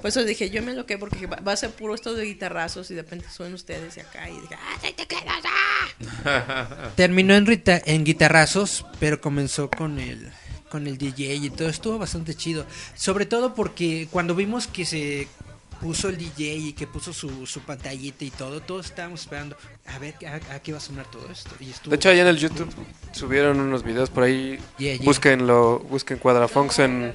Por 0.00 0.06
eso 0.08 0.24
dije, 0.24 0.50
yo 0.50 0.62
me 0.62 0.74
loqué 0.74 0.98
porque 0.98 1.26
va 1.26 1.36
va 1.36 1.52
a 1.52 1.56
ser 1.56 1.70
puro 1.70 1.94
esto 1.94 2.14
de 2.14 2.24
guitarrazos 2.24 2.90
y 2.90 2.94
de 2.94 3.02
repente 3.02 3.26
suenan 3.30 3.54
ustedes 3.54 3.96
y 3.96 4.00
acá 4.00 4.28
y 4.28 4.40
dije, 4.40 4.54
¡ah, 4.54 4.78
sí 4.82 4.92
te 4.96 5.06
quedas! 5.06 5.42
ah". 6.24 6.90
Terminó 6.96 7.34
en, 7.34 7.46
rita- 7.46 7.82
en 7.84 8.04
guitarrazos, 8.04 8.84
pero 8.98 9.20
comenzó 9.20 9.70
con 9.70 9.98
el 9.98 10.30
con 10.70 10.86
el 10.86 10.96
DJ 10.96 11.34
y 11.34 11.50
todo 11.50 11.68
estuvo 11.68 11.98
bastante 11.98 12.34
chido. 12.34 12.64
Sobre 12.94 13.26
todo 13.26 13.54
porque 13.54 14.08
cuando 14.10 14.34
vimos 14.34 14.66
que 14.66 14.86
se 14.86 15.28
puso 15.82 16.08
el 16.08 16.16
DJ 16.16 16.54
y 16.54 16.72
que 16.72 16.86
puso 16.86 17.12
su, 17.12 17.44
su 17.46 17.60
pantallita 17.60 18.24
y 18.24 18.30
todo, 18.30 18.60
todos 18.62 18.86
estábamos 18.86 19.20
esperando 19.20 19.54
a 19.86 19.98
ver 19.98 20.14
a, 20.26 20.54
a 20.54 20.60
qué 20.60 20.72
va 20.72 20.78
a 20.78 20.80
sonar 20.80 21.10
todo 21.10 21.28
esto. 21.30 21.50
Y 21.60 21.68
estuvo 21.70 21.90
De 21.90 21.96
hecho, 21.96 22.08
ahí 22.08 22.20
en 22.20 22.26
el 22.26 22.38
YouTube 22.38 22.72
subieron 23.12 23.60
unos 23.60 23.82
videos 23.82 24.08
por 24.08 24.22
ahí. 24.22 24.58
Yeah, 24.78 24.94
yeah. 24.94 25.04
Búsquenlo, 25.04 25.80
busquen 25.80 26.16
Cuadrafonks 26.18 26.78
en 26.78 27.12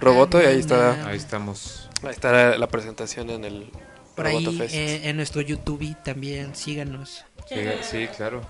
Roboto 0.00 0.42
y 0.42 0.44
ahí 0.44 0.58
está, 0.58 1.06
Ahí 1.08 1.16
estamos. 1.16 1.87
Ahí 2.02 2.10
está 2.10 2.56
la 2.58 2.68
presentación 2.68 3.30
en 3.30 3.44
el 3.44 3.70
por 4.14 4.26
Roboto 4.26 4.50
ahí 4.50 4.58
Fest. 4.58 4.74
eh, 4.74 5.08
en 5.08 5.16
nuestro 5.16 5.40
YouTube 5.40 5.82
y 5.82 5.94
también 5.94 6.54
síganos, 6.54 7.24
Sí, 7.48 7.56
sí, 7.82 8.08
claro. 8.16 8.42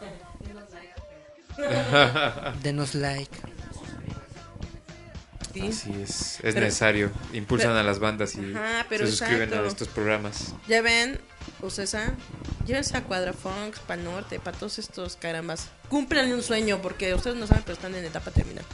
denos 2.62 2.94
like. 2.94 3.36
Sí. 5.52 5.68
Así 5.68 5.92
es. 6.02 6.10
Es 6.34 6.38
Pero- 6.54 6.60
necesario. 6.60 7.10
Impulsan 7.32 7.70
pero- 7.70 7.80
a 7.80 7.82
las 7.82 7.98
bandas 7.98 8.34
y 8.36 8.54
Ajá, 8.54 8.86
pero 8.88 9.06
se 9.06 9.12
suscriben 9.12 9.44
exacto. 9.44 9.64
a 9.64 9.68
estos 9.68 9.88
programas. 9.88 10.54
Ya 10.68 10.82
ven, 10.82 11.18
Ucesa, 11.62 12.12
llévense 12.66 12.96
a 12.96 13.02
Cuadrafunks, 13.02 13.80
para 13.80 14.00
Norte, 14.02 14.38
para 14.38 14.56
todos 14.56 14.78
estos 14.78 15.16
carambas. 15.16 15.68
Cumplan 15.88 16.32
un 16.32 16.42
sueño, 16.42 16.80
porque 16.82 17.12
ustedes 17.14 17.36
no 17.36 17.46
saben, 17.46 17.62
pero 17.64 17.74
están 17.74 17.94
en 17.94 18.04
etapa 18.04 18.30
terminal. 18.30 18.64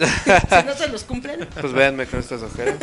si 0.60 0.66
no 0.66 0.74
se 0.76 0.88
los 0.88 1.04
cumplen, 1.04 1.46
Pues 1.60 1.72
véanme 1.72 2.06
con 2.06 2.20
estas 2.20 2.42
ojeras. 2.42 2.76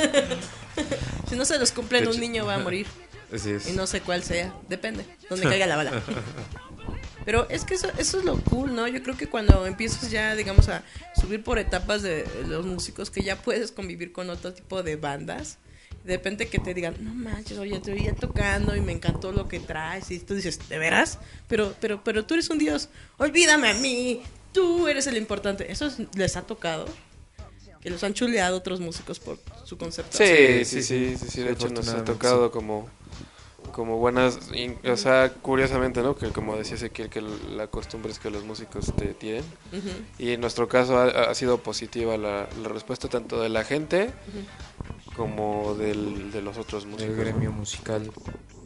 si 1.30 1.35
no 1.35 1.45
se 1.45 1.57
los 1.60 1.72
cumplen, 1.72 2.03
De 2.03 2.07
un 2.10 2.14
hecho- 2.15 2.22
niño 2.22 2.45
va 2.45 2.56
a 2.56 2.60
morir. 2.60 2.88
Así 3.34 3.52
es. 3.52 3.68
Y 3.68 3.73
no 3.73 3.88
sé 3.88 4.02
cuál 4.02 4.23
sea, 4.23 4.53
depende, 4.69 5.03
donde 5.30 5.48
caiga 5.48 5.65
la 5.68 5.76
bala. 5.76 5.91
Pero 7.26 7.45
es 7.49 7.65
que 7.65 7.73
eso, 7.73 7.89
eso 7.98 8.19
es 8.19 8.23
lo 8.26 8.38
cool, 8.44 8.73
¿no? 8.73 8.88
Yo 8.88 9.03
creo 9.03 9.18
que 9.18 9.27
cuando 9.27 9.65
empiezas 9.65 10.10
ya, 10.10 10.34
digamos, 10.35 10.69
a 10.69 10.84
subir 11.19 11.44
por 11.44 11.60
etapas 11.60 12.02
de 12.02 12.26
los 12.48 12.65
músicos, 12.65 13.10
que 13.11 13.22
ya 13.22 13.35
puedes 13.35 13.73
convivir 13.73 14.14
con 14.14 14.30
otro 14.30 14.53
tipo 14.53 14.81
de 14.81 14.95
bandas, 14.95 15.57
de 16.06 16.15
repente 16.15 16.48
que 16.48 16.60
te 16.60 16.73
digan, 16.73 16.95
no 17.02 17.14
manches, 17.14 17.57
oye, 17.57 17.80
te 17.81 17.91
oía 17.91 18.15
tocando 18.15 18.77
y 18.77 18.80
me 18.81 18.94
encantó 18.94 19.34
lo 19.34 19.49
que 19.49 19.60
traes, 19.60 20.10
y 20.11 20.19
tú 20.19 20.35
dices, 20.35 20.57
¿de 20.69 20.77
veras? 20.77 21.19
Pero, 21.49 21.76
pero, 21.81 22.02
pero 22.02 22.23
tú 22.23 22.35
eres 22.35 22.49
un 22.49 22.60
dios, 22.60 22.88
olvídame 23.18 23.72
a 23.72 23.73
mí, 23.73 24.22
tú 24.53 24.88
eres 24.88 25.06
el 25.07 25.18
importante. 25.18 25.69
¿Eso 25.69 25.88
es- 25.88 25.98
les 26.15 26.38
ha 26.38 26.44
tocado? 26.44 26.85
Que 27.88 27.91
los 27.91 28.03
han 28.03 28.14
chuleado 28.14 28.57
otros 28.57 28.81
músicos 28.81 29.18
por 29.18 29.38
su 29.64 29.77
concepto. 29.77 30.18
Sí, 30.18 30.26
Sí, 30.26 30.65
sí, 30.65 30.81
sí, 30.84 31.15
sí, 31.15 31.18
sí, 31.18 31.30
sí, 31.31 31.41
de 31.41 31.53
hecho 31.53 31.69
nos 31.69 31.88
ha 31.88 32.03
tocado 32.03 32.51
como 32.51 32.89
como 33.72 33.97
buenas, 33.97 34.39
in- 34.53 34.77
o 34.91 34.97
sea, 34.97 35.31
curiosamente, 35.41 36.01
¿no? 36.01 36.14
Que 36.18 36.31
como 36.31 36.57
decía 36.57 36.76
Ezequiel, 36.76 37.09
que 37.09 37.22
la 37.22 37.68
costumbre 37.68 38.11
es 38.11 38.19
que 38.19 38.30
los 38.30 38.43
músicos 38.43 38.93
te 38.97 39.14
tiren. 39.14 39.45
Ujú. 39.72 39.89
Y 40.19 40.31
en 40.31 40.41
nuestro 40.41 40.68
caso 40.68 40.97
ha, 40.97 41.05
ha 41.30 41.34
sido 41.35 41.59
positiva 41.59 42.18
la, 42.18 42.49
la 42.61 42.68
respuesta 42.68 43.07
tanto 43.07 43.39
de 43.41 43.47
la 43.47 43.64
gente 43.64 44.09
como 45.15 45.73
del, 45.76 46.31
de 46.34 46.41
los 46.41 46.57
otros 46.57 46.85
músicos. 46.85 47.11
El 47.11 47.18
¿no? 47.18 47.23
gremio 47.23 47.51
musical. 47.53 48.11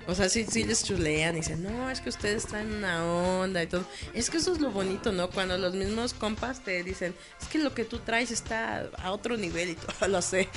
O 0.08 0.16
sea, 0.16 0.30
sí, 0.30 0.46
sí 0.50 0.64
les 0.64 0.84
chulean 0.84 1.36
y 1.36 1.40
dicen, 1.42 1.64
no, 1.64 1.90
es 1.90 2.02
que 2.02 2.10
ustedes 2.10 2.46
traen 2.48 2.74
una 2.74 3.06
onda 3.06 3.62
y 3.64 3.68
todo. 3.68 3.86
Es 4.14 4.30
que 4.30 4.38
eso 4.38 4.52
es 4.54 4.60
lo 4.60 4.72
bonito, 4.72 5.12
¿no? 5.12 5.30
Cuando 5.30 5.58
los 5.58 5.74
mismos 5.74 6.14
compas 6.14 6.62
te 6.64 6.84
dicen, 6.84 7.14
es 7.42 7.48
que 7.48 7.60
lo 7.60 7.74
que 7.74 7.86
tú 7.86 8.00
traes 8.00 8.32
está 8.32 8.90
a 8.98 9.12
otro 9.12 9.38
nivel 9.38 9.70
y 9.70 9.76
todo, 9.76 10.08
lo 10.10 10.22
sé. 10.22 10.50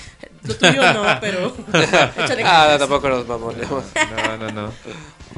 Lo 0.45 0.57
tuyo 0.57 0.93
no, 0.93 1.05
pero 1.21 1.55
Ah, 2.45 2.77
tampoco 2.79 3.09
nos 3.09 3.27
mamonemos. 3.27 3.85
No, 4.17 4.37
no, 4.37 4.51
no. 4.51 4.73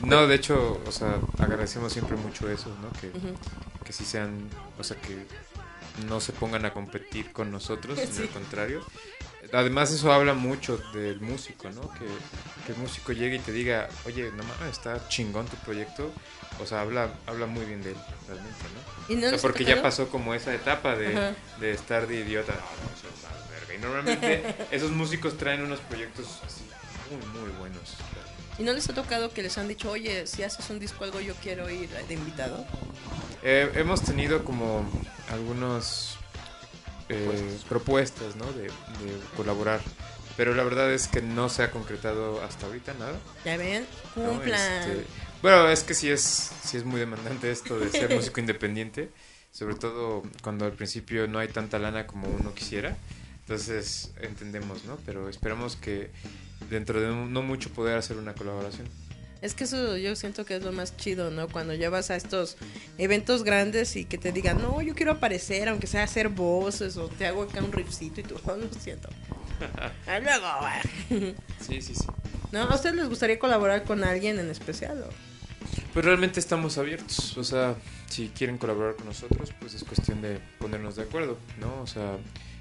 No, 0.03 0.27
de 0.27 0.35
hecho, 0.37 0.81
o 0.87 0.93
sea, 0.93 1.19
agradecemos 1.39 1.93
siempre 1.93 2.17
mucho 2.17 2.49
eso, 2.51 2.69
¿no? 2.83 2.91
Que, 3.01 3.11
que 3.85 3.93
sí 3.93 4.05
sean, 4.05 4.49
o 4.79 4.85
sea, 4.85 4.97
que 5.01 5.27
no 6.07 6.21
se 6.21 6.33
pongan 6.33 6.65
a 6.67 6.73
competir 6.73 7.33
con 7.33 7.51
nosotros, 7.51 7.99
sino 7.99 8.13
Sí. 8.13 8.23
al 8.23 8.29
contrario. 8.29 8.85
Además, 9.53 9.91
eso 9.93 10.13
habla 10.13 10.35
mucho 10.35 10.79
del 10.93 11.21
músico, 11.21 11.71
¿no? 11.71 11.83
Que, 11.95 12.07
que 12.67 12.73
el 12.73 12.79
músico 12.79 13.13
llegue 13.13 13.37
y 13.37 13.39
te 13.41 13.53
diga, 13.53 13.89
oye, 14.05 14.31
no 14.33 14.43
mames, 14.45 14.73
está 14.73 15.09
chingón 15.09 15.47
tu 15.47 15.57
proyecto. 15.59 16.11
O 16.59 16.67
sea, 16.67 16.81
habla, 16.81 17.11
habla 17.27 17.47
muy 17.47 17.65
bien 17.67 17.83
de 17.83 17.91
él, 17.91 17.97
realmente, 18.27 18.59
¿no? 18.75 19.13
¿Y 19.15 19.17
no 19.17 19.27
O 19.27 19.31
sea, 19.31 19.39
porque 19.39 19.65
ya 19.65 19.83
pasó 19.83 20.09
como 20.09 20.35
esa 20.35 20.55
etapa 20.55 20.97
de, 20.97 21.35
de 21.61 21.71
estar 21.73 22.07
de 22.07 22.21
idiota. 22.21 22.55
"Ah, 22.55 22.75
no, 22.83 23.01
soy 23.01 23.11
más 23.23 23.51
verga". 23.51 23.75
Y 23.75 23.79
normalmente 23.79 24.55
esos 24.71 24.91
músicos 24.91 25.37
traen 25.37 25.63
unos 25.63 25.81
proyectos 25.81 26.27
así 26.47 26.63
muy, 27.11 27.41
muy 27.43 27.51
buenos. 27.59 27.95
¿Y 28.59 28.63
no 28.63 28.73
les 28.73 28.89
ha 28.89 28.95
tocado 28.95 29.31
que 29.35 29.43
les 29.43 29.59
han 29.59 29.69
dicho, 29.69 29.91
oye, 29.91 30.27
si 30.27 30.43
haces 30.43 30.71
un 30.71 30.79
disco 30.79 31.05
algo 31.05 31.21
yo 31.21 31.35
quiero 31.43 31.69
ir 31.69 31.91
de 31.91 32.15
invitado? 32.15 32.65
Eh, 33.43 33.71
hemos 33.75 34.03
tenido 34.03 34.43
como 34.45 34.89
algunas 37.09 37.65
propuestas, 37.65 38.37
¿no? 38.37 38.47
De, 38.53 38.65
de 38.65 38.71
colaborar. 39.37 39.81
Pero 40.37 40.55
la 40.55 40.65
verdad 40.65 40.93
es 40.93 41.09
que 41.09 41.23
no 41.23 41.49
se 41.49 41.63
ha 41.63 41.71
concretado 41.71 42.43
hasta 42.43 42.67
ahorita 42.67 42.95
nada. 42.95 43.19
Ya 43.45 43.57
ven, 43.57 43.87
¿no? 44.17 44.31
cumplan. 44.31 44.91
Este, 44.91 45.07
bueno, 45.41 45.69
es 45.69 45.83
que 45.83 45.95
sí 45.95 46.11
es, 46.11 46.21
sí 46.63 46.77
es 46.77 46.85
muy 46.85 47.01
demandante 47.01 47.51
esto 47.51 47.79
de 47.79 47.91
ser 47.91 48.15
músico 48.15 48.41
independiente. 48.41 49.11
Sobre 49.51 49.77
todo 49.77 50.23
cuando 50.43 50.67
al 50.67 50.73
principio 50.73 51.27
no 51.27 51.39
hay 51.39 51.49
tanta 51.49 51.79
lana 51.79 52.07
como 52.07 52.29
uno 52.29 52.55
quisiera. 52.55 52.97
Entonces 53.41 54.13
entendemos, 54.21 54.85
¿no? 54.85 54.99
Pero 55.07 55.31
esperamos 55.31 55.77
que 55.77 56.11
dentro 56.69 57.01
de 57.01 57.09
no 57.09 57.43
mucho 57.43 57.71
poder 57.71 57.97
hacer 57.97 58.19
una 58.19 58.35
colaboración. 58.35 58.87
Es 59.43 59.55
que 59.55 59.65
eso 59.65 59.97
yo 59.97 60.17
siento 60.17 60.45
que 60.45 60.57
es 60.57 60.63
lo 60.63 60.73
más 60.73 60.97
chido, 60.97 61.31
¿no? 61.31 61.49
Cuando 61.49 61.75
ya 61.75 61.91
vas 61.91 62.11
a 62.11 62.17
estos 62.17 62.57
eventos 62.99 63.45
grandes 63.45 63.97
y 63.97 64.05
que 64.05 64.19
te 64.19 64.33
digan, 64.33 64.61
no, 64.61 64.81
yo 64.83 64.95
quiero 64.95 65.13
aparecer, 65.13 65.69
aunque 65.69 65.87
sea 65.87 66.03
hacer 66.03 66.29
voces 66.29 66.97
o 66.97 67.09
te 67.09 67.27
hago 67.27 67.43
acá 67.43 67.63
un 67.63 67.73
riffcito 67.73 68.21
y 68.21 68.25
tú, 68.25 68.41
no, 68.47 68.57
lo 68.57 68.73
siento. 68.73 69.09
Luego. 70.07 71.35
Sí, 71.61 71.81
sí, 71.83 71.95
sí. 71.95 72.07
¿No? 72.53 72.63
¿A 72.63 72.75
ustedes 72.75 72.95
les 72.95 73.09
gustaría 73.09 73.39
colaborar 73.39 73.83
con 73.85 74.05
alguien 74.05 74.39
en 74.39 74.51
especial? 74.51 75.03
o? 75.03 75.09
Pues 75.93 76.05
realmente 76.05 76.39
estamos 76.39 76.79
abiertos, 76.79 77.37
o 77.37 77.43
sea, 77.43 77.75
si 78.09 78.29
quieren 78.29 78.59
colaborar 78.59 78.97
con 78.97 79.07
nosotros, 79.07 79.53
pues 79.59 79.75
es 79.75 79.83
cuestión 79.83 80.23
de 80.23 80.39
ponernos 80.59 80.95
de 80.95 81.03
acuerdo, 81.03 81.39
¿no? 81.59 81.83
O 81.83 81.87
sea, 81.87 82.19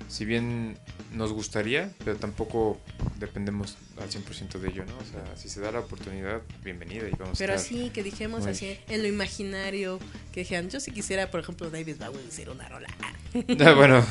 si 0.08 0.26
bien 0.26 0.78
nos 1.12 1.34
gustaría, 1.34 1.92
pero 2.04 2.18
tampoco 2.18 2.80
dependemos 3.18 3.78
al 4.02 4.10
100% 4.10 4.60
de 4.60 4.70
ello, 4.70 4.86
¿no? 4.86 4.94
O 4.98 5.06
sea, 5.06 5.36
si 5.38 5.50
se 5.50 5.62
da 5.62 5.72
la 5.72 5.80
oportunidad, 5.80 6.42
bienvenida 6.64 7.08
y 7.08 7.12
vamos 7.18 7.38
Pero 7.38 7.54
a 7.54 7.56
estar... 7.56 7.78
así, 7.78 7.90
que 7.92 8.04
dijimos 8.04 8.42
muy- 8.42 8.52
así, 8.52 8.78
en 8.90 9.02
lo 9.02 9.08
imaginario, 9.08 10.00
que 10.34 10.42
dijeran, 10.42 10.70
yo 10.70 10.80
si 10.80 10.92
quisiera, 10.92 11.32
por 11.32 11.40
ejemplo, 11.40 11.70
David 11.70 11.96
Bowie 12.00 12.26
hiciera 12.28 12.52
una 12.52 12.68
rola. 12.68 12.88
Ah, 13.02 13.14
bueno, 13.74 14.06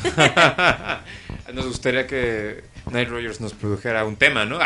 nos 1.54 1.66
gustaría 1.66 2.06
que 2.06 2.64
Night 2.90 3.08
Rogers 3.08 3.40
nos 3.40 3.52
produjera 3.54 4.04
un 4.04 4.16
tema, 4.16 4.44
¿no? 4.44 4.58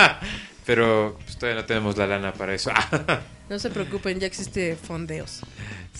pero 0.66 1.16
pues, 1.24 1.36
todavía 1.38 1.62
no 1.62 1.66
tenemos 1.66 1.96
la 1.96 2.06
lana 2.06 2.32
para 2.32 2.54
eso. 2.54 2.70
No 3.48 3.58
se 3.58 3.70
preocupen, 3.70 4.18
ya 4.18 4.26
existe 4.26 4.74
fondeos. 4.76 5.42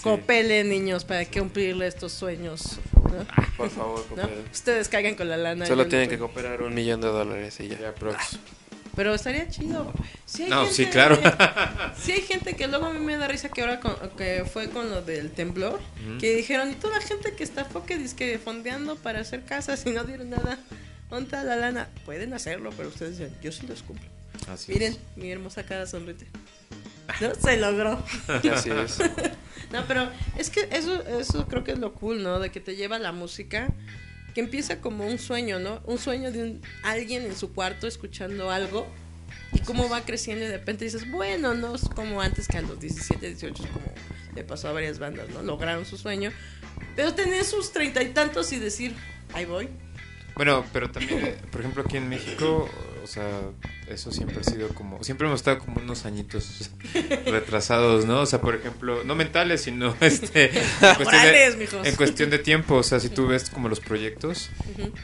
Copelen, 0.03 0.69
niños, 0.69 1.05
para 1.05 1.25
que 1.25 1.39
cumplirle 1.41 1.87
estos 1.87 2.13
sueños. 2.13 2.79
¿No? 3.11 3.27
Por 3.57 3.71
favor. 3.71 4.05
Ustedes 4.53 4.89
caigan 4.89 5.15
con 5.15 5.29
la 5.29 5.37
lana. 5.37 5.67
Solo 5.67 5.87
tienen 5.87 6.09
que 6.09 6.19
cooperar 6.19 6.63
un 6.63 6.75
millón 6.75 7.01
de 7.01 7.09
dólares 7.09 7.59
y 7.61 7.69
ya. 7.69 7.79
Ya, 7.79 7.95
prox. 7.95 8.39
Pero 8.95 9.15
estaría 9.15 9.47
chido. 9.49 9.93
Sí 10.25 10.45
hay 10.45 10.49
No, 10.51 10.61
gente- 10.65 10.75
sí, 10.75 10.87
claro. 10.87 11.19
Sí 11.99 12.13
hay 12.13 12.23
gente 12.23 12.55
que 12.57 12.67
luego 12.67 12.87
a 12.87 12.93
mí 12.95 13.01
me 13.01 13.17
da 13.19 13.29
risa 13.29 13.51
que 13.51 13.61
ahora 13.61 13.79
con- 13.81 13.97
que 14.17 14.45
fue 14.51 14.71
con 14.71 14.89
lo 14.91 15.03
del 15.03 15.31
temblor, 15.33 15.81
que 16.19 16.35
dijeron, 16.35 16.71
y 16.71 16.75
toda 16.77 16.95
la 16.99 17.05
gente 17.05 17.35
que 17.37 17.45
está 17.45 17.67
foque 17.67 17.99
disque 17.99 18.39
fondeando 18.43 18.97
para 18.97 19.21
hacer 19.21 19.45
casas 19.45 19.85
y 19.85 19.91
no 19.91 20.05
dieron 20.05 20.31
nada, 20.31 20.59
¿dónde 21.11 21.31
la 21.45 21.57
lana? 21.57 21.89
Pueden 22.07 22.33
hacerlo, 22.33 22.71
pero 22.75 22.89
ustedes 22.89 23.19
dicen, 23.19 23.37
yo 23.43 23.53
sí 23.53 23.67
los 23.67 23.83
cumplo. 23.83 24.09
Así 24.49 24.73
Miren, 24.73 24.93
es. 24.95 24.99
mi 25.17 25.31
hermosa 25.31 25.65
cara 25.65 25.87
sonrite. 25.87 26.27
No 27.21 27.35
se 27.35 27.57
logró. 27.59 28.03
Así 28.53 28.71
es. 28.71 28.99
No, 29.77 29.85
pero 29.87 30.09
es 30.39 30.49
que 30.49 30.67
eso, 30.73 31.03
eso 31.07 31.47
creo 31.49 31.63
que 31.63 31.73
es 31.73 31.79
lo 31.79 31.93
cool, 31.93 32.23
¿no? 32.23 32.41
De 32.41 32.51
que 32.51 32.61
te 32.61 32.77
lleva 32.77 32.99
la 32.99 33.13
música, 33.13 33.69
que 34.35 34.41
empieza 34.41 34.81
como 34.81 35.07
un 35.07 35.19
sueño, 35.19 35.59
¿no? 35.59 35.83
Un 35.85 35.99
sueño 35.99 36.33
de 36.33 36.61
alguien 36.83 37.27
en 37.27 37.37
su 37.37 37.53
cuarto 37.53 37.87
escuchando 37.87 38.51
algo 38.51 38.87
y 39.53 39.59
cómo 39.61 39.91
va 39.91 40.01
creciendo 40.01 40.47
y 40.47 40.49
de 40.49 40.57
repente 40.57 40.87
dices, 40.87 41.11
bueno, 41.11 41.53
no 41.53 41.75
es 41.75 41.83
como 41.91 42.23
antes 42.23 42.49
que 42.49 42.57
a 42.57 42.63
los 42.63 42.81
17, 42.81 43.29
18, 43.29 43.65
como 43.65 43.93
le 44.35 44.45
pasó 44.45 44.69
a 44.69 44.73
varias 44.73 44.99
bandas, 44.99 45.29
¿no? 45.29 45.43
Lograron 45.43 45.85
su 45.85 45.99
sueño, 45.99 46.33
pero 46.95 47.13
tener 47.13 47.45
sus 47.45 47.71
treinta 47.71 48.03
y 48.03 48.15
tantos 48.15 48.53
y 48.53 48.59
decir, 48.59 48.95
ahí 49.35 49.45
voy. 49.45 49.69
Bueno, 50.37 50.65
pero 50.73 50.91
también, 50.91 51.37
por 51.51 51.61
ejemplo, 51.61 51.83
aquí 51.83 51.99
en 51.99 52.09
México, 52.09 52.71
o 53.05 53.07
sea, 53.07 53.29
eso 53.89 54.11
siempre 54.13 54.39
ha 54.41 54.43
sido 54.43 54.69
como, 54.69 55.03
siempre 55.05 55.27
hemos 55.27 55.41
estado 55.41 55.59
como 55.59 55.81
unos 55.81 56.05
añitos 56.07 56.71
retrasados, 57.27 58.05
¿no? 58.05 58.21
O 58.21 58.27
sea, 58.27 58.41
por 58.41 58.55
ejemplo, 58.55 59.05
no 59.05 59.15
mentales, 59.15 59.63
sino 59.63 59.95
este, 60.01 60.51
en, 60.57 60.95
cuestión 60.97 61.23
de, 61.83 61.89
en 61.89 61.97
cuestión 61.97 62.31
de 62.31 62.39
tiempo, 62.39 62.75
o 62.77 62.83
sea, 62.83 63.01
si 63.01 63.09
tú 63.09 63.27
ves 63.29 63.51
como 63.51 63.69
los 63.69 63.81
proyectos, 63.81 64.51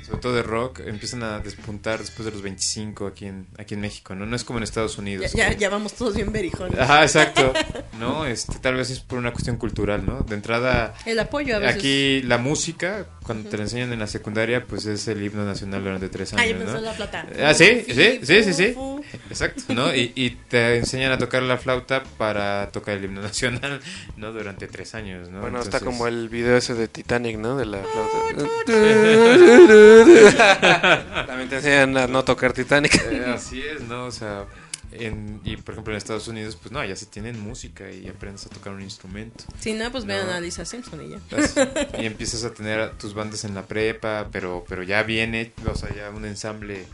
sobre 0.07 0.21
todo 0.21 0.35
de 0.35 0.43
rock, 0.43 0.81
empiezan 0.87 1.23
a 1.23 1.39
despuntar 1.41 2.01
después 2.01 2.27
de 2.27 2.33
los 2.33 2.43
25 2.43 3.07
aquí 3.07 3.27
en, 3.27 3.47
aquí 3.59 3.75
en 3.75 3.81
México, 3.81 4.15
¿no? 4.15 4.27
No 4.27 4.37
es 4.37 4.45
como 4.45 4.59
en 4.59 4.65
Estados 4.65 4.99
Unidos. 4.99 5.33
ya, 5.33 5.53
ya 5.57 5.69
vamos 5.69 5.95
todos 5.95 6.15
bien 6.15 6.33
berijones. 6.33 6.79
Ajá, 6.79 7.03
exacto. 7.03 7.53
No, 7.99 8.27
este, 8.27 8.59
tal 8.59 8.75
vez 8.75 8.91
es 8.91 8.99
por 8.99 9.19
una 9.19 9.33
cuestión 9.33 9.59
cultural, 9.59 10.05
¿no? 10.05 10.21
De 10.21 10.35
entrada, 10.35 10.95
El 11.07 11.19
apoyo 11.21 11.57
a 11.57 11.59
veces. 11.61 11.77
aquí 11.77 12.23
la 12.23 12.37
música, 12.39 13.07
cuando 13.25 13.49
te 13.49 13.57
la 13.57 13.65
enseñan 13.65 13.93
en 13.93 14.01
la 14.01 14.07
secundaria, 14.09 14.65
pues 14.67 14.87
es 14.87 15.07
el 15.07 15.23
himno 15.23 15.45
nacional 15.45 15.85
durante 15.85 16.09
tres 16.09 16.33
años, 16.33 16.43
Ah, 16.43 16.49
yo 16.49 16.59
pensé 16.59 16.73
¿no? 16.73 16.81
la 16.81 16.93
flauta. 16.95 17.27
Ah, 17.45 17.55
sí, 17.55 17.85
Fu, 17.87 17.93
sí, 17.95 18.21
sí, 18.43 18.55
sí, 18.55 18.72
fu, 18.72 18.72
sí. 18.75 19.19
Exacto, 19.31 19.63
¿no? 19.75 19.95
Y, 19.95 20.13
y 20.15 20.31
te 20.31 20.77
enseñan 20.79 21.13
a 21.13 21.19
tocar 21.19 21.43
la 21.43 21.59
flauta 21.59 22.03
para 22.19 22.71
tocar 22.73 22.97
el 22.97 23.05
himno 23.05 23.21
nacional, 23.23 23.81
¿no? 24.17 24.33
Durante 24.33 24.67
tres 24.69 24.95
años, 24.95 25.29
¿no? 25.29 25.41
Bueno, 25.41 25.61
está 25.61 25.81
como 25.81 26.07
el 26.07 26.29
video 26.29 26.57
ese 26.57 26.75
de 26.75 26.89
Titanic, 26.89 27.37
¿no? 27.39 27.57
De 27.57 27.67
la 27.67 27.83
flauta. 27.83 28.63
También 31.27 31.49
te 31.49 31.57
enseñan 31.57 31.97
a 31.97 32.07
no 32.07 32.25
tocar 32.25 32.53
Titanic. 32.53 32.95
Eh, 33.11 33.25
así 33.35 33.63
es, 33.63 33.83
¿no? 33.83 34.07
O 34.07 34.11
sea, 34.11 34.45
en- 34.93 35.41
y 35.45 35.57
por 35.57 35.75
ejemplo 35.75 35.93
en 35.95 35.99
Estados 35.99 36.29
Unidos, 36.29 36.57
pues 36.61 36.73
no, 36.73 36.85
ya 36.85 36.97
se 36.97 37.07
tienen 37.07 37.41
música 37.41 37.91
y 37.91 38.09
aprendes 38.09 38.47
a 38.47 38.49
tocar 38.51 38.73
un 38.73 38.83
instrumento. 38.83 39.45
Si 39.59 39.73
no, 39.73 39.91
pues 39.91 40.05
vean 40.05 40.27
No. 40.27 40.33
a 40.35 40.41
Lisa 40.41 40.65
Simpson 40.65 41.05
y 41.05 41.11
ya. 41.11 41.19
Las- 41.31 41.55
y 42.01 42.07
empiezas 42.07 42.45
a 42.45 42.53
tener 42.53 42.81
a 42.81 42.93
tus 42.93 43.15
bandas 43.15 43.45
en 43.45 43.55
la 43.55 43.63
prepa, 43.63 44.29
pero 44.31 44.65
pero 44.69 44.83
ya 44.83 45.03
viene, 45.03 45.53
o 45.71 45.75
sea, 45.75 45.95
ya 45.95 46.11
un 46.11 46.25
ensamble, 46.25 46.85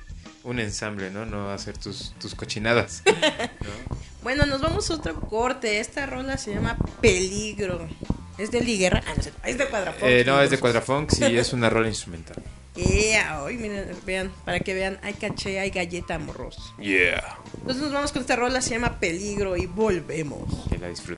un 0.44 0.60
ensamble, 0.60 1.10
¿no? 1.10 1.26
No 1.26 1.50
hacer 1.50 1.76
tus, 1.78 2.14
tus 2.20 2.34
cochinadas. 2.34 3.02
¿no? 3.06 3.98
Bueno, 4.20 4.46
nos 4.46 4.60
vamos 4.60 4.90
a 4.90 4.94
otro 4.94 5.18
corte. 5.20 5.78
Esta 5.78 6.04
rola 6.04 6.36
se 6.36 6.52
llama 6.52 6.76
Peligro. 7.00 7.88
¿Es 8.36 8.50
de 8.50 8.60
Liguerra? 8.60 9.02
Ah, 9.06 9.12
no 9.16 9.22
sé. 9.22 9.32
Es 9.44 9.56
de 9.56 9.66
Cuadrafox. 9.66 10.02
Eh, 10.02 10.24
no, 10.26 10.42
es 10.42 10.50
de. 10.50 10.58
Cuadrafunk, 10.58 11.10
sí, 11.10 11.24
es 11.24 11.52
una 11.52 11.70
rola 11.70 11.88
instrumental. 11.88 12.36
Yeah, 12.74 13.42
hoy 13.42 13.56
miren, 13.56 13.88
vean, 14.06 14.30
para 14.44 14.60
que 14.60 14.72
vean, 14.72 15.00
hay 15.02 15.14
caché, 15.14 15.58
hay 15.58 15.70
galleta, 15.70 16.16
morros. 16.20 16.74
Yeah. 16.78 17.38
Entonces 17.58 17.82
nos 17.82 17.92
vamos 17.92 18.12
con 18.12 18.20
esta 18.20 18.36
rola, 18.36 18.60
se 18.60 18.70
llama 18.70 19.00
Peligro 19.00 19.56
y 19.56 19.66
volvemos. 19.66 20.68
Que 20.68 20.78
la 20.78 20.88
disfruten. 20.88 21.16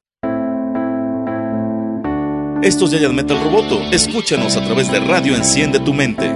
Esto 2.62 2.86
es 2.86 2.90
Giant 2.92 3.14
Metal 3.14 3.38
Roboto. 3.42 3.82
Escúchanos 3.92 4.56
a 4.56 4.64
través 4.64 4.90
de 4.90 5.00
Radio 5.00 5.36
Enciende 5.36 5.80
tu 5.80 5.92
Mente. 5.92 6.30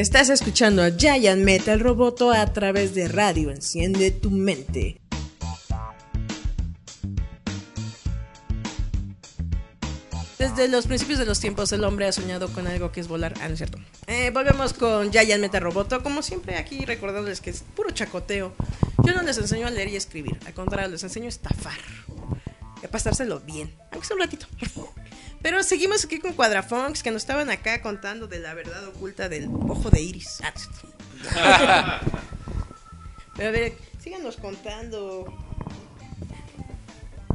Estás 0.00 0.30
escuchando 0.30 0.82
a 0.82 0.92
Giant 0.92 1.44
Metal 1.44 1.78
Roboto 1.78 2.30
a 2.30 2.46
través 2.54 2.94
de 2.94 3.06
radio. 3.06 3.50
Enciende 3.50 4.10
tu 4.10 4.30
mente. 4.30 4.98
Desde 10.38 10.68
los 10.68 10.86
principios 10.86 11.18
de 11.18 11.26
los 11.26 11.38
tiempos 11.38 11.70
el 11.72 11.84
hombre 11.84 12.06
ha 12.06 12.12
soñado 12.12 12.50
con 12.50 12.66
algo 12.66 12.92
que 12.92 13.00
es 13.00 13.08
volar. 13.08 13.34
Ah, 13.42 13.48
no 13.48 13.52
es 13.52 13.58
cierto. 13.58 13.76
Eh, 14.06 14.30
volvemos 14.30 14.72
con 14.72 15.12
Giant 15.12 15.42
Metal 15.42 15.60
Roboto. 15.60 16.02
Como 16.02 16.22
siempre 16.22 16.56
aquí 16.56 16.86
recordándoles 16.86 17.42
que 17.42 17.50
es 17.50 17.62
puro 17.76 17.90
chacoteo. 17.90 18.54
Yo 19.04 19.12
no 19.12 19.20
les 19.20 19.36
enseño 19.36 19.66
a 19.66 19.70
leer 19.70 19.88
y 19.88 19.96
escribir. 19.96 20.38
Al 20.46 20.54
contrario, 20.54 20.90
les 20.90 21.02
enseño 21.02 21.26
a 21.26 21.28
estafar. 21.28 21.78
Y 22.82 22.86
a 22.86 22.90
pasárselo 22.90 23.40
bien. 23.40 23.70
Aunque 23.92 24.06
sea 24.06 24.16
un 24.16 24.22
ratito. 24.22 24.46
Pero 25.42 25.62
seguimos 25.62 26.04
aquí 26.04 26.18
con 26.18 26.34
Cuadrafonks 26.34 27.02
que 27.02 27.10
nos 27.10 27.22
estaban 27.22 27.50
acá 27.50 27.80
contando 27.80 28.26
de 28.26 28.40
la 28.40 28.54
verdad 28.54 28.86
oculta 28.88 29.28
del 29.28 29.46
ojo 29.46 29.90
de 29.90 30.00
iris. 30.00 30.40
Ah. 31.34 32.00
Pero 33.36 33.48
a 33.48 33.52
ver, 33.52 33.74
síganos 34.02 34.36
contando. 34.36 35.32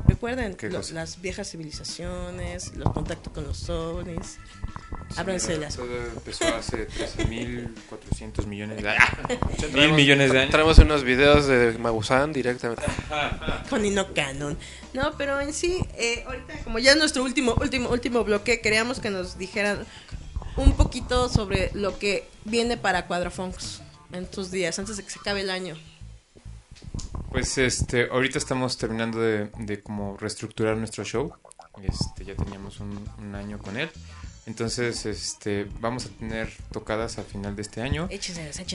Recuerden 0.07 0.55
las 0.93 1.19
viejas 1.19 1.49
civilizaciones, 1.49 2.75
los 2.75 2.93
contactos 2.93 3.33
con 3.33 3.43
los 3.43 3.69
ovnis. 3.69 4.37
Ábranse 5.17 5.53
mira, 5.53 5.61
las. 5.61 5.75
Todo 5.77 5.95
empezó 5.97 6.45
hace 6.55 6.87
13.400 6.87 8.45
millones 8.47 8.81
de 8.81 8.89
años. 8.89 9.09
Mil 9.73 9.93
millones 9.93 10.31
de 10.31 10.39
años. 10.39 10.51
Traemos 10.51 10.77
unos 10.79 11.03
videos 11.03 11.47
de 11.47 11.77
Maussan 11.77 12.33
directamente. 12.33 12.83
con 13.69 13.85
Ino 13.85 14.13
Canon. 14.13 14.57
No, 14.93 15.13
pero 15.17 15.39
en 15.39 15.53
sí, 15.53 15.79
eh, 15.95 16.23
ahorita, 16.25 16.63
como 16.63 16.79
ya 16.79 16.91
es 16.91 16.97
nuestro 16.97 17.23
último, 17.23 17.55
último, 17.61 17.89
último 17.89 18.23
bloque, 18.23 18.61
queríamos 18.61 18.99
que 18.99 19.09
nos 19.09 19.37
dijeran 19.37 19.85
un 20.57 20.73
poquito 20.73 21.29
sobre 21.29 21.71
lo 21.73 21.97
que 21.97 22.27
viene 22.43 22.77
para 22.77 23.07
Cuadrafonks 23.07 23.81
en 24.11 24.23
estos 24.23 24.51
días, 24.51 24.77
antes 24.79 24.97
de 24.97 25.03
que 25.03 25.09
se 25.09 25.19
acabe 25.19 25.41
el 25.41 25.49
año. 25.49 25.75
Pues 27.31 27.57
este, 27.57 28.07
ahorita 28.09 28.37
estamos 28.37 28.77
terminando 28.77 29.19
de, 29.19 29.49
de 29.59 29.81
como 29.81 30.15
reestructurar 30.17 30.77
nuestro 30.77 31.03
show. 31.03 31.33
Este, 31.83 32.23
ya 32.23 32.35
teníamos 32.35 32.79
un, 32.79 32.97
un 33.17 33.35
año 33.35 33.59
con 33.59 33.77
él. 33.77 33.89
Entonces, 34.45 35.05
este, 35.05 35.67
vamos 35.79 36.05
a 36.05 36.09
tener 36.09 36.49
tocadas 36.71 37.17
al 37.17 37.25
final 37.25 37.55
de 37.55 37.61
este 37.63 37.81
año. 37.81 38.07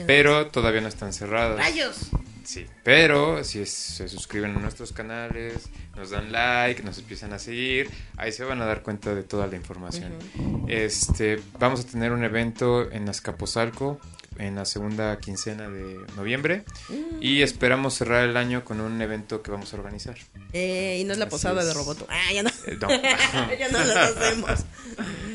Pero 0.05 0.47
todavía 0.47 0.81
no 0.81 0.87
están 0.89 1.13
cerradas. 1.13 1.57
¡Rayos! 1.57 2.09
Sí, 2.43 2.65
pero 2.83 3.43
si 3.43 3.61
es- 3.61 3.69
se 3.71 4.09
suscriben 4.09 4.55
a 4.55 4.59
nuestros 4.59 4.91
canales, 4.91 5.69
nos 5.95 6.09
dan 6.09 6.31
like, 6.31 6.81
nos 6.83 6.97
empiezan 6.97 7.31
a 7.33 7.39
seguir, 7.39 7.89
ahí 8.17 8.31
se 8.31 8.43
van 8.43 8.61
a 8.61 8.65
dar 8.65 8.81
cuenta 8.81 9.13
de 9.15 9.23
toda 9.23 9.47
la 9.47 9.55
información. 9.55 10.11
Este, 10.67 11.39
vamos 11.59 11.81
a 11.81 11.83
tener 11.85 12.11
un 12.11 12.23
evento 12.23 12.91
en 12.91 13.07
Azcapotzalco 13.07 13.99
en 14.37 14.55
la 14.55 14.65
segunda 14.65 15.19
quincena 15.19 15.69
de 15.69 15.97
noviembre 16.15 16.63
y 17.19 17.41
esperamos 17.41 17.95
cerrar 17.95 18.27
el 18.27 18.37
año 18.37 18.63
con 18.63 18.79
un 18.81 19.01
evento 19.01 19.41
que 19.41 19.51
vamos 19.51 19.73
a 19.73 19.77
organizar. 19.77 20.15
Eh, 20.53 20.99
y 21.01 21.03
no 21.03 21.13
es 21.13 21.19
la 21.19 21.25
Así 21.25 21.31
posada 21.31 21.63
de. 21.63 21.73
Roboto. 21.73 22.07
Ah, 22.09 22.31
ya 22.33 22.43
no. 22.43 22.49
Eh, 22.65 22.77
no. 22.79 22.89
ya 23.59 23.69
no 23.69 23.83
lo 23.83 23.93
hacemos. 23.99 24.65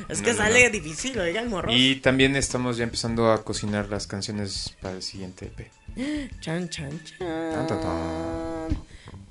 Es 0.09 0.23
que 0.23 0.31
No, 0.33 0.37
sale 0.39 0.65
no. 0.65 0.71
difícil, 0.71 1.19
oigan, 1.19 1.49
morros. 1.49 1.75
Y 1.77 1.97
también 1.97 2.37
estamos 2.37 2.77
ya 2.77 2.85
empezando 2.85 3.31
a 3.33 3.45
cocinar 3.45 3.89
las 3.89 4.07
canciones 4.07 4.75
para 4.81 4.95
el 4.97 5.03
siguiente 5.03 5.47
EP. 5.47 5.71
Chan, 6.41 6.69
chan, 6.69 7.01
chan. 7.05 7.19
Tan, 7.19 7.67
tan, 7.67 7.81
tan. 7.81 8.86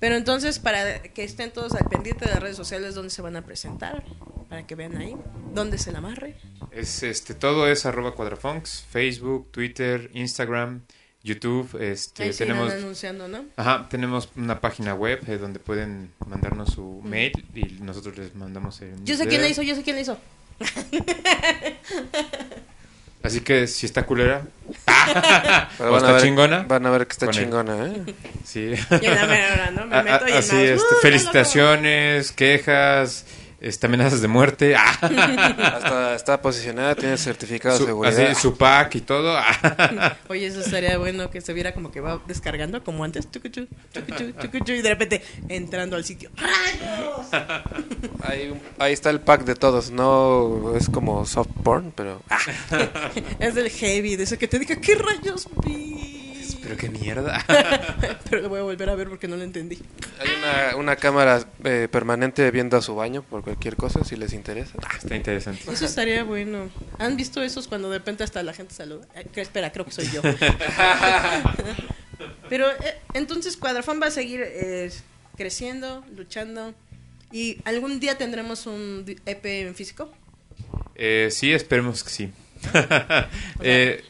Pero 0.05 0.17
entonces, 0.17 0.59
para 0.59 1.01
que 1.01 1.23
estén 1.23 1.49
todos 1.49 1.73
al 1.73 1.89
pendiente 1.89 2.25
de 2.25 2.31
las 2.31 2.39
redes 2.39 2.55
sociales 2.55 2.93
donde 2.93 3.09
se 3.09 3.23
van 3.23 3.37
a 3.37 3.41
presentar, 3.43 4.03
para 4.49 4.67
que 4.67 4.75
vean 4.75 4.95
ahí, 4.97 5.15
dónde 5.51 5.79
se 5.79 5.91
la 5.91 5.97
amarre. 5.97 6.35
Es 6.69 7.01
este 7.01 7.33
todo 7.33 7.67
es 7.67 7.87
arroba 7.87 8.13
cuadrafonks, 8.13 8.85
Facebook, 8.91 9.49
Twitter, 9.49 10.11
Instagram, 10.13 10.83
YouTube, 11.23 11.75
este 11.81 12.21
Ahí 12.21 12.33
tenemos 12.33 12.71
anunciando, 12.71 13.27
¿no? 13.27 13.45
ajá, 13.55 13.89
tenemos 13.89 14.29
una 14.35 14.61
página 14.61 14.93
web 14.93 15.27
eh, 15.27 15.39
donde 15.39 15.57
pueden 15.57 16.11
mandarnos 16.27 16.73
su 16.73 17.01
mail 17.03 17.43
y 17.55 17.63
nosotros 17.81 18.15
les 18.15 18.35
mandamos 18.35 18.79
el 18.81 19.03
Yo 19.03 19.17
sé 19.17 19.25
quién 19.25 19.41
la 19.41 19.49
hizo, 19.49 19.63
yo 19.63 19.73
sé 19.73 19.81
quién 19.81 19.95
la 19.95 20.03
hizo. 20.03 20.19
Así 23.25 23.41
que 23.41 23.67
si 23.67 23.85
está 23.85 24.05
culera 24.05 24.41
Pero 25.77 25.89
o 25.89 25.91
van 25.91 25.93
a 25.93 25.97
está 25.97 26.11
ver- 26.13 26.21
chingona, 26.21 26.63
Van 26.67 26.85
a 26.85 26.89
ver 26.91 27.07
que 27.07 27.13
está 27.13 27.29
chingona, 27.29 27.87
¿eh? 27.87 28.13
sí. 28.43 28.73
Y 29.01 29.05
en 29.05 29.15
la 29.15 29.25
mera 29.25 29.53
hora, 29.53 29.71
¿no? 29.71 29.85
Me 29.87 29.95
A- 29.97 30.03
meto 30.03 30.27
y 30.27 30.31
en 30.31 30.37
así 30.37 30.55
mouse, 30.55 30.69
este, 30.69 30.95
¡uh, 30.95 31.01
felicitaciones, 31.01 32.31
quejas, 32.31 33.25
este, 33.65 33.87
amenazas 33.87 34.21
de 34.21 34.27
muerte, 34.27 34.75
ah, 34.77 34.91
Hasta 35.01 36.15
está 36.15 36.39
posicionada, 36.39 36.93
tiene 36.93 37.17
certificado 37.17 37.79
de 37.79 37.85
seguridad. 37.85 38.31
así, 38.31 38.39
su 38.39 38.55
pack 38.55 38.95
y 38.95 39.01
todo. 39.01 39.35
ah. 39.35 40.15
Oye, 40.29 40.45
eso 40.45 40.59
estaría 40.59 40.99
bueno 40.99 41.31
que 41.31 41.41
se 41.41 41.51
viera 41.51 41.73
como 41.73 41.91
que 41.91 41.99
va 41.99 42.21
descargando, 42.27 42.83
como 42.83 43.03
antes, 43.03 43.25
tucuchu, 43.25 43.67
tucuchu, 43.91 44.33
tucuchu, 44.33 44.73
y 44.73 44.81
de 44.83 44.89
repente 44.89 45.23
entrando 45.49 45.95
al 45.95 46.05
sitio. 46.05 46.29
¡Rayos! 46.35 47.27
Ahí, 48.21 48.53
ahí 48.77 48.93
está 48.93 49.09
el 49.09 49.19
pack 49.19 49.45
de 49.45 49.55
todos. 49.55 49.89
No 49.89 50.75
es 50.77 50.87
como 50.87 51.25
soft 51.25 51.49
porn, 51.63 51.91
pero 51.95 52.21
ah, 52.29 52.39
Es 53.39 53.55
del 53.55 53.71
heavy, 53.71 54.15
de 54.15 54.23
eso 54.25 54.37
que 54.37 54.47
te 54.47 54.59
diga, 54.59 54.75
¿qué 54.75 54.93
rayos 54.93 55.47
vi? 55.65 56.24
Pero 56.65 56.77
qué 56.77 56.89
mierda. 56.89 57.45
Pero 58.29 58.41
lo 58.41 58.49
voy 58.49 58.59
a 58.59 58.63
volver 58.63 58.89
a 58.89 58.95
ver 58.95 59.07
porque 59.07 59.27
no 59.27 59.37
lo 59.37 59.43
entendí. 59.43 59.77
hay 60.19 60.29
una, 60.39 60.75
una 60.77 60.95
cámara 60.95 61.45
eh, 61.63 61.87
permanente 61.91 62.49
viendo 62.49 62.75
a 62.75 62.81
su 62.81 62.95
baño 62.95 63.21
por 63.21 63.43
cualquier 63.43 63.75
cosa, 63.75 64.03
si 64.03 64.15
les 64.15 64.33
interesa. 64.33 64.73
Está 64.97 65.15
interesante. 65.15 65.61
Eso 65.71 65.85
estaría 65.85 66.23
bueno. 66.23 66.71
¿Han 66.97 67.17
visto 67.17 67.43
esos 67.43 67.67
cuando 67.67 67.91
de 67.91 67.99
repente 67.99 68.23
hasta 68.23 68.41
la 68.41 68.53
gente 68.53 68.73
saluda? 68.73 69.05
Eh, 69.13 69.27
espera, 69.35 69.71
creo 69.71 69.85
que 69.85 69.91
soy 69.91 70.09
yo. 70.09 70.23
Pero 72.49 72.71
eh, 72.71 72.97
entonces 73.13 73.57
Cuadrafón 73.57 74.01
va 74.01 74.07
a 74.07 74.11
seguir 74.11 74.41
eh, 74.43 74.91
creciendo, 75.37 76.03
luchando. 76.15 76.73
¿Y 77.31 77.59
algún 77.65 77.99
día 77.99 78.17
tendremos 78.17 78.65
un 78.65 79.05
EP 79.25 79.45
en 79.45 79.75
físico? 79.75 80.11
Eh, 80.95 81.29
sí, 81.31 81.53
esperemos 81.53 82.03
que 82.03 82.09
sí. 82.09 82.31
Eh, 83.61 84.03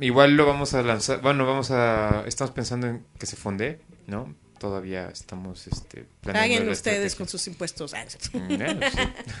igual 0.00 0.36
lo 0.36 0.46
vamos 0.46 0.74
a 0.74 0.82
lanzar. 0.82 1.20
Bueno, 1.20 1.46
vamos 1.46 1.70
a. 1.70 2.24
Estamos 2.26 2.52
pensando 2.52 2.86
en 2.86 3.04
que 3.18 3.26
se 3.26 3.36
fonde, 3.36 3.80
¿no? 4.06 4.34
Todavía 4.58 5.08
estamos 5.08 5.66
este, 5.66 6.04
planeando 6.20 6.54
Paguen 6.56 6.68
ustedes 6.70 6.96
estrategia. 7.12 7.16
con 7.18 7.28
sus 7.28 7.46
impuestos. 7.46 7.94
Ah, 7.94 8.04
Mm, 8.34 8.56
bueno, 8.56 8.80
sí. 8.90 8.98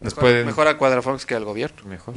Nos 0.00 0.14
Mejor, 0.14 0.20
pueden. 0.20 0.46
mejor 0.46 0.66
a 0.68 0.78
Cuadrafox 0.78 1.26
que 1.26 1.34
al 1.34 1.44
gobierno. 1.44 1.84
Mejor. 1.84 2.14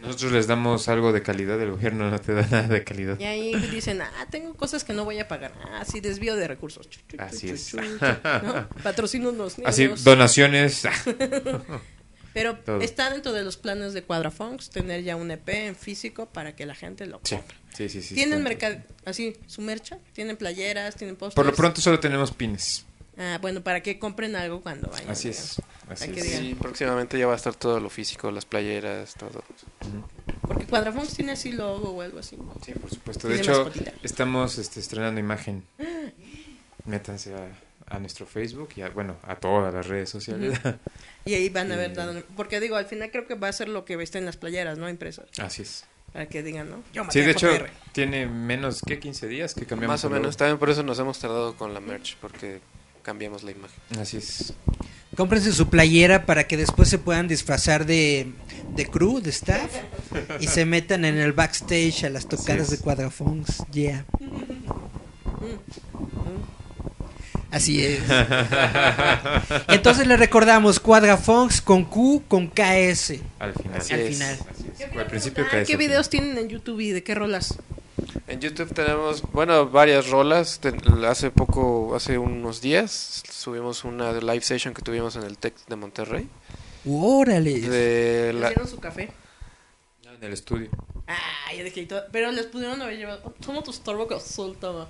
Nosotros 0.00 0.32
les 0.32 0.46
damos 0.48 0.88
algo 0.88 1.12
de 1.12 1.22
calidad, 1.22 1.60
el 1.60 1.70
gobierno 1.70 2.10
no 2.10 2.18
te 2.18 2.32
da 2.34 2.42
nada 2.50 2.66
de 2.66 2.82
calidad. 2.82 3.20
Y 3.20 3.24
ahí 3.24 3.54
dicen, 3.70 4.02
ah, 4.02 4.10
tengo 4.30 4.54
cosas 4.54 4.82
que 4.82 4.92
no 4.94 5.04
voy 5.04 5.20
a 5.20 5.28
pagar. 5.28 5.52
Ah, 5.70 5.84
sí, 5.84 6.00
desvío 6.00 6.34
de 6.34 6.48
recursos. 6.48 6.88
Chu, 6.90 6.98
chu, 7.06 7.16
chu, 7.18 7.22
Así 7.22 7.46
chu, 7.48 7.54
es. 7.54 7.74
¿No? 7.74 8.68
Patrocinos 8.82 9.34
los 9.34 9.58
niños. 9.58 9.68
Así, 9.70 9.86
donaciones. 10.02 10.82
Pero 12.32 12.56
Todo. 12.56 12.80
está 12.80 13.10
dentro 13.10 13.32
de 13.32 13.42
los 13.42 13.56
planes 13.56 13.92
de 13.92 14.02
Quadrafonks 14.02 14.70
tener 14.70 15.02
ya 15.02 15.16
un 15.16 15.30
EP 15.30 15.48
en 15.48 15.76
físico 15.76 16.26
para 16.26 16.54
que 16.56 16.66
la 16.66 16.74
gente 16.74 17.06
lo 17.06 17.20
compre. 17.20 17.56
sí, 17.74 17.88
sí. 17.88 18.02
sí, 18.02 18.14
¿Tienen 18.14 18.42
mercado 18.42 18.76
así 19.04 19.36
su 19.46 19.60
mercha? 19.60 19.98
¿Tienen 20.12 20.36
playeras? 20.36 20.96
¿Tienen 20.96 21.16
pósters? 21.16 21.34
Por 21.36 21.46
lo 21.46 21.54
pronto 21.54 21.80
solo 21.80 22.00
tenemos 22.00 22.32
pines. 22.32 22.84
Ah, 23.18 23.38
bueno, 23.42 23.62
para 23.62 23.82
que 23.82 23.98
compren 23.98 24.36
algo 24.36 24.62
cuando 24.62 24.88
vayan. 24.88 25.10
Así 25.10 25.28
es. 25.28 25.60
Así 25.88 26.10
es. 26.16 26.24
Sí, 26.24 26.56
próximamente 26.58 27.18
ya 27.18 27.26
va 27.26 27.34
a 27.34 27.36
estar 27.36 27.54
todo 27.54 27.78
lo 27.78 27.90
físico, 27.90 28.30
las 28.30 28.46
playeras, 28.46 29.14
todo. 29.14 29.44
Porque 30.40 30.64
Quadrafonks 30.64 31.14
tiene 31.14 31.32
así 31.32 31.52
logo 31.52 31.90
o 31.90 32.00
algo 32.00 32.18
así. 32.20 32.38
Sí, 32.64 32.72
por 32.72 32.90
supuesto. 32.90 33.28
De 33.28 33.36
hecho, 33.36 33.64
mascotita. 33.64 33.92
estamos 34.02 34.56
este, 34.56 34.80
estrenando 34.80 35.20
imagen. 35.20 35.64
Métanse 36.86 37.34
a, 37.34 37.48
a 37.88 37.98
nuestro 37.98 38.26
Facebook 38.26 38.70
y 38.76 38.82
a, 38.82 38.88
bueno, 38.90 39.16
a 39.22 39.36
todas 39.36 39.72
las 39.72 39.86
redes 39.86 40.10
sociales. 40.10 40.58
Y 41.24 41.34
ahí 41.34 41.48
van 41.50 41.70
a 41.70 41.76
ver, 41.76 41.92
Y- 41.92 42.22
porque 42.34 42.58
digo, 42.58 42.74
al 42.74 42.86
final 42.86 43.12
creo 43.12 43.28
que 43.28 43.36
va 43.36 43.46
a 43.46 43.52
ser 43.52 43.68
lo 43.68 43.84
que 43.84 43.94
está 44.02 44.18
en 44.18 44.24
las 44.24 44.36
playeras, 44.36 44.76
¿no? 44.76 44.88
Impresas. 44.88 45.26
Así 45.38 45.62
es. 45.62 45.84
Para 46.12 46.26
que 46.26 46.42
digan, 46.42 46.68
¿no? 46.68 46.82
Yo 46.92 47.04
Sí, 47.10 47.20
de 47.20 47.30
hecho, 47.30 47.48
tiene 47.92 48.26
menos 48.26 48.82
que 48.82 48.98
15 48.98 49.28
días 49.28 49.54
que 49.54 49.64
cambiamos. 49.64 49.94
Más 49.94 50.04
o 50.04 50.10
menos. 50.10 50.36
También 50.36 50.58
por 50.58 50.68
eso 50.68 50.82
nos 50.82 50.98
hemos 50.98 51.20
tardado 51.20 51.56
con 51.56 51.74
la 51.74 51.80
merch, 51.80 52.16
porque 52.20 52.60
cambiamos 53.02 53.44
la 53.44 53.52
imagen. 53.52 53.78
Así 54.00 54.16
es. 54.16 54.52
Cómprense 55.16 55.52
su 55.52 55.68
playera 55.68 56.26
para 56.26 56.48
que 56.48 56.56
después 56.56 56.88
se 56.88 56.98
puedan 56.98 57.28
disfrazar 57.28 57.86
de, 57.86 58.32
de 58.74 58.86
crew, 58.86 59.20
de 59.20 59.30
staff, 59.30 59.70
y 60.40 60.48
se 60.48 60.64
metan 60.64 61.04
en 61.04 61.18
el 61.18 61.32
backstage 61.32 62.04
a 62.04 62.10
las 62.10 62.26
tocadas 62.28 62.70
de 62.70 62.78
Cuadrafonks. 62.78 63.64
Yeah. 63.70 64.04
Así 67.52 67.84
es. 67.84 68.00
Entonces 69.68 70.06
le 70.06 70.16
recordamos 70.16 70.80
Cuadrafonks 70.80 71.60
con 71.60 71.84
Q, 71.84 72.24
con 72.26 72.48
KS. 72.48 73.14
Al 73.38 73.52
final. 73.54 73.78
Así 73.80 73.94
al 73.94 74.00
es. 74.00 74.14
final. 74.16 74.38
Así 74.50 74.64
es. 74.78 74.96
Al 74.98 75.06
principio 75.06 75.46
cae 75.50 75.64
¿Qué 75.64 75.76
videos 75.76 76.08
tienen 76.08 76.38
en 76.38 76.48
YouTube 76.48 76.80
y 76.80 76.90
de 76.90 77.02
qué 77.04 77.14
rolas? 77.14 77.58
En 78.26 78.40
YouTube 78.40 78.72
tenemos, 78.74 79.22
bueno, 79.32 79.68
varias 79.68 80.08
rolas. 80.08 80.60
Hace 81.06 81.30
poco, 81.30 81.94
hace 81.94 82.16
unos 82.18 82.60
días, 82.60 83.22
subimos 83.30 83.84
una 83.84 84.12
live 84.12 84.40
session 84.40 84.72
que 84.74 84.82
tuvimos 84.82 85.16
en 85.16 85.24
el 85.24 85.36
Tech 85.38 85.54
de 85.68 85.76
Monterrey. 85.76 86.28
Órale. 86.88 87.60
De 87.60 88.32
la, 88.32 88.46
¿Hicieron 88.48 88.68
su 88.68 88.80
café? 88.80 89.10
En 90.04 90.26
el 90.28 90.32
estudio. 90.34 90.68
Ah, 91.08 91.52
ya 91.56 91.64
dije, 91.64 91.80
y 91.80 91.86
todo- 91.86 92.04
pero 92.12 92.30
les 92.32 92.46
pudieron 92.46 92.80
haber 92.80 92.96
llevado. 92.96 93.34
Toma 93.44 93.62
tu 93.62 93.72
Starbucks 93.72 94.14
azul, 94.14 94.56
toma. 94.60 94.88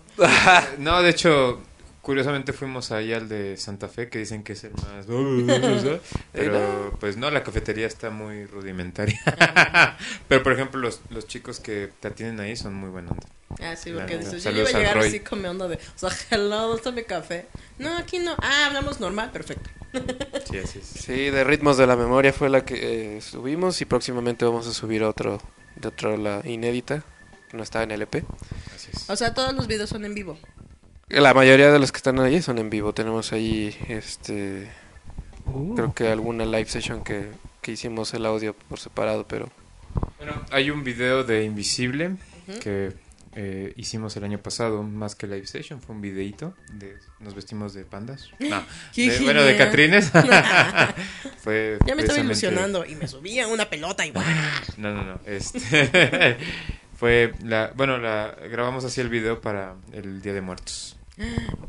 No, 0.78 1.00
de 1.02 1.08
hecho, 1.10 1.60
curiosamente 2.02 2.52
fuimos 2.52 2.90
ahí 2.92 3.12
al 3.12 3.28
de 3.28 3.56
Santa 3.56 3.88
Fe, 3.88 4.08
que 4.08 4.18
dicen 4.18 4.42
que 4.42 4.52
es 4.52 4.64
el 4.64 4.72
más... 4.72 5.06
Pero 6.32 6.96
pues 7.00 7.16
no, 7.16 7.30
la 7.30 7.42
cafetería 7.42 7.86
está 7.86 8.10
muy 8.10 8.44
rudimentaria. 8.44 9.20
Pero 10.28 10.42
por 10.42 10.52
ejemplo, 10.52 10.80
los, 10.80 11.00
los 11.10 11.26
chicos 11.26 11.60
que 11.60 11.90
te 12.00 12.08
atienden 12.08 12.40
ahí 12.40 12.56
son 12.56 12.74
muy 12.74 12.90
buenos. 12.90 13.16
Ah, 13.60 13.76
sí, 13.76 13.92
porque 13.92 14.18
dices, 14.18 14.42
yo 14.42 14.50
iba 14.50 14.68
a 14.68 14.72
llegar 14.72 14.98
así 14.98 15.20
con 15.20 15.40
mi 15.40 15.48
onda 15.48 15.68
de, 15.68 15.76
o 15.76 15.78
sea, 15.96 16.10
hello, 16.30 16.76
dame 16.78 17.04
café. 17.04 17.46
No, 17.78 17.96
aquí 17.96 18.18
no. 18.18 18.34
Ah, 18.38 18.66
hablamos 18.66 18.98
normal, 18.98 19.30
perfecto. 19.30 19.70
Sí, 20.50 20.58
así 20.58 20.78
es. 20.78 20.86
Sí, 20.86 21.30
de 21.30 21.44
Ritmos 21.44 21.76
de 21.76 21.86
la 21.86 21.96
Memoria 21.96 22.32
fue 22.32 22.48
la 22.48 22.64
que 22.64 23.16
eh, 23.16 23.20
subimos 23.20 23.80
y 23.82 23.84
próximamente 23.84 24.44
vamos 24.46 24.66
a 24.66 24.72
subir 24.72 25.02
otro 25.04 25.38
de 25.76 25.88
otra 25.88 26.16
la 26.16 26.40
inédita, 26.44 27.04
que 27.50 27.56
no 27.58 27.62
está 27.62 27.82
en 27.82 27.90
LP. 27.90 28.24
Así 28.74 28.90
es. 28.92 29.10
O 29.10 29.16
sea, 29.16 29.34
todos 29.34 29.54
los 29.54 29.66
videos 29.66 29.90
son 29.90 30.06
en 30.06 30.14
vivo. 30.14 30.38
La 31.12 31.34
mayoría 31.34 31.70
de 31.70 31.78
los 31.78 31.92
que 31.92 31.98
están 31.98 32.18
ahí 32.20 32.40
son 32.42 32.58
en 32.58 32.70
vivo. 32.70 32.92
Tenemos 32.94 33.32
ahí, 33.32 33.76
este, 33.88 34.68
Uh. 35.44 35.74
creo 35.74 35.92
que 35.92 36.08
alguna 36.08 36.44
live 36.44 36.66
session 36.66 37.02
que, 37.02 37.26
que 37.60 37.72
hicimos 37.72 38.14
el 38.14 38.24
audio 38.26 38.54
por 38.54 38.78
separado, 38.78 39.26
pero 39.26 39.50
Bueno, 40.18 40.40
hay 40.52 40.70
un 40.70 40.84
video 40.84 41.24
de 41.24 41.42
Invisible 41.44 42.16
que 42.62 42.92
eh, 43.34 43.72
hicimos 43.76 44.16
el 44.16 44.22
año 44.24 44.38
pasado, 44.38 44.82
más 44.84 45.16
que 45.16 45.26
live 45.26 45.46
session, 45.46 45.80
fue 45.82 45.94
un 45.96 46.00
videíto 46.00 46.54
de 46.74 46.96
nos 47.18 47.34
vestimos 47.34 47.74
de 47.74 47.84
pandas. 47.84 48.30
No, 48.38 48.62
de- 48.96 49.18
bueno, 49.20 49.42
de. 49.42 49.56
Catrines. 49.56 50.10
fue 51.42 51.78
Ya 51.86 51.94
me 51.96 52.02
estaba 52.02 52.20
ilusionando 52.20 52.84
y 52.86 52.94
me 52.94 53.08
subía 53.08 53.48
una 53.48 53.68
pelota 53.68 54.06
y 54.06 54.10
¡guau! 54.12 54.24
No, 54.76 54.94
no, 54.94 55.02
no. 55.02 55.20
Este 55.26 56.36
fue 56.96 57.32
la 57.42 57.72
bueno, 57.74 57.98
la 57.98 58.34
grabamos 58.50 58.84
así 58.84 59.00
el 59.00 59.08
video 59.08 59.40
para 59.40 59.74
el 59.92 60.22
Día 60.22 60.32
de 60.34 60.40
Muertos. 60.40 60.96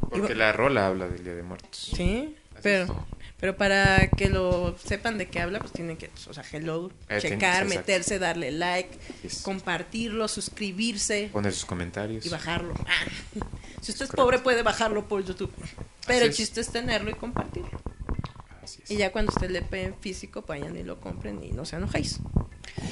Porque 0.10 0.36
la 0.36 0.52
rola 0.54 0.88
habla 0.88 1.08
del 1.08 1.24
Día 1.24 1.36
de 1.36 1.44
Muertos. 1.44 1.92
Sí, 1.96 2.36
Así 2.54 2.60
pero, 2.62 3.06
pero 3.40 3.58
para 3.58 4.08
que 4.10 4.30
lo 4.30 4.76
sepan 4.84 5.18
de 5.18 5.28
qué 5.28 5.40
habla, 5.42 5.60
pues 5.60 5.72
tienen 5.74 5.98
que, 5.98 6.10
o 6.30 6.34
sea, 6.34 6.44
hello, 6.52 6.92
Eh, 7.10 7.20
checar, 7.20 7.66
tiene- 7.66 7.76
meterse, 7.78 8.20
darle 8.20 8.52
like, 8.52 8.98
compartirlo, 9.44 10.28
suscribirse 10.28 11.30
Poner 11.34 11.52
sus 11.54 11.66
comentarios. 11.66 12.26
y 12.26 12.30
bajarlo. 12.30 12.74
Ah, 12.88 13.06
si 13.82 13.92
usted 13.92 14.06
es 14.06 14.12
Correcto. 14.12 14.16
pobre 14.16 14.40
puede 14.40 14.64
bajarlo 14.64 15.08
por 15.08 15.24
YouTube, 15.26 15.52
pero 16.08 16.20
Así 16.20 16.28
el 16.28 16.34
chiste 16.34 16.62
es 16.62 16.72
tenerlo 16.72 17.10
y 17.10 17.16
compartirlo. 17.16 17.82
Así 18.62 18.82
es. 18.84 18.92
Y 18.92 18.96
ya 18.98 19.12
cuando 19.12 19.32
usted 19.34 19.50
le 19.50 19.62
en 19.84 19.96
físico, 20.00 20.44
vayan 20.48 20.78
y 20.78 20.84
lo 20.84 21.02
compren 21.02 21.44
y 21.44 21.52
no 21.52 21.66
se 21.66 21.76
enojéis. 21.76 22.20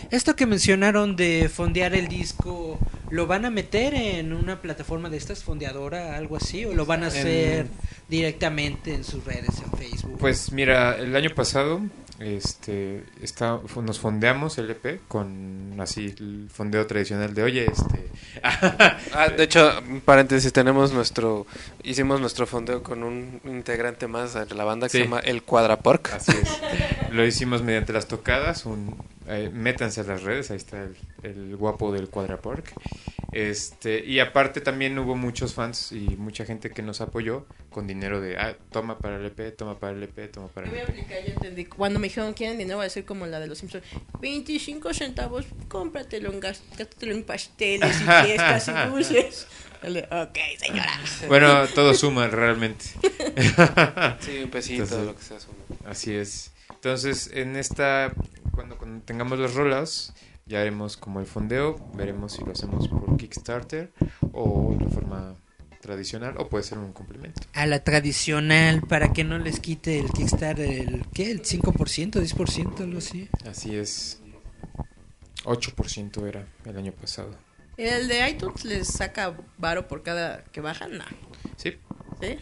Esto 0.10 0.36
que 0.36 0.46
mencionaron 0.46 1.16
de 1.16 1.50
fondear 1.54 1.94
el 1.96 2.08
disco, 2.08 2.78
¿lo 3.10 3.28
van 3.28 3.46
a 3.46 3.50
meter 3.50 3.94
en 3.94 4.34
una 4.34 4.62
plataforma 4.62 5.10
de 5.10 5.18
estas, 5.18 5.44
fondeadora, 5.44 6.18
algo 6.18 6.36
así? 6.38 6.66
¿O 6.66 6.74
lo 6.74 6.86
van 6.86 7.04
a 7.04 7.08
hacer 7.08 7.68
directamente 8.10 8.94
en 8.94 9.04
sus 9.04 9.24
redes, 9.24 9.50
en 9.64 9.72
Facebook? 9.78 10.18
Pues 10.20 10.52
mira, 10.52 10.96
el 10.98 11.16
año 11.16 11.30
pasado 11.34 11.82
este 12.20 13.04
está, 13.24 13.60
nos 13.84 14.00
fondeamos 14.00 14.58
el 14.60 14.70
EP 14.70 15.02
con 15.08 15.74
así 15.80 16.14
el 16.20 16.50
fondeo 16.54 16.86
tradicional 16.86 17.34
de 17.34 17.42
oye 17.42 17.66
este 17.66 18.12
Ah, 18.44 19.30
de 19.36 19.44
hecho, 19.44 19.72
un 19.90 20.02
paréntesis, 20.02 20.54
tenemos 20.54 20.94
nuestro, 20.94 21.48
hicimos 21.84 22.22
nuestro 22.22 22.46
fondeo 22.46 22.84
con 22.84 23.02
un 23.04 23.42
integrante 23.46 24.06
más 24.08 24.34
de 24.36 24.54
la 24.54 24.64
banda 24.66 24.86
que 24.88 24.92
Sí. 24.92 24.98
se 25.00 25.04
llama 25.06 25.20
El 25.22 25.42
Cuadrapork. 25.42 26.14
así 26.14 26.32
es 26.32 27.12
lo 27.12 27.26
hicimos 27.26 27.64
mediante 27.64 27.92
las 27.92 28.08
tocadas 28.08 28.66
un 28.68 28.96
eh, 29.32 29.50
métanse 29.54 30.02
a 30.02 30.04
las 30.04 30.24
redes 30.24 30.52
ahí 30.52 30.58
está 30.58 30.84
el, 30.84 30.96
el 31.24 31.56
guapo 31.56 31.92
del 31.92 32.10
Cuadrapork 32.10 32.74
este 33.32 34.04
y 34.04 34.20
aparte 34.20 34.60
también 34.62 34.98
hubo 35.00 35.16
muchos 35.16 35.54
fans 35.54 35.92
y 35.94 36.02
mucha 36.18 36.44
gente 36.46 36.70
que 36.72 36.82
nos 36.82 37.00
apoyó 37.00 37.46
con 37.70 37.88
dinero 37.88 38.20
de 38.20 38.38
ah, 38.38 38.58
toma 38.72 38.98
para 38.98 39.16
el 39.18 39.26
EP 39.26 39.56
toma 39.56 39.80
para 39.80 39.94
el 39.96 40.04
EP 40.04 40.30
toma 40.32 40.50
para 40.50 40.68
el 40.68 40.72
voy 40.72 40.80
a 40.82 40.84
EP 40.84 40.90
aplicar, 40.90 41.24
ya 41.26 41.34
entendí. 41.34 41.66
Cuando 41.66 42.00
me 42.00 42.08
dijeron 42.08 42.34
quieren 42.34 42.58
dinero, 42.58 42.78
voy 42.78 42.84
a 42.84 42.88
decir 42.88 43.06
como 43.06 43.26
la 43.28 43.40
de 43.40 43.48
los 43.48 43.60
Simpsons: 43.60 43.86
25 44.20 44.94
centavos, 44.94 45.46
cómpratelo 45.70 46.30
en, 46.32 46.42
gástatelo 46.42 47.14
en 47.14 47.24
pasteles 47.24 48.02
y 48.02 48.04
fiestas 48.26 48.68
y 48.68 48.90
dulces. 48.90 49.48
Ok, 49.84 50.38
señora. 50.60 51.00
bueno 51.28 51.66
todo 51.74 51.96
suma 51.96 52.28
realmente 52.28 52.86
Sí, 54.20 54.38
un 54.44 54.52
pesito, 54.52 54.84
Entonces- 54.84 55.06
lo 55.08 55.16
que 55.16 55.24
sea. 55.24 55.40
suma. 55.40 55.56
Así 55.86 56.14
es. 56.14 56.51
Entonces, 56.84 57.30
en 57.32 57.58
esta, 57.58 58.12
cuando, 58.56 58.76
cuando 58.76 59.06
tengamos 59.06 59.38
las 59.38 59.54
rolas, 59.54 60.16
ya 60.48 60.62
haremos 60.62 60.98
como 60.98 61.20
el 61.20 61.28
fondeo, 61.28 61.76
veremos 61.94 62.34
si 62.34 62.44
lo 62.44 62.54
hacemos 62.54 62.88
por 62.88 63.18
Kickstarter 63.18 63.92
o 64.32 64.76
de 64.80 64.90
forma 64.90 65.36
tradicional 65.80 66.34
o 66.40 66.50
puede 66.50 66.64
ser 66.64 66.80
un 66.80 66.92
complemento. 66.92 67.40
A 67.54 67.68
la 67.68 67.84
tradicional, 67.84 68.82
para 68.82 69.14
que 69.14 69.24
no 69.24 69.38
les 69.38 69.60
quite 69.60 70.00
el 70.00 70.10
Kickstarter, 70.10 70.68
el, 70.68 71.06
¿qué? 71.14 71.30
¿El 71.30 71.44
5%, 71.44 72.14
10%, 72.14 72.80
algo 72.80 72.98
así? 72.98 73.30
Así 73.46 73.76
es. 73.76 74.20
8% 75.44 76.28
era 76.28 76.48
el 76.66 76.78
año 76.80 76.94
pasado. 76.94 77.36
El 77.78 78.08
de 78.08 78.28
iTunes 78.28 78.66
les 78.66 78.88
saca 78.88 79.38
varo 79.60 79.88
por 79.88 80.02
cada 80.02 80.46
que 80.46 80.62
bajan, 80.62 80.98
no. 80.98 81.06
Sí, 81.58 81.78
¿Sí? 82.20 82.40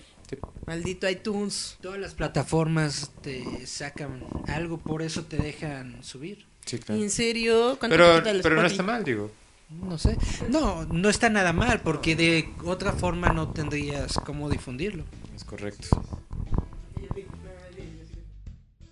Maldito 0.68 1.10
iTunes. 1.10 1.78
Todas 1.82 2.00
las 2.00 2.14
plataformas 2.14 3.12
te 3.22 3.66
sacan 3.66 4.24
algo, 4.48 4.78
por 4.78 5.02
eso 5.02 5.24
te 5.26 5.38
dejan 5.38 6.04
subir. 6.04 6.46
Sí, 6.66 6.78
claro. 6.78 7.02
¿En 7.02 7.10
serio? 7.10 7.78
¿Cuánto 7.80 7.96
Pero, 7.98 8.22
pero 8.44 8.56
no 8.62 8.68
está 8.68 8.84
mal, 8.84 9.04
digo. 9.04 9.32
No 9.70 9.98
sé. 9.98 10.18
No, 10.50 10.86
no 10.86 11.10
está 11.10 11.30
nada 11.30 11.54
mal, 11.54 11.82
porque 11.82 12.16
de 12.16 12.50
otra 12.66 12.92
forma 12.94 13.30
no 13.30 13.50
tendrías 13.52 14.14
cómo 14.26 14.50
difundirlo. 14.50 15.04
Es 15.36 15.44
correcto. 15.44 15.88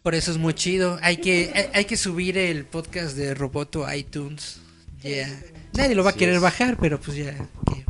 Por 0.03 0.15
eso 0.15 0.31
es 0.31 0.37
muy 0.37 0.53
chido. 0.53 0.97
Hay 1.01 1.17
que, 1.17 1.51
hay, 1.53 1.65
hay 1.73 1.85
que 1.85 1.97
subir 1.97 2.37
el 2.37 2.63
podcast 2.65 3.15
de 3.17 3.33
Roboto 3.33 3.85
a 3.85 3.95
iTunes. 3.97 4.61
Ya. 5.01 5.27
Nadie 5.73 5.95
lo 5.95 6.03
va 6.03 6.11
a 6.11 6.13
querer 6.13 6.39
bajar, 6.39 6.77
pero 6.79 6.99
pues 6.99 7.17
ya. 7.17 7.33
que- 7.35 7.85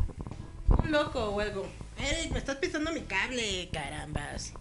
Un 0.84 0.92
loco 0.92 1.20
o 1.26 1.40
algo. 1.40 1.68
Eric, 2.00 2.32
me 2.32 2.38
estás 2.40 2.58
pisando 2.58 2.92
mi 2.92 3.02
cable, 3.02 3.70
carambas. 3.72 4.54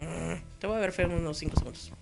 Mm, 0.00 0.34
Te 0.58 0.66
voy 0.66 0.76
a 0.76 0.80
ver 0.80 0.92
feo 0.92 1.08
unos 1.08 1.38
5 1.38 1.56
segundos. 1.56 1.92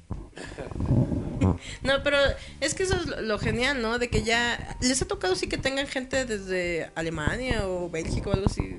No, 1.83 2.03
pero 2.03 2.17
es 2.61 2.75
que 2.75 2.83
eso 2.85 2.97
es 2.97 3.07
lo, 3.07 3.39
genial, 3.39 3.81
¿no? 3.83 3.99
De 3.99 4.09
que 4.09 4.23
ya 4.23 4.77
les 4.81 5.01
ha 5.03 5.07
tocado 5.07 5.37
sí 5.37 5.49
que 5.49 5.59
tengan 5.59 5.87
gente 5.87 6.25
desde 6.25 6.91
Alemania 6.95 7.67
o 7.67 7.89
Bélgica 7.91 8.31
o 8.31 8.33
algo 8.33 8.47
así 8.47 8.79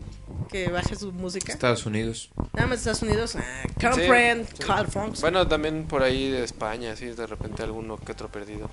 que 0.50 0.70
baje 0.70 0.96
su 0.96 1.12
música. 1.12 1.52
Estados 1.52 1.86
Unidos. 1.86 2.30
Nada 2.54 2.68
más 2.68 2.80
Estados 2.80 3.02
Unidos. 3.02 3.36
Ah, 3.36 3.64
comprehend, 3.82 4.48
Sí, 4.48 4.64
sí. 5.16 5.22
Bueno, 5.22 5.46
también 5.48 5.86
por 5.86 6.04
ahí 6.04 6.30
de 6.32 6.44
España, 6.44 6.96
sí, 6.96 7.08
de 7.08 7.28
repente 7.28 7.64
alguno 7.64 7.98
que 7.98 8.14
otro 8.14 8.30
perdido. 8.32 8.70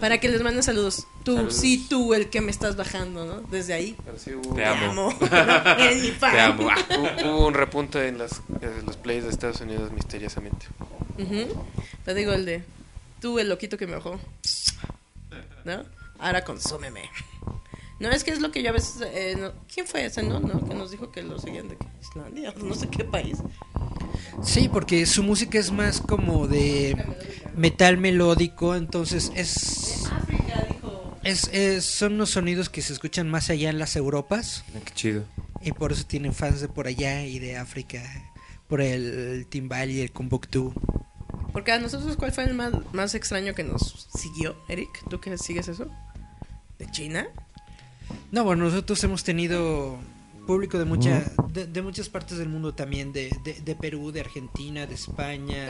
Para 0.00 0.18
que 0.18 0.28
les 0.28 0.40
manden 0.42 0.62
saludos. 0.62 1.06
Tú, 1.24 1.34
Saludos. 1.36 1.54
sí, 1.56 1.86
tú, 1.90 2.14
el 2.14 2.30
que 2.30 2.40
me 2.40 2.50
estás 2.50 2.76
bajando, 2.76 3.26
¿no? 3.26 3.40
Desde 3.50 3.74
ahí. 3.74 3.96
Pero 4.06 4.18
sí 4.18 4.32
hubo, 4.34 4.54
Te 4.54 4.62
Te 4.62 4.64
amo. 4.66 4.90
amo. 4.90 5.08
Mi. 5.20 6.10
Te 6.12 6.40
amo. 6.40 6.68
Ah. 6.70 6.78
hubo- 6.96 7.30
hubo 7.36 7.46
un 7.48 7.54
repunte 7.54 8.08
en 8.08 8.16
las, 8.18 8.40
en 8.62 8.86
los 8.86 8.96
plays 8.96 9.24
de 9.24 9.30
Estados 9.30 9.60
Unidos 9.60 9.92
misteriosamente. 9.92 10.66
Ujú. 11.18 11.64
Te 12.04 12.14
digo 12.14 12.27
el 12.32 12.44
de 12.44 12.62
tú 13.20 13.38
el 13.38 13.48
loquito 13.48 13.76
que 13.76 13.86
me 13.86 13.94
bajó. 13.96 14.18
¿No? 15.64 15.84
Ahora 16.18 16.44
consúmeme. 16.44 17.02
No, 18.00 18.10
es 18.10 18.22
que 18.22 18.30
es 18.30 18.40
lo 18.40 18.52
que 18.52 18.62
yo 18.62 18.70
a 18.70 18.72
veces... 18.72 19.00
eh, 19.12 19.34
no- 19.38 19.52
¿Quién 19.72 19.86
fue 19.86 20.04
ese, 20.04 20.22
no? 20.22 20.38
no? 20.40 20.66
Que 20.68 20.74
nos 20.74 20.90
dijo 20.92 21.10
que 21.10 21.22
lo 21.22 21.38
seguían 21.38 21.68
de. 21.68 21.76
Islandia, 22.00 22.54
no 22.56 22.74
sé 22.74 22.88
qué 22.88 23.04
país. 23.04 23.38
Sí, 24.42 24.68
porque 24.68 25.04
su 25.04 25.22
música 25.24 25.58
es 25.58 25.72
más 25.72 26.00
como 26.00 26.46
de 26.46 26.96
metal 27.56 27.98
melódico, 27.98 28.76
entonces 28.76 29.32
es, 29.34 30.06
África, 30.12 30.64
dijo. 30.70 31.16
es, 31.24 31.48
es- 31.52 31.84
son 31.84 32.14
unos 32.14 32.30
sonidos 32.30 32.68
que 32.68 32.82
se 32.82 32.92
escuchan 32.92 33.28
más 33.28 33.50
allá 33.50 33.68
en 33.68 33.78
las 33.80 33.96
Europas 33.96 34.64
Mira 34.68 34.84
Qué 34.84 34.94
chido. 34.94 35.24
y 35.60 35.72
por 35.72 35.90
eso 35.92 36.04
tienen 36.06 36.32
fans 36.32 36.60
de 36.60 36.68
por 36.68 36.86
allá 36.86 37.24
y 37.26 37.40
de 37.40 37.56
África, 37.56 38.00
por 38.68 38.80
el 38.80 39.44
timbal 39.50 39.90
y 39.90 40.00
el 40.02 40.12
Kumbuktu. 40.12 40.72
Porque 41.58 41.72
a 41.72 41.80
nosotros, 41.80 42.16
¿cuál 42.16 42.30
fue 42.30 42.44
el 42.44 42.54
más, 42.54 42.72
más 42.92 43.16
extraño 43.16 43.52
que 43.52 43.64
nos 43.64 44.06
siguió, 44.14 44.54
Eric? 44.68 44.90
¿Tú 45.10 45.18
que 45.18 45.36
sigues 45.38 45.66
eso? 45.66 45.88
¿De 46.78 46.88
China? 46.92 47.26
No, 48.30 48.44
bueno, 48.44 48.66
nosotros 48.66 49.02
hemos 49.02 49.24
tenido 49.24 49.98
público 50.46 50.78
de, 50.78 50.84
mucha, 50.84 51.24
de, 51.48 51.66
de 51.66 51.82
muchas 51.82 52.08
partes 52.08 52.38
del 52.38 52.48
mundo 52.48 52.76
también, 52.76 53.12
de, 53.12 53.36
de, 53.42 53.54
de 53.54 53.74
Perú, 53.74 54.12
de 54.12 54.20
Argentina, 54.20 54.86
de 54.86 54.94
España, 54.94 55.68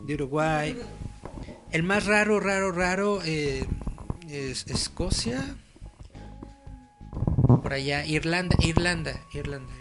de 0.00 0.14
Uruguay. 0.14 0.76
El 1.70 1.84
más 1.84 2.06
raro, 2.06 2.40
raro, 2.40 2.72
raro 2.72 3.20
eh, 3.24 3.64
es 4.28 4.66
Escocia. 4.66 5.54
Por 7.46 7.72
allá, 7.72 8.04
Irlanda, 8.06 8.56
Irlanda, 8.58 9.20
Irlanda, 9.32 9.72
Irlanda. 9.72 9.79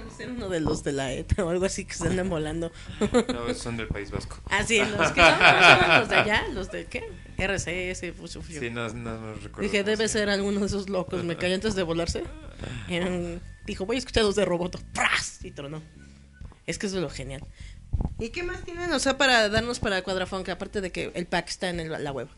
Debe 0.00 0.10
ser 0.16 0.30
uno 0.30 0.48
de 0.48 0.60
los 0.60 0.82
de 0.84 0.92
la 0.92 1.12
ETA 1.12 1.44
o 1.44 1.48
algo 1.50 1.64
así 1.64 1.84
que 1.84 1.94
se 1.94 2.06
andan 2.08 2.28
volando. 2.28 2.72
No, 3.32 3.54
son 3.54 3.76
del 3.76 3.88
País 3.88 4.10
Vasco. 4.10 4.38
Ah, 4.50 4.62
sí, 4.64 4.78
los 4.78 5.12
que 5.12 5.20
son, 5.20 5.38
son 5.38 5.98
los 6.00 6.08
de 6.08 6.16
allá, 6.16 6.48
los 6.52 6.70
de 6.70 6.86
qué? 6.86 7.10
RCS, 7.38 8.14
fuso, 8.16 8.42
fuso. 8.42 8.60
Sí, 8.60 8.68
no, 8.70 8.88
no, 8.88 9.18
no 9.18 9.34
recuerdo. 9.34 9.62
Dije, 9.62 9.82
debe 9.84 10.08
se 10.08 10.18
ser 10.20 10.28
alguno 10.30 10.60
de 10.60 10.66
esos 10.66 10.88
locos. 10.90 11.24
Me 11.24 11.36
caí 11.36 11.52
antes 11.54 11.74
de 11.74 11.82
volarse. 11.82 12.24
Eran- 12.88 13.40
dijo, 13.66 13.86
voy 13.86 13.96
a 13.96 13.98
escuchar 13.98 14.24
los 14.24 14.36
de 14.36 14.44
Roboto. 14.44 14.78
¡Pras! 14.92 15.44
Y 15.44 15.50
tronó. 15.52 15.82
Es 16.66 16.78
que 16.78 16.86
eso 16.86 16.96
es 16.96 17.02
lo 17.02 17.08
genial. 17.10 17.42
¿Y 18.18 18.28
qué 18.28 18.42
más 18.42 18.62
tienen? 18.64 18.92
O 18.92 18.98
sea, 18.98 19.16
para 19.18 19.48
darnos 19.48 19.80
para 19.80 20.02
Cuadrafunk, 20.02 20.48
aparte 20.50 20.80
de 20.80 20.92
que 20.92 21.10
el 21.14 21.26
pack 21.26 21.48
está 21.48 21.70
en 21.70 21.80
el- 21.80 22.04
la 22.04 22.12
web. 22.12 22.28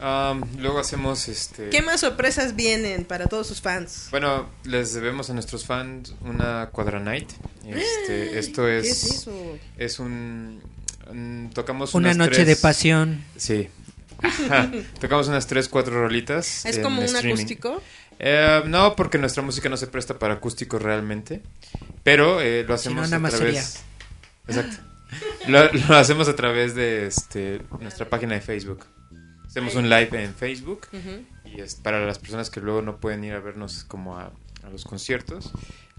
Am, 0.00 0.42
luego 0.58 0.78
hacemos 0.78 1.28
este. 1.28 1.68
¿Qué 1.68 1.82
más 1.82 2.00
sorpresas 2.00 2.56
vienen 2.56 3.04
para 3.04 3.26
todos 3.26 3.46
sus 3.46 3.60
fans? 3.60 4.08
Bueno, 4.10 4.48
les 4.64 4.94
debemos 4.94 5.28
a 5.30 5.34
nuestros 5.34 5.66
fans 5.66 6.14
una 6.22 6.70
Quadra 6.72 7.00
Night. 7.00 7.28
Este, 7.66 8.38
esto 8.38 8.66
es. 8.68 8.82
¿Qué 8.84 8.90
es 8.90 9.04
eso? 9.04 9.58
Es 9.76 9.98
un. 9.98 10.62
un- 11.10 11.50
tocamos 11.52 11.94
Una 11.94 12.08
unas 12.08 12.16
noche 12.16 12.30
tres- 12.44 12.46
de 12.46 12.56
pasión. 12.56 13.24
Sí. 13.36 13.68
Tocamos 15.00 15.28
unas 15.28 15.46
3, 15.46 15.66
4 15.68 15.94
rolitas. 15.94 16.66
¿Es 16.66 16.76
en 16.76 16.82
como 16.82 16.98
un 17.00 17.06
streaming. 17.06 17.32
acústico? 17.36 17.82
Eh, 18.18 18.62
no, 18.66 18.94
porque 18.94 19.16
nuestra 19.16 19.42
música 19.42 19.70
no 19.70 19.78
se 19.78 19.86
presta 19.86 20.18
para 20.18 20.34
acústico 20.34 20.78
realmente. 20.78 21.40
Pero 22.02 22.40
eh, 22.42 22.64
lo 22.68 22.76
Si 22.76 22.88
no, 22.90 23.00
hacemos 23.00 23.04
nada 23.06 23.16
a 23.16 23.18
más 23.20 23.34
través. 23.34 23.80
Exacto. 24.46 24.76
Lo, 25.48 25.72
lo 25.72 25.96
hacemos 25.96 26.28
a 26.28 26.36
través 26.36 26.74
de 26.74 27.06
este, 27.06 27.62
nuestra 27.80 28.10
página 28.10 28.34
de 28.34 28.42
Facebook. 28.42 28.84
Hacemos 29.50 29.74
un 29.74 29.88
live 29.90 30.22
en 30.22 30.34
Facebook. 30.34 30.86
Y 31.44 31.60
es 31.60 31.74
para 31.74 32.04
las 32.06 32.18
personas 32.18 32.50
que 32.50 32.60
luego 32.60 32.82
no 32.82 33.00
pueden 33.00 33.24
ir 33.24 33.34
a 33.34 33.40
vernos 33.40 33.84
como 33.84 34.16
a, 34.16 34.32
a 34.62 34.70
los 34.70 34.84
conciertos. 34.84 35.50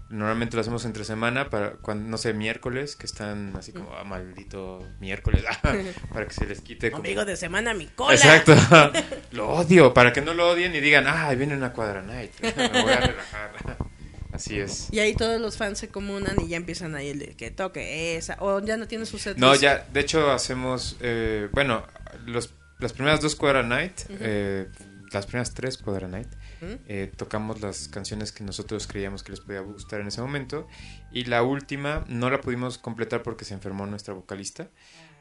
Normalmente 0.08 0.56
lo 0.56 0.60
hacemos 0.60 0.84
entre 0.84 1.04
semana, 1.04 1.48
para 1.48 1.72
cuando, 1.72 2.08
no 2.10 2.18
sé, 2.18 2.34
miércoles, 2.34 2.96
que 2.96 3.06
están 3.06 3.54
así 3.56 3.72
como, 3.72 3.94
ah, 3.94 4.04
maldito 4.04 4.86
miércoles, 5.00 5.42
para 5.62 6.26
que 6.26 6.34
se 6.34 6.46
les 6.46 6.60
quite. 6.60 6.90
como- 6.90 7.02
Amigo 7.04 7.24
de 7.24 7.36
semana, 7.36 7.72
mi 7.72 7.86
cola. 7.86 8.14
Exacto. 8.14 8.54
lo 9.32 9.48
odio, 9.50 9.94
para 9.94 10.12
que 10.12 10.20
no 10.20 10.34
lo 10.34 10.50
odien 10.50 10.74
y 10.74 10.80
digan, 10.80 11.06
ah, 11.06 11.32
viene 11.34 11.54
una 11.56 11.72
cuadra 11.72 12.02
night. 12.02 12.30
Me 12.42 12.68
voy 12.82 12.92
a 12.92 13.00
relajar. 13.00 13.52
Así 14.32 14.58
es. 14.58 14.88
Y 14.90 14.98
ahí 14.98 15.14
todos 15.14 15.38
los 15.40 15.56
fans 15.58 15.78
se 15.78 15.88
comunan 15.88 16.36
y 16.42 16.48
ya 16.48 16.56
empiezan 16.56 16.94
ahí 16.94 17.08
el 17.10 17.36
que 17.36 17.50
toque 17.50 18.16
esa. 18.16 18.36
O 18.40 18.60
ya 18.60 18.76
no 18.78 18.88
tiene 18.88 19.04
su 19.06 19.18
set. 19.18 19.36
No, 19.36 19.54
ya, 19.54 19.86
de 19.92 20.00
hecho 20.00 20.30
hacemos, 20.30 20.96
eh, 21.00 21.48
bueno, 21.52 21.84
los, 22.26 22.52
las 22.82 22.92
primeras 22.92 23.20
dos 23.20 23.34
Cuadra 23.36 23.62
Night, 23.62 23.92
Ujú. 24.10 24.16
eh, 24.20 24.68
las 25.12 25.26
primeras 25.26 25.54
tres 25.54 25.78
Cuadra 25.78 26.08
Night, 26.08 26.28
Ujú. 26.60 26.78
eh, 26.88 27.10
tocamos 27.16 27.60
las 27.60 27.88
canciones 27.88 28.32
que 28.32 28.44
nosotros 28.44 28.86
creíamos 28.86 29.22
que 29.22 29.30
les 29.32 29.40
podía 29.40 29.60
gustar 29.60 30.00
en 30.00 30.08
ese 30.08 30.20
momento. 30.20 30.66
Y 31.12 31.24
la 31.24 31.42
última 31.42 32.04
no 32.08 32.28
la 32.30 32.40
pudimos 32.40 32.78
completar 32.78 33.22
porque 33.22 33.44
se 33.44 33.54
enfermó 33.54 33.86
nuestra 33.86 34.14
vocalista. 34.14 34.68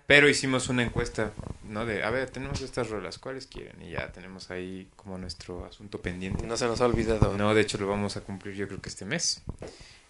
Pero 0.07 0.27
hicimos 0.27 0.67
una 0.67 0.83
encuesta, 0.83 1.31
¿no? 1.63 1.85
De, 1.85 2.03
a 2.03 2.09
ver, 2.09 2.29
tenemos 2.29 2.59
estas 2.61 2.89
rolas, 2.89 3.17
¿cuáles 3.17 3.47
quieren? 3.47 3.81
Y 3.81 3.91
ya 3.91 4.11
tenemos 4.11 4.51
ahí 4.51 4.89
como 4.97 5.17
nuestro 5.17 5.63
asunto 5.65 6.01
pendiente. 6.01 6.45
No 6.45 6.57
se 6.57 6.65
nos 6.65 6.81
ha 6.81 6.85
olvidado. 6.85 7.37
No, 7.37 7.53
de 7.53 7.61
hecho 7.61 7.77
lo 7.77 7.87
vamos 7.87 8.17
a 8.17 8.21
cumplir 8.21 8.55
yo 8.55 8.67
creo 8.67 8.81
que 8.81 8.89
este 8.89 9.05
mes. 9.05 9.41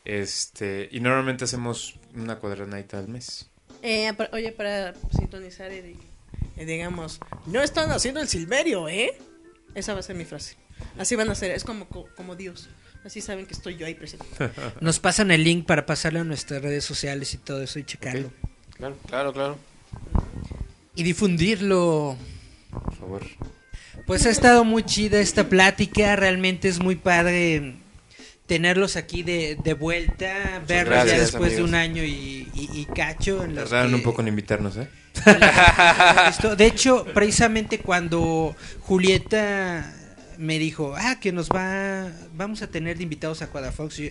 Este, 0.06 0.90
y 0.92 1.02
normalmente 1.02 1.44
hacemos 1.44 2.00
una 2.16 2.38
cuadra 2.40 2.66
night 2.66 2.92
al 2.96 3.10
mes. 3.10 3.50
Eh, 3.84 4.12
oye, 4.32 4.52
para 4.52 4.96
sintonizar 5.16 5.72
y 5.72 6.00
digamos, 6.58 7.20
no 7.46 7.62
están 7.62 7.92
haciendo 7.92 8.20
el 8.22 8.28
silverio, 8.28 8.88
¿eh? 8.90 9.18
Esa 9.76 9.94
va 9.94 10.00
a 10.00 10.04
ser 10.04 10.16
mi 10.16 10.26
frase. 10.26 10.56
Así 10.98 11.16
van 11.16 11.30
a 11.30 11.36
ser, 11.36 11.52
es 11.52 11.64
como, 11.64 11.88
co- 11.88 12.08
como 12.16 12.36
Dios. 12.36 12.70
Así 13.04 13.20
saben 13.22 13.46
que 13.48 13.54
estoy 13.54 13.78
yo 13.78 13.86
ahí 13.86 13.96
presente. 13.96 14.26
Nos 14.82 15.00
pasan 15.00 15.32
el 15.32 15.44
link 15.44 15.66
para 15.66 15.86
pasarle 15.86 16.20
a 16.20 16.24
nuestras 16.24 16.62
redes 16.62 16.84
sociales 16.84 17.34
y 17.34 17.38
todo 17.38 17.62
eso 17.64 17.80
y 17.80 17.84
checarlo. 17.84 18.32
Claro, 18.76 18.98
claro, 19.08 19.34
claro. 19.34 19.58
Y 20.96 21.04
difundirlo. 21.04 22.18
Por 22.72 22.96
favor. 22.96 23.22
Pues 24.06 24.26
ha 24.26 24.30
estado 24.30 24.64
muy 24.64 24.84
chida 24.84 25.20
esta 25.20 25.48
plática, 25.50 26.16
realmente 26.16 26.68
es 26.68 26.80
muy 26.80 26.96
padre 26.96 27.76
tenerlos 28.52 28.98
aquí 28.98 29.24
de, 29.24 29.58
de 29.64 29.74
vuelta, 29.74 30.62
verlos 30.68 31.06
ya 31.06 31.18
después 31.18 31.56
de 31.56 31.64
un 31.64 31.74
año 31.74 32.04
y, 32.04 32.50
y- 32.54 32.70
y 32.82 32.86
cacho. 32.94 33.46
En 33.46 33.56
los 33.56 33.72
un 33.72 34.04
poco 34.04 34.20
en 34.22 34.28
invitarnos, 34.28 34.76
¿eh? 34.76 34.90
Esto- 36.30 36.58
De 36.58 36.66
hecho, 36.66 37.06
precisamente 37.14 37.80
cuando 37.80 38.54
Julieta 38.82 39.90
me 40.38 40.60
dijo, 40.60 40.96
ah, 40.98 41.18
que 41.22 41.32
nos 41.32 41.48
va, 41.48 42.12
vamos 42.36 42.62
a 42.62 42.68
tener 42.68 42.98
de 42.98 43.04
invitados 43.04 43.42
a 43.42 43.48
Quadafox, 43.48 43.96
yo- 43.96 44.10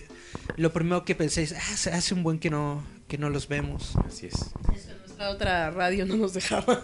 lo 0.57 0.73
primero 0.73 1.05
que 1.05 1.13
pensé 1.13 1.43
es, 1.43 1.51
ah, 1.53 1.75
se- 1.77 1.91
hace 1.91 2.15
un 2.15 2.23
buen 2.23 2.39
que 2.39 2.49
no, 2.49 2.83
que 3.07 3.19
no 3.19 3.29
los 3.29 3.47
vemos. 3.47 3.93
Así 4.07 4.25
es. 4.25 4.33
Nuestra 4.67 5.29
otra 5.29 5.69
radio 5.69 6.03
no 6.07 6.15
nos 6.15 6.33
dejaban. 6.33 6.79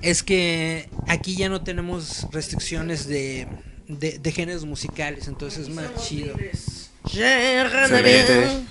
Es 0.00 0.22
que 0.22 0.88
aquí 1.06 1.36
ya 1.36 1.50
no 1.50 1.60
tenemos 1.62 2.26
restricciones 2.32 3.06
de, 3.06 3.46
de, 3.88 4.18
de 4.18 4.32
géneros 4.32 4.64
musicales, 4.64 5.28
entonces 5.28 5.68
es 5.68 5.68
más 5.68 5.94
chido. 6.06 6.34
Excelente. 7.04 8.64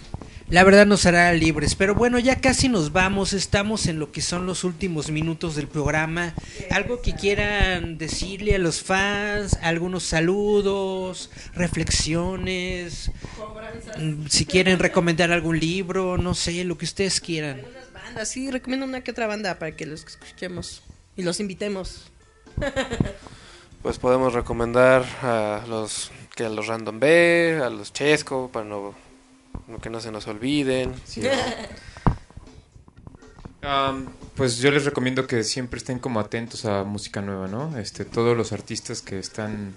La 0.49 0.63
verdad 0.63 0.85
nos 0.85 1.05
hará 1.07 1.33
libres, 1.33 1.73
pero 1.73 1.95
bueno, 1.95 2.19
ya 2.19 2.39
casi 2.39 2.69
nos 2.69 2.91
vamos, 2.91 3.33
estamos 3.33 3.87
en 3.87 3.97
lo 3.97 4.11
que 4.11 4.21
son 4.21 4.45
los 4.45 4.63
últimos 4.63 5.09
minutos 5.09 5.55
del 5.55 5.67
programa. 5.67 6.35
Algo 6.69 7.01
que 7.01 7.15
quieran 7.15 7.97
decirle 7.97 8.53
a 8.53 8.59
los 8.59 8.83
fans, 8.83 9.57
algunos 9.63 10.03
saludos, 10.03 11.31
reflexiones, 11.55 13.09
si 14.29 14.45
quieren 14.45 14.77
recomendar 14.77 15.31
algún 15.31 15.59
libro, 15.59 16.19
no 16.19 16.35
sé, 16.35 16.63
lo 16.65 16.77
que 16.77 16.85
ustedes 16.85 17.19
quieran. 17.19 17.61
Bandas, 17.91 18.29
sí, 18.29 18.51
recomiendo 18.51 18.85
una 18.85 19.01
que 19.01 19.09
otra 19.09 19.25
banda 19.25 19.57
para 19.57 19.75
que 19.75 19.87
los 19.87 20.05
escuchemos 20.05 20.83
y 21.15 21.23
los 21.23 21.39
invitemos. 21.39 22.11
Pues 23.83 23.99
podemos 23.99 24.33
recomendar 24.33 25.03
a 25.21 25.65
los 25.67 26.09
que 26.35 26.45
a 26.45 26.49
los 26.49 26.67
Random 26.67 26.99
B, 26.99 27.59
a 27.61 27.69
los 27.69 27.93
Chesco, 27.93 28.49
para 28.51 28.65
no, 28.65 28.95
no 29.67 29.77
que 29.79 29.89
no 29.89 29.99
se 29.99 30.11
nos 30.11 30.27
olviden. 30.27 30.93
Pues 34.35 34.57
yo 34.57 34.71
les 34.71 34.83
recomiendo 34.83 35.25
que 35.25 35.41
siempre 35.45 35.77
estén 35.77 35.97
como 35.97 36.19
atentos 36.19 36.65
a 36.65 36.83
música 36.83 37.21
nueva, 37.21 37.47
¿no? 37.47 37.77
Este, 37.77 38.03
todos 38.03 38.35
los 38.35 38.51
artistas 38.51 39.01
que 39.01 39.19
están 39.19 39.73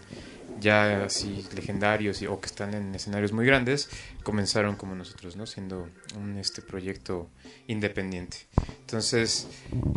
ya 0.60 1.04
así 1.04 1.46
legendarios 1.54 2.22
y, 2.22 2.26
o 2.26 2.40
que 2.40 2.46
están 2.46 2.74
en 2.74 2.94
escenarios 2.94 3.32
muy 3.32 3.46
grandes 3.46 3.88
comenzaron 4.22 4.76
como 4.76 4.94
nosotros, 4.94 5.36
¿no? 5.36 5.46
Siendo 5.46 5.88
un 6.16 6.36
este 6.38 6.62
proyecto 6.62 7.28
independiente. 7.68 8.38
Entonces, 8.80 9.46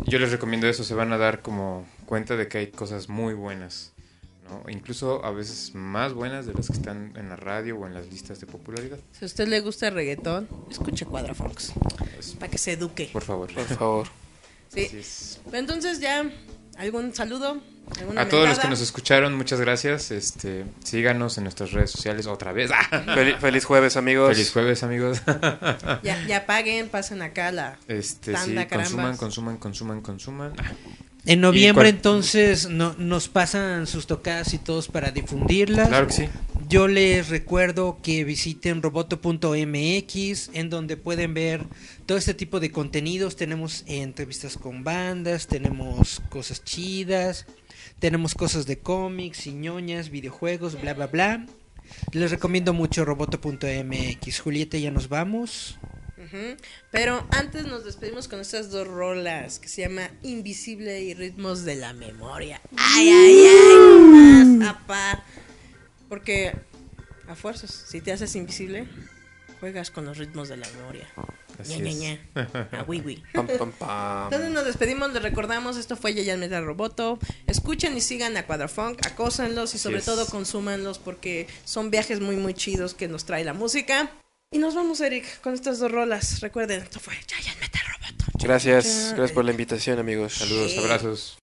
yo 0.06 0.18
les 0.18 0.30
recomiendo 0.30 0.68
eso, 0.68 0.84
se 0.84 0.94
van 0.94 1.12
a 1.12 1.18
dar 1.18 1.42
como 1.42 1.86
cuenta 2.06 2.36
de 2.36 2.46
que 2.46 2.58
hay 2.58 2.66
cosas 2.68 3.08
muy 3.08 3.34
buenas, 3.34 3.89
¿no? 4.50 4.62
Incluso 4.68 5.24
a 5.24 5.30
veces 5.30 5.74
más 5.74 6.12
buenas 6.12 6.44
de 6.46 6.52
las 6.54 6.66
que 6.66 6.74
están 6.74 7.12
en 7.16 7.28
la 7.28 7.36
radio 7.36 7.78
o 7.78 7.86
en 7.86 7.94
las 7.94 8.06
listas 8.08 8.40
de 8.40 8.46
popularidad. 8.46 8.98
Si 9.12 9.24
a 9.24 9.26
usted 9.26 9.48
le 9.48 9.60
gusta 9.60 9.88
el 9.88 9.94
reggaetón, 9.94 10.48
escuche 10.70 11.06
Cuadrafox. 11.06 11.72
Para 12.38 12.50
que 12.50 12.58
se 12.58 12.72
eduque. 12.72 13.08
Por 13.12 13.22
favor. 13.22 13.52
Por 13.54 13.64
favor. 13.64 14.06
Sí. 14.74 14.88
Es. 14.92 15.40
Pero 15.46 15.58
entonces 15.58 16.00
ya, 16.00 16.30
¿algún 16.76 17.14
saludo? 17.14 17.60
¿Alguna 17.98 18.20
A 18.20 18.28
todos 18.28 18.48
los 18.48 18.58
que 18.60 18.68
nos 18.68 18.80
escucharon, 18.80 19.36
muchas 19.36 19.60
gracias. 19.60 20.12
Este, 20.12 20.64
síganos 20.84 21.38
en 21.38 21.44
nuestras 21.44 21.72
redes 21.72 21.90
sociales 21.90 22.26
otra 22.28 22.52
vez. 22.52 22.70
Fel- 22.90 23.36
feliz 23.38 23.64
jueves, 23.64 23.96
amigos. 23.96 24.30
Feliz 24.30 24.52
jueves, 24.52 24.82
amigos. 24.84 25.22
Ya, 26.04 26.24
ya 26.26 26.46
paguen, 26.46 26.88
pasen 26.88 27.20
acá 27.22 27.50
la 27.50 27.78
Este, 27.88 28.36
sí, 28.36 28.54
tanda, 28.54 28.68
consuman, 28.68 28.68
carambas. 28.68 29.18
consuman, 29.18 29.56
consuman, 29.56 30.00
consuman. 30.02 30.52
En 31.26 31.40
noviembre 31.40 31.88
entonces 31.88 32.68
no, 32.68 32.94
nos 32.98 33.28
pasan 33.28 33.86
sus 33.86 34.06
tocadas 34.06 34.54
y 34.54 34.58
todos 34.58 34.88
para 34.88 35.10
difundirlas. 35.10 35.88
Claro 35.88 36.06
que 36.06 36.12
sí. 36.12 36.28
Yo 36.68 36.86
les 36.86 37.28
recuerdo 37.30 37.98
que 38.00 38.22
visiten 38.24 38.80
roboto.mx 38.80 40.50
en 40.54 40.70
donde 40.70 40.96
pueden 40.96 41.34
ver 41.34 41.64
todo 42.06 42.16
este 42.16 42.32
tipo 42.32 42.60
de 42.60 42.70
contenidos. 42.70 43.34
Tenemos 43.36 43.82
entrevistas 43.86 44.56
con 44.56 44.84
bandas, 44.84 45.48
tenemos 45.48 46.22
cosas 46.28 46.62
chidas, 46.62 47.46
tenemos 47.98 48.34
cosas 48.34 48.66
de 48.66 48.78
cómics, 48.78 49.48
y 49.48 49.52
ñoñas, 49.52 50.10
videojuegos, 50.10 50.80
bla 50.80 50.94
bla 50.94 51.08
bla. 51.08 51.44
Les 52.12 52.30
recomiendo 52.30 52.72
mucho 52.72 53.04
roboto.mx. 53.04 54.40
Julieta, 54.40 54.78
ya 54.78 54.90
nos 54.92 55.08
vamos. 55.08 55.78
Ujú. 56.32 56.56
Pero 56.90 57.26
antes 57.30 57.66
nos 57.66 57.84
despedimos 57.84 58.28
con 58.28 58.40
estas 58.40 58.70
dos 58.70 58.86
rolas 58.86 59.58
que 59.58 59.68
se 59.68 59.82
llama 59.82 60.10
Invisible 60.22 61.00
y 61.00 61.14
Ritmos 61.14 61.64
de 61.64 61.76
la 61.76 61.92
Memoria. 61.92 62.60
Ay, 62.76 63.08
ay, 63.08 63.46
ay, 63.46 64.58
más, 64.58 64.68
apá. 64.68 65.24
Porque 66.08 66.52
a 67.28 67.34
fuerzas, 67.34 67.70
si 67.88 68.00
te 68.00 68.12
haces 68.12 68.34
invisible, 68.36 68.86
juegas 69.60 69.90
con 69.90 70.04
los 70.04 70.18
ritmos 70.18 70.48
de 70.48 70.56
la 70.56 70.66
memoria. 70.70 71.06
Así 71.58 71.78
Ña, 71.78 71.88
es. 71.90 71.96
Ña, 71.96 72.18
Ña. 72.34 72.68
A 72.80 72.82
wiwi. 72.84 73.22
Pam, 73.32 73.46
pam, 73.46 73.72
pam. 73.72 74.24
Entonces 74.24 74.50
nos 74.50 74.64
despedimos, 74.64 75.12
les 75.12 75.22
recordamos, 75.22 75.76
esto 75.76 75.96
fue 75.96 76.14
Yayan 76.14 76.40
Metal 76.40 76.64
Roboto. 76.64 77.18
Escuchen 77.46 77.96
y 77.96 78.00
sigan 78.00 78.36
a 78.36 78.46
Cuadrafunk, 78.46 79.06
acósenlos 79.06 79.74
y 79.74 79.78
sobre 79.78 80.00
todo 80.00 80.26
consúmanlos 80.26 80.98
porque 80.98 81.46
son 81.64 81.90
viajes 81.90 82.20
muy 82.20 82.36
muy 82.36 82.54
chidos 82.54 82.94
que 82.94 83.06
nos 83.06 83.26
trae 83.26 83.44
la 83.44 83.52
música. 83.52 84.10
Y 84.52 84.58
nos 84.58 84.74
vamos, 84.74 85.00
Eric, 85.00 85.40
con 85.42 85.54
estas 85.54 85.78
dos 85.78 85.92
rolas. 85.92 86.40
Recuerden, 86.40 86.82
esto 86.82 86.98
fue 86.98 87.14
Yayan 87.28 87.54
Metal 87.60 87.82
Roboto. 87.86 88.24
Gracias, 88.42 89.12
gracias 89.14 89.30
por 89.30 89.44
la 89.44 89.52
invitación, 89.52 90.00
amigos. 90.00 90.34
Saludos, 90.34 90.76
abrazos. 90.76 91.38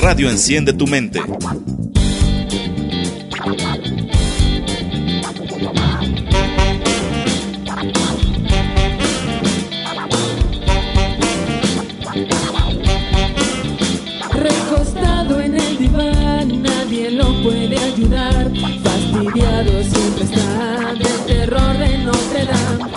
Radio 0.00 0.30
Enciende 0.30 0.72
tu 0.74 0.86
mente. 0.86 1.20
Recostado 14.32 15.40
en 15.40 15.56
el 15.56 15.78
diván, 15.78 16.62
nadie 16.62 17.10
lo 17.10 17.42
puede 17.42 17.76
ayudar. 17.76 18.52
Fastidiado 18.84 19.82
siempre 19.82 19.95
está 20.22 20.94
del 20.94 21.26
terror 21.26 21.78
de 21.78 21.98
Notre 21.98 22.44
Dame 22.44 22.95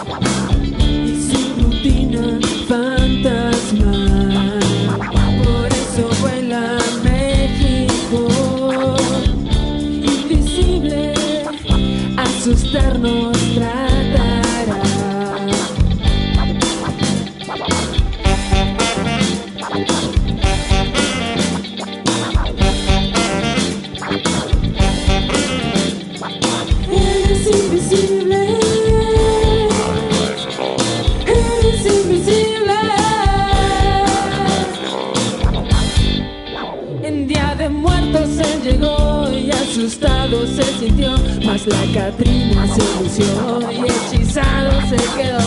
la 41.70 41.84
Catrina 41.94 42.68
se 42.68 42.84
lució 43.00 43.72
y 43.72 43.86
hechizado 43.90 44.72
se 44.90 44.98
quedó. 45.18 45.46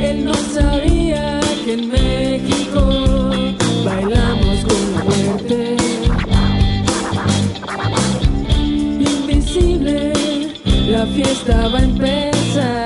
Él 0.00 0.24
no 0.24 0.34
sabía 0.34 1.40
que 1.64 1.72
en 1.74 1.88
México 1.88 2.80
bailamos 3.84 4.64
con 4.64 4.94
la 4.94 5.04
muerte. 5.04 5.76
invisible, 8.98 10.12
la 10.88 11.06
fiesta 11.06 11.68
va 11.68 11.78
a 11.78 11.82
empezar. 11.82 12.85